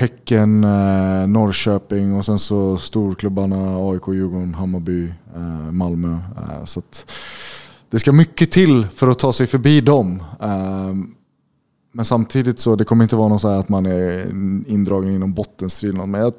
Häcken, 0.00 0.64
eh, 0.64 1.26
Norrköping 1.28 2.14
och 2.14 2.24
sen 2.24 2.38
så 2.38 2.76
storklubbarna 2.76 3.90
AIK, 3.90 4.08
Djurgården, 4.08 4.54
Hammarby, 4.54 5.12
eh, 5.36 5.72
Malmö. 5.72 6.12
Eh, 6.12 6.64
så 6.64 6.82
det 7.90 7.98
ska 7.98 8.12
mycket 8.12 8.50
till 8.50 8.86
för 8.94 9.08
att 9.08 9.18
ta 9.18 9.32
sig 9.32 9.46
förbi 9.46 9.80
dem. 9.80 10.22
Eh, 10.40 10.94
men 11.92 12.04
samtidigt 12.04 12.58
så 12.58 12.76
det 12.76 12.84
kommer 12.84 13.04
inte 13.04 13.16
vara 13.16 13.28
något 13.28 13.40
så 13.40 13.48
att 13.48 13.68
man 13.68 13.86
är 13.86 14.30
indragen 14.70 15.14
inom 15.14 15.34
bottenstriden. 15.34 16.10
Men 16.10 16.20
jag, 16.20 16.34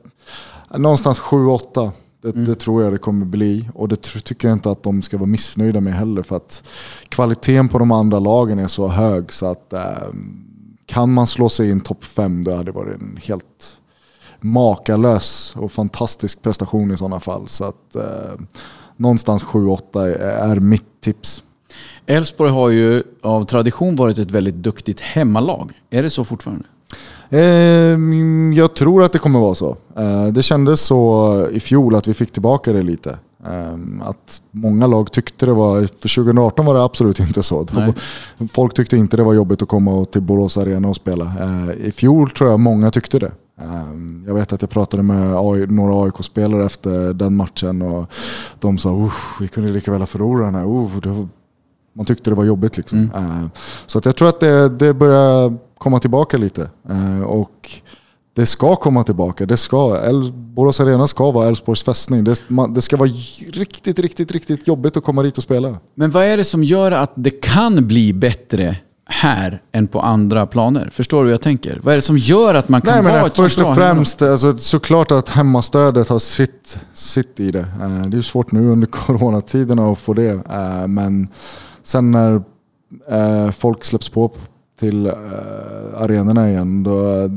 någonstans 0.82 1.20
7-8. 1.20 1.92
Det, 2.22 2.30
mm. 2.30 2.46
det, 2.46 2.56
tror 2.56 2.84
jag 2.84 2.94
det 2.94 2.98
kommer 2.98 3.26
bli. 3.26 3.70
Och 3.74 3.88
det 3.88 3.96
tycker 3.96 4.48
jag 4.48 4.56
inte 4.56 4.72
att 4.72 4.84
de 4.84 5.02
ska 5.02 5.18
vara 5.18 5.28
missnöjda 5.28 5.82
med 5.82 5.94
heller. 5.94 6.24
För 6.24 6.36
att 6.36 6.64
kvaliteten 7.10 7.70
på 7.70 7.80
de 7.80 7.92
andra 7.92 8.20
lagen 8.20 8.60
är 8.60 8.68
så 8.68 8.88
hög 8.88 9.34
så 9.34 9.46
att 9.46 9.74
eh, 9.74 10.08
kan 10.92 11.14
man 11.14 11.28
slå 11.28 11.50
sig 11.50 11.70
in 11.70 11.82
topp 11.82 12.04
5 12.04 12.44
då 12.44 12.52
hade 12.52 12.64
det 12.64 12.72
varit 12.72 13.02
en 13.02 13.20
helt 13.24 13.78
makalös 14.40 15.56
och 15.58 15.72
fantastisk 15.72 16.42
prestation 16.42 16.92
i 16.92 16.98
sådana 16.98 17.20
fall. 17.20 17.48
Så 17.48 17.66
att 17.66 17.96
eh, 17.96 18.42
någonstans 18.98 19.44
7-8 19.44 20.00
är, 20.20 20.60
mitt 20.60 21.02
tips. 21.02 21.44
Elfsborg 22.06 22.52
har 22.52 22.70
ju 22.70 23.04
av 23.22 23.46
tradition 23.46 23.96
varit 23.96 24.18
ett 24.18 24.32
väldigt 24.32 24.56
duktigt 24.56 25.00
hemmalag. 25.00 25.72
Är 25.90 26.04
det 26.04 26.10
så 26.10 26.24
fortfarande? 26.24 26.64
Ehm, 27.30 28.54
jag 28.54 28.76
tror 28.76 29.04
att 29.04 29.12
det 29.12 29.20
kommer 29.20 29.40
vara 29.40 29.56
så. 29.56 29.78
Eh, 29.98 30.28
det 30.28 30.44
kändes 30.44 30.82
så 30.82 31.50
i 31.52 31.60
fjol 31.60 31.96
att 31.96 32.08
vi 32.08 32.14
fick 32.14 32.32
tillbaka 32.32 32.74
det 32.74 32.82
lite. 32.82 33.18
Ehm, 33.48 34.02
att 34.02 34.42
många 34.52 34.88
lag 34.88 35.12
tyckte 35.12 35.46
det 35.46 35.54
var, 35.54 35.82
för 35.82 36.16
2018 36.16 36.66
var 36.66 36.74
det 36.74 36.84
absolut 36.84 37.20
inte 37.20 37.44
så. 37.44 37.68
Nej. 37.72 37.94
Folk 38.54 38.74
tyckte 38.74 38.98
inte 38.98 39.18
det 39.18 39.24
var 39.24 39.34
jobbigt 39.34 39.62
att 39.62 39.68
komma 39.68 40.06
till 40.06 40.22
Borås 40.22 40.58
Arena 40.58 40.88
och 40.88 40.96
spela. 40.96 41.26
Eh, 41.26 41.88
I 41.88 41.92
fjol 41.92 42.30
tror 42.30 42.50
jag 42.50 42.60
många 42.60 42.92
tyckte 42.92 43.20
det. 43.20 43.32
Ehm, 43.62 44.24
jag 44.28 44.34
vet 44.34 44.54
att 44.54 44.62
jag 44.62 44.70
pratade 44.70 45.04
med 45.04 45.72
några 45.72 46.06
AIK-spelare 46.06 46.66
efter 46.66 47.14
den 47.14 47.36
matchen 47.36 47.82
och 47.82 48.12
de 48.60 48.78
sa 48.78 49.10
vi 49.40 49.48
kunde 49.48 49.70
lika 49.70 49.92
väl 49.92 50.02
ha 50.02 50.08
förlorat 50.08 50.54
den 50.54 50.56
här. 50.56 51.28
Man 51.94 52.06
tyckte 52.06 52.30
det 52.30 52.36
var 52.36 52.44
jobbigt 52.44 52.78
liksom. 52.78 53.12
Mm. 53.16 53.50
Så 53.86 53.98
att 53.98 54.06
jag 54.06 54.16
tror 54.16 54.30
att 54.30 54.40
det, 54.40 54.70
det 54.70 54.94
börjar 54.94 55.58
komma 55.78 56.00
tillbaka 56.00 56.38
lite. 56.38 56.70
Och 57.26 57.72
det 58.34 58.46
ska 58.46 58.76
komma 58.76 59.04
tillbaka. 59.04 59.46
Det 59.46 59.58
ska. 59.58 59.98
Borås 60.34 60.80
Arena 60.80 61.08
ska 61.08 61.32
vara 61.32 61.48
Elfsborgs 61.48 61.84
fästning. 61.84 62.24
Det, 62.24 62.44
man, 62.48 62.74
det, 62.74 62.82
ska 62.82 62.98
vara 62.98 63.10
riktigt, 63.50 64.00
riktigt, 64.00 64.32
riktigt 64.32 64.68
jobbigt 64.68 64.98
att 64.98 65.04
komma 65.04 65.24
dit 65.24 65.38
och 65.38 65.44
spela. 65.44 65.78
Men 65.96 66.12
vad 66.12 66.24
är 66.24 66.38
det 66.38 66.44
som 66.44 66.64
gör 66.64 66.92
att 66.92 67.12
det 67.16 67.30
kan 67.30 67.88
bli 67.88 68.14
bättre 68.14 68.78
här 69.06 69.62
än 69.72 69.88
på 69.88 70.02
andra 70.02 70.48
planer? 70.48 70.90
Förstår 70.94 71.18
du 71.18 71.24
hur 71.24 71.32
jag 71.32 71.42
tänker? 71.42 71.80
Vad 71.84 71.94
är 71.94 71.96
det 71.98 72.02
som 72.02 72.18
gör 72.18 72.56
att 72.56 72.70
man 72.70 72.82
kan 72.82 72.94
Nej, 72.94 73.04
vara 73.04 73.14
men 73.14 73.26
ett 73.26 73.36
Först 73.36 73.62
och 73.62 73.76
främst, 73.76 74.22
alltså, 74.22 74.58
såklart 74.58 75.12
att 75.12 75.30
hemmastödet 75.30 76.10
har 76.10 76.20
sitt, 76.20 76.80
sitt 76.94 77.40
i 77.40 77.52
det. 77.52 77.60
Uh, 77.60 78.06
det 78.08 78.18
är 78.18 78.22
svårt 78.22 78.52
nu 78.52 78.70
under 78.70 78.88
coronatiderna 78.92 79.92
att 79.92 80.00
få 80.00 80.14
det. 80.14 80.42
Men 80.88 81.28
Sen 81.84 82.12
när 82.12 82.42
eh, 83.10 83.52
folk 83.52 83.84
släpps 83.84 84.10
på 84.10 84.32
till 84.80 85.06
eh, 85.06 85.14
arenorna 85.98 86.50
igen, 86.50 86.84
då 86.84 87.30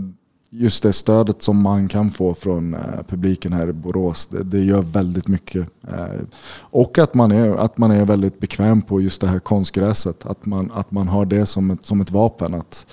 just 0.57 0.83
det 0.83 0.93
stödet 0.93 1.43
som 1.43 1.63
man 1.63 1.89
kan 1.89 2.11
få 2.11 2.35
från 2.35 2.75
eh, 2.75 2.81
publiken 3.09 3.53
här 3.53 3.69
i 3.69 3.73
Borås, 3.73 4.27
det, 4.27 4.43
det 4.43 4.65
gör 4.65 4.83
väldigt 4.83 5.29
mycket. 5.29 5.69
Eh, 5.89 6.21
och 6.59 6.99
att 6.99 7.15
man, 7.15 7.33
är, 7.33 7.57
att 7.57 7.79
man 7.79 7.91
är 7.91 8.05
väldigt 8.05 8.41
bekväm 8.41 8.83
på 8.83 9.01
just 9.01 9.21
det 9.21 9.27
här 9.27 9.39
konstgräset. 9.39 10.27
Att 10.27 10.47
man, 10.47 10.71
att 10.75 10.91
man 10.91 11.09
har 11.09 11.27
det 11.27 11.47
som 11.47 11.71
ett, 11.71 11.85
som 11.85 12.01
ett 12.01 12.11
vapen. 12.11 12.55
Att 12.55 12.87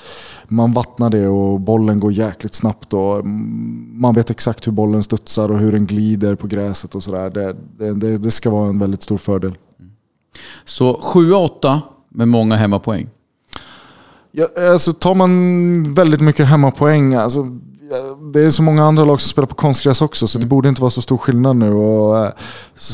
man 0.47 0.73
vattnar 0.73 1.09
det 1.09 1.27
och 1.27 1.59
bollen 1.59 1.99
går 1.99 2.11
jäkligt 2.11 2.53
snabbt. 2.53 2.93
Och 2.93 3.25
man 3.25 4.15
vet 4.15 4.29
exakt 4.29 4.67
hur 4.67 4.71
bollen 4.71 5.03
studsar 5.03 5.51
och 5.51 5.59
hur 5.59 5.71
den 5.71 5.85
glider 5.85 6.35
på 6.35 6.47
gräset 6.47 6.95
och 6.95 7.03
sådär. 7.03 7.29
Det, 7.29 7.55
det, 7.93 8.17
det 8.17 8.31
ska 8.31 8.49
vara 8.49 8.69
en 8.69 8.79
väldigt 8.79 9.03
stor 9.03 9.17
fördel. 9.17 9.57
Så 10.65 10.93
7-8 10.93 11.79
med 12.09 12.27
många 12.27 12.55
hemmapoäng. 12.55 13.09
Ja, 14.31 14.45
alltså 14.71 14.93
tar 14.93 15.15
man 15.15 15.93
väldigt 15.93 16.21
mycket 16.21 16.47
hemmapoäng, 16.47 17.15
alltså, 17.15 17.47
det 18.33 18.39
är 18.45 18.49
så 18.49 18.63
många 18.63 18.83
andra 18.83 19.05
lag 19.05 19.21
som 19.21 19.29
spelar 19.29 19.47
på 19.47 19.55
konstgräs 19.55 20.01
också 20.01 20.27
så 20.27 20.37
det 20.37 20.43
mm. 20.43 20.49
borde 20.49 20.69
inte 20.69 20.81
vara 20.81 20.91
så 20.91 21.01
stor 21.01 21.17
skillnad 21.17 21.55
nu. 21.55 21.73
Och, 21.73 22.25
eh, 22.25 22.31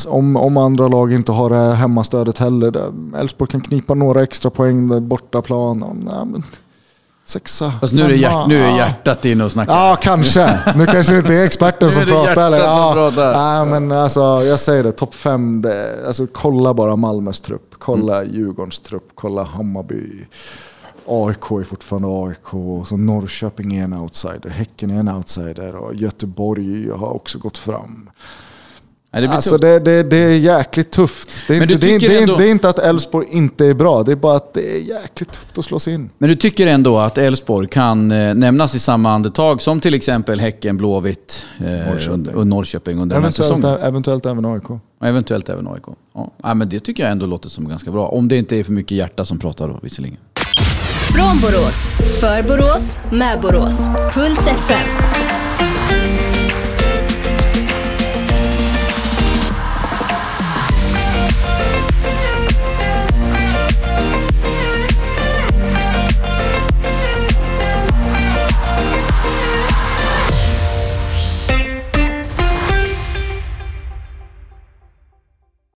om, 0.07 0.35
om 0.35 0.57
andra 0.57 0.87
lag 0.87 1.13
inte 1.13 1.31
har 1.31 1.49
det 1.49 1.75
hemmastödet 1.75 2.37
heller, 2.37 2.91
Elfsborg 3.17 3.51
kan 3.51 3.61
knipa 3.61 3.93
några 3.93 4.23
extra 4.23 4.51
poäng 4.51 4.87
där 4.87 4.99
bortaplan. 4.99 6.09
Ja, 6.11 6.25
men 6.25 6.43
Sexa, 7.27 7.71
Fast 7.81 7.93
nu 7.93 8.01
är, 8.01 8.09
hjärt, 8.09 8.47
nu 8.47 8.63
är 8.63 8.77
hjärtat 8.77 9.25
inne 9.25 9.43
och 9.43 9.51
snackar. 9.51 9.73
Ja, 9.73 9.97
kanske. 10.01 10.59
Nu 10.75 10.85
kanske 10.85 11.13
det 11.13 11.19
inte 11.19 11.33
är 11.33 11.45
experten 11.45 11.89
som 11.91 12.05
pratar. 12.05 12.47
Eller? 12.47 12.57
Ja, 12.57 12.91
pratar. 12.93 13.31
Ja, 13.31 13.65
men 13.65 13.91
alltså, 13.91 14.19
jag 14.21 14.59
säger 14.59 14.83
det, 14.83 14.91
topp 14.91 15.15
fem. 15.15 15.61
Det, 15.61 16.07
alltså, 16.07 16.27
kolla 16.27 16.73
bara 16.73 16.95
Malmös 16.95 17.39
trupp. 17.39 17.75
Kolla 17.77 18.21
mm. 18.21 18.35
Djurgårdens 18.35 18.79
trupp. 18.79 19.09
Kolla 19.15 19.43
Hammarby. 19.43 20.25
AIK 21.07 21.51
är 21.51 21.63
fortfarande 21.63 22.07
AIK. 22.07 22.53
Och 22.53 22.87
så 22.87 22.97
Norrköping 22.97 23.75
är 23.75 23.83
en 23.83 23.93
outsider. 23.93 24.49
Häcken 24.49 24.89
är 24.91 24.99
en 24.99 25.09
outsider. 25.09 25.75
Och 25.75 25.95
Göteborg 25.95 26.89
har 26.91 27.13
också 27.15 27.39
gått 27.39 27.57
fram. 27.57 28.09
Nej, 29.13 29.21
det 29.21 29.29
Alltså 29.29 29.57
det, 29.57 29.79
det, 29.79 30.03
det 30.03 30.17
är 30.17 30.37
jäkligt 30.37 30.91
tufft. 30.91 31.29
Det 31.47 31.55
är, 31.55 31.59
Men 31.59 31.71
inte, 31.71 31.87
du 31.87 31.97
det, 31.97 32.07
det, 32.07 32.21
ändå- 32.21 32.35
det 32.37 32.47
är 32.47 32.51
inte 32.51 32.69
att 32.69 32.79
Elfsborg 32.79 33.27
inte 33.31 33.65
är 33.65 33.73
bra, 33.73 34.03
det 34.03 34.11
är 34.11 34.15
bara 34.15 34.35
att 34.35 34.53
det 34.53 34.75
är 34.75 34.79
jäkligt 34.79 35.31
tufft 35.31 35.57
att 35.57 35.65
slå 35.65 35.79
sig 35.79 35.93
in. 35.93 36.09
Men 36.17 36.29
du 36.29 36.35
tycker 36.35 36.67
ändå 36.67 36.97
att 36.97 37.17
Elfsborg 37.17 37.67
kan 37.67 38.11
eh, 38.11 38.33
nämnas 38.35 38.75
i 38.75 38.79
samma 38.79 39.11
andetag 39.11 39.61
som 39.61 39.79
till 39.81 39.93
exempel 39.93 40.39
Häcken, 40.39 40.77
Blåvitt 40.77 41.47
eh, 41.59 41.65
Norrköping. 41.65 42.35
och 42.35 42.47
Norrköping 42.47 42.99
under 42.99 43.15
den 43.15 43.23
här 43.23 43.29
Eventuellt, 43.29 43.61
säsongen? 43.61 43.79
eventuellt 43.87 44.25
även 44.25 44.45
AIK. 44.45 44.63
Eventuellt 45.03 45.49
även 45.49 45.67
AIK. 45.67 45.83
Ja, 46.43 46.53
men 46.53 46.69
det 46.69 46.79
tycker 46.79 47.03
jag 47.03 47.11
ändå 47.11 47.25
låter 47.25 47.49
som 47.49 47.67
ganska 47.69 47.91
bra. 47.91 48.07
Om 48.07 48.27
det 48.27 48.37
inte 48.37 48.55
är 48.57 48.63
för 48.63 48.73
mycket 48.73 48.97
hjärta 48.97 49.25
som 49.25 49.39
pratar 49.39 49.67
då 49.67 49.79
visserligen. 49.81 50.17
Från 51.15 51.39
Borås, 51.41 51.89
för 52.19 52.43
Borås, 52.43 52.99
med 53.11 53.39
Borås. 53.41 53.89
Puls 54.13 54.47
FM. 54.47 54.87